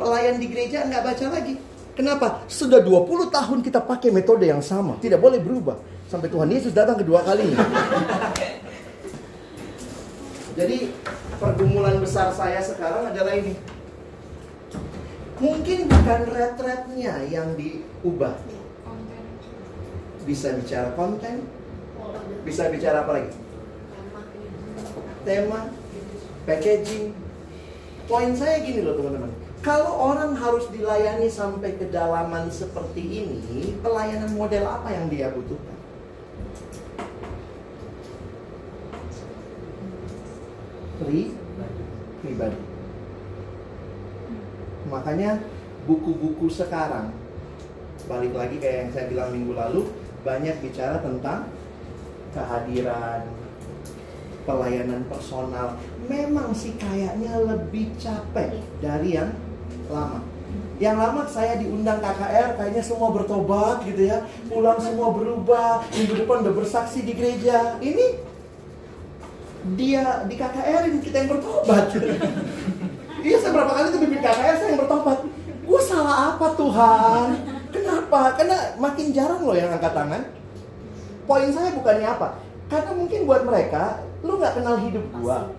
pelayan 0.00 0.40
di 0.40 0.46
gereja 0.48 0.88
nggak 0.88 1.04
baca 1.04 1.26
lagi. 1.36 1.75
Kenapa? 1.96 2.44
Sudah 2.44 2.84
20 2.84 3.32
tahun 3.32 3.58
kita 3.64 3.80
pakai 3.80 4.12
metode 4.12 4.44
yang 4.44 4.60
sama, 4.60 5.00
tidak 5.00 5.16
boleh 5.16 5.40
berubah 5.40 5.80
sampai 6.12 6.28
Tuhan 6.28 6.52
Yesus 6.52 6.76
datang 6.76 7.00
kedua 7.00 7.24
kalinya. 7.24 7.56
Jadi 10.60 10.92
pergumulan 11.40 11.96
besar 11.96 12.36
saya 12.36 12.60
sekarang 12.60 13.16
adalah 13.16 13.32
ini. 13.32 13.56
Mungkin 15.40 15.88
bukan 15.88 16.20
retretnya 16.32 17.24
yang 17.32 17.56
diubah. 17.56 18.36
Bisa 20.28 20.52
bicara 20.56 20.92
konten, 20.96 21.48
bisa 22.44 22.68
bicara 22.68 23.08
apa 23.08 23.20
lagi? 23.20 23.32
Tema, 25.24 25.72
packaging. 26.44 27.16
Poin 28.04 28.36
saya 28.36 28.60
gini 28.60 28.84
loh 28.84 29.00
teman-teman. 29.00 29.45
Kalau 29.66 29.98
orang 29.98 30.38
harus 30.38 30.70
dilayani 30.70 31.26
sampai 31.26 31.74
kedalaman 31.74 32.46
seperti 32.54 33.26
ini, 33.26 33.74
pelayanan 33.82 34.30
model 34.38 34.62
apa 34.62 34.94
yang 34.94 35.10
dia 35.10 35.26
butuhkan? 35.34 35.74
Pri, 41.02 41.34
pribadi. 42.22 42.62
Makanya 44.86 45.42
buku-buku 45.90 46.46
sekarang 46.46 47.10
balik 48.06 48.38
lagi 48.38 48.62
kayak 48.62 48.86
yang 48.86 48.90
saya 48.94 49.10
bilang 49.10 49.34
minggu 49.34 49.50
lalu 49.50 49.90
banyak 50.22 50.62
bicara 50.62 51.02
tentang 51.02 51.50
kehadiran 52.30 53.26
pelayanan 54.46 55.02
personal 55.10 55.74
memang 56.06 56.54
sih 56.54 56.78
kayaknya 56.78 57.34
lebih 57.42 57.90
capek 57.98 58.62
dari 58.78 59.18
yang 59.18 59.34
lama. 59.90 60.18
Yang 60.76 60.96
lama 61.00 61.22
saya 61.24 61.56
diundang 61.56 62.04
KKR 62.04 62.60
kayaknya 62.60 62.82
semua 62.84 63.08
bertobat 63.12 63.80
gitu 63.88 64.12
ya. 64.12 64.24
Pulang 64.52 64.76
semua 64.76 65.08
berubah, 65.12 65.80
minggu 65.92 66.14
depan 66.20 66.44
udah 66.44 66.54
bersaksi 66.54 67.00
di 67.02 67.12
gereja. 67.16 67.80
Ini 67.80 68.06
dia 69.74 70.22
di 70.28 70.34
KKR 70.36 70.82
ini 70.92 70.98
kita 71.00 71.16
yang 71.24 71.30
bertobat. 71.32 71.84
iya 73.26 73.36
saya 73.40 73.52
berapa 73.56 73.72
kali 73.72 73.86
tuh 73.90 74.00
pimpin 74.04 74.20
KKR 74.20 74.54
saya 74.60 74.68
yang 74.76 74.80
bertobat. 74.84 75.18
Gue 75.66 75.80
salah 75.82 76.36
apa 76.36 76.46
Tuhan? 76.54 77.26
Kenapa? 77.74 78.20
Karena 78.38 78.58
makin 78.78 79.06
jarang 79.10 79.42
loh 79.42 79.56
yang 79.56 79.72
angkat 79.74 79.92
tangan. 79.96 80.22
Poin 81.26 81.50
saya 81.50 81.74
bukannya 81.74 82.06
apa? 82.06 82.38
Karena 82.70 82.90
mungkin 82.94 83.26
buat 83.26 83.42
mereka, 83.42 84.02
lu 84.22 84.38
nggak 84.38 84.62
kenal 84.62 84.78
hidup 84.78 85.04
gua. 85.18 85.50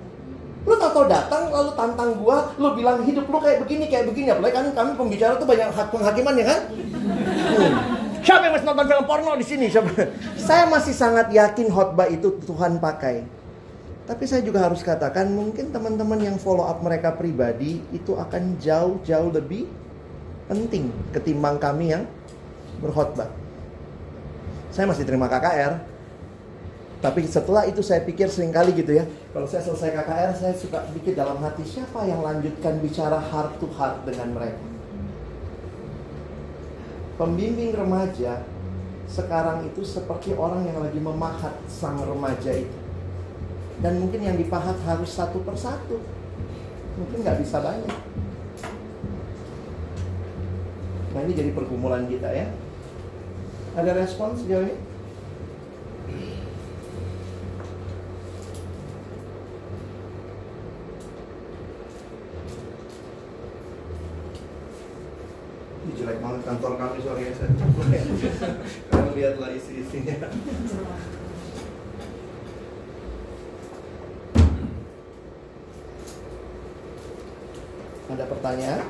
Lu 0.67 0.75
tau 0.75 0.91
tau 0.91 1.05
datang 1.07 1.47
lalu 1.47 1.71
tantang 1.79 2.19
gua, 2.19 2.51
lu 2.59 2.75
bilang 2.75 2.99
hidup 3.07 3.23
lu 3.31 3.39
kayak 3.39 3.63
begini 3.63 3.87
kayak 3.87 4.11
begini. 4.11 4.35
Apalagi 4.35 4.59
kan 4.59 4.67
kami 4.75 4.91
pembicara 4.99 5.39
tuh 5.39 5.47
banyak 5.47 5.71
hak 5.71 5.87
penghakiman 5.95 6.35
ya 6.35 6.45
kan? 6.51 6.59
Hmm. 6.67 7.73
Siapa 8.19 8.43
yang 8.43 8.53
masih 8.59 8.67
nonton 8.67 8.85
film 8.91 9.05
porno 9.07 9.31
di 9.39 9.45
sini? 9.47 9.65
Siapa? 9.71 9.87
Saya 10.35 10.67
masih 10.67 10.91
sangat 10.91 11.31
yakin 11.31 11.71
khotbah 11.71 12.11
itu 12.11 12.35
Tuhan 12.43 12.83
pakai. 12.83 13.23
Tapi 14.03 14.23
saya 14.27 14.43
juga 14.43 14.67
harus 14.67 14.83
katakan 14.83 15.31
mungkin 15.31 15.71
teman-teman 15.71 16.19
yang 16.19 16.35
follow 16.35 16.67
up 16.67 16.83
mereka 16.83 17.15
pribadi 17.15 17.79
itu 17.95 18.15
akan 18.19 18.59
jauh-jauh 18.59 19.31
lebih 19.31 19.67
penting 20.51 20.91
ketimbang 21.15 21.59
kami 21.59 21.95
yang 21.95 22.03
berkhotbah. 22.83 23.31
Saya 24.71 24.87
masih 24.91 25.07
terima 25.07 25.31
KKR, 25.31 25.79
tapi 26.97 27.29
setelah 27.29 27.69
itu 27.69 27.85
saya 27.85 28.01
pikir 28.01 28.25
sering 28.25 28.49
kali 28.49 28.73
gitu 28.73 28.97
ya, 28.97 29.05
kalau 29.29 29.45
saya 29.45 29.61
selesai 29.61 29.93
KKR 29.93 30.31
saya 30.33 30.53
suka 30.57 30.81
pikir 30.97 31.13
dalam 31.13 31.37
hati 31.45 31.61
siapa 31.61 32.01
yang 32.09 32.25
lanjutkan 32.25 32.81
bicara 32.81 33.21
heart 33.21 33.61
to 33.61 33.69
heart 33.77 34.01
dengan 34.01 34.33
mereka. 34.33 34.61
Pembimbing 37.21 37.73
remaja 37.73 38.41
sekarang 39.05 39.69
itu 39.69 39.85
seperti 39.85 40.33
orang 40.33 40.65
yang 40.65 40.81
lagi 40.81 40.97
memahat 40.97 41.53
sang 41.69 42.01
remaja 42.01 42.53
itu. 42.53 42.77
Dan 43.77 44.01
mungkin 44.01 44.25
yang 44.25 44.37
dipahat 44.37 44.77
harus 44.85 45.13
satu 45.13 45.41
persatu. 45.45 46.01
Mungkin 46.97 47.21
nggak 47.21 47.45
bisa 47.45 47.61
banyak. 47.61 47.97
Nah 51.13 51.19
ini 51.25 51.33
jadi 51.33 51.53
pergumulan 51.53 52.09
kita 52.09 52.29
ya. 52.33 52.49
Ada 53.77 53.93
respon 53.93 54.33
sejauh 54.33 54.65
ini? 54.65 54.86
Ini 65.87 66.03
jelek 66.03 66.19
banget 66.19 66.43
kantor 66.43 66.75
kami 66.75 66.99
sore 66.99 67.23
ya 67.23 67.31
saya. 67.31 67.47
Kalian 68.91 69.15
lihatlah 69.15 69.55
isi-isinya. 69.55 70.19
Ada 78.11 78.27
pertanyaan? 78.27 78.83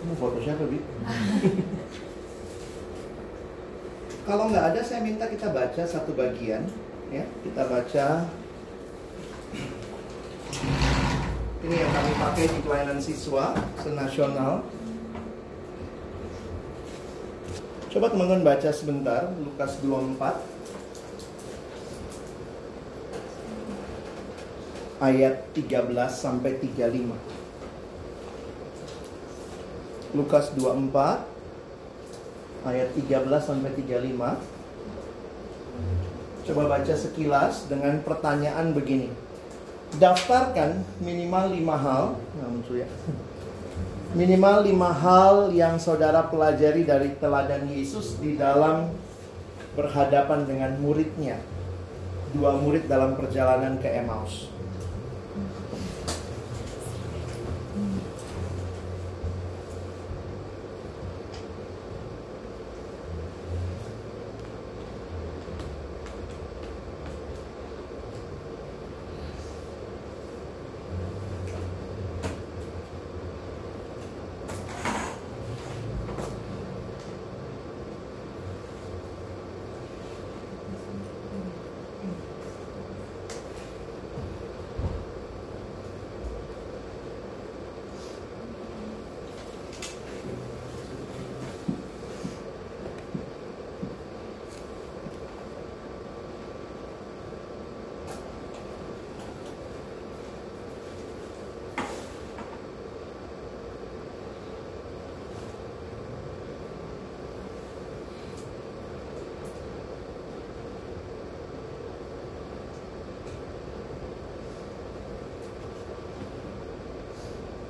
Kamu 0.00 0.16
foto 0.16 0.40
siapa, 0.40 0.64
Bi? 0.64 0.80
Kalau 4.24 4.48
nggak 4.48 4.64
ada, 4.72 4.80
saya 4.80 5.04
minta 5.04 5.28
kita 5.28 5.52
baca 5.52 5.84
satu 5.84 6.16
bagian. 6.16 6.64
Ya, 7.12 7.28
kita 7.44 7.68
baca. 7.68 8.32
Ini 11.64 11.80
yang 11.80 11.96
kami 11.96 12.12
pakai 12.20 12.44
di 12.44 12.60
pelayanan 12.60 13.00
siswa 13.00 13.56
senasional. 13.80 14.68
Coba 17.88 18.12
teman-teman 18.12 18.44
baca 18.44 18.68
sebentar 18.68 19.32
Lukas 19.40 19.80
24 19.80 20.44
ayat 25.08 25.48
13 25.56 25.88
sampai 26.12 26.60
35. 26.60 27.16
Lukas 30.20 30.52
24 30.52 32.68
ayat 32.68 32.92
13 32.92 33.40
sampai 33.40 33.72
35. 33.72 34.36
Coba 36.44 36.76
baca 36.76 36.92
sekilas 36.92 37.72
dengan 37.72 38.04
pertanyaan 38.04 38.76
begini. 38.76 39.23
Daftarkan 39.94 40.82
minimal 40.98 41.54
lima 41.54 41.76
hal, 41.78 42.04
ya. 42.74 42.88
Minimal 44.14 44.66
lima 44.66 44.90
hal 44.94 45.50
yang 45.50 45.74
saudara 45.78 46.30
pelajari 46.30 46.86
dari 46.86 47.18
teladan 47.18 47.66
Yesus 47.66 48.18
di 48.22 48.38
dalam 48.38 48.94
berhadapan 49.74 50.46
dengan 50.46 50.72
muridnya. 50.78 51.42
Dua 52.34 52.54
murid 52.58 52.86
dalam 52.86 53.14
perjalanan 53.18 53.78
ke 53.78 53.90
Emmaus. 53.90 54.53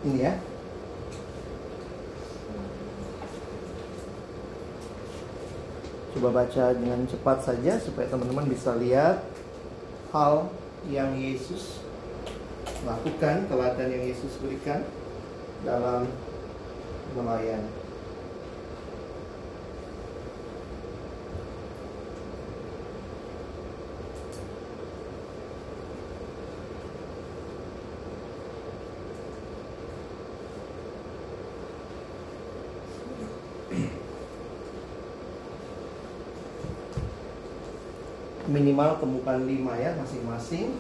Ini 0.05 0.21
ya. 0.21 0.35
Coba 6.15 6.29
baca 6.45 6.65
dengan 6.77 7.09
cepat 7.09 7.39
saja 7.43 7.81
supaya 7.81 8.07
teman-teman 8.07 8.47
bisa 8.47 8.77
lihat 8.79 9.25
hal 10.13 10.47
yang 10.87 11.17
Yesus 11.17 11.83
lakukan, 12.85 13.49
teladan 13.49 13.89
yang 13.89 14.05
Yesus 14.13 14.37
berikan 14.39 14.85
dalam 15.65 16.07
melayani. 17.17 17.84
Minimal 38.75 38.99
temukan 38.99 39.39
lima 39.47 39.79
ya 39.79 39.95
masing-masing 39.95 40.75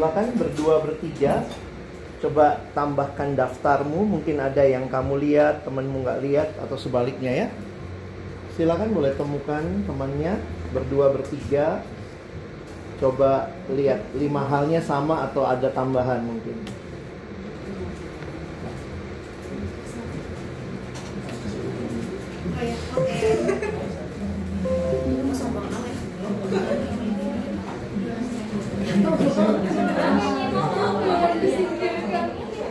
silakan 0.00 0.32
berdua 0.32 0.80
bertiga. 0.80 1.44
Coba 2.24 2.56
tambahkan 2.72 3.36
daftarmu 3.36 4.00
mungkin 4.16 4.40
ada 4.40 4.64
yang 4.64 4.88
kamu 4.88 5.20
lihat 5.20 5.60
temanmu 5.68 6.00
nggak 6.00 6.20
lihat 6.24 6.48
atau 6.56 6.80
sebaliknya 6.80 7.44
ya. 7.44 7.46
Silakan 8.56 8.96
boleh 8.96 9.12
temukan 9.12 9.60
temannya 9.60 10.40
berdua 10.72 11.12
bertiga. 11.12 11.84
Coba 12.96 13.52
lihat 13.68 14.00
lima 14.16 14.40
halnya 14.48 14.80
sama 14.80 15.28
atau 15.28 15.44
ada 15.44 15.68
tambahan 15.68 16.24
mungkin. 16.24 16.79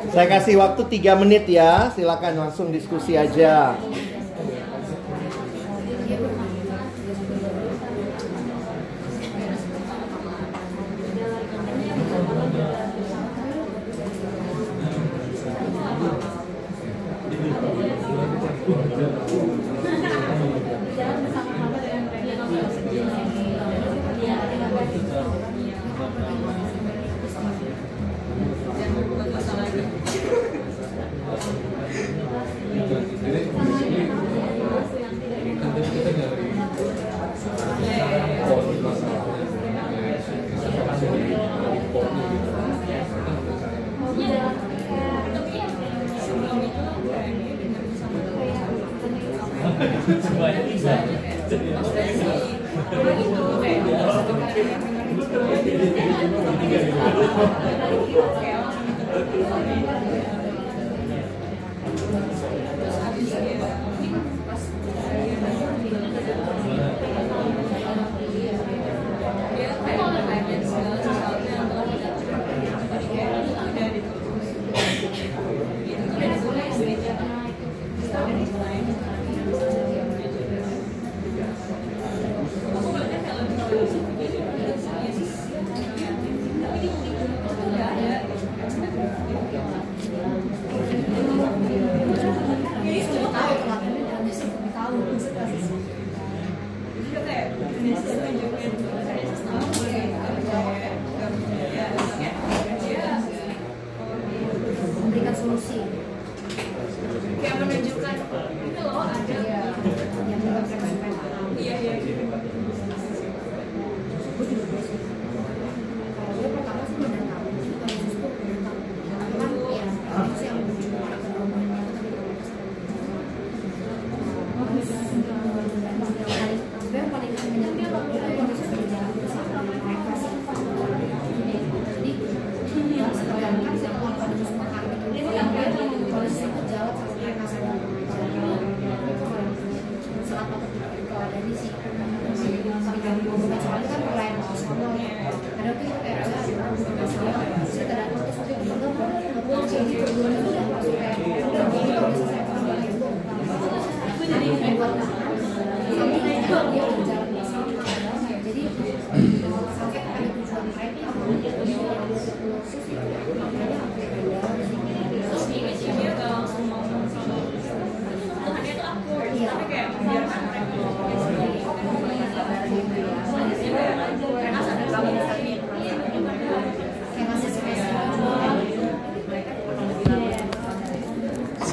Saya 0.10 0.26
kasih 0.26 0.58
waktu 0.58 0.82
3 0.90 1.22
menit 1.22 1.46
ya. 1.46 1.94
Silakan 1.94 2.50
langsung 2.50 2.74
diskusi 2.74 3.14
aja. 3.14 3.78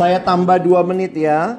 saya 0.07 0.23
tambah 0.23 0.63
dua 0.63 0.87
menit 0.87 1.19
ya. 1.19 1.59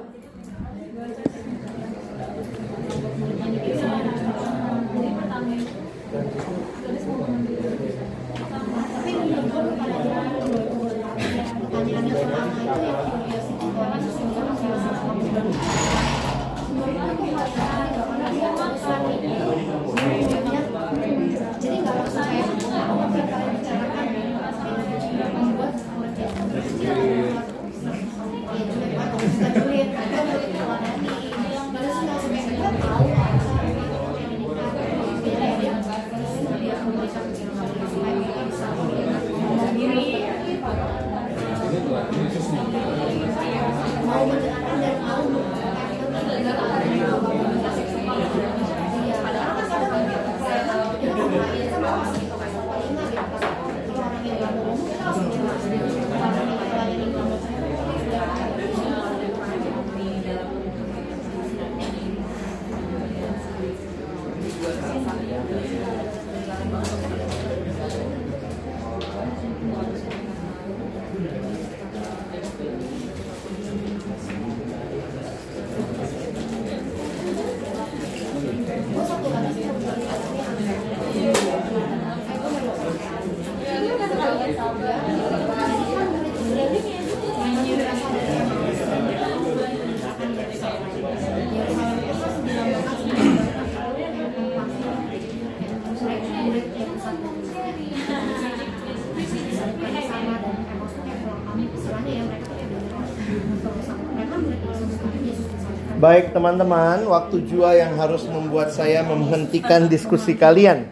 Baik 106.18 106.34
teman-teman, 106.34 107.06
waktu 107.14 107.46
jua 107.46 107.78
yang 107.78 107.94
harus 107.94 108.26
membuat 108.26 108.74
saya 108.74 109.06
menghentikan 109.06 109.86
diskusi 109.86 110.34
kalian. 110.34 110.90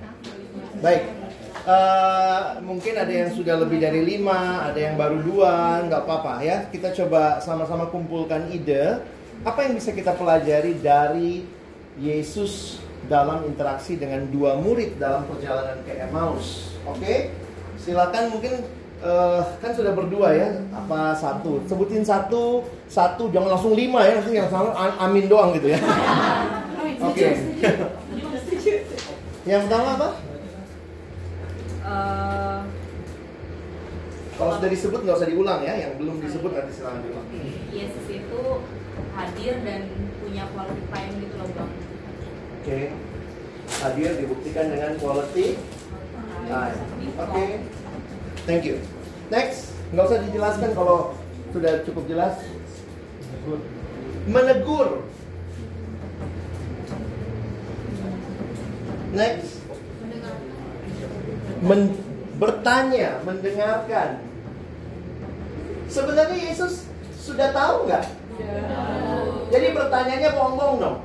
Baik, 0.85 1.01
eh, 1.65 2.41
mungkin 2.61 2.93
ada 2.93 3.09
yang 3.09 3.33
sudah 3.33 3.57
lebih 3.57 3.81
dari 3.81 4.05
lima, 4.05 4.69
ada 4.69 4.77
yang 4.77 4.93
baru 4.93 5.25
dua, 5.25 5.81
nggak 5.89 6.05
apa-apa 6.05 6.45
ya. 6.45 6.69
Kita 6.69 6.93
coba 6.93 7.41
sama-sama 7.41 7.89
kumpulkan 7.89 8.53
ide. 8.53 9.01
Apa 9.41 9.65
yang 9.65 9.73
bisa 9.73 9.97
kita 9.97 10.13
pelajari 10.13 10.77
dari 10.77 11.41
Yesus 11.97 12.77
dalam 13.09 13.49
interaksi 13.49 13.97
dengan 13.97 14.29
dua 14.29 14.61
murid 14.61 15.01
dalam 15.01 15.25
perjalanan 15.25 15.81
ke 15.89 16.05
Emmaus? 16.05 16.77
Oke, 16.85 17.33
silakan 17.81 18.29
mungkin 18.29 18.61
eh, 19.03 19.41
kan 19.59 19.71
sudah 19.75 19.91
berdua 19.91 20.27
ya, 20.31 20.47
apa 20.71 21.15
satu? 21.17 21.63
Sebutin 21.67 22.05
satu, 22.05 22.63
satu, 22.87 23.31
jangan 23.33 23.57
langsung 23.57 23.73
lima 23.75 24.03
ya, 24.05 24.19
nanti 24.19 24.35
yang 24.37 24.47
sama 24.47 24.71
amin 24.75 25.25
doang 25.27 25.51
gitu 25.57 25.73
ya. 25.73 25.79
Oke. 27.01 27.27
yang 29.45 29.61
pertama 29.67 29.89
apa? 29.99 30.09
Eh, 31.85 32.59
Kalau 34.35 34.51
sudah 34.59 34.67
disebut 34.67 34.99
nggak 35.07 35.15
usah 35.15 35.29
diulang 35.31 35.63
ya, 35.63 35.73
yang 35.79 35.95
belum 35.95 36.19
disebut 36.19 36.51
nanti 36.51 36.71
silakan 36.75 37.07
diulang. 37.07 37.27
Yesus 37.71 38.05
itu 38.11 38.41
hadir 39.15 39.53
dan 39.63 39.81
punya 40.19 40.43
quality 40.51 40.83
time 40.91 41.13
gitu 41.23 41.35
loh 41.39 41.49
bang 41.55 41.71
Oke. 42.59 42.81
Hadir 43.65 44.11
dibuktikan 44.19 44.65
dengan 44.75 44.91
quality 44.99 45.55
time. 46.51 46.79
Oke. 47.15 47.45
Thank 48.45 48.69
you. 48.69 48.77
Next, 49.33 49.73
nggak 49.89 50.05
usah 50.05 50.21
dijelaskan 50.29 50.71
kalau 50.77 51.17
sudah 51.49 51.81
cukup 51.81 52.05
jelas. 52.05 52.37
Menegur. 54.29 55.01
Next. 59.17 59.65
Men- 61.65 61.97
bertanya, 62.35 63.23
mendengarkan. 63.23 64.19
Sebenarnya 65.87 66.37
Yesus 66.51 66.83
sudah 67.17 67.49
tahu 67.55 67.87
nggak? 67.87 68.05
Jadi 69.49 69.67
pertanyaannya 69.71 70.29
bohong-bohong 70.35 70.77
dong. 70.83 70.97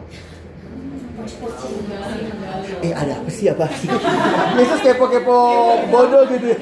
Eh 2.80 2.92
ada 2.96 3.12
apa 3.20 3.30
sih 3.30 3.46
apa? 3.52 3.68
Yesus 4.58 4.80
kepo-kepo 4.82 5.38
bodoh 5.92 6.24
gitu 6.26 6.46
ya. 6.50 6.60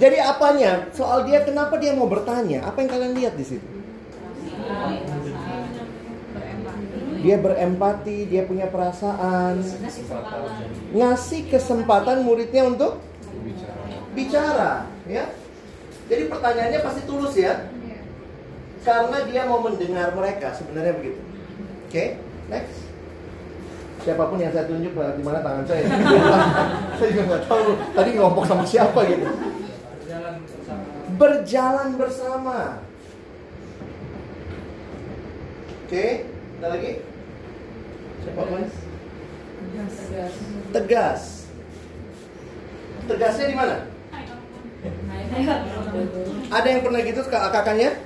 Jadi 0.00 0.16
apanya? 0.16 0.88
Soal 0.96 1.28
dia 1.28 1.44
kenapa 1.44 1.76
dia 1.76 1.92
mau 1.92 2.08
bertanya? 2.08 2.64
Apa 2.64 2.80
yang 2.80 2.90
kalian 2.90 3.12
lihat 3.20 3.34
di 3.36 3.44
situ? 3.44 3.68
Dia 7.20 7.36
berempati, 7.36 8.32
dia 8.32 8.48
punya 8.48 8.64
perasaan, 8.72 9.60
ngasih 10.96 11.52
kesempatan 11.52 12.24
muridnya 12.24 12.64
untuk 12.64 12.96
bicara 14.16 14.88
ya. 15.04 15.28
Jadi 16.08 16.32
pertanyaannya 16.32 16.80
pasti 16.80 17.04
tulus 17.04 17.36
ya. 17.36 17.68
Karena 18.80 19.20
dia 19.28 19.44
mau 19.44 19.60
mendengar 19.60 20.16
mereka, 20.16 20.56
sebenarnya 20.56 20.96
begitu. 20.96 21.20
Oke, 21.86 22.16
next. 22.48 22.89
Siapa 24.00 24.32
pun 24.32 24.40
yang 24.40 24.48
saya 24.48 24.64
tunjuk 24.64 24.96
di 24.96 25.22
mana 25.22 25.44
tangan 25.44 25.64
saya. 25.68 25.84
saya 26.96 27.08
juga 27.12 27.24
nggak 27.28 27.42
tahu. 27.44 27.76
Tadi 27.92 28.10
ngompok 28.16 28.44
sama 28.48 28.64
siapa 28.64 28.96
gitu. 29.04 29.28
Berjalan 31.20 32.00
bersama. 32.00 32.80
Oke, 35.84 36.24
ada 36.62 36.66
lagi? 36.72 36.92
Siapa 38.24 38.40
pun? 38.40 38.62
Tegas. 40.72 41.22
Tegasnya 43.04 43.46
di 43.52 43.56
mana? 43.58 43.76
Ada 46.50 46.66
yang 46.66 46.82
pernah 46.82 47.00
gitu 47.04 47.20
kak- 47.28 47.52
kakaknya? 47.52 48.00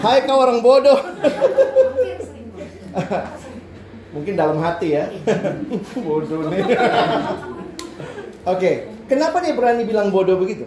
Hai 0.00 0.24
kau 0.26 0.42
orang 0.42 0.58
bodoh. 0.64 0.98
Mungkin 4.10 4.34
dalam 4.34 4.58
hati 4.58 4.98
ya. 4.98 5.06
bodoh 6.06 6.50
nih. 6.50 6.66
Oke, 8.48 8.70
kenapa 9.06 9.38
dia 9.38 9.54
berani 9.54 9.86
bilang 9.86 10.10
bodoh 10.10 10.34
begitu? 10.40 10.66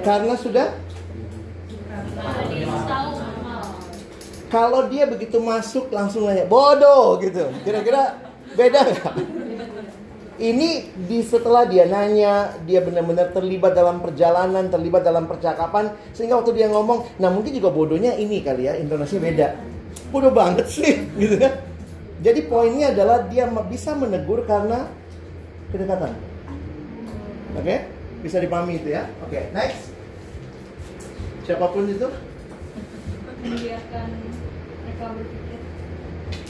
Karena 0.00 0.34
sudah 0.40 0.72
kalau 4.48 4.88
dia 4.88 5.04
begitu 5.04 5.36
masuk 5.36 5.92
langsung 5.92 6.24
nanya 6.24 6.48
bodoh 6.48 7.20
gitu. 7.20 7.52
Kira-kira 7.62 8.16
beda 8.56 8.80
nggak? 8.88 9.14
Ini 10.38 10.94
di 11.10 11.18
setelah 11.26 11.66
dia 11.66 11.90
nanya, 11.90 12.54
dia 12.62 12.78
benar-benar 12.78 13.34
terlibat 13.34 13.74
dalam 13.74 13.98
perjalanan, 13.98 14.70
terlibat 14.70 15.02
dalam 15.02 15.26
percakapan, 15.26 15.90
sehingga 16.14 16.38
waktu 16.38 16.54
dia 16.54 16.70
ngomong, 16.70 17.18
nah 17.18 17.26
mungkin 17.26 17.50
juga 17.50 17.74
bodohnya 17.74 18.14
ini 18.14 18.46
kali 18.46 18.70
ya, 18.70 18.78
intonasinya 18.78 19.26
beda. 19.26 19.48
Bodoh 20.14 20.30
banget 20.30 20.70
sih, 20.70 20.94
gitu 21.20 21.42
kan? 21.42 21.58
Jadi 22.22 22.46
poinnya 22.46 22.94
adalah 22.94 23.26
dia 23.26 23.50
bisa 23.66 23.98
menegur 23.98 24.46
karena 24.46 24.86
kedekatan. 25.74 26.14
Oke, 27.58 27.90
bisa 28.22 28.38
dipahami 28.38 28.78
itu 28.78 28.94
ya. 28.94 29.10
Oke, 29.26 29.50
next. 29.50 29.90
Siapa 31.42 31.66
pun 31.74 31.82
itu 31.90 32.06
membiarkan 33.38 34.06
mereka 34.86 35.04
berpikir 35.14 35.58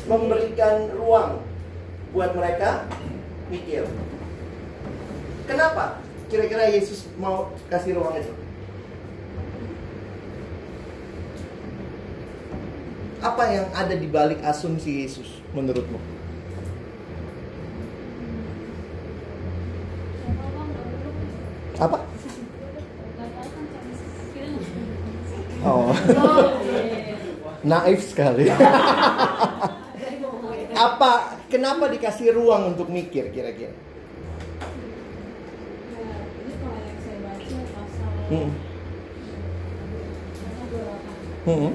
memberikan 0.09 0.77
ruang 0.97 1.45
buat 2.17 2.33
mereka 2.33 2.89
mikir. 3.49 3.85
Kenapa? 5.49 6.01
Kira-kira 6.29 6.69
Yesus 6.69 7.09
mau 7.17 7.49
kasih 7.73 7.97
ruang 7.97 8.17
itu? 8.21 8.33
Apa 13.19 13.43
yang 13.51 13.67
ada 13.75 13.97
di 13.97 14.07
balik 14.07 14.39
asumsi 14.45 15.03
Yesus 15.03 15.41
menurutmu? 15.57 15.99
Apa? 21.79 21.99
Oh. 25.67 25.91
Naif 27.69 28.01
sekali. 28.15 28.51
Apa? 30.79 31.38
Kenapa 31.49 31.89
dikasih 31.89 32.37
ruang 32.37 32.77
untuk 32.77 32.93
mikir 32.93 33.33
kira-kira? 33.33 33.73
Ini 33.73 33.81
kalau 36.61 36.77
yang 36.77 37.01
saya 37.01 37.25
baca 37.25 37.57
pasal 37.73 38.13
Hmm. 38.29 38.53
pasal 40.37 40.67
28 40.69 41.49
Hmm. 41.49 41.49
Hmm. 41.49 41.73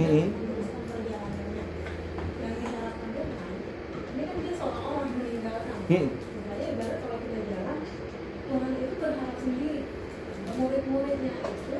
kan 0.00 0.24
Hmm. 5.90 6.06
makanya 6.10 6.66
ibarat 6.70 6.98
kalau 7.02 7.18
kita 7.18 7.40
jalan 7.50 7.78
Tuhan 8.46 8.72
itu 8.78 8.94
berharap 8.98 9.36
sendiri 9.42 9.80
murid-muridnya 10.54 11.34
itu 11.42 11.78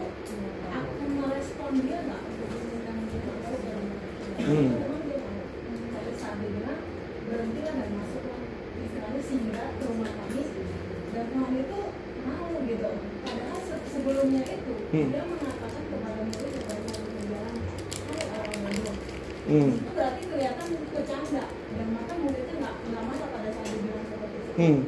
akan 0.67 1.09
merespon 1.15 1.73
dia 1.83 1.99
nggak 2.03 2.21
untuk 2.21 2.49
meninggalkan 2.51 2.97
dia 3.07 3.23
atau 3.31 3.55
dalam 3.63 3.87
Hmm. 4.41 4.73
tapi 4.81 6.45
dia 6.45 6.51
bilang 6.51 6.81
berhentilah 7.27 7.75
dan 7.77 7.91
masuklah 7.93 8.41
istilahnya 8.77 9.21
singgah 9.23 9.69
ke 9.77 9.85
rumah 9.85 10.11
kami 10.11 10.43
dan 11.11 11.25
Tuhan 11.29 11.53
itu 11.57 11.79
mau 12.23 12.49
gitu 12.63 12.89
padahal 13.21 13.59
se- 13.61 13.85
sebelumnya 13.89 14.43
itu 14.45 14.73
Hmm. 14.91 15.09
dia 15.11 15.23
mengatakan 15.25 15.83
kepada 15.87 16.21
murid 16.25 16.51
kepada 16.57 16.81
satu 16.85 17.09
perjalanan 17.11 17.57
hai 18.09 18.25
orang 18.31 18.59
bodoh 18.61 18.97
Hmm. 19.41 19.71
itu 19.73 19.91
berarti 19.91 20.23
kelihatan 20.27 20.67
itu 20.71 20.87
bercanda 20.91 21.45
dan 21.51 21.87
maka 21.91 22.13
muridnya 22.15 22.55
nggak 22.57 22.75
nggak 22.87 23.03
marah 23.05 23.29
pada 23.31 23.49
saat 23.51 23.67
dia 23.67 23.81
bilang 23.83 24.05
seperti 24.07 24.37
itu 24.39 24.53
Hmm. 24.57 24.79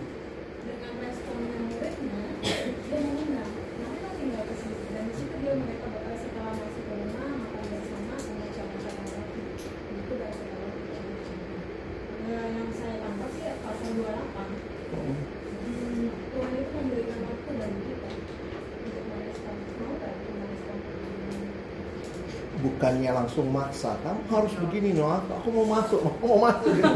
langsung 23.23 23.47
maksa. 23.55 23.95
Kamu 24.03 24.27
harus 24.27 24.53
begini 24.67 24.99
no 24.99 25.07
aku, 25.07 25.31
aku 25.39 25.49
mau 25.55 25.67
masuk. 25.79 26.01
Aku 26.03 26.25
mau 26.27 26.41
masuk 26.51 26.71
gitu. 26.75 26.91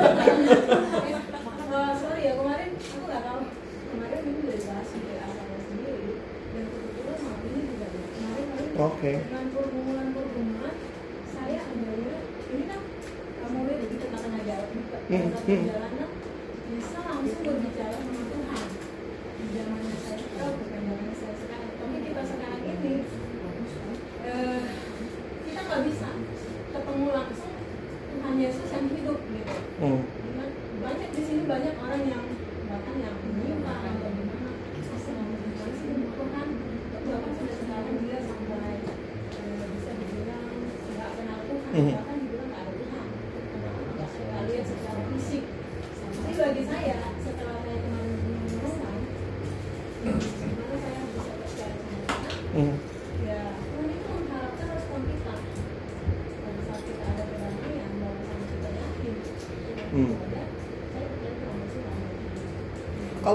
Oke. 8.76 8.92
okay. 8.92 9.16
dengan 9.24 9.46
pergumulan 9.56 10.12
pergumulan 10.12 10.76
saya 11.32 11.64
ambilnya 11.64 12.18
ini 12.52 12.64
kan 12.68 12.80
kamu 13.40 13.58
lihat 13.72 13.88
di 13.88 13.96
tengah-tengah 13.96 14.42
hmm, 15.08 15.28
hmm. 15.48 15.95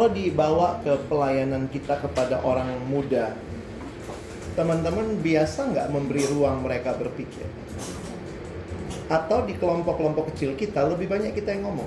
Kalau 0.02 0.18
dibawa 0.18 0.82
ke 0.82 0.98
pelayanan 1.14 1.70
kita 1.70 1.94
kepada 2.02 2.42
orang 2.42 2.74
muda, 2.90 3.38
teman-teman 4.58 5.22
biasa 5.22 5.70
nggak 5.70 5.94
memberi 5.94 6.26
ruang 6.26 6.66
mereka 6.66 6.98
berpikir? 6.98 7.46
Atau 9.14 9.46
di 9.46 9.54
kelompok-kelompok 9.62 10.34
kecil 10.34 10.58
kita 10.58 10.90
lebih 10.90 11.06
banyak 11.06 11.38
kita 11.38 11.54
yang 11.54 11.70
ngomong? 11.70 11.86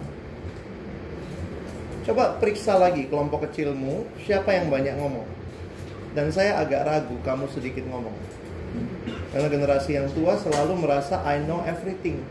Coba 2.07 2.39
periksa 2.39 2.79
lagi 2.79 3.11
kelompok 3.11 3.51
kecilmu, 3.51 4.07
siapa 4.23 4.63
yang 4.63 4.71
banyak 4.71 4.95
ngomong? 4.95 5.27
Dan 6.15 6.31
saya 6.31 6.63
agak 6.63 6.87
ragu 6.87 7.19
kamu 7.27 7.51
sedikit 7.51 7.83
ngomong. 7.91 8.15
Karena 9.35 9.51
generasi 9.51 9.99
yang 9.99 10.07
tua 10.15 10.39
selalu 10.39 10.87
merasa 10.87 11.19
I 11.27 11.43
know 11.43 11.67
everything. 11.67 12.23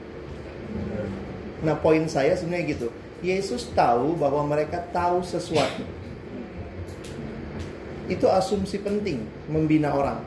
Nah, 1.59 1.75
poin 1.75 2.07
saya 2.07 2.39
sebenarnya 2.39 2.71
gitu. 2.71 2.87
Yesus 3.23 3.71
tahu 3.71 4.19
bahwa 4.19 4.43
mereka 4.43 4.83
tahu 4.91 5.23
sesuatu. 5.23 5.87
Itu 8.11 8.27
asumsi 8.27 8.83
penting 8.83 9.23
membina 9.47 9.95
orang. 9.95 10.19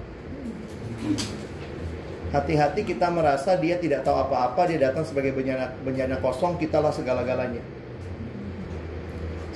Hati-hati 2.33 2.83
kita 2.89 3.13
merasa 3.13 3.55
dia 3.61 3.77
tidak 3.77 4.03
tahu 4.03 4.17
apa-apa, 4.17 4.67
dia 4.67 4.81
datang 4.91 5.05
sebagai 5.05 5.37
bencana, 5.37 5.77
bencana 5.85 6.17
kosong, 6.25 6.57
kitalah 6.57 6.91
segala-galanya. 6.91 7.61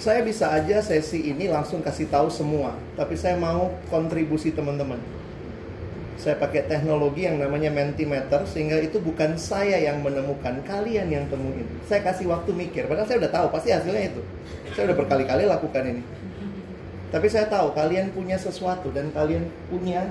Saya 0.00 0.24
bisa 0.24 0.48
aja 0.48 0.80
sesi 0.80 1.28
ini 1.28 1.48
langsung 1.48 1.84
kasih 1.84 2.08
tahu 2.08 2.32
semua, 2.32 2.76
tapi 2.96 3.16
saya 3.16 3.36
mau 3.36 3.72
kontribusi 3.88 4.52
teman-teman. 4.52 5.19
Saya 6.20 6.36
pakai 6.36 6.68
teknologi 6.68 7.24
yang 7.24 7.40
namanya 7.40 7.72
Mentimeter 7.72 8.44
sehingga 8.44 8.76
itu 8.76 9.00
bukan 9.00 9.40
saya 9.40 9.80
yang 9.80 10.04
menemukan, 10.04 10.60
kalian 10.68 11.08
yang 11.08 11.24
temuin. 11.32 11.64
Saya 11.88 12.04
kasih 12.04 12.28
waktu 12.28 12.52
mikir, 12.52 12.84
padahal 12.84 13.08
saya 13.08 13.24
udah 13.24 13.32
tahu 13.32 13.46
pasti 13.48 13.72
hasilnya 13.72 14.12
itu. 14.12 14.22
Saya 14.76 14.92
udah 14.92 14.96
berkali-kali 15.00 15.48
lakukan 15.48 15.82
ini. 15.88 16.02
Tapi 17.08 17.26
saya 17.26 17.48
tahu 17.48 17.72
kalian 17.72 18.12
punya 18.12 18.36
sesuatu 18.36 18.92
dan 18.92 19.08
kalian 19.16 19.48
punya 19.72 20.06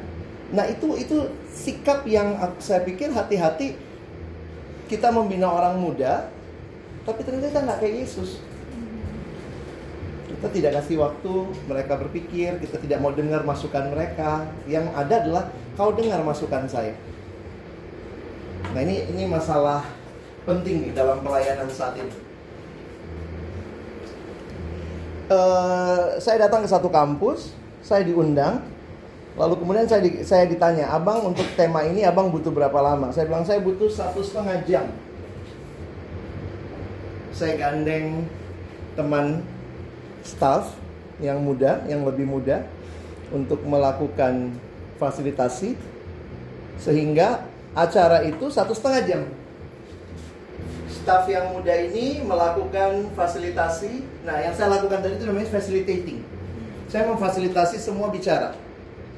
Nah, 0.49 0.65
itu 0.65 0.97
itu 0.97 1.29
sikap 1.53 2.09
yang 2.09 2.33
saya 2.57 2.81
pikir 2.81 3.13
hati-hati 3.13 3.77
kita 4.89 5.13
membina 5.13 5.45
orang 5.45 5.77
muda 5.77 6.25
tapi 7.09 7.25
ternyata 7.25 7.49
kita 7.49 7.59
nggak 7.65 7.79
kayak 7.81 7.95
Yesus. 8.05 8.29
Kita 10.29 10.47
tidak 10.53 10.71
kasih 10.77 11.01
waktu 11.01 11.33
mereka 11.65 11.93
berpikir, 11.97 12.61
kita 12.61 12.77
tidak 12.85 12.99
mau 13.01 13.09
dengar 13.09 13.41
masukan 13.41 13.89
mereka. 13.89 14.45
Yang 14.69 14.85
ada 14.93 15.15
adalah 15.25 15.43
kau 15.79 15.95
dengar 15.95 16.19
masukan 16.27 16.67
saya. 16.67 16.91
Nah 18.75 18.83
ini 18.83 19.07
ini 19.15 19.23
masalah 19.31 19.87
penting 20.43 20.83
di 20.83 20.91
dalam 20.91 21.23
pelayanan 21.23 21.71
saat 21.71 21.95
ini. 21.95 22.11
Eh, 25.31 26.19
saya 26.19 26.35
datang 26.43 26.67
ke 26.67 26.69
satu 26.69 26.91
kampus, 26.91 27.55
saya 27.79 28.03
diundang, 28.03 28.59
lalu 29.39 29.55
kemudian 29.63 29.87
saya 29.87 30.03
di- 30.03 30.19
saya 30.19 30.43
ditanya, 30.51 30.91
abang 30.91 31.31
untuk 31.31 31.47
tema 31.55 31.87
ini 31.87 32.03
abang 32.03 32.27
butuh 32.27 32.51
berapa 32.51 32.75
lama? 32.83 33.15
Saya 33.15 33.31
bilang 33.31 33.47
saya 33.47 33.63
butuh 33.63 33.87
satu 33.87 34.19
setengah 34.19 34.59
jam. 34.67 34.85
Saya 37.31 37.55
gandeng 37.55 38.27
teman 38.99 39.47
staff 40.27 40.75
yang 41.23 41.39
muda, 41.39 41.87
yang 41.87 42.03
lebih 42.03 42.27
muda 42.27 42.67
untuk 43.31 43.63
melakukan 43.63 44.59
fasilitasi 44.99 45.79
sehingga 46.75 47.47
acara 47.71 48.27
itu 48.27 48.51
satu 48.51 48.75
setengah 48.75 49.01
jam. 49.07 49.21
Staff 50.91 51.25
yang 51.31 51.55
muda 51.55 51.71
ini 51.73 52.19
melakukan 52.21 53.07
fasilitasi. 53.15 54.03
Nah, 54.27 54.35
yang 54.43 54.51
saya 54.51 54.77
lakukan 54.77 54.99
tadi 54.99 55.15
itu 55.15 55.25
namanya 55.25 55.49
facilitating. 55.49 56.19
Saya 56.91 57.07
memfasilitasi 57.07 57.79
semua 57.79 58.11
bicara. 58.11 58.53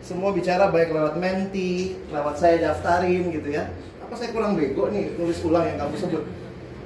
Semua 0.06 0.30
bicara 0.34 0.70
baik 0.70 0.94
lewat 0.94 1.16
menti, 1.18 1.98
lewat 2.14 2.38
saya 2.38 2.70
daftarin 2.70 3.34
gitu 3.34 3.49
ya. 3.53 3.70
Apa 4.03 4.14
saya 4.14 4.30
kurang 4.34 4.58
bego 4.58 4.90
nih 4.94 5.18
tulis 5.18 5.41
ulang 5.41 5.66
yang 5.66 5.78
kamu 5.82 5.95
sebut. 5.98 6.24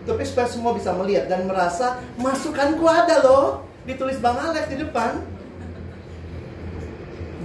Tapi 0.05 0.21
supaya 0.21 0.47
semua 0.47 0.71
bisa 0.77 0.93
melihat 0.93 1.25
dan 1.25 1.49
merasa 1.49 1.97
masukanku 2.21 2.85
ada 2.85 3.25
loh. 3.25 3.65
Ditulis 3.89 4.21
Bang 4.21 4.37
Alex 4.37 4.69
di 4.69 4.77
depan. 4.77 5.34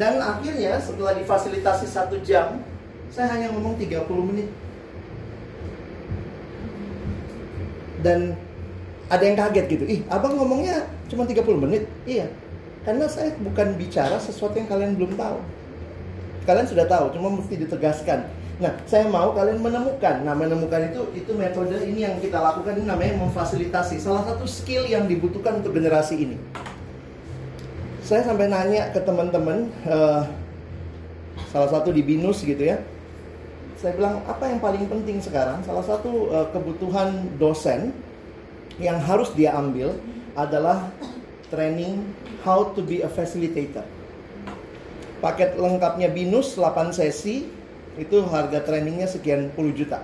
Dan 0.00 0.16
akhirnya 0.16 0.80
setelah 0.80 1.12
difasilitasi 1.12 1.84
satu 1.84 2.16
jam, 2.24 2.64
saya 3.12 3.36
hanya 3.36 3.52
ngomong 3.52 3.76
30 3.76 4.00
menit. 4.32 4.48
Dan 8.00 8.32
ada 9.12 9.20
yang 9.20 9.36
kaget 9.36 9.66
gitu, 9.76 9.84
ih 9.84 10.00
abang 10.08 10.40
ngomongnya 10.40 10.88
cuma 11.12 11.28
30 11.28 11.44
menit? 11.60 11.84
Iya, 12.08 12.32
karena 12.88 13.04
saya 13.12 13.36
bukan 13.44 13.76
bicara 13.76 14.16
sesuatu 14.16 14.56
yang 14.56 14.72
kalian 14.72 14.96
belum 14.96 15.20
tahu. 15.20 15.36
Kalian 16.48 16.64
sudah 16.64 16.88
tahu, 16.88 17.12
cuma 17.12 17.28
mesti 17.36 17.60
ditegaskan. 17.60 18.24
Nah, 18.56 18.72
saya 18.88 19.04
mau 19.04 19.36
kalian 19.36 19.60
menemukan. 19.60 20.24
Nah, 20.24 20.32
menemukan 20.32 20.80
itu 20.88 21.12
itu 21.12 21.32
metode 21.36 21.76
ini 21.84 22.08
yang 22.08 22.16
kita 22.16 22.40
lakukan 22.40 22.80
ini 22.80 22.88
namanya 22.88 23.20
memfasilitasi. 23.20 24.00
Salah 24.00 24.24
satu 24.24 24.48
skill 24.48 24.88
yang 24.88 25.04
dibutuhkan 25.04 25.60
untuk 25.60 25.76
generasi 25.76 26.16
ini. 26.24 26.36
Saya 28.10 28.26
sampai 28.26 28.50
nanya 28.50 28.90
ke 28.90 28.98
teman-teman, 29.06 29.70
eh, 29.86 30.22
salah 31.54 31.70
satu 31.70 31.94
di 31.94 32.02
binus 32.02 32.42
gitu 32.42 32.58
ya. 32.58 32.82
Saya 33.78 33.94
bilang 33.94 34.18
apa 34.26 34.50
yang 34.50 34.58
paling 34.58 34.90
penting 34.90 35.22
sekarang? 35.22 35.62
Salah 35.62 35.86
satu 35.86 36.26
eh, 36.26 36.46
kebutuhan 36.50 37.38
dosen 37.38 37.94
yang 38.82 38.98
harus 38.98 39.30
dia 39.38 39.54
ambil 39.54 39.94
adalah 40.34 40.90
training 41.54 42.02
how 42.42 42.74
to 42.74 42.82
be 42.82 42.98
a 42.98 43.06
facilitator. 43.06 43.86
Paket 45.22 45.54
lengkapnya 45.54 46.10
binus 46.10 46.58
8 46.58 46.90
sesi 46.90 47.46
itu 47.94 48.16
harga 48.26 48.58
trainingnya 48.66 49.06
sekian 49.06 49.54
puluh 49.54 49.70
juta. 49.70 50.02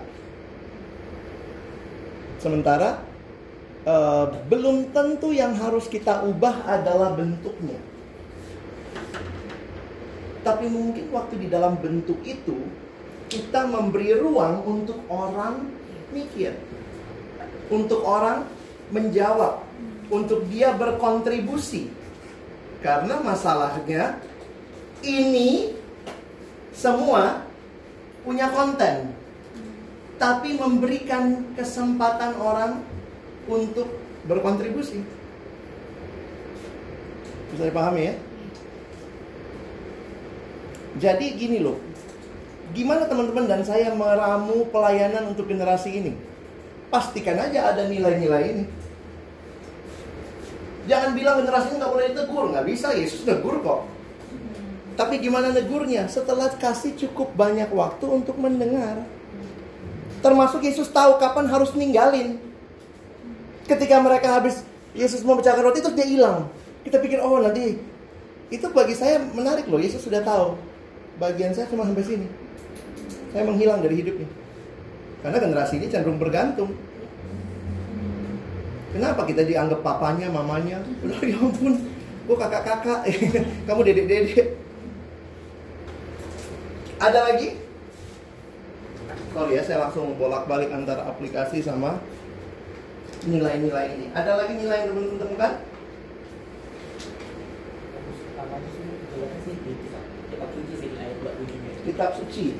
Sementara 2.38 3.02
eh, 3.82 4.26
belum 4.46 4.94
tentu 4.94 5.34
yang 5.34 5.58
harus 5.58 5.90
kita 5.90 6.22
ubah 6.22 6.70
adalah 6.70 7.10
bentuknya. 7.10 7.95
Tapi 10.47 10.70
mungkin 10.70 11.10
waktu 11.10 11.43
di 11.43 11.51
dalam 11.51 11.74
bentuk 11.82 12.23
itu 12.23 12.55
kita 13.27 13.66
memberi 13.66 14.14
ruang 14.14 14.62
untuk 14.62 15.02
orang 15.10 15.66
mikir. 16.14 16.55
Untuk 17.66 18.06
orang 18.06 18.47
menjawab, 18.94 19.66
untuk 20.06 20.47
dia 20.47 20.70
berkontribusi. 20.70 21.90
Karena 22.78 23.18
masalahnya 23.18 24.23
ini 25.02 25.74
semua 26.70 27.43
punya 28.23 28.47
konten. 28.55 29.10
Tapi 30.23 30.55
memberikan 30.55 31.43
kesempatan 31.59 32.39
orang 32.39 32.86
untuk 33.51 33.90
berkontribusi. 34.31 35.02
Bisa 37.51 37.66
dipahami 37.66 38.02
ya? 38.06 38.14
Jadi 40.97 41.36
gini 41.36 41.60
loh, 41.60 41.77
gimana 42.73 43.05
teman-teman 43.05 43.44
dan 43.44 43.60
saya 43.60 43.93
meramu 43.93 44.64
pelayanan 44.73 45.28
untuk 45.28 45.44
generasi 45.44 45.93
ini? 45.93 46.12
Pastikan 46.89 47.36
aja 47.36 47.74
ada 47.74 47.85
nilai-nilai 47.85 48.43
ini. 48.56 48.64
Jangan 50.86 51.18
bilang 51.18 51.43
generasi 51.43 51.74
ini 51.74 51.77
nggak 51.82 51.93
boleh 51.93 52.06
ditegur, 52.14 52.44
nggak 52.55 52.66
bisa. 52.70 52.94
Yesus 52.97 53.27
negur 53.28 53.60
kok. 53.60 53.85
Tapi 54.97 55.20
gimana 55.20 55.52
negurnya? 55.52 56.09
Setelah 56.09 56.48
kasih 56.56 56.97
cukup 56.97 57.36
banyak 57.36 57.68
waktu 57.68 58.06
untuk 58.09 58.40
mendengar. 58.40 59.05
Termasuk 60.24 60.64
Yesus 60.64 60.89
tahu 60.89 61.20
kapan 61.20 61.44
harus 61.52 61.77
ninggalin. 61.77 62.40
Ketika 63.68 64.01
mereka 64.01 64.40
habis 64.40 64.64
Yesus 64.97 65.20
memecahkan 65.20 65.60
roti 65.60 65.85
terus 65.85 65.98
dia 65.98 66.09
hilang. 66.09 66.48
Kita 66.86 67.02
pikir 67.02 67.20
oh 67.20 67.43
nanti 67.43 67.77
itu 68.48 68.66
bagi 68.73 68.97
saya 68.97 69.20
menarik 69.20 69.68
loh. 69.68 69.77
Yesus 69.77 70.01
sudah 70.01 70.24
tahu. 70.24 70.56
Bagian 71.16 71.52
saya 71.56 71.68
cuma 71.72 71.88
sampai 71.88 72.05
sini. 72.05 72.28
Saya 73.32 73.48
menghilang 73.48 73.80
dari 73.80 74.01
hidupnya. 74.05 74.28
Karena 75.24 75.38
generasi 75.40 75.80
ini 75.80 75.88
cenderung 75.88 76.20
bergantung. 76.20 76.76
Kenapa 78.93 79.28
kita 79.28 79.44
dianggap 79.44 79.84
papanya, 79.84 80.32
mamanya? 80.32 80.80
Udah 81.05 81.20
ya 81.20 81.36
ampun, 81.36 81.84
gue 82.24 82.36
kakak-kakak, 82.36 83.05
kamu 83.68 83.80
dedek-dedek. 83.93 84.56
Ada 86.97 87.20
lagi? 87.28 87.60
Sorry 89.36 89.52
ya, 89.52 89.62
saya 89.68 89.84
langsung 89.84 90.16
bolak-balik 90.16 90.72
antara 90.72 91.05
aplikasi 91.12 91.60
sama 91.60 92.01
nilai-nilai 93.28 94.01
ini. 94.01 94.06
Ada 94.16 94.32
lagi 94.32 94.64
nilai 94.64 94.88
yang 94.88 94.97
teman-teman? 94.97 95.52
Kitab 101.97 102.12
suci. 102.12 102.52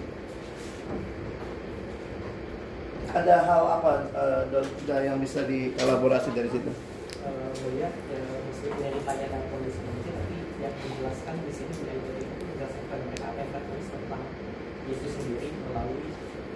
Ada 3.13 3.37
hal 3.45 3.63
apa 3.69 4.09
uh, 4.17 4.49
Dok, 4.49 4.65
yang 4.89 5.21
bisa 5.21 5.45
dielaborasi 5.45 6.33
dari 6.33 6.49
situ? 6.49 6.73
Eh, 7.21 7.49
melihat 7.69 7.93
ya, 8.09 8.25
meskipun 8.49 8.81
yang 8.81 8.97
ditanyakan 8.97 9.41
kondisi 9.53 9.85
manusia 9.85 10.13
tapi 10.17 10.37
yang 10.57 10.73
dijelaskan 10.81 11.37
di 11.45 11.53
sini 11.53 11.69
mulai 11.69 11.97
dari 12.01 12.21
itu 12.25 12.45
berdasarkan 12.49 12.99
mereka 13.05 13.25
apa 13.29 13.37
yang 13.37 13.51
mereka 13.53 13.69
tulis 13.69 13.89
tentang 13.93 14.23
Yesus 14.89 15.13
sendiri 15.21 15.49
melalui 15.69 16.09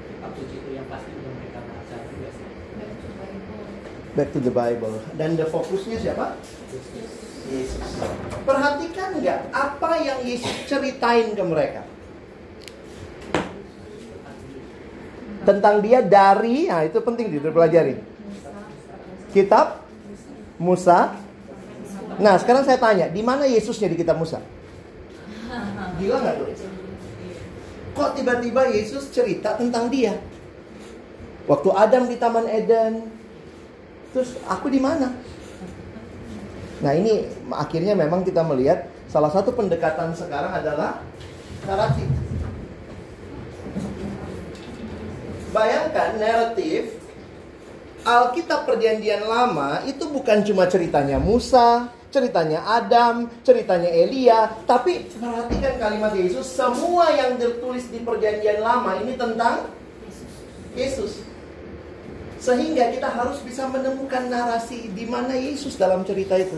kitab 0.08 0.32
suci 0.40 0.56
itu 0.56 0.70
yang 0.72 0.86
pasti 0.88 1.10
sudah 1.12 1.32
mereka 1.36 1.60
baca 1.60 1.96
juga 2.00 2.28
sih. 2.32 2.48
Back 4.16 4.28
to 4.32 4.40
the 4.40 4.54
Bible. 4.56 4.96
Dan 5.20 5.36
the 5.36 5.44
fokusnya 5.44 6.00
siapa? 6.00 6.32
Yesus. 7.52 7.92
Perhatikan 8.48 9.20
nggak 9.20 9.52
apa 9.52 9.90
yang 10.00 10.24
Yesus 10.24 10.64
ceritain 10.64 11.36
ke 11.36 11.44
mereka? 11.44 11.84
Tentang 15.40 15.80
dia 15.80 16.04
dari, 16.04 16.68
nah 16.68 16.84
itu 16.84 17.00
penting 17.00 17.32
dipelajari. 17.32 17.96
Kitab 19.32 19.80
Musa. 20.60 21.16
Nah 22.20 22.36
sekarang 22.36 22.68
saya 22.68 22.76
tanya, 22.76 23.08
di 23.08 23.24
mana 23.24 23.48
Yesusnya 23.48 23.88
di 23.88 23.96
kitab 23.96 24.20
Musa? 24.20 24.44
Gila 25.96 26.16
nggak 26.20 26.34
tuh? 26.36 26.48
Kok 27.96 28.10
tiba-tiba 28.16 28.68
Yesus 28.68 29.08
cerita 29.08 29.56
tentang 29.56 29.88
dia? 29.88 30.20
Waktu 31.48 31.68
Adam 31.72 32.04
di 32.06 32.16
Taman 32.20 32.46
Eden, 32.46 33.08
terus 34.12 34.36
aku 34.46 34.68
di 34.68 34.78
mana? 34.78 35.16
Nah 36.80 36.92
ini 36.96 37.28
akhirnya 37.52 37.92
memang 37.96 38.24
kita 38.24 38.40
melihat 38.44 38.88
salah 39.10 39.28
satu 39.32 39.52
pendekatan 39.52 40.14
sekarang 40.14 40.52
adalah 40.54 41.02
narasi. 41.66 42.19
Bayangkan 45.50 46.14
naratif 46.22 47.00
Alkitab 48.06 48.64
Perjanjian 48.64 49.28
Lama 49.28 49.84
itu 49.84 50.08
bukan 50.08 50.40
cuma 50.46 50.64
ceritanya 50.70 51.20
Musa, 51.20 51.92
ceritanya 52.08 52.64
Adam, 52.64 53.28
ceritanya 53.44 53.92
Elia, 53.92 54.48
tapi 54.64 55.10
perhatikan 55.14 55.76
kalimat 55.76 56.12
Yesus, 56.16 56.48
semua 56.48 57.12
yang 57.12 57.36
tertulis 57.36 57.86
di 57.92 58.00
Perjanjian 58.00 58.64
Lama 58.64 58.96
ini 59.04 59.20
tentang 59.20 59.68
Yesus. 60.72 61.22
Sehingga 62.40 62.88
kita 62.88 63.12
harus 63.12 63.36
bisa 63.44 63.68
menemukan 63.68 64.32
narasi 64.32 64.88
di 64.96 65.04
mana 65.04 65.36
Yesus 65.36 65.76
dalam 65.76 66.02
cerita 66.08 66.40
itu. 66.40 66.56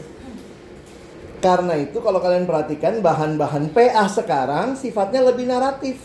Karena 1.43 1.75
itu 1.75 1.99
kalau 1.99 2.23
kalian 2.23 2.47
perhatikan 2.47 3.03
bahan-bahan 3.03 3.75
PA 3.75 4.07
sekarang 4.07 4.79
sifatnya 4.79 5.27
lebih 5.27 5.51
naratif. 5.51 5.99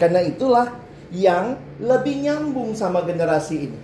Karena 0.00 0.24
itulah 0.24 0.81
yang 1.12 1.60
lebih 1.76 2.24
nyambung 2.24 2.72
sama 2.72 3.04
generasi 3.04 3.68
ini. 3.68 3.78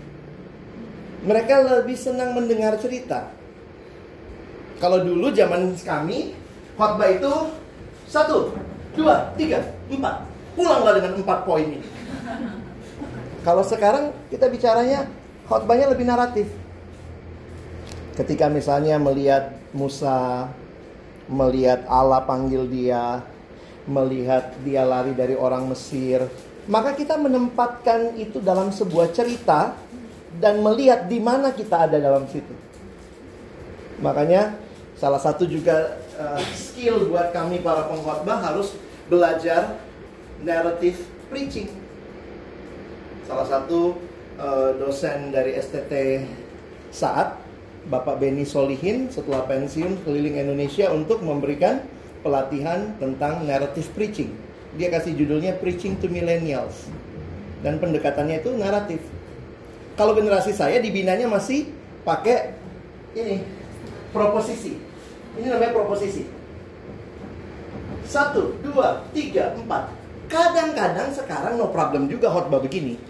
Mereka 1.29 1.61
lebih 1.61 1.95
senang 1.95 2.33
mendengar 2.33 2.81
cerita. 2.81 3.29
Kalau 4.81 5.05
dulu 5.05 5.29
zaman 5.35 5.77
kami, 5.77 6.33
khotbah 6.79 7.11
itu 7.13 7.33
satu, 8.09 8.57
dua, 8.97 9.35
tiga, 9.37 9.61
empat. 9.93 10.25
Pulanglah 10.57 10.97
dengan 10.99 11.21
empat 11.21 11.45
poin 11.45 11.69
ini. 11.69 11.87
Kalau 13.45 13.63
sekarang 13.63 14.11
kita 14.33 14.49
bicaranya 14.49 15.07
khotbahnya 15.47 15.93
lebih 15.93 16.09
naratif. 16.09 16.49
Ketika 18.17 18.51
misalnya 18.51 18.99
melihat 18.99 19.55
Musa, 19.71 20.51
melihat 21.31 21.87
Allah 21.87 22.25
panggil 22.27 22.67
dia, 22.67 23.23
melihat 23.87 24.57
dia 24.67 24.83
lari 24.83 25.15
dari 25.15 25.39
orang 25.39 25.71
Mesir, 25.71 26.27
maka 26.69 26.93
kita 26.93 27.17
menempatkan 27.17 28.13
itu 28.21 28.45
dalam 28.45 28.69
sebuah 28.69 29.09
cerita 29.17 29.73
dan 30.37 30.61
melihat 30.61 31.09
di 31.09 31.17
mana 31.17 31.51
kita 31.51 31.89
ada 31.89 31.97
dalam 31.97 32.29
situ. 32.29 32.53
Makanya 34.05 34.55
salah 34.95 35.19
satu 35.19 35.49
juga 35.49 35.97
uh, 36.21 36.39
skill 36.53 37.09
buat 37.09 37.33
kami 37.33 37.65
para 37.65 37.89
pengkhotbah 37.89 38.39
harus 38.45 38.77
belajar 39.09 39.81
narrative 40.45 41.01
preaching. 41.33 41.73
Salah 43.25 43.49
satu 43.49 43.97
uh, 44.37 44.77
dosen 44.77 45.33
dari 45.33 45.57
STT 45.57 46.23
saat 46.93 47.41
Bapak 47.89 48.21
Beni 48.21 48.45
Solihin 48.45 49.09
setelah 49.09 49.49
pensiun 49.49 50.05
keliling 50.05 50.37
Indonesia 50.37 50.93
untuk 50.93 51.25
memberikan 51.25 51.81
pelatihan 52.21 52.93
tentang 53.01 53.49
narrative 53.49 53.89
preaching 53.97 54.48
dia 54.77 54.89
kasih 54.93 55.17
judulnya 55.17 55.57
Preaching 55.57 55.97
to 56.03 56.11
Millennials. 56.11 56.91
Dan 57.65 57.81
pendekatannya 57.81 58.45
itu 58.45 58.53
naratif. 58.55 59.01
Kalau 59.99 60.15
generasi 60.15 60.55
saya 60.55 60.79
dibinanya 60.79 61.27
masih 61.27 61.73
pakai 62.07 62.55
ini 63.19 63.43
proposisi. 64.15 64.79
Ini 65.39 65.47
namanya 65.49 65.75
proposisi. 65.75 66.23
Satu, 68.07 68.57
dua, 68.63 69.05
tiga, 69.13 69.53
empat. 69.59 69.91
Kadang-kadang 70.29 71.13
sekarang 71.13 71.57
no 71.57 71.73
problem 71.73 72.07
juga 72.07 72.29
khotbah 72.29 72.61
begini. 72.61 73.01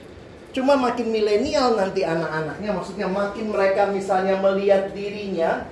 Cuma 0.55 0.75
makin 0.81 1.13
milenial 1.13 1.77
nanti 1.77 2.03
anak-anaknya, 2.03 2.71
maksudnya 2.73 3.07
makin 3.07 3.53
mereka 3.53 3.91
misalnya 3.93 4.41
melihat 4.41 4.91
dirinya, 4.97 5.69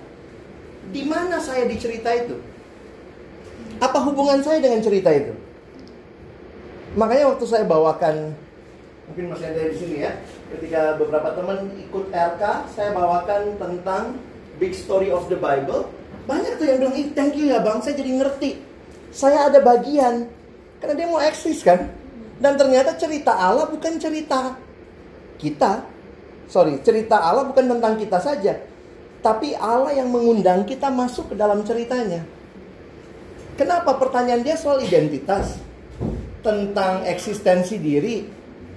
di 0.93 1.03
mana 1.09 1.41
saya 1.41 1.65
di 1.67 1.75
cerita 1.81 2.13
itu? 2.13 2.39
Apa 3.81 3.99
hubungan 4.05 4.45
saya 4.45 4.61
dengan 4.63 4.85
cerita 4.85 5.11
itu? 5.11 5.46
Makanya 6.97 7.29
waktu 7.29 7.45
saya 7.45 7.69
bawakan 7.69 8.33
mungkin 9.07 9.31
masih 9.31 9.47
ada 9.53 9.71
di 9.71 9.77
sini 9.77 9.97
ya. 10.03 10.13
Ketika 10.51 10.99
beberapa 10.99 11.31
teman 11.37 11.71
ikut 11.79 12.11
RK, 12.11 12.43
saya 12.75 12.91
bawakan 12.91 13.55
tentang 13.61 14.19
Big 14.59 14.73
Story 14.75 15.13
of 15.13 15.29
the 15.31 15.39
Bible. 15.39 15.87
Banyak 16.27 16.59
tuh 16.59 16.67
yang 16.67 16.83
bilang, 16.83 16.97
"Ih, 16.97 17.15
thank 17.15 17.39
you 17.39 17.53
ya 17.53 17.63
Bang, 17.63 17.79
saya 17.85 17.95
jadi 17.95 18.19
ngerti. 18.19 18.59
Saya 19.15 19.47
ada 19.47 19.63
bagian." 19.63 20.27
Karena 20.83 20.95
dia 20.99 21.07
mau 21.07 21.23
eksis 21.23 21.63
kan. 21.63 21.87
Dan 22.37 22.59
ternyata 22.59 22.99
cerita 22.99 23.33
Allah 23.33 23.69
bukan 23.71 23.97
cerita 23.97 24.59
kita. 25.39 25.87
Sorry, 26.51 26.81
cerita 26.83 27.21
Allah 27.21 27.47
bukan 27.47 27.77
tentang 27.77 27.95
kita 27.97 28.19
saja. 28.19 28.59
Tapi 29.23 29.57
Allah 29.57 29.97
yang 29.97 30.11
mengundang 30.11 30.65
kita 30.69 30.93
masuk 30.93 31.33
ke 31.33 31.35
dalam 31.35 31.65
ceritanya. 31.65 32.23
Kenapa 33.57 33.97
pertanyaan 33.97 34.45
dia 34.45 34.55
soal 34.55 34.85
identitas? 34.85 35.57
Tentang 36.47 37.03
eksistensi 37.03 37.83
diri, 37.83 38.23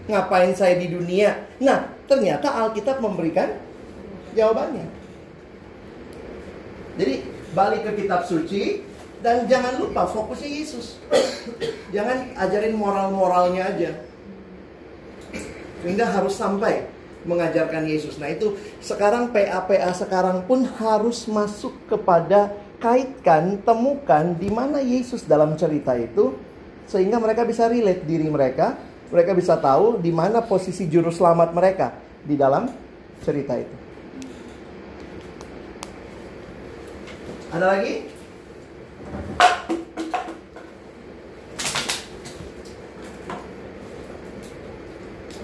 ngapain 0.09 0.57
saya 0.57 0.73
di 0.81 0.89
dunia. 0.89 1.37
Nah, 1.61 1.85
ternyata 2.09 2.49
Alkitab 2.49 2.97
memberikan 2.97 3.53
jawabannya. 4.33 4.89
Jadi, 6.97 7.15
balik 7.53 7.85
ke 7.85 7.91
kitab 8.03 8.25
suci 8.25 8.81
dan 9.21 9.45
jangan 9.45 9.77
lupa 9.77 10.09
fokusnya 10.09 10.49
Yesus. 10.49 10.97
jangan 11.95 12.33
ajarin 12.41 12.73
moral-moralnya 12.73 13.69
aja. 13.69 13.91
Sehingga 15.85 16.09
harus 16.09 16.33
sampai 16.33 16.89
mengajarkan 17.29 17.85
Yesus. 17.85 18.17
Nah, 18.17 18.33
itu 18.33 18.57
sekarang 18.81 19.29
PA-PA 19.29 19.93
sekarang 19.93 20.43
pun 20.49 20.65
harus 20.65 21.29
masuk 21.29 21.77
kepada 21.85 22.49
kaitkan, 22.81 23.59
temukan 23.61 24.33
di 24.39 24.49
mana 24.49 24.81
Yesus 24.81 25.27
dalam 25.27 25.53
cerita 25.59 25.93
itu 25.93 26.48
sehingga 26.89 27.21
mereka 27.21 27.45
bisa 27.45 27.69
relate 27.69 28.01
diri 28.01 28.25
mereka, 28.25 28.73
mereka 29.13 29.37
bisa 29.37 29.53
tahu 29.61 30.01
di 30.01 30.09
mana 30.09 30.41
posisi 30.41 30.89
juru 30.89 31.13
selamat 31.13 31.53
mereka 31.53 31.93
di 32.25 32.33
dalam 32.33 32.65
cerita 33.21 33.53
itu. 33.53 33.75
Ada 37.53 37.65
lagi? 37.77 37.93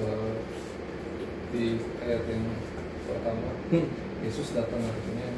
Eh, 0.01 0.33
di 1.53 1.65
ayat 2.01 2.23
yang 2.25 2.45
pertama. 3.05 3.49
Hmm. 3.69 3.87
Yesus 4.25 4.49
datang 4.57 4.81
artinya 4.81 5.29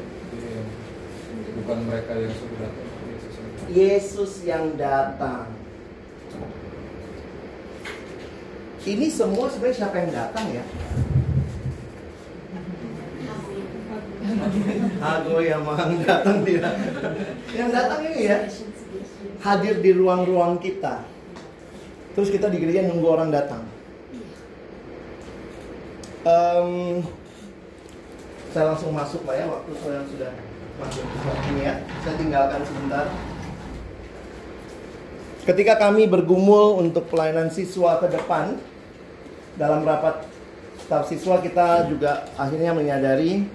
bukan 1.60 1.78
mereka 1.84 2.16
yang 2.16 2.32
suruh 2.32 2.60
datang, 2.64 2.88
Yesus 3.12 3.34
yang 3.36 3.48
datang. 3.52 3.68
Yesus 3.76 4.34
yang 4.48 4.66
datang. 4.80 5.67
Ini 8.88 9.08
semua 9.12 9.52
sebenarnya 9.52 9.78
siapa 9.84 9.96
yang 10.00 10.12
datang 10.16 10.48
ya? 10.48 10.64
Aku 14.98 15.40
yang 15.44 15.62
datang 16.08 16.38
tidak. 16.48 16.74
Yang 17.52 17.70
datang 17.76 18.00
ini 18.08 18.20
ya 18.28 18.38
hadir 19.44 19.76
di 19.84 19.92
ruang-ruang 19.96 20.60
kita. 20.60 21.04
Terus 22.16 22.34
kita 22.34 22.50
di 22.50 22.58
gereja 22.64 22.88
nunggu 22.90 23.08
orang 23.08 23.30
datang. 23.30 23.64
Em, 26.28 27.04
saya 28.52 28.74
langsung 28.74 28.92
masuk 28.92 29.24
lah 29.24 29.36
ya 29.38 29.46
waktu 29.48 29.72
saya 29.80 30.02
sudah 30.08 30.32
masuk 30.82 31.06
ini 31.54 31.62
ya. 31.68 31.76
Saya 32.04 32.16
tinggalkan 32.18 32.62
sebentar. 32.66 33.06
Ketika 35.48 35.80
kami 35.80 36.12
bergumul 36.12 36.76
untuk 36.84 37.08
pelayanan 37.08 37.48
siswa 37.48 38.04
ke 38.04 38.12
depan 38.12 38.60
dalam 39.56 39.88
rapat 39.88 40.28
staf 40.84 41.08
siswa 41.08 41.40
kita 41.40 41.88
juga 41.88 42.28
akhirnya 42.36 42.76
menyadari 42.76 43.48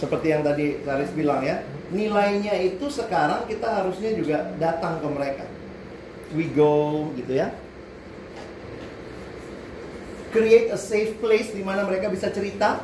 seperti 0.00 0.32
yang 0.32 0.40
tadi 0.40 0.80
Saris 0.80 1.12
bilang 1.12 1.44
ya, 1.44 1.60
nilainya 1.92 2.56
itu 2.64 2.88
sekarang 2.88 3.44
kita 3.44 3.68
harusnya 3.68 4.16
juga 4.16 4.48
datang 4.56 4.96
ke 4.96 5.08
mereka. 5.12 5.44
We 6.32 6.48
go 6.56 7.12
gitu 7.20 7.36
ya. 7.36 7.52
Create 10.32 10.72
a 10.72 10.80
safe 10.80 11.20
place 11.20 11.52
di 11.52 11.60
mana 11.60 11.84
mereka 11.84 12.08
bisa 12.08 12.32
cerita 12.32 12.80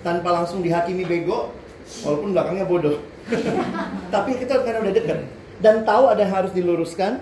tanpa 0.00 0.32
langsung 0.32 0.64
dihakimi 0.64 1.04
bego, 1.04 1.57
walaupun 2.04 2.36
belakangnya 2.36 2.66
bodoh. 2.68 2.96
Tapi 4.14 4.30
kita 4.40 4.64
karena 4.64 4.80
udah 4.84 4.94
deket 4.94 5.18
dan 5.58 5.82
tahu 5.82 6.06
ada 6.10 6.22
yang 6.22 6.34
harus 6.34 6.52
diluruskan. 6.54 7.20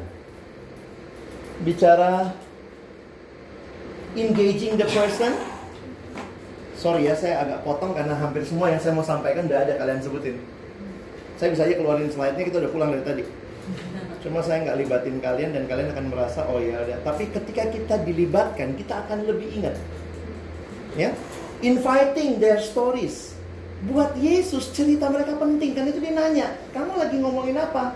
Bicara 1.56 2.36
engaging 4.12 4.76
the 4.76 4.84
person, 4.84 5.32
Sorry 6.76 7.08
ya, 7.08 7.16
saya 7.16 7.40
agak 7.40 7.64
potong 7.64 7.96
karena 7.96 8.12
hampir 8.12 8.44
semua 8.44 8.68
yang 8.68 8.76
saya 8.76 8.92
mau 8.92 9.00
sampaikan 9.00 9.48
udah 9.48 9.64
ada 9.64 9.80
kalian 9.80 10.00
sebutin. 10.04 10.36
Saya 11.40 11.48
bisa 11.56 11.64
aja 11.64 11.80
keluarin 11.80 12.12
slide-nya, 12.12 12.44
kita 12.44 12.60
udah 12.60 12.70
pulang 12.72 12.92
dari 12.92 13.04
tadi. 13.04 13.24
Cuma 14.20 14.44
saya 14.44 14.60
nggak 14.68 14.76
libatin 14.84 15.16
kalian 15.24 15.56
dan 15.56 15.64
kalian 15.64 15.88
akan 15.96 16.06
merasa, 16.12 16.44
oh 16.44 16.60
ya 16.60 16.84
udah. 16.84 17.00
Tapi 17.00 17.32
ketika 17.32 17.72
kita 17.72 17.96
dilibatkan, 18.04 18.76
kita 18.76 19.08
akan 19.08 19.24
lebih 19.24 19.48
ingat. 19.56 19.76
Ya, 21.00 21.16
inviting 21.64 22.44
their 22.44 22.60
stories. 22.60 23.35
Buat 23.76 24.16
Yesus 24.16 24.72
cerita 24.72 25.12
mereka 25.12 25.36
penting 25.36 25.76
kan 25.76 25.84
itu 25.84 26.00
dia 26.00 26.16
nanya, 26.16 26.56
kamu 26.72 26.96
lagi 26.96 27.16
ngomongin 27.20 27.60
apa? 27.60 27.92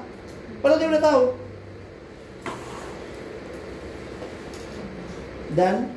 Padahal 0.60 0.76
dia 0.76 0.92
udah 0.92 1.02
tahu. 1.02 1.24
Dan 5.56 5.90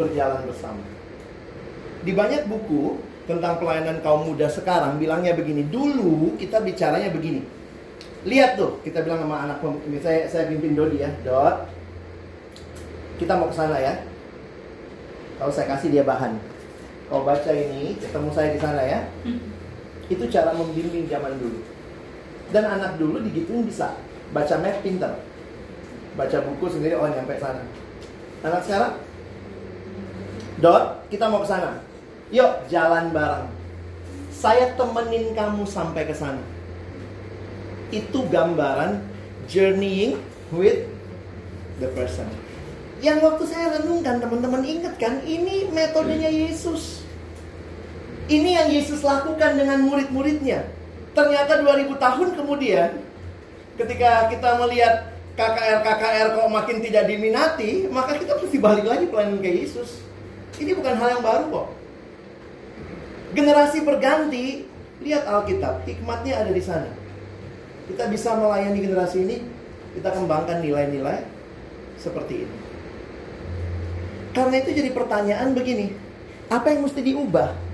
berjalan 0.00 0.42
bersama 0.48 0.82
di 2.02 2.12
banyak 2.14 2.46
buku 2.46 2.98
tentang 3.26 3.58
pelayanan 3.60 4.00
kaum 4.00 4.24
muda 4.24 4.46
sekarang 4.48 4.96
bilangnya 4.96 5.34
begini. 5.34 5.66
Dulu 5.66 6.38
kita 6.38 6.62
bicaranya 6.62 7.10
begini. 7.12 7.44
Lihat 8.26 8.58
tuh, 8.58 8.82
kita 8.82 9.04
bilang 9.06 9.22
sama 9.22 9.46
anak 9.46 9.62
saya 10.02 10.26
saya 10.26 10.44
pimpin 10.50 10.74
Dodi 10.74 11.04
ya, 11.04 11.10
Dot. 11.22 11.70
Kita 13.18 13.36
mau 13.36 13.50
ke 13.50 13.54
sana 13.54 13.78
ya. 13.78 13.94
Kalau 15.38 15.52
saya 15.54 15.70
kasih 15.70 15.92
dia 15.92 16.02
bahan. 16.02 16.34
Kau 17.08 17.24
baca 17.24 17.50
ini, 17.50 17.96
ketemu 17.96 18.28
saya 18.32 18.48
di 18.52 18.60
sana 18.60 18.82
ya. 18.84 19.00
Itu 20.12 20.28
cara 20.28 20.52
membimbing 20.52 21.08
zaman 21.08 21.40
dulu. 21.40 21.60
Dan 22.52 22.64
anak 22.68 23.00
dulu 23.00 23.24
digituin 23.24 23.64
bisa. 23.64 23.96
Baca 24.32 24.54
map 24.60 24.84
pinter. 24.84 25.16
Baca 26.16 26.36
buku 26.44 26.68
sendiri 26.68 26.96
oh 27.00 27.08
nyampe 27.08 27.40
sana. 27.40 27.64
Anak 28.44 28.62
sekarang 28.64 28.94
Dot, 30.58 31.06
kita 31.06 31.30
mau 31.30 31.46
ke 31.46 31.48
sana. 31.48 31.78
Yuk, 32.34 32.66
jalan 32.66 33.14
bareng. 33.14 33.46
Saya 34.34 34.74
temenin 34.74 35.30
kamu 35.30 35.62
sampai 35.62 36.02
ke 36.02 36.14
sana. 36.14 36.42
Itu 37.94 38.26
gambaran 38.26 38.98
journeying 39.46 40.18
with 40.50 40.82
the 41.78 41.86
person. 41.94 42.26
Yang 42.98 43.18
waktu 43.22 43.44
saya 43.46 43.66
renungkan, 43.78 44.18
teman-teman 44.18 44.66
ingat 44.66 44.98
kan, 44.98 45.22
ini 45.22 45.70
metodenya 45.70 46.26
Yesus. 46.26 46.97
Ini 48.28 48.60
yang 48.60 48.68
Yesus 48.68 49.00
lakukan 49.00 49.56
dengan 49.56 49.80
murid-muridnya. 49.88 50.68
Ternyata 51.16 51.64
2000 51.64 51.96
tahun 51.96 52.28
kemudian, 52.36 53.00
ketika 53.80 54.28
kita 54.28 54.60
melihat 54.60 55.16
KKR-KKR 55.32 56.36
kok 56.36 56.52
makin 56.52 56.78
tidak 56.84 57.08
diminati, 57.08 57.88
maka 57.88 58.20
kita 58.20 58.36
mesti 58.36 58.58
balik 58.60 58.84
lagi 58.84 59.08
pelayanan 59.08 59.40
ke 59.40 59.48
Yesus. 59.64 60.04
Ini 60.60 60.76
bukan 60.76 61.00
hal 61.00 61.08
yang 61.16 61.24
baru 61.24 61.44
kok. 61.48 61.68
Generasi 63.32 63.80
berganti, 63.86 64.68
lihat 65.00 65.24
Alkitab, 65.24 65.88
hikmatnya 65.88 66.44
ada 66.44 66.52
di 66.52 66.60
sana. 66.60 66.92
Kita 67.88 68.12
bisa 68.12 68.36
melayani 68.36 68.82
generasi 68.84 69.24
ini, 69.24 69.36
kita 69.96 70.12
kembangkan 70.12 70.60
nilai-nilai 70.60 71.24
seperti 71.96 72.44
ini. 72.44 72.56
Karena 74.36 74.60
itu 74.60 74.70
jadi 74.76 74.90
pertanyaan 74.92 75.56
begini, 75.56 75.96
apa 76.52 76.76
yang 76.76 76.84
mesti 76.84 77.00
diubah? 77.00 77.67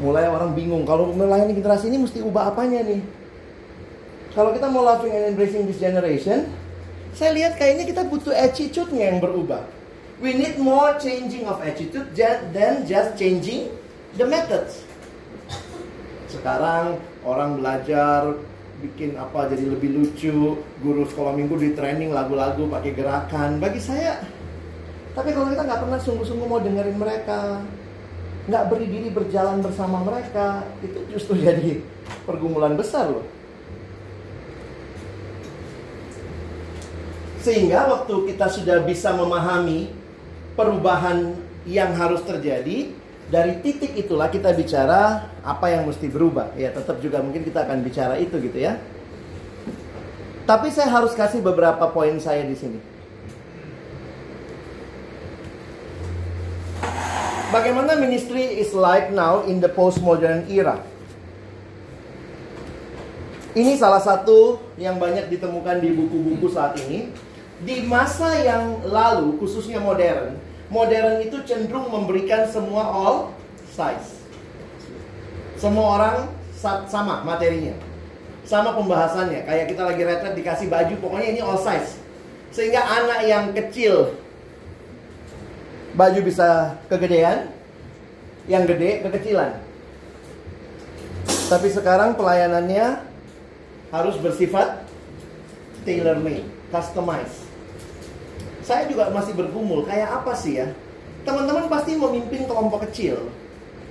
Mulai 0.00 0.32
orang 0.32 0.56
bingung, 0.56 0.88
kalau 0.88 1.12
melayani 1.12 1.52
generasi 1.52 1.92
ini 1.92 2.00
mesti 2.00 2.24
ubah 2.24 2.56
apanya 2.56 2.80
nih? 2.80 3.04
Kalau 4.32 4.56
kita 4.56 4.72
mau 4.72 4.80
loving 4.80 5.12
and 5.12 5.36
embracing 5.36 5.68
this 5.68 5.76
generation, 5.76 6.48
saya 7.12 7.36
lihat 7.36 7.60
kayaknya 7.60 7.84
kita 7.84 8.08
butuh 8.08 8.32
attitude-nya 8.32 9.12
yang 9.12 9.20
berubah. 9.20 9.60
We 10.24 10.36
need 10.36 10.56
more 10.56 10.96
changing 10.96 11.44
of 11.44 11.60
attitude 11.60 12.16
than 12.16 12.88
just 12.88 13.20
changing 13.20 13.72
the 14.16 14.24
methods. 14.24 14.84
Sekarang 16.32 16.96
orang 17.26 17.60
belajar 17.60 18.40
bikin 18.80 19.20
apa 19.20 19.52
jadi 19.52 19.68
lebih 19.68 19.92
lucu, 19.92 20.60
guru 20.80 21.02
sekolah 21.04 21.36
minggu 21.36 21.60
di 21.60 21.76
training 21.76 22.16
lagu-lagu 22.16 22.64
pakai 22.70 22.96
gerakan. 22.96 23.60
Bagi 23.60 23.80
saya, 23.82 24.22
tapi 25.12 25.36
kalau 25.36 25.52
kita 25.52 25.66
nggak 25.66 25.80
pernah 25.84 26.00
sungguh-sungguh 26.00 26.46
mau 26.48 26.62
dengerin 26.62 26.96
mereka, 26.96 27.60
nggak 28.48 28.64
berdiri 28.72 29.08
berjalan 29.12 29.60
bersama 29.60 30.00
mereka, 30.00 30.64
itu 30.80 31.00
justru 31.12 31.36
jadi 31.40 31.84
pergumulan 32.24 32.78
besar 32.78 33.10
loh. 33.10 33.26
Sehingga 37.40 37.88
waktu 37.88 38.14
kita 38.32 38.52
sudah 38.52 38.84
bisa 38.84 39.16
memahami 39.16 39.88
perubahan 40.56 41.32
yang 41.64 41.96
harus 41.96 42.20
terjadi, 42.24 42.92
dari 43.32 43.62
titik 43.64 43.96
itulah 43.96 44.28
kita 44.28 44.52
bicara 44.52 45.32
apa 45.40 45.72
yang 45.72 45.88
mesti 45.88 46.10
berubah. 46.12 46.52
Ya, 46.58 46.68
tetap 46.74 47.00
juga 47.00 47.24
mungkin 47.24 47.40
kita 47.46 47.64
akan 47.64 47.80
bicara 47.80 48.20
itu 48.20 48.36
gitu 48.44 48.60
ya. 48.60 48.76
Tapi 50.44 50.68
saya 50.68 50.90
harus 50.90 51.14
kasih 51.14 51.40
beberapa 51.40 51.88
poin 51.94 52.18
saya 52.18 52.42
di 52.44 52.58
sini. 52.58 52.89
Bagaimana 57.50 57.98
ministry 57.98 58.46
is 58.62 58.70
like 58.70 59.10
now 59.10 59.42
in 59.42 59.58
the 59.58 59.66
postmodern 59.66 60.46
era? 60.46 60.78
Ini 63.58 63.74
salah 63.74 63.98
satu 63.98 64.62
yang 64.78 65.02
banyak 65.02 65.26
ditemukan 65.26 65.82
di 65.82 65.90
buku-buku 65.90 66.46
saat 66.54 66.78
ini. 66.86 67.10
Di 67.66 67.82
masa 67.82 68.38
yang 68.38 68.86
lalu, 68.86 69.34
khususnya 69.42 69.82
modern, 69.82 70.38
modern 70.70 71.26
itu 71.26 71.42
cenderung 71.42 71.90
memberikan 71.90 72.46
semua 72.46 72.86
all 72.86 73.34
size. 73.74 74.22
Semua 75.58 75.98
orang 75.98 76.16
sa- 76.54 76.86
sama 76.86 77.26
materinya. 77.26 77.74
Sama 78.46 78.78
pembahasannya. 78.78 79.42
Kayak 79.42 79.74
kita 79.74 79.82
lagi 79.90 80.02
retret 80.06 80.34
dikasih 80.38 80.70
baju, 80.70 80.94
pokoknya 81.02 81.34
ini 81.34 81.40
all 81.42 81.58
size. 81.58 81.98
Sehingga 82.54 82.86
anak 82.86 83.26
yang 83.26 83.50
kecil 83.50 84.14
baju 85.94 86.20
bisa 86.22 86.78
kegedean, 86.86 87.50
yang 88.50 88.66
gede 88.66 89.04
kekecilan. 89.06 89.58
Tapi 91.50 91.68
sekarang 91.70 92.14
pelayanannya 92.14 93.02
harus 93.90 94.14
bersifat 94.22 94.86
tailor 95.82 96.22
made, 96.22 96.46
customize. 96.70 97.42
Saya 98.62 98.86
juga 98.86 99.10
masih 99.10 99.34
bergumul, 99.34 99.82
kayak 99.82 100.22
apa 100.22 100.32
sih 100.38 100.62
ya? 100.62 100.70
Teman-teman 101.26 101.66
pasti 101.66 101.98
memimpin 101.98 102.46
kelompok 102.46 102.86
kecil. 102.86 103.30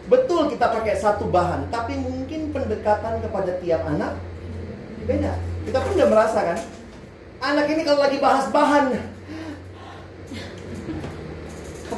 Betul 0.07 0.49
kita 0.49 0.71
pakai 0.71 0.95
satu 0.97 1.27
bahan, 1.27 1.67
tapi 1.69 1.99
mungkin 1.99 2.49
pendekatan 2.55 3.21
kepada 3.21 3.51
tiap 3.61 3.84
anak 3.85 4.15
beda. 5.05 5.35
Kita 5.67 5.77
pun 5.84 5.93
udah 5.99 6.09
merasa 6.09 6.39
kan? 6.41 6.59
Anak 7.43 7.67
ini 7.69 7.81
kalau 7.84 8.01
lagi 8.01 8.17
bahas 8.17 8.47
bahan, 8.49 8.97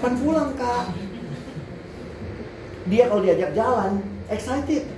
kapan 0.02 0.18
pulang 0.18 0.50
kak? 0.58 0.90
Dia 2.90 3.06
kalau 3.06 3.22
diajak 3.22 3.54
jalan, 3.54 4.02
excited. 4.34 4.90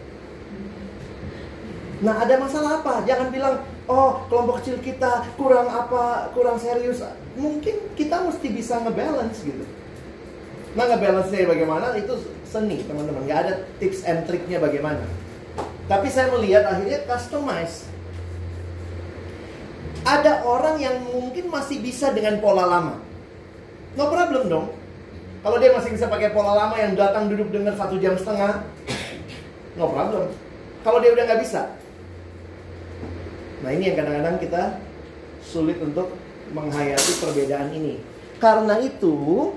Nah 1.99 2.23
ada 2.23 2.39
masalah 2.39 2.79
apa? 2.79 3.03
Jangan 3.03 3.27
bilang, 3.27 3.67
oh 3.91 4.23
kelompok 4.31 4.63
kecil 4.63 4.79
kita 4.79 5.27
kurang 5.35 5.67
apa, 5.67 6.31
kurang 6.31 6.55
serius. 6.55 7.03
Mungkin 7.35 7.91
kita 7.99 8.23
mesti 8.23 8.47
bisa 8.47 8.79
ngebalance 8.79 9.43
gitu. 9.43 9.67
Nah 10.71 10.87
ngebalance-nya 10.87 11.51
bagaimana 11.51 11.99
itu 11.99 12.23
seni 12.47 12.87
teman-teman. 12.87 13.27
Gak 13.27 13.39
ada 13.43 13.53
tips 13.83 14.07
and 14.07 14.23
triknya 14.23 14.63
bagaimana. 14.63 15.03
Tapi 15.91 16.07
saya 16.07 16.31
melihat 16.31 16.63
akhirnya 16.63 17.03
customize. 17.03 17.91
Ada 20.07 20.47
orang 20.47 20.79
yang 20.79 21.03
mungkin 21.11 21.51
masih 21.51 21.83
bisa 21.83 22.15
dengan 22.15 22.39
pola 22.39 22.63
lama. 22.63 23.03
No 23.99 24.07
problem 24.07 24.47
dong. 24.47 24.82
Kalau 25.43 25.59
dia 25.59 25.75
masih 25.75 25.91
bisa 25.91 26.07
pakai 26.07 26.31
pola 26.31 26.55
lama 26.55 26.75
yang 26.79 26.95
datang 26.95 27.27
duduk 27.27 27.51
dengar 27.51 27.75
satu 27.75 27.99
jam 27.99 28.15
setengah, 28.15 28.63
no 29.75 29.91
problem. 29.91 30.31
Kalau 30.87 31.03
dia 31.03 31.11
udah 31.11 31.23
nggak 31.27 31.43
bisa, 31.43 31.75
nah 33.59 33.71
ini 33.75 33.91
yang 33.91 33.99
kadang-kadang 33.99 34.39
kita 34.39 34.79
sulit 35.43 35.83
untuk 35.83 36.15
menghayati 36.55 37.19
perbedaan 37.19 37.75
ini. 37.75 37.99
Karena 38.39 38.79
itu, 38.79 39.51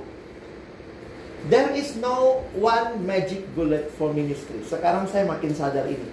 there 1.46 1.70
is 1.70 1.94
no 2.02 2.42
one 2.58 3.06
magic 3.06 3.46
bullet 3.54 3.86
for 3.94 4.10
ministry. 4.10 4.66
Sekarang 4.66 5.06
saya 5.06 5.22
makin 5.22 5.54
sadar 5.54 5.86
ini. 5.86 6.10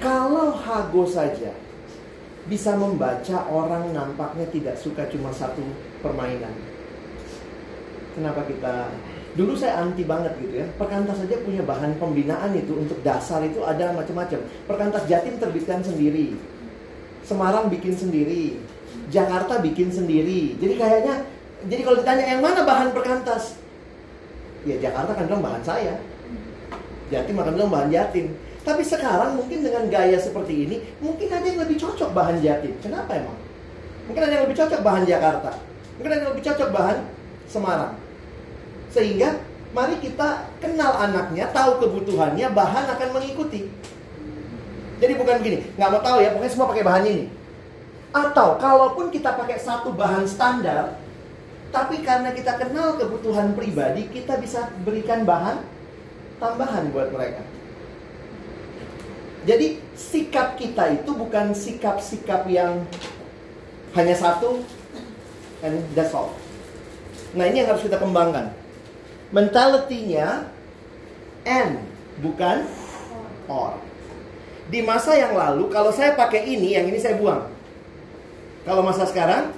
Kalau 0.00 0.56
Hago 0.56 1.04
saja 1.04 1.52
bisa 2.48 2.72
membaca 2.80 3.44
orang 3.52 3.92
nampaknya 3.92 4.48
tidak 4.48 4.76
suka 4.80 5.04
cuma 5.12 5.32
satu 5.32 5.60
permainan 6.00 6.52
Kenapa 8.16 8.48
kita 8.48 8.88
dulu 9.36 9.52
saya 9.52 9.84
anti 9.84 10.08
banget 10.08 10.32
gitu 10.40 10.64
ya. 10.64 10.66
Perkantas 10.80 11.20
saja 11.20 11.36
punya 11.44 11.60
bahan 11.60 12.00
pembinaan 12.00 12.56
itu 12.56 12.72
untuk 12.72 12.96
dasar 13.04 13.44
itu 13.44 13.60
ada 13.60 13.92
macam-macam. 13.92 14.40
Perkantas 14.64 15.04
Jatim 15.04 15.36
terbitkan 15.36 15.84
sendiri. 15.84 16.32
Semarang 17.20 17.68
bikin 17.68 17.92
sendiri. 17.92 18.56
Jakarta 19.12 19.60
bikin 19.60 19.92
sendiri. 19.92 20.56
Jadi 20.56 20.74
kayaknya 20.80 21.14
jadi 21.68 21.82
kalau 21.84 22.00
ditanya 22.00 22.24
yang 22.24 22.40
mana 22.40 22.64
bahan 22.64 22.96
perkantas? 22.96 23.60
Ya 24.64 24.80
Jakarta 24.80 25.12
kan 25.12 25.28
bilang 25.28 25.44
bahan 25.44 25.60
saya. 25.60 26.00
Jatim 27.12 27.36
akan 27.36 27.52
bilang 27.52 27.68
bahan 27.68 27.92
Jatim. 27.92 28.32
Tapi 28.64 28.80
sekarang 28.82 29.36
mungkin 29.36 29.62
dengan 29.62 29.86
gaya 29.92 30.18
seperti 30.18 30.66
ini, 30.66 30.76
mungkin 30.98 31.28
ada 31.30 31.44
yang 31.44 31.60
lebih 31.60 31.76
cocok 31.78 32.16
bahan 32.16 32.40
Jatim. 32.40 32.72
Kenapa 32.80 33.14
emang? 33.14 33.36
Mungkin 34.08 34.22
ada 34.24 34.32
yang 34.40 34.44
lebih 34.48 34.58
cocok 34.58 34.80
bahan 34.80 35.04
Jakarta. 35.04 35.52
Mungkin 36.00 36.10
ada 36.10 36.20
yang 36.24 36.32
lebih 36.32 36.46
cocok 36.48 36.70
bahan 36.72 36.98
Semarang. 37.46 38.05
Sehingga 38.96 39.44
mari 39.76 40.00
kita 40.00 40.48
kenal 40.56 40.96
anaknya, 40.96 41.52
tahu 41.52 41.84
kebutuhannya, 41.84 42.48
bahan 42.48 42.88
akan 42.96 43.08
mengikuti. 43.12 43.68
Jadi 44.96 45.12
bukan 45.20 45.36
gini, 45.44 45.68
nggak 45.76 45.90
mau 45.92 46.00
tahu 46.00 46.24
ya, 46.24 46.32
pokoknya 46.32 46.52
semua 46.56 46.70
pakai 46.72 46.86
bahan 46.88 47.04
ini. 47.04 47.24
Atau 48.16 48.56
kalaupun 48.56 49.12
kita 49.12 49.36
pakai 49.36 49.60
satu 49.60 49.92
bahan 49.92 50.24
standar, 50.24 50.96
tapi 51.68 52.00
karena 52.00 52.32
kita 52.32 52.56
kenal 52.56 52.96
kebutuhan 52.96 53.52
pribadi, 53.52 54.08
kita 54.08 54.40
bisa 54.40 54.72
berikan 54.80 55.28
bahan 55.28 55.60
tambahan 56.40 56.88
buat 56.88 57.12
mereka. 57.12 57.44
Jadi 59.44 59.76
sikap 59.92 60.56
kita 60.56 60.96
itu 60.96 61.12
bukan 61.12 61.52
sikap-sikap 61.52 62.48
yang 62.48 62.88
hanya 63.92 64.16
satu 64.16 64.64
and 65.60 65.84
that's 65.92 66.16
all. 66.16 66.32
Nah 67.36 67.44
ini 67.44 67.60
yang 67.60 67.76
harus 67.76 67.84
kita 67.84 68.00
kembangkan 68.00 68.65
mentalitinya 69.30 70.46
and 71.46 71.82
bukan 72.22 72.66
or. 73.50 73.78
Di 74.66 74.82
masa 74.82 75.14
yang 75.14 75.38
lalu 75.38 75.70
kalau 75.70 75.94
saya 75.94 76.18
pakai 76.18 76.42
ini, 76.42 76.74
yang 76.74 76.90
ini 76.90 76.98
saya 76.98 77.14
buang. 77.18 77.46
Kalau 78.66 78.82
masa 78.82 79.06
sekarang 79.06 79.54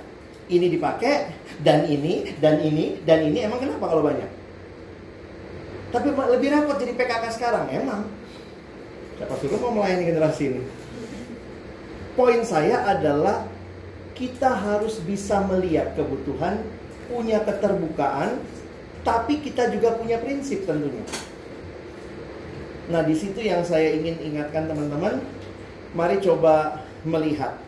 ini 0.53 0.69
dipakai 0.69 1.33
dan 1.65 1.89
ini 1.89 2.37
dan 2.41 2.61
ini 2.61 3.01
dan 3.09 3.25
ini 3.25 3.45
emang 3.45 3.61
kenapa 3.61 3.89
kalau 3.89 4.05
banyak? 4.05 4.29
Tapi 5.89 6.13
lebih 6.13 6.53
repot 6.53 6.77
jadi 6.77 6.93
PKK 6.93 7.25
sekarang 7.33 7.73
emang. 7.73 8.05
Siapa 9.17 9.35
suruh 9.41 9.59
mau 9.65 9.81
melayani 9.81 10.05
generasi 10.05 10.43
ini? 10.53 10.63
Poin 12.13 12.45
saya 12.45 12.85
adalah 12.85 13.49
kita 14.13 14.51
harus 14.51 15.01
bisa 15.01 15.41
melihat 15.49 15.97
kebutuhan, 15.97 16.61
punya 17.09 17.41
keterbukaan, 17.47 18.43
tapi 19.07 19.43
kita 19.43 19.71
juga 19.71 19.95
punya 19.99 20.19
prinsip 20.19 20.67
tentunya. 20.67 21.03
Nah, 22.89 23.05
di 23.05 23.13
situ 23.13 23.45
yang 23.45 23.61
saya 23.61 23.93
ingin 23.93 24.17
ingatkan 24.25 24.65
teman-teman, 24.65 25.21
mari 25.93 26.17
coba 26.25 26.81
melihat. 27.05 27.61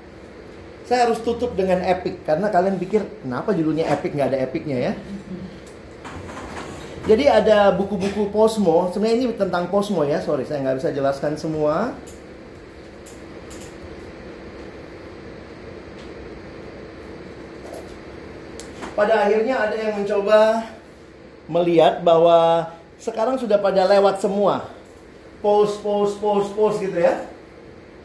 Saya 0.88 1.06
harus 1.06 1.22
tutup 1.22 1.54
dengan 1.54 1.78
epic 1.86 2.26
karena 2.26 2.50
kalian 2.50 2.80
pikir 2.80 3.04
kenapa 3.22 3.54
judulnya 3.54 3.86
epic 3.94 4.16
nggak 4.16 4.34
ada 4.34 4.42
epicnya 4.42 4.90
ya? 4.90 4.92
Jadi 7.08 7.24
ada 7.30 7.70
buku-buku 7.72 8.28
Posmo, 8.32 8.90
sebenarnya 8.90 9.16
ini 9.16 9.26
tentang 9.36 9.70
Posmo 9.70 10.02
ya, 10.02 10.20
sorry 10.20 10.44
saya 10.48 10.66
nggak 10.66 10.78
bisa 10.82 10.90
jelaskan 10.90 11.38
semua. 11.38 11.94
Pada 18.96 19.24
akhirnya 19.24 19.56
ada 19.56 19.76
yang 19.80 19.96
mencoba 19.96 20.60
melihat 21.50 22.06
bahwa 22.06 22.70
sekarang 23.02 23.34
sudah 23.34 23.58
pada 23.58 23.90
lewat 23.90 24.22
semua. 24.22 24.70
Post, 25.42 25.82
post, 25.82 26.22
post, 26.22 26.54
post 26.54 26.78
gitu 26.78 26.94
ya. 26.94 27.26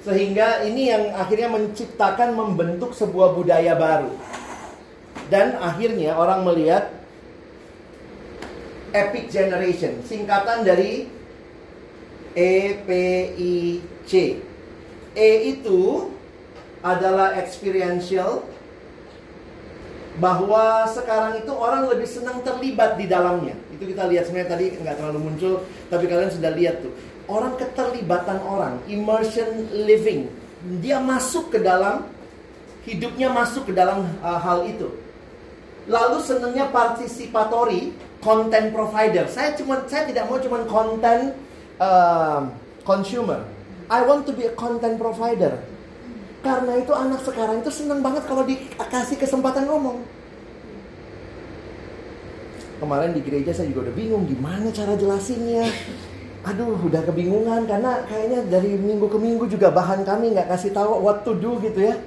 Sehingga 0.01 0.65
ini 0.65 0.89
yang 0.89 1.13
akhirnya 1.13 1.53
menciptakan, 1.53 2.33
membentuk 2.33 2.97
sebuah 2.97 3.37
budaya 3.37 3.77
baru. 3.77 4.09
Dan 5.29 5.57
akhirnya 5.61 6.17
orang 6.17 6.45
melihat 6.45 6.89
Epic 8.93 9.29
Generation, 9.29 10.01
singkatan 10.05 10.63
dari 10.63 11.09
EPIC. 12.37 14.13
E 15.15 15.29
itu 15.57 16.11
adalah 16.85 17.33
experiential, 17.39 18.45
bahwa 20.15 20.87
sekarang 20.87 21.43
itu 21.43 21.51
orang 21.51 21.91
lebih 21.91 22.07
senang 22.07 22.39
terlibat 22.41 22.95
di 22.95 23.05
dalamnya. 23.07 23.55
Itu 23.71 23.83
kita 23.83 24.07
lihat 24.07 24.31
sebenarnya 24.31 24.51
tadi 24.55 24.65
nggak 24.79 24.95
terlalu 24.95 25.19
muncul, 25.19 25.53
tapi 25.91 26.07
kalian 26.07 26.31
sudah 26.31 26.51
lihat 26.55 26.79
tuh. 26.79 26.93
Orang 27.25 27.57
keterlibatan 27.57 28.39
orang, 28.45 28.79
immersion 28.87 29.67
living. 29.73 30.29
Dia 30.79 31.01
masuk 31.01 31.51
ke 31.51 31.59
dalam 31.59 32.07
hidupnya 32.85 33.33
masuk 33.33 33.69
ke 33.69 33.73
dalam 33.73 34.05
uh, 34.21 34.39
hal 34.39 34.63
itu. 34.69 34.93
Lalu 35.85 36.17
senangnya 36.21 36.69
participatory 36.69 37.93
content 38.21 38.73
provider. 38.73 39.29
Saya 39.29 39.53
cuma 39.57 39.85
saya 39.85 40.09
tidak 40.09 40.25
mau 40.29 40.41
cuma 40.41 40.65
content 40.65 41.33
uh, 41.77 42.49
consumer. 42.85 43.45
I 43.85 44.01
want 44.01 44.25
to 44.25 44.33
be 44.33 44.49
a 44.49 44.53
content 44.57 44.97
provider. 44.97 45.61
Karena 46.45 46.77
itu 46.77 46.93
anak 46.93 47.25
sekarang 47.25 47.65
itu 47.65 47.73
senang 47.73 48.05
banget 48.05 48.29
kalau 48.29 48.45
dikasih 48.45 49.17
kesempatan 49.17 49.65
ngomong. 49.65 49.97
Kemarin 52.77 53.17
di 53.17 53.25
gereja 53.25 53.49
saya 53.49 53.73
juga 53.73 53.89
udah 53.89 53.95
bingung 53.97 54.29
gimana 54.29 54.69
cara 54.69 54.93
jelasinnya. 54.93 55.65
Aduh, 56.45 56.77
udah 56.85 57.01
kebingungan 57.01 57.65
karena 57.65 58.05
kayaknya 58.05 58.45
dari 58.45 58.77
minggu 58.77 59.09
ke 59.09 59.17
minggu 59.17 59.49
juga 59.49 59.73
bahan 59.73 60.05
kami 60.05 60.37
nggak 60.37 60.45
kasih 60.53 60.69
tahu 60.69 61.01
what 61.01 61.25
to 61.25 61.33
do 61.33 61.57
gitu 61.65 61.81
ya. 61.81 61.97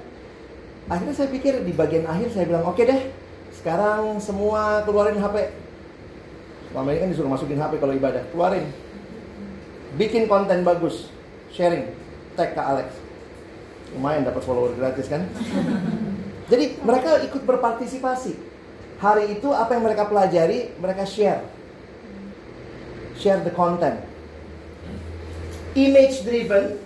Akhirnya 0.87 1.11
saya 1.19 1.27
pikir 1.27 1.59
di 1.67 1.75
bagian 1.75 2.07
akhir 2.07 2.31
saya 2.31 2.47
bilang 2.47 2.63
oke 2.63 2.79
deh, 2.79 3.11
sekarang 3.59 4.23
semua 4.23 4.87
keluarin 4.87 5.19
HP. 5.19 5.51
Selama 6.71 6.87
ini 6.95 6.99
kan 7.03 7.09
disuruh 7.11 7.31
masukin 7.35 7.59
HP 7.59 7.75
kalau 7.75 7.91
ibadah, 7.91 8.23
keluarin. 8.31 8.71
Bikin 9.99 10.31
konten 10.31 10.63
bagus, 10.63 11.11
sharing, 11.51 11.91
tag 12.39 12.55
ke 12.55 12.61
Alex 12.63 13.08
lumayan 13.95 14.25
dapat 14.25 14.41
follower 14.45 14.73
gratis 14.77 15.09
kan? 15.09 15.25
Jadi 16.49 16.81
mereka 16.81 17.21
ikut 17.25 17.45
berpartisipasi. 17.45 18.33
Hari 18.99 19.39
itu 19.39 19.47
apa 19.55 19.77
yang 19.77 19.83
mereka 19.85 20.09
pelajari 20.09 20.75
mereka 20.81 21.07
share. 21.07 21.45
Share 23.15 23.39
the 23.45 23.53
content. 23.53 24.01
Image 25.77 26.25
driven. 26.25 26.81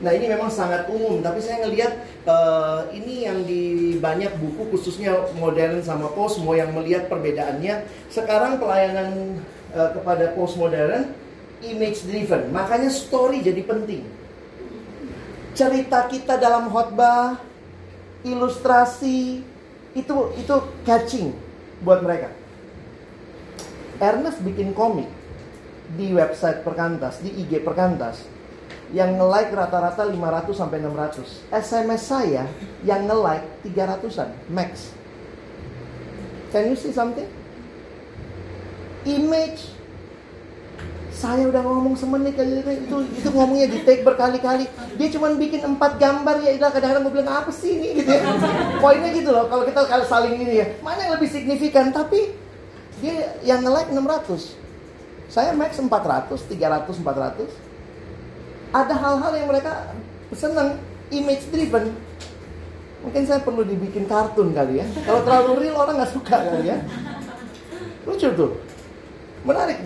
Nah 0.00 0.16
ini 0.16 0.32
memang 0.32 0.48
sangat 0.48 0.88
umum 0.88 1.20
tapi 1.20 1.44
saya 1.44 1.60
ngelihat 1.68 1.92
uh, 2.24 2.88
ini 2.88 3.28
yang 3.28 3.44
di 3.44 3.96
banyak 4.00 4.32
buku 4.40 4.72
khususnya 4.72 5.12
modern 5.36 5.84
sama 5.84 6.08
postmo 6.12 6.56
yang 6.56 6.72
melihat 6.72 7.06
perbedaannya. 7.06 7.84
Sekarang 8.08 8.56
pelayanan 8.58 9.40
uh, 9.72 9.92
kepada 9.94 10.32
postmodern 10.34 11.12
image 11.60 12.04
driven. 12.08 12.48
Makanya 12.50 12.88
story 12.88 13.44
jadi 13.44 13.60
penting 13.64 14.19
cerita 15.60 16.08
kita 16.08 16.40
dalam 16.40 16.72
khotbah, 16.72 17.36
ilustrasi 18.24 19.44
itu 19.92 20.16
itu 20.40 20.56
catching 20.88 21.36
buat 21.84 22.00
mereka. 22.00 22.32
Ernest 24.00 24.40
bikin 24.40 24.72
komik 24.72 25.12
di 26.00 26.16
website 26.16 26.64
Perkantas, 26.64 27.20
di 27.20 27.28
IG 27.44 27.60
Perkantas 27.60 28.24
yang 28.96 29.20
nge-like 29.20 29.52
rata-rata 29.52 30.08
500 30.08 30.56
sampai 30.56 30.80
600. 30.80 31.52
SMS 31.52 32.02
saya 32.08 32.48
yang 32.80 33.04
nge-like 33.04 33.44
300-an 33.68 34.32
max. 34.48 34.96
Can 36.48 36.72
you 36.72 36.76
see 36.80 36.96
something? 36.96 37.28
Image 39.04 39.76
saya 41.20 41.44
udah 41.52 41.60
ngomong 41.60 42.00
semenit 42.00 42.32
aja 42.32 42.64
itu, 42.64 42.96
itu, 43.12 43.28
ngomongnya 43.28 43.68
di 43.68 43.84
take 43.84 44.00
berkali-kali. 44.00 44.64
Dia 44.96 45.08
cuma 45.12 45.28
bikin 45.36 45.60
empat 45.60 46.00
gambar 46.00 46.40
ya, 46.40 46.56
ilah 46.56 46.72
kadang-kadang 46.72 47.04
gue 47.04 47.12
bilang 47.20 47.44
apa 47.44 47.52
sih 47.52 47.76
ini 47.76 48.00
gitu 48.00 48.08
ya. 48.08 48.24
Poinnya 48.80 49.12
gitu 49.12 49.28
loh, 49.28 49.44
kalau 49.52 49.68
kita 49.68 49.84
kalau 49.84 50.08
saling 50.08 50.40
ini 50.40 50.64
ya, 50.64 50.66
mana 50.80 51.04
yang 51.04 51.20
lebih 51.20 51.28
signifikan? 51.28 51.92
Tapi 51.92 52.32
dia 53.04 53.36
yang 53.44 53.60
nge-like 53.60 53.92
600. 53.92 54.56
Saya 55.28 55.52
max 55.52 55.76
400, 55.76 56.32
300, 56.48 56.88
400. 57.04 58.72
Ada 58.72 58.94
hal-hal 58.96 59.32
yang 59.36 59.48
mereka 59.52 59.92
senang, 60.32 60.80
image 61.12 61.52
driven. 61.52 61.92
Mungkin 63.04 63.22
saya 63.28 63.44
perlu 63.44 63.60
dibikin 63.60 64.08
kartun 64.08 64.56
kali 64.56 64.80
ya. 64.80 64.88
Kalau 65.04 65.20
terlalu 65.28 65.68
real 65.68 65.76
orang 65.84 66.00
nggak 66.00 66.12
suka 66.16 66.48
kali 66.48 66.64
ya. 66.64 66.80
Lucu 68.08 68.28
tuh. 68.32 68.56
Menarik 69.44 69.84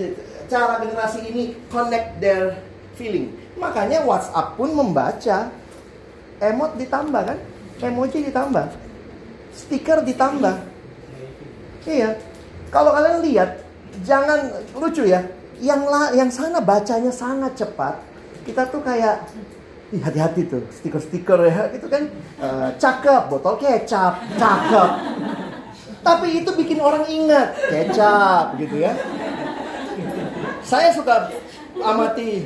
cara 0.50 0.80
generasi 0.80 1.24
ini 1.28 1.56
connect 1.68 2.18
their 2.18 2.58
feeling. 2.94 3.34
Makanya 3.58 4.02
WhatsApp 4.02 4.58
pun 4.58 4.70
membaca. 4.74 5.50
Emot 6.42 6.74
ditambah 6.76 7.22
kan? 7.24 7.38
Emoji 7.80 8.26
ditambah. 8.26 8.66
Stiker 9.54 10.02
ditambah. 10.02 10.56
Iya. 11.86 12.18
Kalau 12.74 12.90
kalian 12.90 13.22
lihat, 13.22 13.62
jangan 14.02 14.50
lucu 14.74 15.06
ya. 15.06 15.22
Yang 15.62 15.82
la, 15.86 16.02
yang 16.10 16.30
sana 16.34 16.58
bacanya 16.58 17.14
sangat 17.14 17.54
cepat. 17.54 18.02
Kita 18.42 18.66
tuh 18.66 18.82
kayak 18.82 19.30
Ih, 19.94 20.02
hati-hati 20.02 20.50
tuh 20.50 20.66
stiker-stiker 20.74 21.38
ya 21.46 21.70
gitu 21.70 21.86
kan 21.86 22.10
uh, 22.42 22.74
cakep 22.74 23.30
botol 23.30 23.54
kecap 23.60 24.16
cakep 24.34 24.90
tapi 26.02 26.42
itu 26.42 26.50
bikin 26.50 26.82
orang 26.82 27.06
ingat 27.06 27.54
kecap 27.70 28.58
gitu 28.58 28.82
ya 28.82 28.90
saya 30.64 30.88
suka 30.90 31.30
amati 31.78 32.42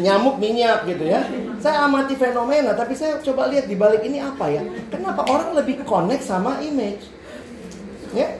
nyamuk 0.00 0.40
minyak 0.40 0.88
gitu 0.88 1.04
ya. 1.04 1.20
Saya 1.60 1.84
amati 1.84 2.16
fenomena, 2.16 2.72
tapi 2.72 2.96
saya 2.96 3.20
coba 3.20 3.52
lihat 3.52 3.68
di 3.68 3.76
balik 3.76 4.00
ini 4.04 4.20
apa 4.20 4.48
ya? 4.48 4.64
Kenapa 4.88 5.28
orang 5.28 5.52
lebih 5.60 5.84
connect 5.84 6.24
sama 6.24 6.60
image? 6.64 7.04
Ya. 8.16 8.32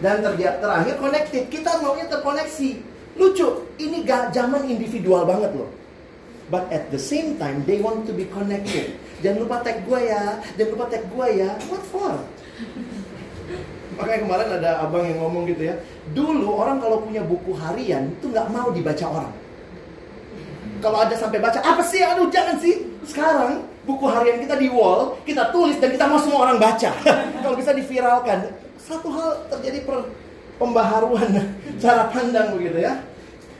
Dan 0.00 0.20
ter 0.20 0.36
terakhir 0.36 0.94
connected, 1.00 1.42
kita 1.48 1.80
maunya 1.80 2.08
terkoneksi. 2.08 2.96
Lucu, 3.16 3.64
ini 3.80 4.04
gak 4.04 4.36
zaman 4.36 4.68
individual 4.68 5.24
banget 5.24 5.56
loh. 5.56 5.72
But 6.52 6.68
at 6.68 6.92
the 6.92 7.00
same 7.00 7.40
time, 7.40 7.64
they 7.64 7.80
want 7.80 8.04
to 8.06 8.12
be 8.12 8.28
connected. 8.28 8.94
Jangan 9.24 9.48
lupa 9.48 9.64
tag 9.64 9.82
gue 9.88 10.00
ya, 10.04 10.38
jangan 10.54 10.70
lupa 10.76 10.86
tag 10.92 11.04
gue 11.08 11.28
ya. 11.32 11.50
What 11.72 11.82
for? 11.88 12.12
Makanya 13.96 14.20
kemarin 14.28 14.48
ada 14.60 14.70
abang 14.84 15.04
yang 15.08 15.18
ngomong 15.24 15.48
gitu 15.48 15.72
ya. 15.72 15.74
Dulu 16.12 16.52
orang 16.52 16.78
kalau 16.78 17.00
punya 17.00 17.24
buku 17.24 17.56
harian 17.56 18.12
itu 18.12 18.28
nggak 18.28 18.48
mau 18.52 18.68
dibaca 18.68 19.04
orang. 19.08 19.32
Kalau 20.84 20.98
ada 21.00 21.16
sampai 21.16 21.40
baca, 21.40 21.58
apa 21.64 21.80
sih? 21.80 22.04
Aduh 22.04 22.28
jangan 22.28 22.60
sih. 22.60 22.84
Sekarang 23.08 23.64
buku 23.88 24.04
harian 24.04 24.44
kita 24.44 24.60
di 24.60 24.68
wall, 24.68 25.16
kita 25.24 25.48
tulis 25.48 25.80
dan 25.80 25.96
kita 25.96 26.04
mau 26.04 26.20
semua 26.20 26.44
orang 26.44 26.60
baca. 26.60 26.92
kalau 27.42 27.56
bisa 27.56 27.72
diviralkan. 27.72 28.52
Satu 28.76 29.08
hal 29.10 29.48
terjadi 29.50 29.82
per 29.88 30.12
pembaharuan 30.60 31.56
cara 31.82 32.12
pandang 32.12 32.52
begitu 32.54 32.84
ya. 32.84 33.00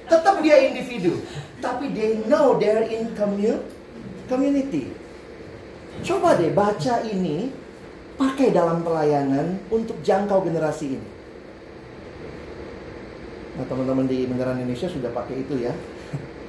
Tetap 0.06 0.38
dia 0.38 0.70
individu, 0.70 1.18
tapi 1.58 1.90
they 1.90 2.22
know 2.30 2.54
they're 2.62 2.86
in 2.86 3.10
community. 4.30 4.94
Coba 6.06 6.38
deh 6.38 6.54
baca 6.54 7.02
ini 7.02 7.50
pakai 8.16 8.48
dalam 8.50 8.80
pelayanan 8.80 9.60
untuk 9.68 10.00
jangkau 10.00 10.40
generasi 10.44 10.96
ini. 10.96 11.08
Nah 13.56 13.64
teman-teman 13.68 14.08
di 14.08 14.24
Beneran 14.28 14.60
Indonesia 14.60 14.88
sudah 14.88 15.12
pakai 15.12 15.44
itu 15.44 15.60
ya. 15.60 15.72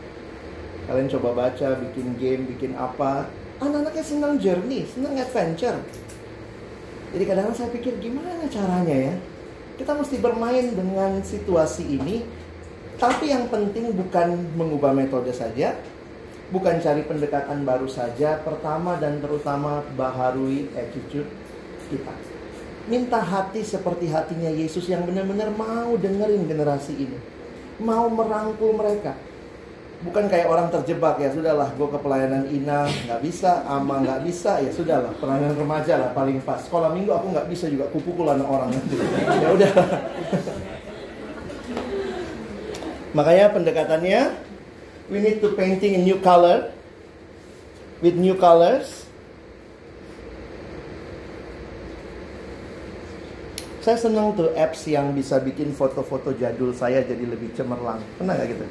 Kalian 0.88 1.12
coba 1.12 1.48
baca, 1.48 1.70
bikin 1.84 2.16
game, 2.20 2.48
bikin 2.48 2.76
apa. 2.76 3.28
Anak-anaknya 3.60 4.04
senang 4.04 4.40
journey, 4.40 4.88
senang 4.88 5.16
adventure. 5.20 5.80
Jadi 7.16 7.24
kadang-kadang 7.24 7.56
saya 7.56 7.70
pikir 7.72 8.00
gimana 8.00 8.48
caranya 8.52 9.12
ya. 9.12 9.16
Kita 9.80 9.96
mesti 9.96 10.20
bermain 10.20 10.76
dengan 10.76 11.20
situasi 11.24 11.84
ini. 12.00 12.24
Tapi 12.98 13.30
yang 13.30 13.48
penting 13.48 13.94
bukan 13.94 14.56
mengubah 14.56 14.92
metode 14.92 15.32
saja. 15.32 15.76
Bukan 16.52 16.80
cari 16.80 17.04
pendekatan 17.04 17.64
baru 17.64 17.88
saja. 17.88 18.40
Pertama 18.44 19.00
dan 19.00 19.20
terutama 19.24 19.84
baharui 19.96 20.72
attitude 20.76 21.47
kita. 21.88 22.14
Minta 22.88 23.20
hati 23.20 23.68
seperti 23.68 24.08
hatinya 24.08 24.48
Yesus 24.48 24.88
yang 24.88 25.04
benar-benar 25.04 25.52
mau 25.52 25.96
dengerin 26.00 26.48
generasi 26.48 26.96
ini. 26.96 27.20
Mau 27.84 28.08
merangkul 28.08 28.80
mereka. 28.80 29.12
Bukan 29.98 30.30
kayak 30.30 30.46
orang 30.46 30.70
terjebak 30.70 31.18
ya 31.18 31.34
sudahlah 31.34 31.74
gue 31.74 31.88
ke 31.90 32.00
pelayanan 32.00 32.46
Ina 32.54 32.86
nggak 32.86 33.22
bisa, 33.26 33.66
Ama 33.66 34.06
nggak 34.06 34.30
bisa 34.30 34.62
ya 34.62 34.70
sudahlah 34.70 35.10
pelayanan 35.18 35.58
remaja 35.58 35.98
lah 35.98 36.10
paling 36.14 36.38
pas. 36.46 36.62
Sekolah 36.62 36.94
minggu 36.94 37.12
aku 37.12 37.34
nggak 37.34 37.50
bisa 37.50 37.66
juga 37.66 37.90
kupukulan 37.90 38.40
orang 38.46 38.72
ya 39.44 39.48
udah. 39.52 39.72
Makanya 43.18 43.46
pendekatannya 43.52 44.22
we 45.10 45.18
need 45.18 45.42
to 45.42 45.58
painting 45.58 45.98
a 45.98 46.02
new 46.06 46.22
color 46.22 46.70
with 48.06 48.14
new 48.14 48.38
colors 48.38 49.07
Saya 53.88 54.04
senang 54.04 54.36
tuh 54.36 54.52
apps 54.52 54.84
yang 54.92 55.16
bisa 55.16 55.40
bikin 55.40 55.72
foto-foto 55.72 56.36
jadul 56.36 56.76
saya 56.76 57.08
jadi 57.08 57.24
lebih 57.24 57.56
cemerlang. 57.56 58.04
Pernah 58.20 58.36
nggak 58.36 58.48
gitu? 58.52 58.68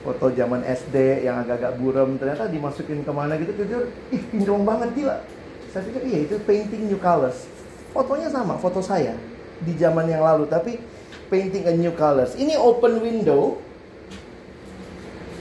Foto 0.00 0.32
zaman 0.32 0.64
SD 0.64 1.28
yang 1.28 1.44
agak-agak 1.44 1.76
buram 1.76 2.16
ternyata 2.16 2.48
dimasukin 2.48 3.04
ke 3.04 3.12
mana 3.12 3.36
gitu 3.36 3.52
jujur, 3.52 3.92
ih 4.08 4.24
kinclong 4.32 4.64
banget 4.64 4.88
gila. 4.96 5.20
Saya 5.68 5.84
pikir 5.84 6.00
iya 6.08 6.24
itu 6.24 6.40
painting 6.48 6.88
new 6.88 6.96
colors. 6.96 7.44
Fotonya 7.92 8.32
sama, 8.32 8.56
foto 8.56 8.80
saya 8.80 9.12
di 9.60 9.76
zaman 9.76 10.08
yang 10.08 10.24
lalu 10.24 10.48
tapi 10.48 10.80
painting 11.28 11.68
a 11.68 11.76
new 11.76 11.92
colors. 11.92 12.32
Ini 12.32 12.56
open 12.56 13.04
window. 13.04 13.60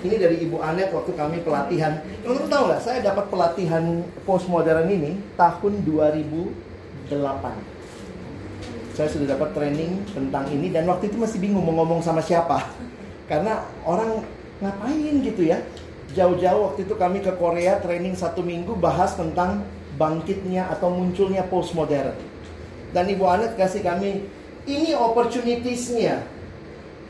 Ini 0.03 0.19
dari 0.19 0.43
Ibu 0.43 0.59
Anet 0.59 0.91
waktu 0.91 1.15
kami 1.15 1.47
pelatihan. 1.47 2.03
Teman-teman 2.27 2.51
tahu 2.51 2.63
nggak? 2.75 2.83
Saya 2.83 2.99
dapat 3.07 3.31
pelatihan 3.31 4.03
postmodern 4.27 4.91
ini 4.91 5.15
tahun 5.39 5.79
2008 5.87 7.76
saya 8.97 9.13
sudah 9.13 9.37
dapat 9.37 9.53
training 9.53 10.01
tentang 10.09 10.49
ini 10.49 10.73
dan 10.73 10.89
waktu 10.89 11.13
itu 11.13 11.21
masih 11.21 11.37
bingung 11.37 11.61
mau 11.61 11.85
ngomong 11.85 12.01
sama 12.01 12.17
siapa. 12.17 12.65
Karena 13.29 13.61
orang 13.85 14.25
ngapain 14.57 15.21
gitu 15.21 15.45
ya? 15.45 15.61
Jauh-jauh 16.17 16.73
waktu 16.73 16.89
itu 16.89 16.97
kami 16.97 17.21
ke 17.21 17.29
Korea 17.37 17.77
training 17.77 18.17
satu 18.17 18.41
minggu 18.41 18.73
bahas 18.73 19.13
tentang 19.13 19.61
bangkitnya 20.01 20.65
atau 20.73 20.89
munculnya 20.89 21.45
postmodern. 21.45 22.17
Dan 22.89 23.05
Ibu 23.05 23.21
Anet 23.29 23.53
kasih 23.53 23.85
kami 23.85 24.25
ini 24.65 24.97
opportunitiesnya. 24.97 26.25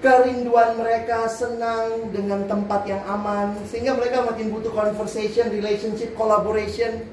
Kerinduan 0.04 0.76
mereka 0.76 1.26
senang 1.32 2.12
dengan 2.12 2.46
tempat 2.52 2.84
yang 2.84 3.02
aman 3.08 3.56
sehingga 3.64 3.96
mereka 3.96 4.28
makin 4.28 4.52
butuh 4.52 4.76
conversation, 4.76 5.50
relationship, 5.56 6.14
collaboration. 6.20 7.08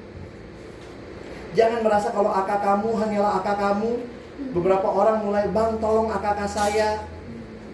Jangan 1.55 1.79
merasa 1.79 2.11
kalau 2.11 2.35
akak 2.35 2.59
kamu 2.59 2.91
hanyalah 2.99 3.39
akak 3.39 3.57
kamu 3.57 4.14
Beberapa 4.35 4.87
orang 4.87 5.23
mulai, 5.23 5.47
bang 5.47 5.79
tolong 5.79 6.11
AKK 6.11 6.41
saya. 6.47 6.89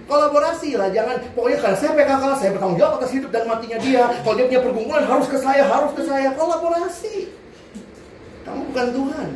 Kolaborasi 0.05 0.75
lah, 0.75 0.91
jangan 0.91 1.23
pokoknya 1.31 1.57
karena 1.63 1.77
saya 1.77 1.91
PKK, 1.95 2.23
saya 2.35 2.49
bertanggung 2.51 2.79
jawab 2.81 2.93
atas 2.99 3.11
hidup 3.15 3.31
dan 3.31 3.47
matinya 3.47 3.79
dia. 3.79 4.03
Kalau 4.21 4.35
dia 4.35 4.45
punya 4.49 4.61
pergumulan 4.61 5.05
harus 5.07 5.27
ke 5.29 5.37
saya, 5.39 5.63
harus 5.63 5.91
ke 5.95 6.03
saya. 6.03 6.29
Kolaborasi. 6.35 7.31
Kamu 8.43 8.61
bukan 8.73 8.87
Tuhan. 8.91 9.27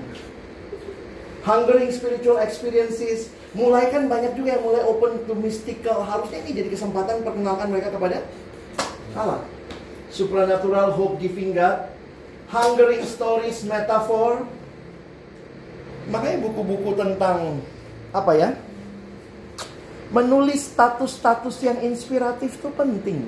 Hungering 1.45 1.91
spiritual 1.93 2.41
experiences. 2.41 3.29
Mulai 3.55 3.87
kan 3.87 4.11
banyak 4.11 4.35
juga 4.35 4.59
yang 4.59 4.63
mulai 4.67 4.83
open 4.83 5.23
to 5.29 5.33
mystical. 5.37 6.03
Harusnya 6.03 6.43
ini 6.43 6.51
jadi 6.51 6.69
kesempatan 6.73 7.23
perkenalkan 7.23 7.71
mereka 7.71 7.93
kepada 7.93 8.25
Allah. 9.15 9.45
Supernatural 10.11 10.91
hope 10.91 11.21
giving 11.23 11.55
God. 11.55 11.87
Hungering 12.51 13.05
stories, 13.07 13.63
metaphor, 13.63 14.43
Makanya 16.09 16.37
buku-buku 16.45 16.93
tentang 16.93 17.59
apa 18.13 18.31
ya? 18.37 18.49
Menulis 20.13 20.69
status-status 20.69 21.55
yang 21.65 21.81
inspiratif 21.81 22.61
itu 22.61 22.69
penting. 22.71 23.25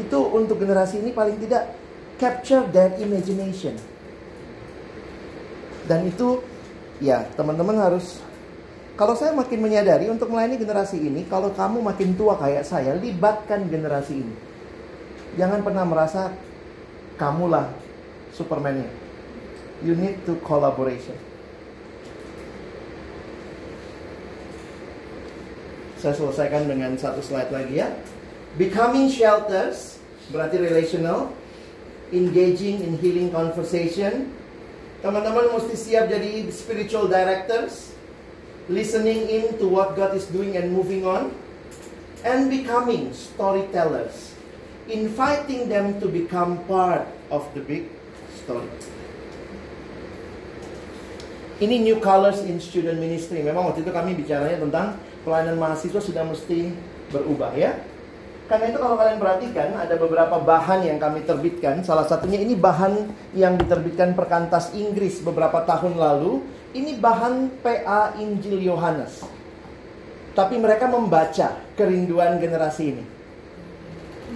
Itu 0.00 0.18
untuk 0.32 0.60
generasi 0.60 1.00
ini 1.00 1.12
paling 1.12 1.36
tidak 1.40 1.76
capture 2.16 2.64
their 2.72 2.96
imagination. 3.00 3.76
Dan 5.86 6.08
itu 6.08 6.40
ya 6.98 7.28
teman-teman 7.36 7.76
harus 7.78 8.18
kalau 8.96 9.12
saya 9.12 9.36
makin 9.36 9.60
menyadari 9.60 10.08
untuk 10.08 10.32
melayani 10.32 10.56
generasi 10.56 10.96
ini, 10.96 11.28
kalau 11.28 11.52
kamu 11.52 11.84
makin 11.84 12.16
tua 12.16 12.32
kayak 12.40 12.64
saya, 12.64 12.96
libatkan 12.96 13.68
generasi 13.68 14.24
ini. 14.24 14.34
Jangan 15.36 15.60
pernah 15.60 15.84
merasa 15.84 16.32
kamulah 17.20 17.68
Superman-nya. 18.32 19.05
You 19.84 19.92
need 19.92 20.24
to 20.24 20.40
collaboration. 20.40 21.16
Saya 26.00 26.16
selesaikan 26.16 26.68
dengan 26.68 26.96
satu 26.96 27.20
slide 27.20 27.52
lagi 27.52 27.80
ya. 27.80 27.92
Becoming 28.56 29.12
shelters 29.12 30.00
berarti 30.32 30.56
relational, 30.56 31.32
engaging 32.08 32.80
in 32.80 32.96
healing 33.00 33.28
conversation. 33.28 34.32
Teman-teman 35.04 35.52
mesti 35.52 35.76
siap 35.76 36.08
jadi 36.08 36.48
spiritual 36.48 37.06
directors, 37.06 37.92
listening 38.72 39.28
in 39.28 39.44
to 39.60 39.68
what 39.68 39.92
God 39.92 40.16
is 40.16 40.24
doing 40.32 40.56
and 40.56 40.72
moving 40.72 41.04
on, 41.04 41.30
and 42.24 42.48
becoming 42.48 43.12
storytellers, 43.12 44.32
inviting 44.88 45.68
them 45.68 46.00
to 46.00 46.08
become 46.08 46.64
part 46.64 47.04
of 47.28 47.44
the 47.52 47.60
big 47.60 47.92
story. 48.40 48.95
Ini 51.56 51.80
new 51.80 51.96
colors 52.04 52.44
in 52.44 52.60
student 52.60 53.00
ministry. 53.00 53.40
Memang 53.40 53.72
waktu 53.72 53.80
itu 53.80 53.88
kami 53.88 54.12
bicaranya 54.12 54.60
tentang 54.60 55.00
pelayanan 55.24 55.56
mahasiswa 55.56 56.00
sudah 56.04 56.20
mesti 56.28 56.68
berubah 57.08 57.56
ya. 57.56 57.80
Karena 58.46 58.70
itu 58.70 58.78
kalau 58.78 58.94
kalian 58.94 59.18
perhatikan 59.18 59.74
ada 59.74 59.96
beberapa 59.96 60.36
bahan 60.38 60.84
yang 60.84 61.00
kami 61.00 61.24
terbitkan. 61.24 61.80
Salah 61.80 62.04
satunya 62.04 62.38
ini 62.38 62.54
bahan 62.54 63.08
yang 63.32 63.56
diterbitkan 63.56 64.12
perkantas 64.12 64.70
Inggris 64.76 65.24
beberapa 65.24 65.64
tahun 65.64 65.96
lalu. 65.96 66.44
Ini 66.76 67.00
bahan 67.00 67.64
PA 67.64 68.14
Injil 68.20 68.60
Yohanes. 68.60 69.24
Tapi 70.36 70.60
mereka 70.60 70.92
membaca 70.92 71.56
kerinduan 71.72 72.36
generasi 72.36 72.84
ini. 72.92 73.04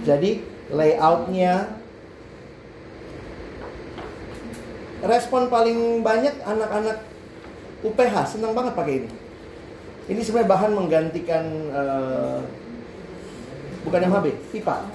Jadi 0.01 0.41
layoutnya 0.73 1.69
respon 5.05 5.53
paling 5.53 6.01
banyak 6.01 6.41
anak-anak 6.41 7.10
UPH 7.81 8.15
senang 8.37 8.53
banget 8.53 8.73
pakai 8.77 8.93
ini. 9.05 9.09
Ini 10.09 10.21
sebenarnya 10.21 10.49
bahan 10.49 10.71
menggantikan 10.73 11.45
uh, 11.71 12.39
bukan 13.85 14.01
MHB, 14.09 14.27
pipa. 14.53 14.85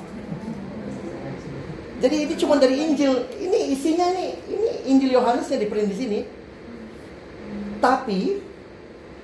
Jadi 1.96 2.16
ini 2.28 2.34
cuma 2.36 2.60
dari 2.60 2.76
Injil. 2.76 3.24
Ini 3.40 3.58
isinya 3.72 4.12
nih, 4.12 4.30
ini 4.50 4.70
Injil 4.92 5.16
Yohanes 5.16 5.48
yang 5.48 5.62
diprint 5.62 5.88
di 5.88 5.96
sini. 5.96 6.20
Tapi 7.80 8.42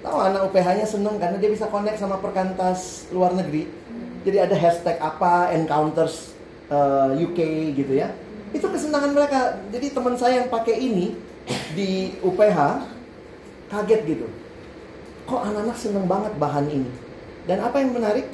tahu 0.03 0.19
anak 0.19 0.51
UPH-nya 0.51 0.87
senang 0.89 1.21
karena 1.21 1.39
dia 1.39 1.51
bisa 1.53 1.69
connect 1.69 2.01
sama 2.01 2.19
perkantas 2.19 3.07
luar 3.13 3.37
negeri. 3.37 3.69
Jadi 4.23 4.39
ada 4.39 4.55
hashtag 4.57 4.97
apa 5.03 5.53
encounters 5.53 6.33
uh, 6.71 7.13
UK 7.13 7.39
gitu 7.77 8.01
ya. 8.01 8.11
Itu 8.55 8.71
kesenangan 8.71 9.13
mereka. 9.13 9.61
Jadi 9.69 9.93
teman 9.93 10.15
saya 10.17 10.43
yang 10.43 10.49
pakai 10.49 10.79
ini 10.79 11.15
di 11.77 12.17
UPH 12.23 12.59
kaget 13.73 14.01
gitu. 14.05 14.27
Kok 15.25 15.41
anak-anak 15.49 15.79
seneng 15.81 16.05
banget 16.05 16.37
bahan 16.37 16.69
ini? 16.69 16.93
Dan 17.49 17.65
apa 17.65 17.81
yang 17.81 17.97
menarik? 17.97 18.29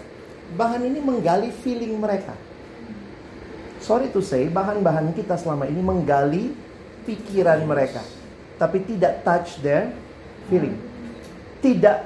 Bahan 0.59 0.83
ini 0.83 0.99
menggali 0.99 1.55
feeling 1.63 1.95
mereka. 2.01 2.35
Sorry 3.79 4.11
to 4.11 4.19
say, 4.19 4.51
bahan-bahan 4.51 5.15
kita 5.15 5.39
selama 5.39 5.71
ini 5.71 5.79
menggali 5.79 6.51
pikiran 7.07 7.63
mereka. 7.63 8.03
Tapi 8.59 8.83
tidak 8.83 9.23
touch 9.23 9.63
their 9.63 9.95
feeling. 10.51 10.75
Tidak 11.63 11.99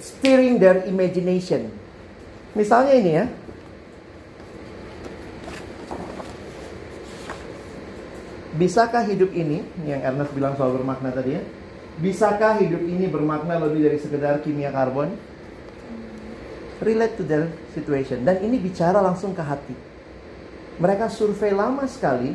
steering 0.00 0.56
their 0.56 0.88
imagination. 0.88 1.68
Misalnya 2.56 2.94
ini 2.96 3.12
ya. 3.12 3.26
Bisakah 8.50 9.06
hidup 9.06 9.30
ini, 9.30 9.62
yang 9.86 10.02
Ernest 10.04 10.34
bilang 10.34 10.52
soal 10.58 10.74
bermakna 10.74 11.14
tadi 11.14 11.38
ya, 11.38 11.42
Bisakah 12.00 12.64
hidup 12.64 12.80
ini 12.80 13.12
bermakna 13.12 13.60
lebih 13.60 13.84
dari 13.84 14.00
sekedar 14.00 14.40
kimia 14.40 14.72
karbon? 14.72 15.12
Relate 16.80 17.20
to 17.20 17.28
their 17.28 17.52
situation. 17.76 18.24
Dan 18.24 18.40
ini 18.40 18.56
bicara 18.56 19.04
langsung 19.04 19.36
ke 19.36 19.44
hati. 19.44 19.76
Mereka 20.80 21.12
survei 21.12 21.52
lama 21.52 21.84
sekali 21.84 22.32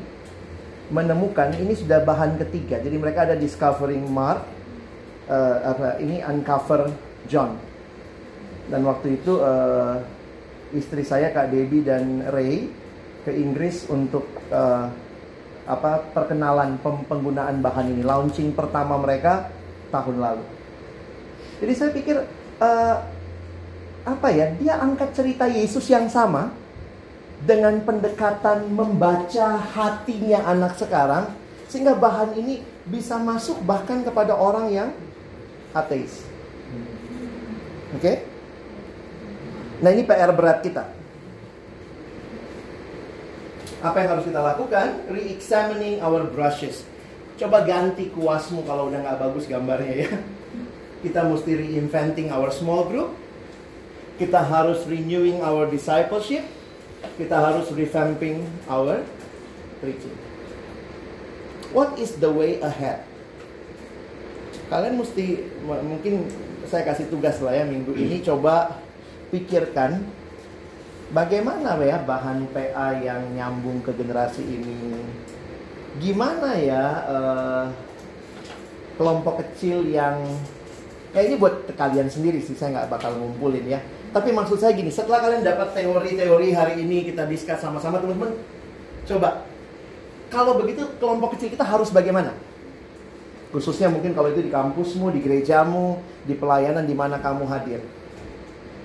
menemukan 0.93 1.49
ini 1.57 1.73
sudah 1.73 1.97
bahan 2.05 2.37
ketiga. 2.45 2.77
Jadi 2.77 2.93
mereka 2.93 3.25
ada 3.25 3.33
discovering 3.33 4.05
Mark, 4.05 4.45
uh, 5.33 5.57
apa 5.73 5.97
ini 5.97 6.21
uncover 6.21 6.93
John. 7.25 7.57
Dan 8.69 8.85
waktu 8.85 9.17
itu 9.17 9.41
uh, 9.41 9.97
istri 10.77 11.01
saya 11.01 11.33
Kak 11.33 11.49
Debbie 11.49 11.81
dan 11.81 12.21
Ray 12.29 12.69
ke 13.25 13.33
Inggris 13.33 13.89
untuk 13.89 14.29
uh, 14.53 14.93
apa 15.65 16.05
perkenalan 16.13 16.77
penggunaan 16.85 17.65
bahan 17.65 17.97
ini 17.97 18.05
launching 18.05 18.53
pertama 18.53 19.01
mereka 19.01 19.54
tahun 19.95 20.15
lalu 20.19 20.43
jadi 21.63 21.73
saya 21.73 21.89
pikir 21.95 22.17
uh, 22.59 22.95
apa 24.05 24.27
ya 24.29 24.51
dia 24.59 24.75
angkat 24.83 25.15
cerita 25.15 25.47
Yesus 25.47 25.87
yang 25.87 26.11
sama 26.11 26.51
dengan 27.47 27.79
pendekatan 27.87 28.67
membaca 28.75 29.59
hatinya 29.59 30.43
anak 30.51 30.75
sekarang 30.75 31.31
sehingga 31.71 31.95
bahan 31.95 32.35
ini 32.35 32.61
bisa 32.85 33.15
masuk 33.15 33.63
bahkan 33.63 34.03
kepada 34.03 34.35
orang 34.35 34.67
yang 34.69 34.89
ateis 35.71 36.27
oke 37.95 38.03
okay? 38.03 38.27
nah 39.79 39.89
ini 39.95 40.03
PR 40.03 40.35
berat 40.35 40.61
kita 40.61 40.85
apa 43.85 43.97
yang 44.01 44.09
harus 44.17 44.25
kita 44.25 44.41
lakukan? 44.41 44.87
Re-examining 45.13 46.01
our 46.01 46.25
brushes. 46.25 46.81
Coba 47.35 47.67
ganti 47.67 48.07
kuasmu 48.15 48.63
kalau 48.63 48.87
udah 48.87 49.03
nggak 49.03 49.19
bagus 49.19 49.45
gambarnya 49.51 49.93
ya. 50.07 50.09
Kita 51.03 51.27
mesti 51.27 51.51
reinventing 51.51 52.31
our 52.31 52.47
small 52.47 52.87
group. 52.87 53.11
Kita 54.15 54.39
harus 54.39 54.87
renewing 54.87 55.43
our 55.43 55.67
discipleship. 55.67 56.47
Kita 57.19 57.35
harus 57.35 57.67
revamping 57.75 58.47
our 58.71 59.03
preaching. 59.83 60.15
What 61.75 61.99
is 61.99 62.15
the 62.23 62.31
way 62.31 62.63
ahead? 62.63 63.03
Kalian 64.71 64.95
mesti 64.95 65.43
mungkin 65.61 66.31
saya 66.65 66.87
kasih 66.87 67.11
tugas 67.11 67.37
lah 67.43 67.53
ya 67.53 67.67
minggu 67.67 67.93
ini 67.93 68.25
coba 68.25 68.81
pikirkan 69.29 70.01
bagaimana 71.13 71.77
ya 71.85 72.01
bahan 72.01 72.49
PA 72.49 72.97
yang 72.97 73.21
nyambung 73.37 73.85
ke 73.85 73.93
generasi 73.93 74.41
ini? 74.41 75.05
Gimana 75.99 76.59
ya 76.59 76.83
uh, 77.07 77.65
kelompok 78.99 79.43
kecil 79.43 79.87
yang 79.87 80.19
ya 81.15 81.23
ini 81.23 81.39
buat 81.39 81.63
kalian 81.75 82.11
sendiri 82.11 82.43
sih 82.43 82.55
saya 82.55 82.75
nggak 82.75 82.91
bakal 82.91 83.15
ngumpulin 83.15 83.63
ya. 83.67 83.79
Tapi 84.15 84.31
maksud 84.31 84.55
saya 84.59 84.71
gini, 84.71 84.87
setelah 84.87 85.19
kalian 85.19 85.43
dapat 85.43 85.75
teori-teori 85.75 86.55
hari 86.55 86.87
ini 86.87 87.03
kita 87.11 87.27
diskus 87.27 87.59
sama-sama 87.59 87.99
teman-teman, 87.99 88.31
coba 89.03 89.43
kalau 90.31 90.55
begitu 90.55 90.87
kelompok 91.03 91.35
kecil 91.35 91.51
kita 91.51 91.67
harus 91.67 91.91
bagaimana? 91.91 92.31
Khususnya 93.51 93.91
mungkin 93.91 94.15
kalau 94.15 94.31
itu 94.31 94.39
di 94.39 94.51
kampusmu, 94.51 95.11
di 95.11 95.19
gerejamu, 95.19 95.99
di 96.23 96.31
pelayanan 96.35 96.87
di 96.87 96.95
mana 96.95 97.19
kamu 97.19 97.43
hadir 97.47 97.83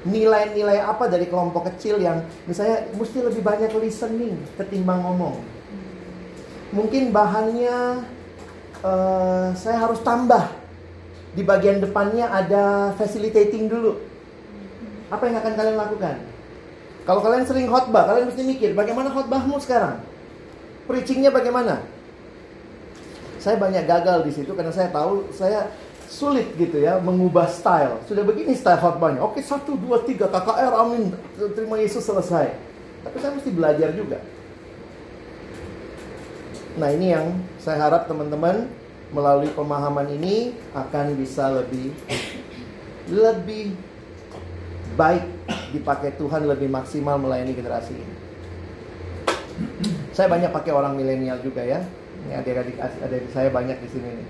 nilai-nilai 0.00 0.80
apa 0.80 1.12
dari 1.12 1.28
kelompok 1.28 1.68
kecil 1.74 2.00
yang 2.00 2.24
misalnya 2.48 2.88
mesti 2.96 3.20
lebih 3.20 3.44
banyak 3.44 3.68
listening 3.76 4.36
ketimbang 4.56 5.04
ngomong. 5.04 5.59
Mungkin 6.70 7.10
bahannya 7.10 8.06
uh, 8.86 9.50
saya 9.58 9.76
harus 9.82 9.98
tambah 10.06 10.50
di 11.34 11.42
bagian 11.42 11.82
depannya 11.82 12.30
ada 12.30 12.94
facilitating 12.94 13.66
dulu. 13.66 13.98
Apa 15.10 15.26
yang 15.26 15.42
akan 15.42 15.52
kalian 15.58 15.78
lakukan? 15.78 16.16
Kalau 17.02 17.20
kalian 17.26 17.42
sering 17.42 17.66
khotbah, 17.66 18.06
kalian 18.06 18.30
mesti 18.30 18.42
mikir 18.46 18.70
bagaimana 18.78 19.10
khotbahmu 19.10 19.58
sekarang? 19.58 19.98
Preachingnya 20.86 21.34
bagaimana? 21.34 21.82
Saya 23.42 23.58
banyak 23.58 23.88
gagal 23.88 24.22
di 24.26 24.32
situ 24.36 24.52
karena 24.54 24.70
saya 24.70 24.92
tahu 24.94 25.26
saya 25.34 25.74
sulit 26.10 26.54
gitu 26.54 26.82
ya 26.82 27.02
mengubah 27.02 27.50
style. 27.50 27.98
Sudah 28.06 28.22
begini 28.22 28.54
style 28.54 28.78
khotbahnya. 28.78 29.22
Oke, 29.26 29.42
satu, 29.42 29.74
dua, 29.74 30.02
tiga, 30.06 30.30
KKR, 30.30 30.74
amin. 30.74 31.14
Terima 31.54 31.78
Yesus 31.82 32.06
selesai. 32.06 32.54
Tapi 33.06 33.16
saya 33.18 33.32
mesti 33.34 33.50
belajar 33.50 33.90
juga. 33.96 34.22
Nah 36.78 36.88
ini 36.94 37.10
yang 37.10 37.34
saya 37.58 37.82
harap 37.82 38.06
teman-teman 38.06 38.70
melalui 39.10 39.50
pemahaman 39.50 40.06
ini 40.14 40.54
akan 40.70 41.18
bisa 41.18 41.50
lebih 41.50 41.90
lebih 43.10 43.74
baik 44.94 45.26
dipakai 45.74 46.14
Tuhan 46.14 46.46
lebih 46.46 46.70
maksimal 46.70 47.18
melayani 47.18 47.54
generasi 47.58 47.94
ini. 47.98 48.14
Saya 50.14 50.30
banyak 50.30 50.54
pakai 50.54 50.70
orang 50.70 50.94
milenial 50.94 51.42
juga 51.42 51.62
ya. 51.62 51.82
Ini 52.26 52.38
adik-adik 52.38 52.76
adik 52.78 53.24
saya 53.34 53.50
banyak 53.50 53.78
di 53.82 53.88
sini 53.90 54.08
nih. 54.14 54.28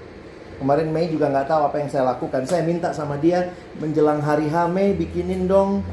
Kemarin 0.61 0.89
Mei 0.93 1.09
juga 1.09 1.33
nggak 1.33 1.49
tahu 1.49 1.63
apa 1.73 1.77
yang 1.81 1.89
saya 1.93 2.05
lakukan. 2.09 2.45
Saya 2.45 2.65
minta 2.65 2.93
sama 2.93 3.17
dia 3.17 3.53
menjelang 3.81 4.21
hari 4.21 4.49
H 4.49 4.69
Mei 4.69 4.97
bikinin 4.97 5.49
dong. 5.49 5.85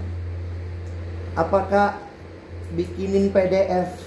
Apakah 1.36 2.00
bikinin 2.76 3.32
PDF? 3.32 4.07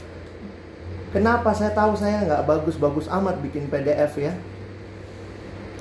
Kenapa 1.11 1.51
saya 1.51 1.75
tahu 1.75 1.99
saya 1.99 2.23
nggak 2.23 2.47
bagus-bagus 2.47 3.11
amat 3.11 3.43
bikin 3.43 3.67
PDF 3.67 4.15
ya? 4.15 4.31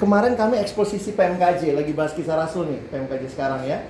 Kemarin 0.01 0.33
kami 0.33 0.57
eksposisi 0.57 1.13
PMKJ 1.13 1.75
lagi 1.75 1.93
bahas 1.93 2.17
kisah 2.17 2.33
Rasul 2.33 2.71
nih 2.71 2.81
PMKJ 2.89 3.23
sekarang 3.37 3.61
ya. 3.67 3.85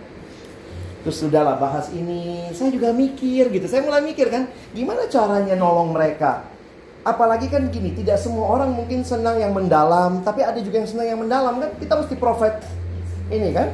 Terus 0.99 1.16
sudahlah 1.16 1.56
bahas 1.56 1.88
ini, 1.95 2.52
saya 2.52 2.76
juga 2.76 2.91
mikir 2.91 3.48
gitu. 3.56 3.72
Saya 3.72 3.88
mulai 3.88 4.03
mikir 4.03 4.28
kan, 4.28 4.52
gimana 4.76 5.07
caranya 5.07 5.56
nolong 5.56 5.95
mereka? 5.95 6.44
Apalagi 7.07 7.48
kan 7.48 7.72
gini, 7.72 7.95
tidak 7.95 8.20
semua 8.20 8.60
orang 8.60 8.76
mungkin 8.76 9.07
senang 9.07 9.40
yang 9.40 9.56
mendalam, 9.56 10.20
tapi 10.28 10.44
ada 10.44 10.60
juga 10.60 10.84
yang 10.84 10.90
senang 10.91 11.07
yang 11.07 11.20
mendalam 11.24 11.56
kan. 11.56 11.72
Kita 11.80 12.03
mesti 12.03 12.16
profit 12.20 12.60
ini 13.32 13.56
kan. 13.56 13.72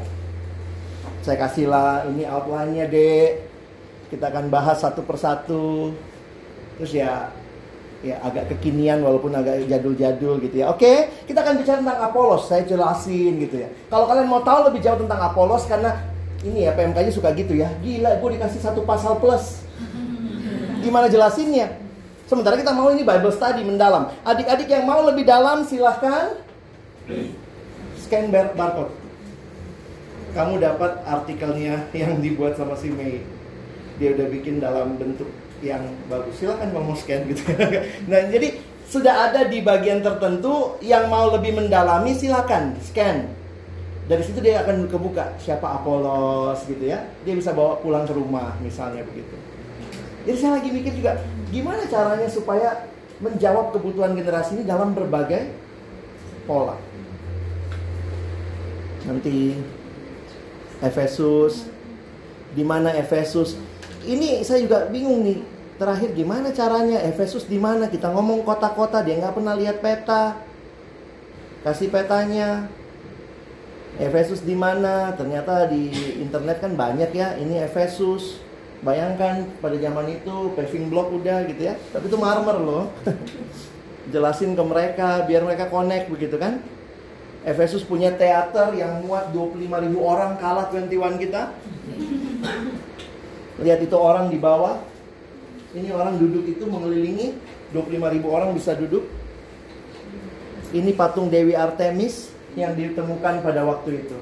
Saya 1.25 1.41
kasihlah 1.41 2.05
ini 2.13 2.29
outline-nya, 2.29 2.85
Dek. 2.85 3.29
Kita 4.13 4.29
akan 4.29 4.53
bahas 4.53 4.77
satu 4.85 5.01
persatu. 5.01 5.97
Terus 6.77 6.93
ya 6.93 7.33
ya 8.03 8.19
agak 8.19 8.51
kekinian 8.55 8.99
walaupun 9.05 9.31
agak 9.31 9.63
jadul-jadul 9.69 10.41
gitu 10.43 10.55
ya. 10.65 10.73
Oke, 10.73 11.11
kita 11.29 11.45
akan 11.45 11.61
bicara 11.61 11.79
tentang 11.79 11.99
Apolos. 12.01 12.49
Saya 12.49 12.65
jelasin 12.65 13.39
gitu 13.39 13.61
ya. 13.61 13.69
Kalau 13.87 14.09
kalian 14.09 14.27
mau 14.27 14.41
tahu 14.43 14.67
lebih 14.71 14.81
jauh 14.83 14.99
tentang 14.99 15.19
Apolos 15.21 15.63
karena 15.69 15.95
ini 16.45 16.67
ya 16.67 16.75
PMK-nya 16.75 17.11
suka 17.13 17.31
gitu 17.33 17.55
ya. 17.55 17.71
Gila, 17.81 18.19
gue 18.19 18.29
dikasih 18.37 18.61
satu 18.61 18.83
pasal 18.83 19.17
plus. 19.17 19.65
Gimana 20.83 21.09
jelasinnya? 21.09 21.81
Sementara 22.25 22.57
kita 22.57 22.73
mau 22.73 22.89
ini 22.89 23.05
Bible 23.05 23.33
study 23.33 23.61
mendalam. 23.61 24.09
Adik-adik 24.25 24.65
yang 24.69 24.85
mau 24.89 25.01
lebih 25.05 25.25
dalam 25.25 25.65
silahkan 25.65 26.41
scan 28.01 28.33
bar 28.33 28.53
barcode. 28.57 28.93
Kamu 30.33 30.59
dapat 30.59 30.99
artikelnya 31.05 31.89
yang 31.95 32.19
dibuat 32.19 32.57
sama 32.59 32.75
si 32.75 32.91
Mei. 32.91 33.23
Dia 34.01 34.11
udah 34.17 34.27
bikin 34.27 34.59
dalam 34.59 34.99
bentuk 34.99 35.29
yang 35.65 35.81
bagus. 36.05 36.37
Silahkan 36.37 36.69
kamu 36.69 36.93
scan 36.93 37.21
gitu. 37.25 37.43
nah, 38.09 38.21
jadi 38.29 38.61
sudah 38.85 39.33
ada 39.33 39.49
di 39.49 39.65
bagian 39.65 40.05
tertentu 40.05 40.77
yang 40.85 41.09
mau 41.09 41.33
lebih 41.33 41.57
mendalami 41.57 42.13
silakan 42.13 42.77
scan. 42.79 43.25
Dari 44.05 44.21
situ 44.21 44.37
dia 44.37 44.61
akan 44.61 44.85
kebuka 44.85 45.33
siapa 45.41 45.81
Apolos 45.81 46.61
gitu 46.69 46.85
ya. 46.85 47.09
Dia 47.25 47.33
bisa 47.33 47.57
bawa 47.57 47.81
pulang 47.81 48.05
ke 48.05 48.13
rumah 48.13 48.53
misalnya 48.61 49.01
begitu. 49.01 49.33
Jadi 50.29 50.37
saya 50.37 50.61
lagi 50.61 50.69
mikir 50.69 50.93
juga 50.93 51.17
gimana 51.49 51.85
caranya 51.89 52.29
supaya 52.29 52.85
menjawab 53.17 53.73
kebutuhan 53.73 54.13
generasi 54.13 54.61
ini 54.61 54.63
dalam 54.65 54.93
berbagai 54.93 55.49
pola? 56.45 56.77
Nanti 59.09 59.57
Efesus 60.85 61.65
di 62.53 62.61
mana 62.61 62.93
Efesus? 62.93 63.57
Ini 64.05 64.45
saya 64.45 64.61
juga 64.61 64.85
bingung 64.89 65.25
nih 65.25 65.54
terakhir 65.75 66.15
gimana 66.15 66.51
caranya 66.55 67.03
Efesus 67.03 67.47
di 67.47 67.59
mana 67.59 67.91
kita 67.91 68.11
ngomong 68.11 68.47
kota-kota 68.47 69.03
dia 69.03 69.19
nggak 69.19 69.35
pernah 69.35 69.55
lihat 69.57 69.83
peta 69.83 70.39
kasih 71.65 71.89
petanya 71.89 72.69
Efesus 73.95 74.43
di 74.43 74.51
mana? 74.59 75.15
Ternyata 75.15 75.71
di 75.71 75.87
internet 76.19 76.59
kan 76.59 76.75
banyak 76.75 77.15
ya. 77.15 77.39
Ini 77.39 77.63
Efesus. 77.63 78.43
Bayangkan 78.83 79.47
pada 79.63 79.79
zaman 79.79 80.19
itu 80.19 80.51
paving 80.53 80.91
block 80.91 81.15
udah 81.15 81.47
gitu 81.47 81.71
ya. 81.71 81.79
Tapi 81.95 82.11
itu 82.11 82.17
marmer 82.19 82.59
loh. 82.59 82.91
Jelasin 84.13 84.53
ke 84.53 84.63
mereka 84.67 85.23
biar 85.23 85.47
mereka 85.47 85.71
connect 85.71 86.11
begitu 86.11 86.35
kan. 86.35 86.59
Efesus 87.47 87.87
punya 87.87 88.11
teater 88.11 88.75
yang 88.75 89.05
muat 89.05 89.31
25 89.31 89.63
ribu 89.63 89.99
orang 90.03 90.35
kalah 90.43 90.67
21 90.69 91.23
kita. 91.23 91.55
Lihat 93.63 93.79
itu 93.79 93.95
orang 93.95 94.27
di 94.27 94.35
bawah. 94.35 94.75
Ini 95.75 95.91
orang 95.91 96.15
duduk 96.15 96.47
itu 96.47 96.63
mengelilingi 96.63 97.35
25 97.75 98.15
ribu 98.15 98.31
orang 98.31 98.55
bisa 98.55 98.71
duduk. 98.79 99.03
Ini 100.71 100.95
patung 100.95 101.27
Dewi 101.27 101.51
Artemis 101.51 102.31
yang 102.55 102.71
ditemukan 102.79 103.43
pada 103.43 103.67
waktu 103.67 104.07
itu. 104.07 104.17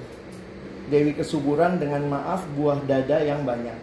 Dewi 0.89 1.13
kesuburan 1.13 1.77
dengan 1.77 2.09
maaf 2.09 2.41
buah 2.57 2.81
dada 2.89 3.21
yang 3.21 3.45
banyak. 3.45 3.77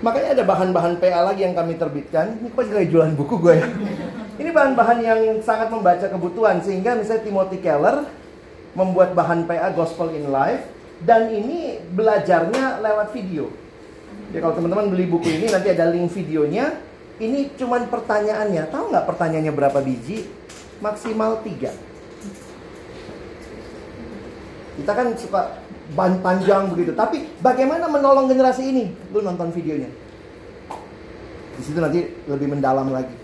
Makanya 0.00 0.40
ada 0.40 0.44
bahan-bahan 0.48 0.96
PA 0.96 1.20
lagi 1.28 1.44
yang 1.44 1.52
kami 1.52 1.76
terbitkan. 1.76 2.40
Ini 2.40 2.48
kok 2.48 2.64
kayak 2.64 2.88
jualan 2.88 3.12
buku 3.12 3.34
gue 3.44 3.54
ya. 3.60 3.68
Ini 4.40 4.48
bahan-bahan 4.48 4.98
yang 5.04 5.20
sangat 5.44 5.68
membaca 5.68 6.06
kebutuhan 6.08 6.64
sehingga 6.64 6.96
misalnya 6.96 7.28
Timothy 7.28 7.58
Keller 7.60 8.08
membuat 8.72 9.12
bahan 9.12 9.44
PA 9.44 9.68
Gospel 9.76 10.16
in 10.16 10.32
Life 10.32 10.64
dan 11.04 11.28
ini 11.28 11.82
belajarnya 11.92 12.80
lewat 12.80 13.12
video. 13.12 13.50
Jadi 14.28 14.38
kalau 14.44 14.54
teman-teman 14.60 14.92
beli 14.92 15.08
buku 15.08 15.28
ini 15.28 15.48
nanti 15.48 15.72
ada 15.72 15.88
link 15.88 16.12
videonya. 16.12 16.76
Ini 17.18 17.56
cuman 17.56 17.88
pertanyaannya. 17.88 18.68
Tahu 18.68 18.84
nggak 18.92 19.06
pertanyaannya 19.08 19.52
berapa 19.56 19.78
biji? 19.80 20.28
Maksimal 20.84 21.40
tiga. 21.42 21.72
Kita 24.78 24.92
kan 24.94 25.16
suka 25.18 25.58
ban 25.96 26.20
panjang 26.22 26.70
begitu. 26.70 26.94
Tapi 26.94 27.40
bagaimana 27.40 27.90
menolong 27.90 28.30
generasi 28.30 28.62
ini? 28.68 28.84
Lu 29.10 29.24
nonton 29.24 29.50
videonya. 29.50 29.90
Di 31.58 31.62
situ 31.66 31.80
nanti 31.82 32.06
lebih 32.30 32.54
mendalam 32.54 32.86
lagi. 32.92 33.16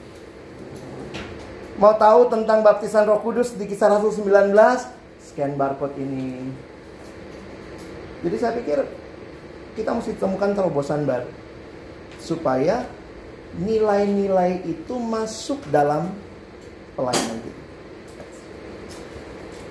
Mau 1.79 1.95
tahu 1.95 2.31
tentang 2.33 2.67
baptisan 2.67 3.07
Roh 3.07 3.23
Kudus 3.23 3.55
di 3.55 3.69
kisah 3.71 3.93
Rasul 3.93 4.11
19? 4.27 4.51
Scan 5.23 5.55
barcode 5.55 5.95
ini. 6.01 6.51
Jadi 8.27 8.37
saya 8.41 8.57
pikir 8.57 9.04
kita 9.75 9.91
mesti 9.91 10.15
temukan 10.19 10.55
terobosan 10.55 11.03
baru 11.07 11.29
supaya 12.23 12.87
nilai-nilai 13.59 14.67
itu 14.67 14.95
masuk 14.99 15.63
dalam 15.71 16.11
pelayanan 16.99 17.39
kita. 17.43 17.63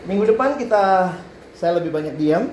Minggu 0.03 0.35
depan 0.35 0.59
kita 0.59 1.15
saya 1.55 1.79
lebih 1.79 1.95
banyak 1.95 2.15
diam. 2.19 2.51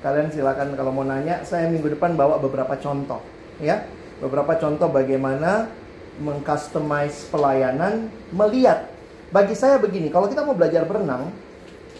Kalian 0.00 0.32
silakan 0.32 0.72
kalau 0.80 0.96
mau 0.96 1.04
nanya, 1.04 1.44
saya 1.44 1.68
minggu 1.68 1.92
depan 1.92 2.16
bawa 2.16 2.40
beberapa 2.40 2.72
contoh, 2.80 3.20
ya. 3.60 3.84
Beberapa 4.16 4.56
contoh 4.56 4.88
bagaimana 4.88 5.68
mengcustomize 6.16 7.28
pelayanan 7.28 8.08
melihat. 8.32 8.88
Bagi 9.28 9.52
saya 9.52 9.76
begini, 9.76 10.08
kalau 10.08 10.24
kita 10.24 10.40
mau 10.40 10.56
belajar 10.56 10.88
berenang, 10.88 11.28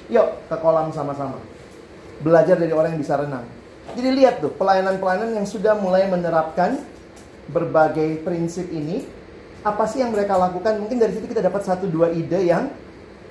yuk 0.09 0.33
ke 0.49 0.57
kolam 0.65 0.89
sama-sama. 0.97 1.37
Belajar 2.25 2.57
dari 2.57 2.73
orang 2.73 2.97
yang 2.97 3.05
bisa 3.05 3.21
renang. 3.21 3.45
Jadi 3.95 4.09
lihat 4.23 4.39
tuh, 4.39 4.53
pelayanan-pelayanan 4.55 5.35
yang 5.35 5.47
sudah 5.49 5.75
mulai 5.79 6.07
menerapkan 6.07 6.79
berbagai 7.51 8.23
prinsip 8.23 8.71
ini, 8.71 9.03
apa 9.67 9.85
sih 9.91 10.01
yang 10.01 10.15
mereka 10.15 10.39
lakukan? 10.39 10.79
Mungkin 10.81 10.97
dari 10.97 11.13
situ 11.19 11.27
kita 11.27 11.43
dapat 11.43 11.67
satu 11.67 11.91
dua 11.91 12.15
ide 12.15 12.47
yang 12.47 12.71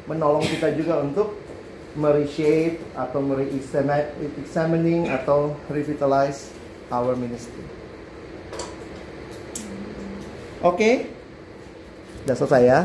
menolong 0.06 0.44
kita 0.44 0.74
juga 0.76 1.00
untuk 1.02 1.38
mereshape 1.98 2.82
atau 2.94 3.20
mere-examining 3.24 5.10
atau 5.10 5.58
revitalize 5.72 6.54
our 6.94 7.18
ministry. 7.18 7.66
Oke, 10.60 10.76
okay. 10.76 10.96
sudah 12.26 12.36
selesai 12.36 12.62
ya. 12.68 12.80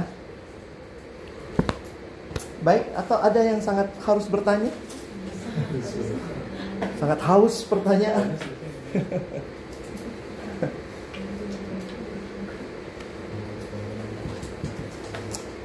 Baik, 2.65 2.87
atau 2.97 3.17
ada 3.21 3.41
yang 3.45 3.61
sangat 3.61 3.93
harus 4.09 4.25
bertanya? 4.31 4.73
Sangat 6.99 7.21
haus 7.25 7.67
pertanyaan. 7.69 8.35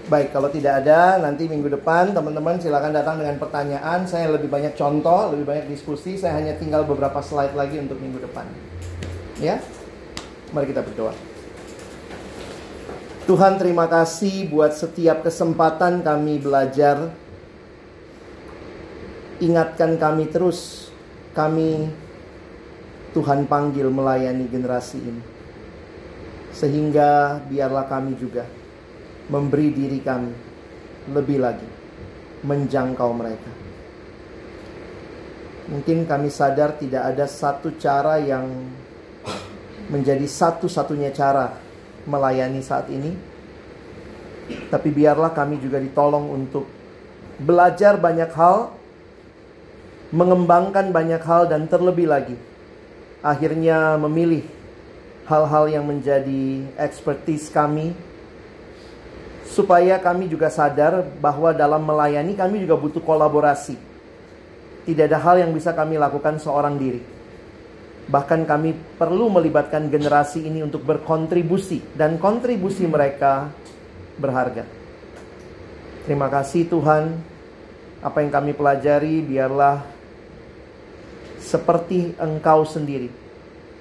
Baik, 0.10 0.34
kalau 0.34 0.50
tidak 0.50 0.82
ada 0.82 1.22
nanti 1.22 1.46
minggu 1.46 1.70
depan 1.70 2.18
teman-teman 2.18 2.58
silakan 2.58 2.98
datang 2.98 3.22
dengan 3.22 3.38
pertanyaan. 3.38 4.10
Saya 4.10 4.34
lebih 4.34 4.50
banyak 4.50 4.74
contoh, 4.74 5.30
lebih 5.30 5.46
banyak 5.46 5.70
diskusi. 5.70 6.18
Saya 6.18 6.34
hanya 6.42 6.58
tinggal 6.58 6.82
beberapa 6.82 7.22
slide 7.22 7.54
lagi 7.54 7.78
untuk 7.78 8.02
minggu 8.02 8.26
depan. 8.26 8.50
Ya, 9.38 9.62
mari 10.50 10.74
kita 10.74 10.82
berdoa. 10.82 11.14
Tuhan 13.30 13.62
terima 13.62 13.86
kasih 13.86 14.50
buat 14.50 14.74
setiap 14.74 15.22
kesempatan 15.22 16.02
kami 16.02 16.42
belajar. 16.42 17.14
Ingatkan 19.38 20.02
kami 20.02 20.26
terus, 20.34 20.89
kami 21.40 21.88
Tuhan 23.16 23.48
panggil 23.48 23.88
melayani 23.88 24.44
generasi 24.52 25.00
ini. 25.00 25.24
Sehingga 26.52 27.40
biarlah 27.48 27.88
kami 27.88 28.20
juga 28.20 28.44
memberi 29.32 29.72
diri 29.72 30.04
kami 30.04 30.34
lebih 31.16 31.40
lagi 31.40 31.70
menjangkau 32.44 33.12
mereka. 33.16 33.52
Mungkin 35.70 36.10
kami 36.10 36.28
sadar 36.28 36.76
tidak 36.76 37.14
ada 37.14 37.30
satu 37.30 37.78
cara 37.80 38.18
yang 38.20 38.50
menjadi 39.88 40.26
satu-satunya 40.26 41.14
cara 41.14 41.56
melayani 42.10 42.60
saat 42.60 42.90
ini. 42.90 43.14
Tapi 44.50 44.90
biarlah 44.90 45.30
kami 45.30 45.62
juga 45.62 45.78
ditolong 45.78 46.26
untuk 46.34 46.66
belajar 47.38 48.02
banyak 48.02 48.34
hal, 48.34 48.74
mengembangkan 50.10 50.90
banyak 50.90 51.22
hal 51.22 51.46
dan 51.46 51.70
terlebih 51.70 52.10
lagi 52.10 52.38
akhirnya 53.20 54.00
memilih 54.00 54.48
hal-hal 55.28 55.70
yang 55.70 55.86
menjadi 55.86 56.66
expertise 56.80 57.52
kami 57.52 57.94
supaya 59.46 60.00
kami 60.00 60.32
juga 60.32 60.48
sadar 60.48 61.06
bahwa 61.20 61.52
dalam 61.52 61.84
melayani 61.84 62.34
kami 62.34 62.64
juga 62.64 62.80
butuh 62.80 63.04
kolaborasi. 63.04 63.76
Tidak 64.88 65.06
ada 65.06 65.20
hal 65.22 65.46
yang 65.46 65.52
bisa 65.54 65.76
kami 65.76 66.02
lakukan 66.02 66.42
seorang 66.42 66.80
diri. 66.80 67.04
Bahkan 68.10 68.50
kami 68.50 68.74
perlu 68.98 69.30
melibatkan 69.30 69.86
generasi 69.86 70.50
ini 70.50 70.66
untuk 70.66 70.82
berkontribusi 70.82 71.94
dan 71.94 72.18
kontribusi 72.18 72.90
mereka 72.90 73.54
berharga. 74.18 74.66
Terima 76.10 76.26
kasih 76.26 76.66
Tuhan. 76.66 77.22
Apa 78.02 78.24
yang 78.26 78.32
kami 78.34 78.58
pelajari 78.58 79.22
biarlah 79.22 79.99
seperti 81.40 82.14
Engkau 82.20 82.68
sendiri. 82.68 83.10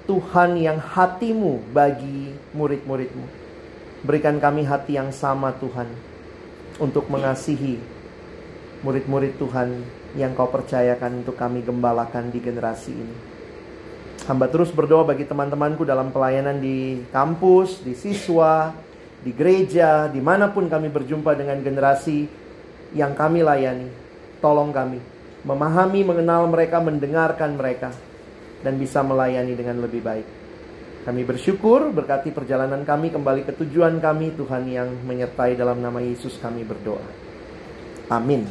Tuhan 0.09 0.57
yang 0.57 0.81
hatimu 0.81 1.69
bagi 1.75 2.33
murid-muridmu. 2.57 3.27
Berikan 4.09 4.41
kami 4.41 4.65
hati 4.65 4.97
yang 4.97 5.13
sama 5.13 5.53
Tuhan 5.61 5.85
untuk 6.81 7.13
mengasihi 7.13 7.77
murid-murid 8.81 9.37
Tuhan 9.37 9.85
yang 10.17 10.33
kau 10.33 10.49
percayakan 10.49 11.21
untuk 11.21 11.37
kami 11.37 11.61
gembalakan 11.61 12.33
di 12.33 12.41
generasi 12.41 12.95
ini. 12.95 13.17
Hamba 14.25 14.49
terus 14.49 14.73
berdoa 14.73 15.05
bagi 15.05 15.29
teman-temanku 15.29 15.85
dalam 15.85 16.09
pelayanan 16.09 16.57
di 16.57 17.05
kampus, 17.13 17.85
di 17.85 17.93
siswa, 17.93 18.73
di 19.21 19.35
gereja, 19.35 20.09
di 20.09 20.25
mana 20.25 20.49
pun 20.49 20.73
kami 20.73 20.89
berjumpa 20.89 21.37
dengan 21.37 21.61
generasi 21.61 22.25
yang 22.97 23.13
kami 23.13 23.45
layani. 23.45 23.93
Tolong 24.41 24.73
kami 24.73 25.18
memahami, 25.49 26.05
mengenal 26.05 26.45
mereka, 26.45 26.77
mendengarkan 26.85 27.57
mereka, 27.57 27.89
dan 28.61 28.77
bisa 28.77 29.01
melayani 29.01 29.57
dengan 29.57 29.81
lebih 29.81 30.05
baik. 30.05 30.27
Kami 31.09 31.25
bersyukur 31.25 31.89
berkati 31.89 32.37
perjalanan 32.37 32.85
kami 32.85 33.09
kembali 33.09 33.49
ke 33.49 33.57
tujuan 33.65 33.97
kami 33.97 34.37
Tuhan 34.37 34.69
yang 34.69 34.93
menyertai 35.09 35.57
dalam 35.57 35.81
nama 35.81 36.05
Yesus 36.05 36.37
kami 36.37 36.69
berdoa. 36.69 37.01
Amin. 38.13 38.45